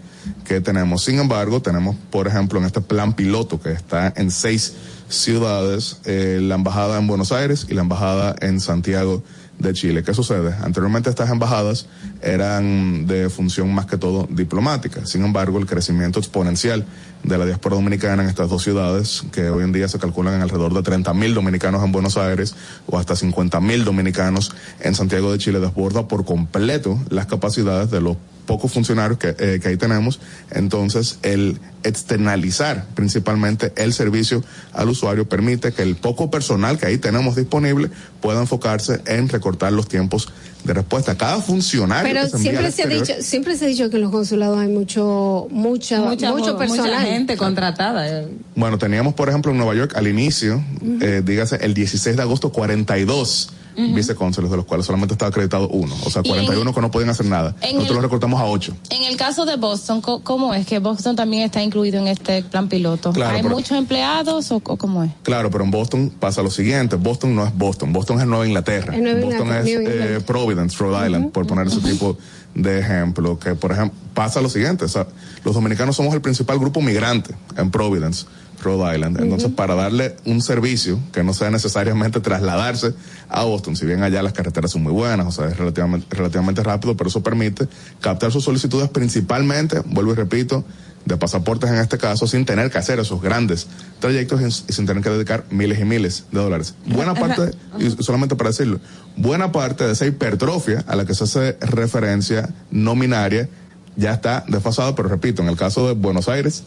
que 0.45 0.61
tenemos. 0.61 1.03
Sin 1.03 1.19
embargo, 1.19 1.61
tenemos, 1.61 1.95
por 2.09 2.27
ejemplo, 2.27 2.59
en 2.59 2.65
este 2.65 2.81
plan 2.81 3.13
piloto 3.13 3.59
que 3.59 3.71
está 3.71 4.13
en 4.15 4.31
seis 4.31 4.73
ciudades, 5.09 5.97
eh, 6.05 6.39
la 6.41 6.55
embajada 6.55 6.97
en 6.99 7.07
Buenos 7.07 7.31
Aires 7.31 7.65
y 7.69 7.73
la 7.73 7.81
embajada 7.81 8.35
en 8.41 8.59
Santiago 8.59 9.23
de 9.57 9.73
Chile. 9.73 10.03
¿Qué 10.03 10.13
sucede? 10.13 10.55
Anteriormente 10.61 11.09
estas 11.09 11.29
embajadas 11.29 11.87
eran 12.21 13.05
de 13.07 13.29
función 13.29 13.73
más 13.73 13.85
que 13.85 13.97
todo 13.97 14.27
diplomática. 14.29 15.05
Sin 15.05 15.25
embargo, 15.25 15.59
el 15.59 15.65
crecimiento 15.65 16.19
exponencial 16.19 16.85
de 17.23 17.37
la 17.37 17.45
diáspora 17.45 17.75
dominicana 17.75 18.23
en 18.23 18.29
estas 18.29 18.49
dos 18.49 18.63
ciudades, 18.63 19.23
que 19.31 19.49
hoy 19.49 19.63
en 19.63 19.71
día 19.71 19.87
se 19.87 19.99
calculan 19.99 20.35
en 20.35 20.41
alrededor 20.41 20.73
de 20.73 20.81
30 20.81 21.13
mil 21.13 21.33
dominicanos 21.33 21.83
en 21.83 21.91
Buenos 21.91 22.17
Aires 22.17 22.55
o 22.87 22.97
hasta 22.97 23.15
50 23.15 23.59
mil 23.61 23.83
dominicanos 23.83 24.51
en 24.79 24.95
Santiago 24.95 25.31
de 25.31 25.37
Chile, 25.37 25.59
desborda 25.59 26.07
por 26.07 26.25
completo 26.25 26.99
las 27.09 27.25
capacidades 27.25 27.91
de 27.91 28.01
los 28.01 28.17
pocos 28.49 28.71
funcionarios 28.73 29.19
que, 29.19 29.35
eh, 29.37 29.59
que 29.61 29.67
ahí 29.67 29.77
tenemos. 29.77 30.19
Entonces, 30.49 31.19
el 31.21 31.59
externalizar 31.83 32.87
principalmente 32.95 33.71
el 33.77 33.93
servicio 33.93 34.43
al 34.73 34.89
usuario 34.89 35.29
permite 35.29 35.71
que 35.71 35.83
el 35.83 35.95
poco 35.95 36.31
personal 36.31 36.79
que 36.79 36.87
ahí 36.87 36.97
tenemos 36.97 37.35
disponible 37.35 37.91
pueda 38.21 38.41
enfocarse 38.41 39.01
en 39.05 39.29
recortar 39.29 39.71
los 39.71 39.87
tiempos 39.87 40.29
de 40.63 40.73
respuesta. 40.73 41.15
Cada 41.15 41.39
funcionario 41.41 42.11
Pero 42.11 42.23
que 42.25 42.29
se 42.31 42.37
envía 42.37 42.51
siempre 42.51 42.65
al 42.65 42.73
se 42.73 42.81
ha 42.83 42.87
dicho, 42.87 43.13
siempre 43.23 43.55
se 43.55 43.65
ha 43.65 43.67
dicho 43.67 43.89
que 43.91 43.97
en 43.97 44.01
los 44.01 44.11
consulados 44.11 44.57
hay 44.57 44.67
mucho, 44.67 45.47
mucha, 45.51 45.99
Mucha- 46.01 46.31
mucho 46.31 46.53
mucha 46.53 46.57
personal. 46.57 47.05
gente 47.05 47.37
contratada. 47.37 48.25
Bueno, 48.55 48.79
teníamos, 48.79 49.13
por 49.13 49.29
ejemplo, 49.29 49.51
en 49.51 49.57
Nueva 49.59 49.75
York 49.75 49.93
al 49.95 50.07
inicio, 50.07 50.63
eh, 51.01 51.21
dígase, 51.23 51.57
el 51.61 51.75
16 51.75 52.15
de 52.17 52.21
agosto, 52.23 52.51
42 52.51 53.51
vicecónsules, 53.75 54.51
de 54.51 54.57
los 54.57 54.65
cuales 54.65 54.85
solamente 54.85 55.13
estaba 55.13 55.29
acreditado 55.29 55.67
uno. 55.69 55.95
O 56.05 56.09
sea, 56.09 56.23
41 56.23 56.73
que 56.73 56.81
no 56.81 56.91
podían 56.91 57.09
hacer 57.09 57.25
nada. 57.25 57.55
Nosotros 57.61 57.95
los 57.95 58.03
recortamos 58.03 58.41
a 58.41 58.45
8. 58.45 58.75
En 58.89 59.03
el 59.03 59.17
caso 59.17 59.45
de 59.45 59.55
Boston, 59.57 60.01
¿cómo 60.01 60.53
es 60.53 60.65
que 60.65 60.79
Boston 60.79 61.15
también 61.15 61.43
está 61.43 61.61
incluido 61.61 61.99
en 61.99 62.07
este 62.07 62.43
plan 62.43 62.69
piloto? 62.69 63.13
¿Hay 63.23 63.43
muchos 63.43 63.77
empleados 63.77 64.51
o, 64.51 64.59
cómo 64.59 65.03
es? 65.03 65.11
Claro, 65.23 65.49
pero 65.49 65.63
en 65.63 65.71
Boston 65.71 66.11
pasa 66.19 66.41
lo 66.41 66.51
siguiente. 66.51 66.95
Boston 66.95 67.35
no 67.35 67.45
es 67.45 67.57
Boston. 67.57 67.93
Boston 67.93 68.19
es 68.19 68.27
Nueva 68.27 68.47
Inglaterra. 68.47 68.93
Boston 69.21 69.53
es 69.53 69.65
eh, 69.67 70.19
Providence, 70.25 70.77
Rhode 70.77 71.05
Island, 71.05 71.31
por 71.31 71.47
poner 71.47 71.67
ese 71.67 71.79
tipo 71.81 72.17
de 72.55 72.79
ejemplo. 72.79 73.39
Que, 73.39 73.55
por 73.55 73.71
ejemplo, 73.71 73.97
pasa 74.13 74.41
lo 74.41 74.49
siguiente. 74.49 74.85
O 74.85 74.89
sea, 74.89 75.07
los 75.43 75.55
dominicanos 75.55 75.95
somos 75.95 76.13
el 76.13 76.21
principal 76.21 76.59
grupo 76.59 76.81
migrante 76.81 77.35
en 77.57 77.71
Providence. 77.71 78.25
Rhode 78.63 78.95
Island. 78.95 79.19
Entonces, 79.21 79.51
para 79.51 79.75
darle 79.75 80.15
un 80.25 80.41
servicio 80.41 80.99
que 81.11 81.23
no 81.23 81.33
sea 81.33 81.49
necesariamente 81.49 82.19
trasladarse 82.19 82.93
a 83.29 83.43
Boston, 83.43 83.75
si 83.75 83.85
bien 83.85 84.03
allá 84.03 84.21
las 84.21 84.33
carreteras 84.33 84.71
son 84.71 84.83
muy 84.83 84.93
buenas, 84.93 85.27
o 85.27 85.31
sea, 85.31 85.47
es 85.47 85.57
relativamente, 85.57 86.07
relativamente 86.15 86.63
rápido, 86.63 86.95
pero 86.95 87.09
eso 87.09 87.21
permite 87.23 87.67
captar 88.01 88.31
sus 88.31 88.43
solicitudes 88.43 88.89
principalmente, 88.89 89.81
vuelvo 89.85 90.13
y 90.13 90.15
repito, 90.15 90.65
de 91.05 91.17
pasaportes 91.17 91.69
en 91.69 91.77
este 91.77 91.97
caso, 91.97 92.27
sin 92.27 92.45
tener 92.45 92.69
que 92.69 92.77
hacer 92.77 92.99
esos 92.99 93.21
grandes 93.21 93.67
trayectos 93.99 94.65
y 94.67 94.73
sin 94.73 94.85
tener 94.85 95.01
que 95.01 95.09
dedicar 95.09 95.45
miles 95.49 95.79
y 95.79 95.85
miles 95.85 96.25
de 96.31 96.39
dólares. 96.39 96.75
Buena 96.85 97.15
parte, 97.15 97.51
y 97.79 97.89
solamente 98.03 98.35
para 98.35 98.49
decirlo, 98.49 98.79
buena 99.15 99.51
parte 99.51 99.85
de 99.85 99.93
esa 99.93 100.05
hipertrofia 100.05 100.83
a 100.87 100.95
la 100.95 101.05
que 101.05 101.15
se 101.15 101.23
hace 101.23 101.57
referencia 101.61 102.53
nominaria 102.69 103.49
ya 103.95 104.13
está 104.13 104.45
desfasado, 104.47 104.95
pero 104.95 105.09
repito, 105.09 105.41
en 105.41 105.49
el 105.49 105.57
caso 105.57 105.87
de 105.87 105.93
Buenos 105.93 106.29
Aires, 106.29 106.63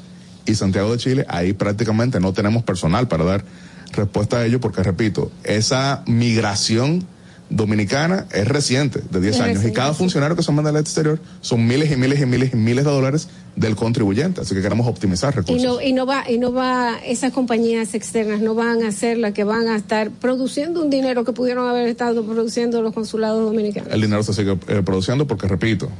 y 0.46 0.54
Santiago 0.54 0.92
de 0.92 0.98
Chile, 0.98 1.26
ahí 1.28 1.52
prácticamente 1.52 2.20
no 2.20 2.32
tenemos 2.32 2.62
personal 2.62 3.08
para 3.08 3.24
dar 3.24 3.44
respuesta 3.92 4.38
a 4.38 4.46
ello, 4.46 4.60
porque 4.60 4.82
repito, 4.82 5.30
esa 5.44 6.02
migración 6.06 7.06
dominicana 7.50 8.26
es 8.32 8.48
reciente, 8.48 9.02
de 9.10 9.20
10 9.20 9.40
años, 9.40 9.64
y 9.64 9.72
cada 9.72 9.92
funcionario 9.92 10.34
que 10.36 10.42
se 10.42 10.52
manda 10.52 10.70
al 10.70 10.76
exterior 10.78 11.20
son 11.42 11.66
miles 11.66 11.92
y 11.92 11.96
miles 11.96 12.20
y 12.20 12.26
miles 12.26 12.54
y 12.54 12.56
miles 12.56 12.84
de 12.84 12.90
dólares 12.90 13.28
del 13.56 13.76
contribuyente, 13.76 14.40
así 14.40 14.54
que 14.54 14.62
queremos 14.62 14.86
optimizar 14.86 15.34
recursos. 15.34 15.62
Y 15.62 15.66
no, 15.66 15.80
y 15.80 15.92
no 15.92 16.06
va, 16.06 16.28
y 16.30 16.38
no 16.38 16.52
va, 16.52 16.98
esas 17.04 17.32
compañías 17.32 17.94
externas 17.94 18.40
no 18.40 18.54
van 18.54 18.82
a 18.82 18.92
ser 18.92 19.18
las 19.18 19.34
que 19.34 19.44
van 19.44 19.68
a 19.68 19.76
estar 19.76 20.10
produciendo 20.10 20.82
un 20.82 20.88
dinero 20.88 21.24
que 21.24 21.32
pudieron 21.32 21.68
haber 21.68 21.88
estado 21.88 22.24
produciendo 22.24 22.80
los 22.80 22.94
consulados 22.94 23.44
dominicanos. 23.44 23.92
El 23.92 24.00
dinero 24.00 24.22
se 24.22 24.32
sigue 24.32 24.58
eh, 24.68 24.82
produciendo 24.82 25.26
porque, 25.26 25.46
repito, 25.46 25.90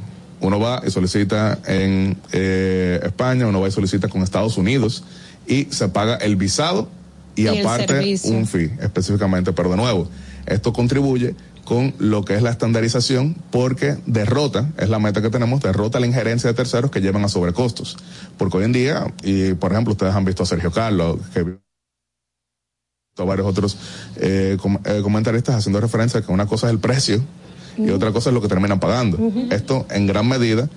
uno 0.43 0.59
va 0.59 0.81
y 0.85 0.91
solicita 0.91 1.59
en 1.65 2.17
eh, 2.31 2.99
España, 3.03 3.47
uno 3.47 3.61
va 3.61 3.67
y 3.67 3.71
solicita 3.71 4.09
con 4.09 4.21
Estados 4.21 4.57
Unidos 4.57 5.03
y 5.47 5.65
se 5.71 5.87
paga 5.89 6.15
el 6.17 6.35
visado 6.35 6.89
y, 7.35 7.47
aparte 7.47 8.15
un 8.25 8.45
fee 8.45 8.71
específicamente, 8.79 9.53
pero 9.53 9.69
de 9.71 9.77
nuevo, 9.77 10.07
esto 10.45 10.71
contribuye 10.71 11.35
con 11.63 11.93
lo 11.97 12.25
que 12.25 12.35
es 12.35 12.41
la 12.41 12.51
estandarización 12.51 13.35
porque 13.49 13.97
derrota, 14.05 14.69
es 14.77 14.89
la 14.89 14.99
meta 14.99 15.21
que 15.21 15.29
tenemos, 15.29 15.61
derrota 15.61 15.99
la 15.99 16.07
injerencia 16.07 16.49
de 16.49 16.53
terceros 16.53 16.91
que 16.91 16.99
llevan 16.99 17.23
a 17.23 17.29
sobrecostos. 17.29 17.97
Porque 18.37 18.57
hoy 18.57 18.65
en 18.65 18.73
día, 18.73 19.13
y 19.23 19.53
por 19.53 19.71
ejemplo, 19.71 19.93
ustedes 19.93 20.13
han 20.13 20.25
visto 20.25 20.43
a 20.43 20.45
Sergio 20.45 20.71
Carlos, 20.71 21.19
que 21.33 21.57
a 23.17 23.23
varios 23.23 23.47
otros 23.47 23.77
eh, 24.17 24.57
eh, 24.85 24.99
comentaristas 25.01 25.55
haciendo 25.55 25.79
referencia 25.79 26.19
a 26.19 26.23
que 26.23 26.31
una 26.31 26.47
cosa 26.47 26.67
es 26.67 26.73
el 26.73 26.79
precio 26.79 27.23
y 27.77 27.89
otra 27.89 28.11
cosa 28.11 28.29
es 28.29 28.33
lo 28.33 28.41
que 28.41 28.47
terminan 28.47 28.79
pagando. 28.79 29.17
Esto 29.49 29.85
en 29.89 30.07
gran 30.07 30.27
medida 30.27 30.69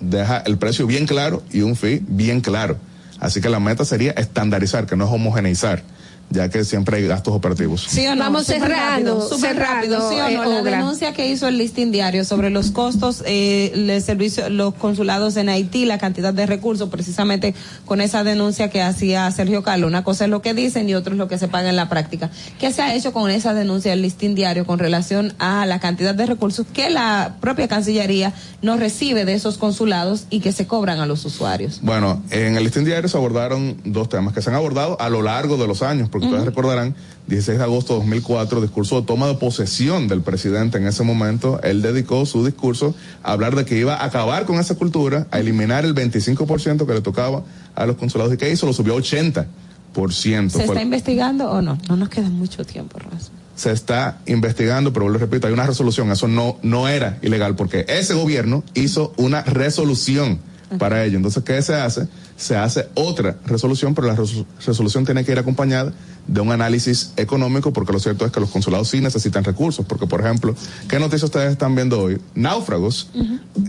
deja 0.00 0.38
el 0.38 0.56
precio 0.56 0.86
bien 0.86 1.06
claro 1.06 1.42
y 1.52 1.62
un 1.62 1.76
fee 1.76 2.02
bien 2.06 2.40
claro. 2.40 2.76
Así 3.20 3.40
que 3.40 3.48
la 3.48 3.60
meta 3.60 3.84
sería 3.84 4.12
estandarizar, 4.12 4.86
que 4.86 4.96
no 4.96 5.04
es 5.04 5.10
homogeneizar 5.10 5.82
ya 6.30 6.48
que 6.48 6.64
siempre 6.64 6.96
hay 6.96 7.06
gastos 7.06 7.34
operativos. 7.34 7.86
Sí 7.88 8.06
o 8.06 8.14
no, 8.14 8.24
Vamos 8.24 8.46
cerrando, 8.46 9.26
súper 9.28 9.56
rápido, 9.56 10.08
sí 10.10 10.16
o 10.18 10.30
no, 10.30 10.44
la 10.44 10.62
denuncia 10.62 11.12
que 11.12 11.28
hizo 11.28 11.46
el 11.46 11.58
listing 11.58 11.92
diario 11.92 12.24
sobre 12.24 12.50
los 12.50 12.70
costos 12.70 13.22
eh, 13.26 14.00
servicio, 14.04 14.48
los 14.50 14.74
consulados 14.74 15.36
en 15.36 15.48
Haití, 15.48 15.84
la 15.84 15.98
cantidad 15.98 16.34
de 16.34 16.46
recursos, 16.46 16.88
precisamente 16.88 17.54
con 17.84 18.00
esa 18.00 18.24
denuncia 18.24 18.70
que 18.70 18.82
hacía 18.82 19.30
Sergio 19.30 19.62
Carlos. 19.62 19.88
Una 19.88 20.04
cosa 20.04 20.24
es 20.24 20.30
lo 20.30 20.42
que 20.42 20.54
dicen 20.54 20.88
y 20.88 20.94
otro 20.94 21.12
es 21.12 21.18
lo 21.18 21.28
que 21.28 21.38
se 21.38 21.48
paga 21.48 21.70
en 21.70 21.76
la 21.76 21.88
práctica. 21.88 22.30
¿Qué 22.58 22.72
se 22.72 22.82
ha 22.82 22.94
hecho 22.94 23.12
con 23.12 23.30
esa 23.30 23.54
denuncia 23.54 23.90
del 23.90 24.02
listing 24.02 24.34
diario 24.34 24.66
con 24.66 24.78
relación 24.78 25.34
a 25.38 25.66
la 25.66 25.80
cantidad 25.80 26.14
de 26.14 26.26
recursos 26.26 26.66
que 26.72 26.90
la 26.90 27.36
propia 27.40 27.68
Cancillería 27.68 28.32
no 28.62 28.76
recibe 28.76 29.24
de 29.24 29.34
esos 29.34 29.58
consulados 29.58 30.26
y 30.30 30.40
que 30.40 30.52
se 30.52 30.66
cobran 30.66 31.00
a 31.00 31.06
los 31.06 31.24
usuarios? 31.24 31.80
Bueno, 31.82 32.22
en 32.30 32.56
el 32.56 32.64
listing 32.64 32.84
diario 32.84 33.08
se 33.08 33.16
abordaron 33.16 33.76
dos 33.84 34.08
temas 34.08 34.34
que 34.34 34.42
se 34.42 34.50
han 34.50 34.56
abordado 34.56 35.00
a 35.00 35.08
lo 35.08 35.22
largo 35.22 35.56
de 35.56 35.66
los 35.66 35.82
años 35.82 36.08
porque 36.14 36.28
ustedes 36.28 36.46
recordarán, 36.46 36.94
16 37.26 37.58
de 37.58 37.64
agosto 37.64 37.94
de 37.94 37.98
2004, 37.98 38.60
discurso 38.60 39.00
de 39.00 39.04
toma 39.04 39.26
de 39.26 39.34
posesión 39.34 40.06
del 40.06 40.20
presidente 40.20 40.78
en 40.78 40.86
ese 40.86 41.02
momento, 41.02 41.60
él 41.64 41.82
dedicó 41.82 42.24
su 42.24 42.44
discurso 42.44 42.94
a 43.24 43.32
hablar 43.32 43.56
de 43.56 43.64
que 43.64 43.76
iba 43.76 43.96
a 43.96 44.04
acabar 44.04 44.44
con 44.44 44.60
esa 44.60 44.76
cultura, 44.76 45.26
a 45.32 45.40
eliminar 45.40 45.84
el 45.84 45.92
25% 45.92 46.86
que 46.86 46.94
le 46.94 47.00
tocaba 47.00 47.42
a 47.74 47.84
los 47.84 47.96
consulados 47.96 48.32
y 48.32 48.36
que 48.36 48.48
hizo, 48.48 48.64
lo 48.64 48.72
subió 48.72 48.94
a 48.94 48.98
80%. 48.98 50.50
¿Se 50.50 50.62
está 50.62 50.82
investigando 50.82 51.50
o 51.50 51.60
no? 51.60 51.78
No 51.88 51.96
nos 51.96 52.10
queda 52.10 52.28
mucho 52.28 52.64
tiempo, 52.64 53.00
Rosa 53.00 53.32
se 53.56 53.70
está 53.70 54.18
investigando, 54.26 54.92
pero 54.92 55.08
lo 55.08 55.16
repito, 55.16 55.46
hay 55.46 55.52
una 55.52 55.64
resolución, 55.64 56.10
eso 56.10 56.26
no, 56.26 56.58
no 56.62 56.88
era 56.88 57.18
ilegal, 57.22 57.54
porque 57.54 57.84
ese 57.88 58.14
gobierno 58.14 58.64
hizo 58.74 59.12
una 59.16 59.42
resolución 59.42 60.40
para 60.76 61.04
ello. 61.04 61.18
Entonces, 61.18 61.44
¿qué 61.44 61.62
se 61.62 61.74
hace? 61.74 62.08
Se 62.36 62.56
hace 62.56 62.88
otra 62.94 63.36
resolución, 63.46 63.94
pero 63.94 64.08
la 64.08 64.16
resolución 64.16 65.04
tiene 65.04 65.24
que 65.24 65.32
ir 65.32 65.38
acompañada 65.38 65.92
de 66.26 66.40
un 66.40 66.52
análisis 66.52 67.12
económico, 67.16 67.72
porque 67.72 67.92
lo 67.92 67.98
cierto 67.98 68.24
es 68.24 68.32
que 68.32 68.40
los 68.40 68.50
consulados 68.50 68.88
sí 68.88 69.00
necesitan 69.00 69.44
recursos, 69.44 69.84
porque 69.86 70.06
por 70.06 70.20
ejemplo, 70.20 70.54
¿qué 70.88 70.98
noticias 70.98 71.24
ustedes 71.24 71.52
están 71.52 71.74
viendo 71.74 72.00
hoy? 72.00 72.18
Náufragos 72.34 73.10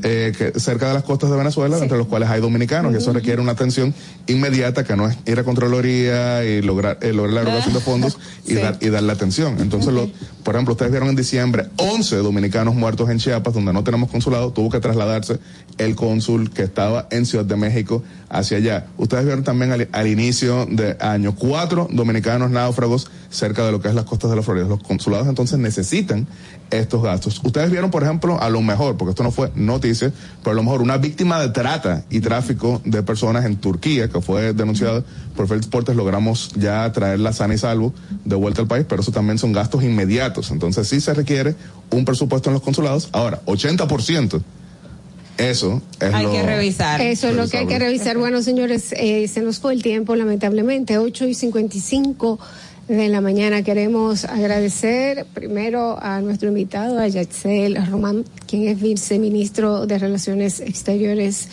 eh, 0.03 0.33
que 0.37 0.59
cerca 0.59 0.87
de 0.87 0.93
las 0.93 1.03
costas 1.03 1.29
de 1.29 1.37
Venezuela, 1.37 1.77
entre 1.77 1.97
los 1.97 2.07
cuales 2.07 2.29
hay 2.29 2.41
dominicanos, 2.41 2.93
y 2.93 2.97
eso 2.97 3.11
requiere 3.11 3.41
una 3.41 3.51
atención 3.51 3.93
inmediata 4.27 4.83
que 4.83 4.95
no 4.95 5.07
es 5.07 5.17
ir 5.25 5.39
a 5.39 5.43
Contraloría 5.43 6.43
y 6.45 6.61
lograr, 6.61 6.97
eh, 7.01 7.13
lograr 7.13 7.33
la 7.33 7.41
erogación 7.41 7.73
de 7.73 7.79
fondos 7.81 8.17
y, 8.45 8.55
dar, 8.55 8.77
y 8.81 8.89
darle 8.89 9.11
atención. 9.11 9.57
Entonces, 9.59 9.93
por 10.43 10.55
ejemplo, 10.55 10.73
ustedes 10.73 10.91
vieron 10.91 11.09
en 11.09 11.15
diciembre 11.15 11.67
11 11.77 12.17
dominicanos 12.17 12.75
muertos 12.75 13.09
en 13.09 13.19
Chiapas, 13.19 13.53
donde 13.53 13.73
no 13.73 13.83
tenemos 13.83 14.09
consulado, 14.09 14.51
tuvo 14.51 14.69
que 14.69 14.79
trasladarse 14.79 15.39
el 15.77 15.95
cónsul 15.95 16.51
que 16.51 16.63
estaba 16.63 17.07
en 17.11 17.25
Ciudad 17.25 17.45
de 17.45 17.55
México 17.57 18.03
hacia 18.37 18.57
allá. 18.57 18.87
Ustedes 18.97 19.25
vieron 19.25 19.43
también 19.43 19.87
al, 19.91 20.07
inicio 20.07 20.65
de 20.69 20.97
año 20.99 21.35
cuatro 21.35 21.87
dominicanos 21.91 22.51
náufragos 22.51 23.09
cerca 23.29 23.65
de 23.65 23.71
lo 23.71 23.81
que 23.81 23.87
es 23.87 23.95
las 23.95 24.05
costas 24.05 24.29
de 24.29 24.35
la 24.35 24.41
Florida. 24.41 24.67
Los 24.67 24.83
consulados 24.83 25.27
entonces 25.27 25.57
necesitan 25.59 26.27
estos 26.69 27.01
gastos. 27.01 27.41
Ustedes 27.43 27.71
vieron, 27.71 27.91
por 27.91 28.03
ejemplo, 28.03 28.41
a 28.41 28.49
lo 28.49 28.61
mejor, 28.61 28.97
porque 28.97 29.11
esto 29.11 29.23
no 29.23 29.31
fue 29.31 29.51
noticia, 29.55 30.11
pero 30.43 30.51
a 30.51 30.55
lo 30.55 30.63
mejor 30.63 30.81
una 30.81 30.97
víctima 30.97 31.39
de 31.39 31.49
trata 31.49 32.03
y 32.09 32.19
tráfico 32.19 32.81
de 32.85 33.03
personas 33.03 33.45
en 33.45 33.55
Turquía, 33.57 34.09
que 34.09 34.21
fue 34.21 34.53
denunciada 34.53 35.03
por 35.35 35.47
Félix 35.47 35.67
Portes, 35.67 35.95
logramos 35.95 36.51
ya 36.55 36.91
traerla 36.91 37.33
sana 37.33 37.53
y 37.53 37.57
salvo 37.57 37.93
de 38.23 38.35
vuelta 38.35 38.61
al 38.61 38.67
país, 38.67 38.85
pero 38.87 39.01
eso 39.01 39.11
también 39.11 39.37
son 39.37 39.53
gastos 39.53 39.83
inmediatos. 39.83 40.51
Entonces 40.51 40.87
sí 40.87 40.99
se 41.01 41.13
requiere 41.13 41.55
un 41.91 42.05
presupuesto 42.05 42.49
en 42.49 42.53
los 42.55 42.63
consulados. 42.63 43.09
Ahora, 43.11 43.41
80%. 43.45 44.41
Eso 45.37 45.81
es 45.99 46.13
hay 46.13 46.25
que 46.27 46.43
revisar. 46.43 47.01
Eso 47.01 47.29
es 47.29 47.35
lo 47.35 47.47
que 47.47 47.57
hay 47.57 47.67
que 47.67 47.79
revisar. 47.79 48.17
Bueno, 48.17 48.41
señores, 48.41 48.93
eh, 48.97 49.27
se 49.27 49.41
nos 49.41 49.59
fue 49.59 49.73
el 49.73 49.83
tiempo, 49.83 50.15
lamentablemente, 50.15 50.97
8 50.97 51.27
y 51.27 51.33
55 51.33 52.39
de 52.87 53.09
la 53.09 53.19
mañana. 53.19 53.63
Queremos 53.63 54.25
agradecer 54.25 55.25
primero 55.33 56.01
a 56.01 56.21
nuestro 56.21 56.49
invitado, 56.49 56.99
a 56.99 57.07
Yatzel 57.07 57.85
Román, 57.87 58.23
quien 58.47 58.67
es 58.67 58.79
viceministro 58.79 59.85
de 59.85 59.99
Relaciones 59.99 60.59
Exteriores 60.59 61.49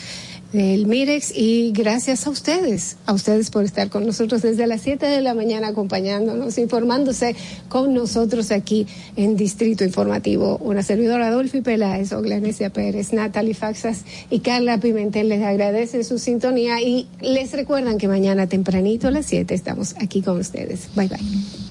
del 0.53 0.87
Mirex 0.87 1.33
y 1.35 1.73
gracias 1.73 2.27
a 2.27 2.31
ustedes, 2.31 2.97
a 3.07 3.13
ustedes 3.13 3.51
por 3.51 3.65
estar 3.65 3.89
con 3.89 4.07
nosotros 4.07 4.43
desde 4.43 4.67
las 4.67 4.83
7 4.83 5.07
de 5.07 5.21
la 5.21 5.35
mañana 5.35 5.69
acompañándonos, 5.69 6.59
informándose 6.59 7.35
con 7.69 7.95
nosotros 7.95 8.51
aquí 8.51 8.87
en 9.17 9.37
Distrito 9.37 9.85
Informativo. 9.85 10.59
Una 10.59 10.83
servidora 10.83 11.29
Adolfi 11.29 11.61
Peláez, 11.61 12.13
Oglanesia 12.13 12.71
Pérez, 12.71 13.13
Natalie 13.13 13.55
Faxas 13.55 14.05
y 14.31 14.41
Carla 14.41 14.79
Pimentel 14.79 15.29
les 15.29 15.43
agradecen 15.43 16.05
su 16.05 16.19
sintonía 16.19 16.81
y 16.81 17.07
les 17.21 17.53
recuerdan 17.53 17.99
que 17.99 18.09
mañana 18.09 18.47
tempranito 18.47 19.09
a 19.09 19.11
las 19.11 19.27
7 19.27 19.55
estamos 19.55 19.95
aquí 20.01 20.23
con 20.23 20.39
ustedes. 20.39 20.89
Bye 20.95 21.09
bye. 21.09 21.62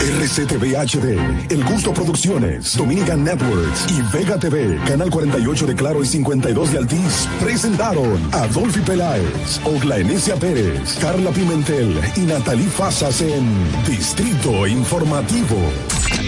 RCTV 0.00 0.76
HD, 0.76 1.18
El 1.50 1.64
Gusto 1.64 1.92
Producciones, 1.92 2.76
Dominican 2.76 3.24
Networks 3.24 3.86
y 3.88 4.16
Vega 4.16 4.38
TV, 4.38 4.78
Canal 4.86 5.10
48 5.10 5.66
de 5.66 5.74
Claro 5.74 6.02
y 6.02 6.06
52 6.06 6.72
de 6.72 6.78
Altiz, 6.78 7.28
presentaron 7.40 8.28
a 8.32 8.46
Dolphy 8.46 8.80
Peláez, 8.80 9.60
Ogla 9.64 9.98
Enesia 9.98 10.36
Pérez, 10.36 10.98
Carla 11.00 11.30
Pimentel 11.30 11.98
y 12.16 12.20
Natalie 12.20 12.68
Fasas 12.68 13.22
en 13.22 13.48
Distrito 13.86 14.66
Informativo. 14.66 15.56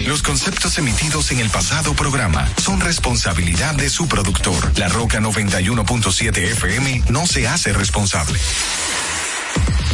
Los 0.06 0.22
conceptos 0.22 0.78
emitidos 0.78 1.30
en 1.32 1.40
el 1.40 1.50
pasado 1.50 1.92
programa 1.94 2.48
son 2.56 2.80
responsabilidad 2.80 3.74
de 3.74 3.90
su 3.90 4.08
productor. 4.08 4.78
La 4.78 4.88
Roca 4.88 5.20
91.7 5.20 6.38
FM 6.38 7.02
no 7.10 7.26
se 7.26 7.46
hace 7.46 7.72
responsable. 7.72 8.38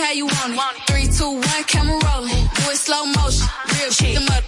How 0.00 0.12
you 0.12 0.26
want 0.26 0.54
it. 0.54 0.60
Three, 0.88 1.06
two, 1.06 1.30
one, 1.30 1.64
camera 1.64 1.98
rolling. 2.08 2.44
Do 2.56 2.62
it 2.70 2.76
slow 2.76 3.04
motion. 3.06 3.44
Uh-huh. 3.44 3.76
Real 3.78 3.90
chick. 3.90 4.14
Them 4.14 4.28
up 4.36 4.44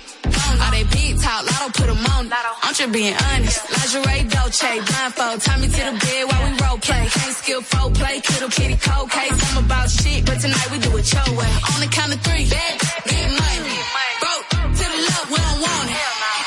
all 0.61 0.71
they 0.71 0.85
big 0.85 1.19
talk, 1.21 1.45
lotto 1.47 1.69
put 1.79 1.89
'em 1.89 2.07
on. 2.15 2.31
I'm 2.63 2.75
just 2.75 2.93
being 2.93 3.15
honest. 3.15 3.61
Lingerie, 3.71 4.25
Dolce, 4.29 4.81
blindfold. 4.89 5.41
Tie 5.41 5.59
me 5.59 5.69
to 5.69 5.83
the 5.89 5.95
bed 6.03 6.23
while 6.29 6.43
we 6.45 6.51
role 6.63 6.79
play. 6.79 7.05
Can't 7.09 7.37
skill 7.37 7.63
folk 7.63 7.95
play, 7.95 8.21
kiddo 8.21 8.49
kitty 8.49 8.77
cold 8.77 9.11
case. 9.11 9.39
I'm 9.49 9.65
about 9.65 9.91
shit, 9.91 10.25
but 10.25 10.41
tonight 10.41 10.69
we 10.71 10.79
do 10.79 10.97
it 10.97 11.07
your 11.13 11.29
way. 11.39 11.53
On 11.73 11.81
the 11.81 11.89
count 11.97 12.13
of 12.15 12.21
three, 12.27 12.45
bad, 12.49 12.75
get 13.09 13.31
money. 13.43 13.79
Broke 14.23 14.47
to 14.79 14.85
the 14.93 14.99
love, 15.09 15.52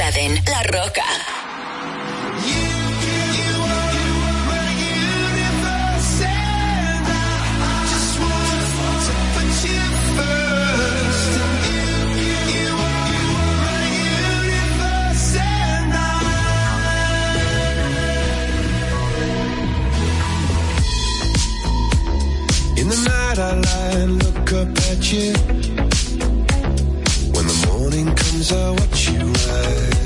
91.7 0.00 0.42
La 0.48 0.62
Roca. 0.72 1.02
In 22.78 22.88
the 22.88 22.96
night 23.04 23.38
I 23.38 23.54
lie 23.54 24.00
and 24.00 24.22
look 24.24 24.52
up 24.54 24.68
at 24.90 25.12
you. 25.12 25.34
When 27.34 27.46
the 27.46 27.66
morning 27.68 28.06
comes 28.14 28.50
I 28.50 28.70
watch 28.70 29.10
you 29.10 29.19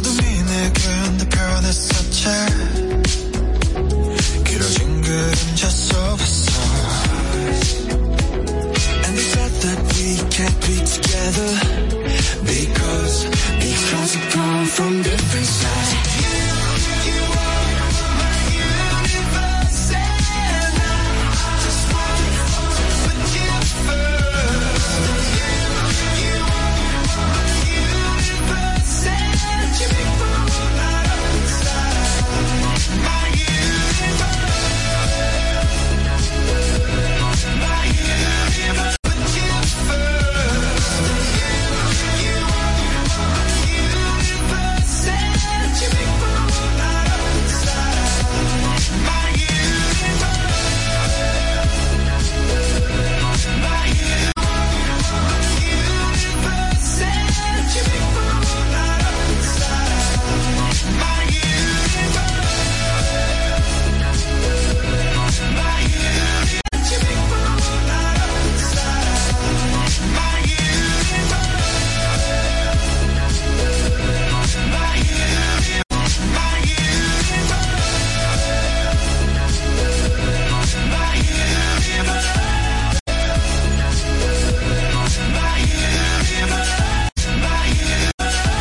어둠이 0.00 0.42
내게 0.44 0.96
편했었지 1.28 2.26
길어진 4.44 5.02
그림자 5.02 5.68
속에서 5.68 6.60
And 9.04 9.16
they 9.16 9.26
said 9.32 9.52
that 9.62 9.78
we 9.94 10.16
can't 10.30 10.58
be 10.66 10.76
together 10.84 11.50
Because 12.44 13.26
each 13.62 13.82
closer 13.90 14.22
come 14.30 14.66
from 14.66 15.02
different 15.02 15.46
sides 15.46 15.99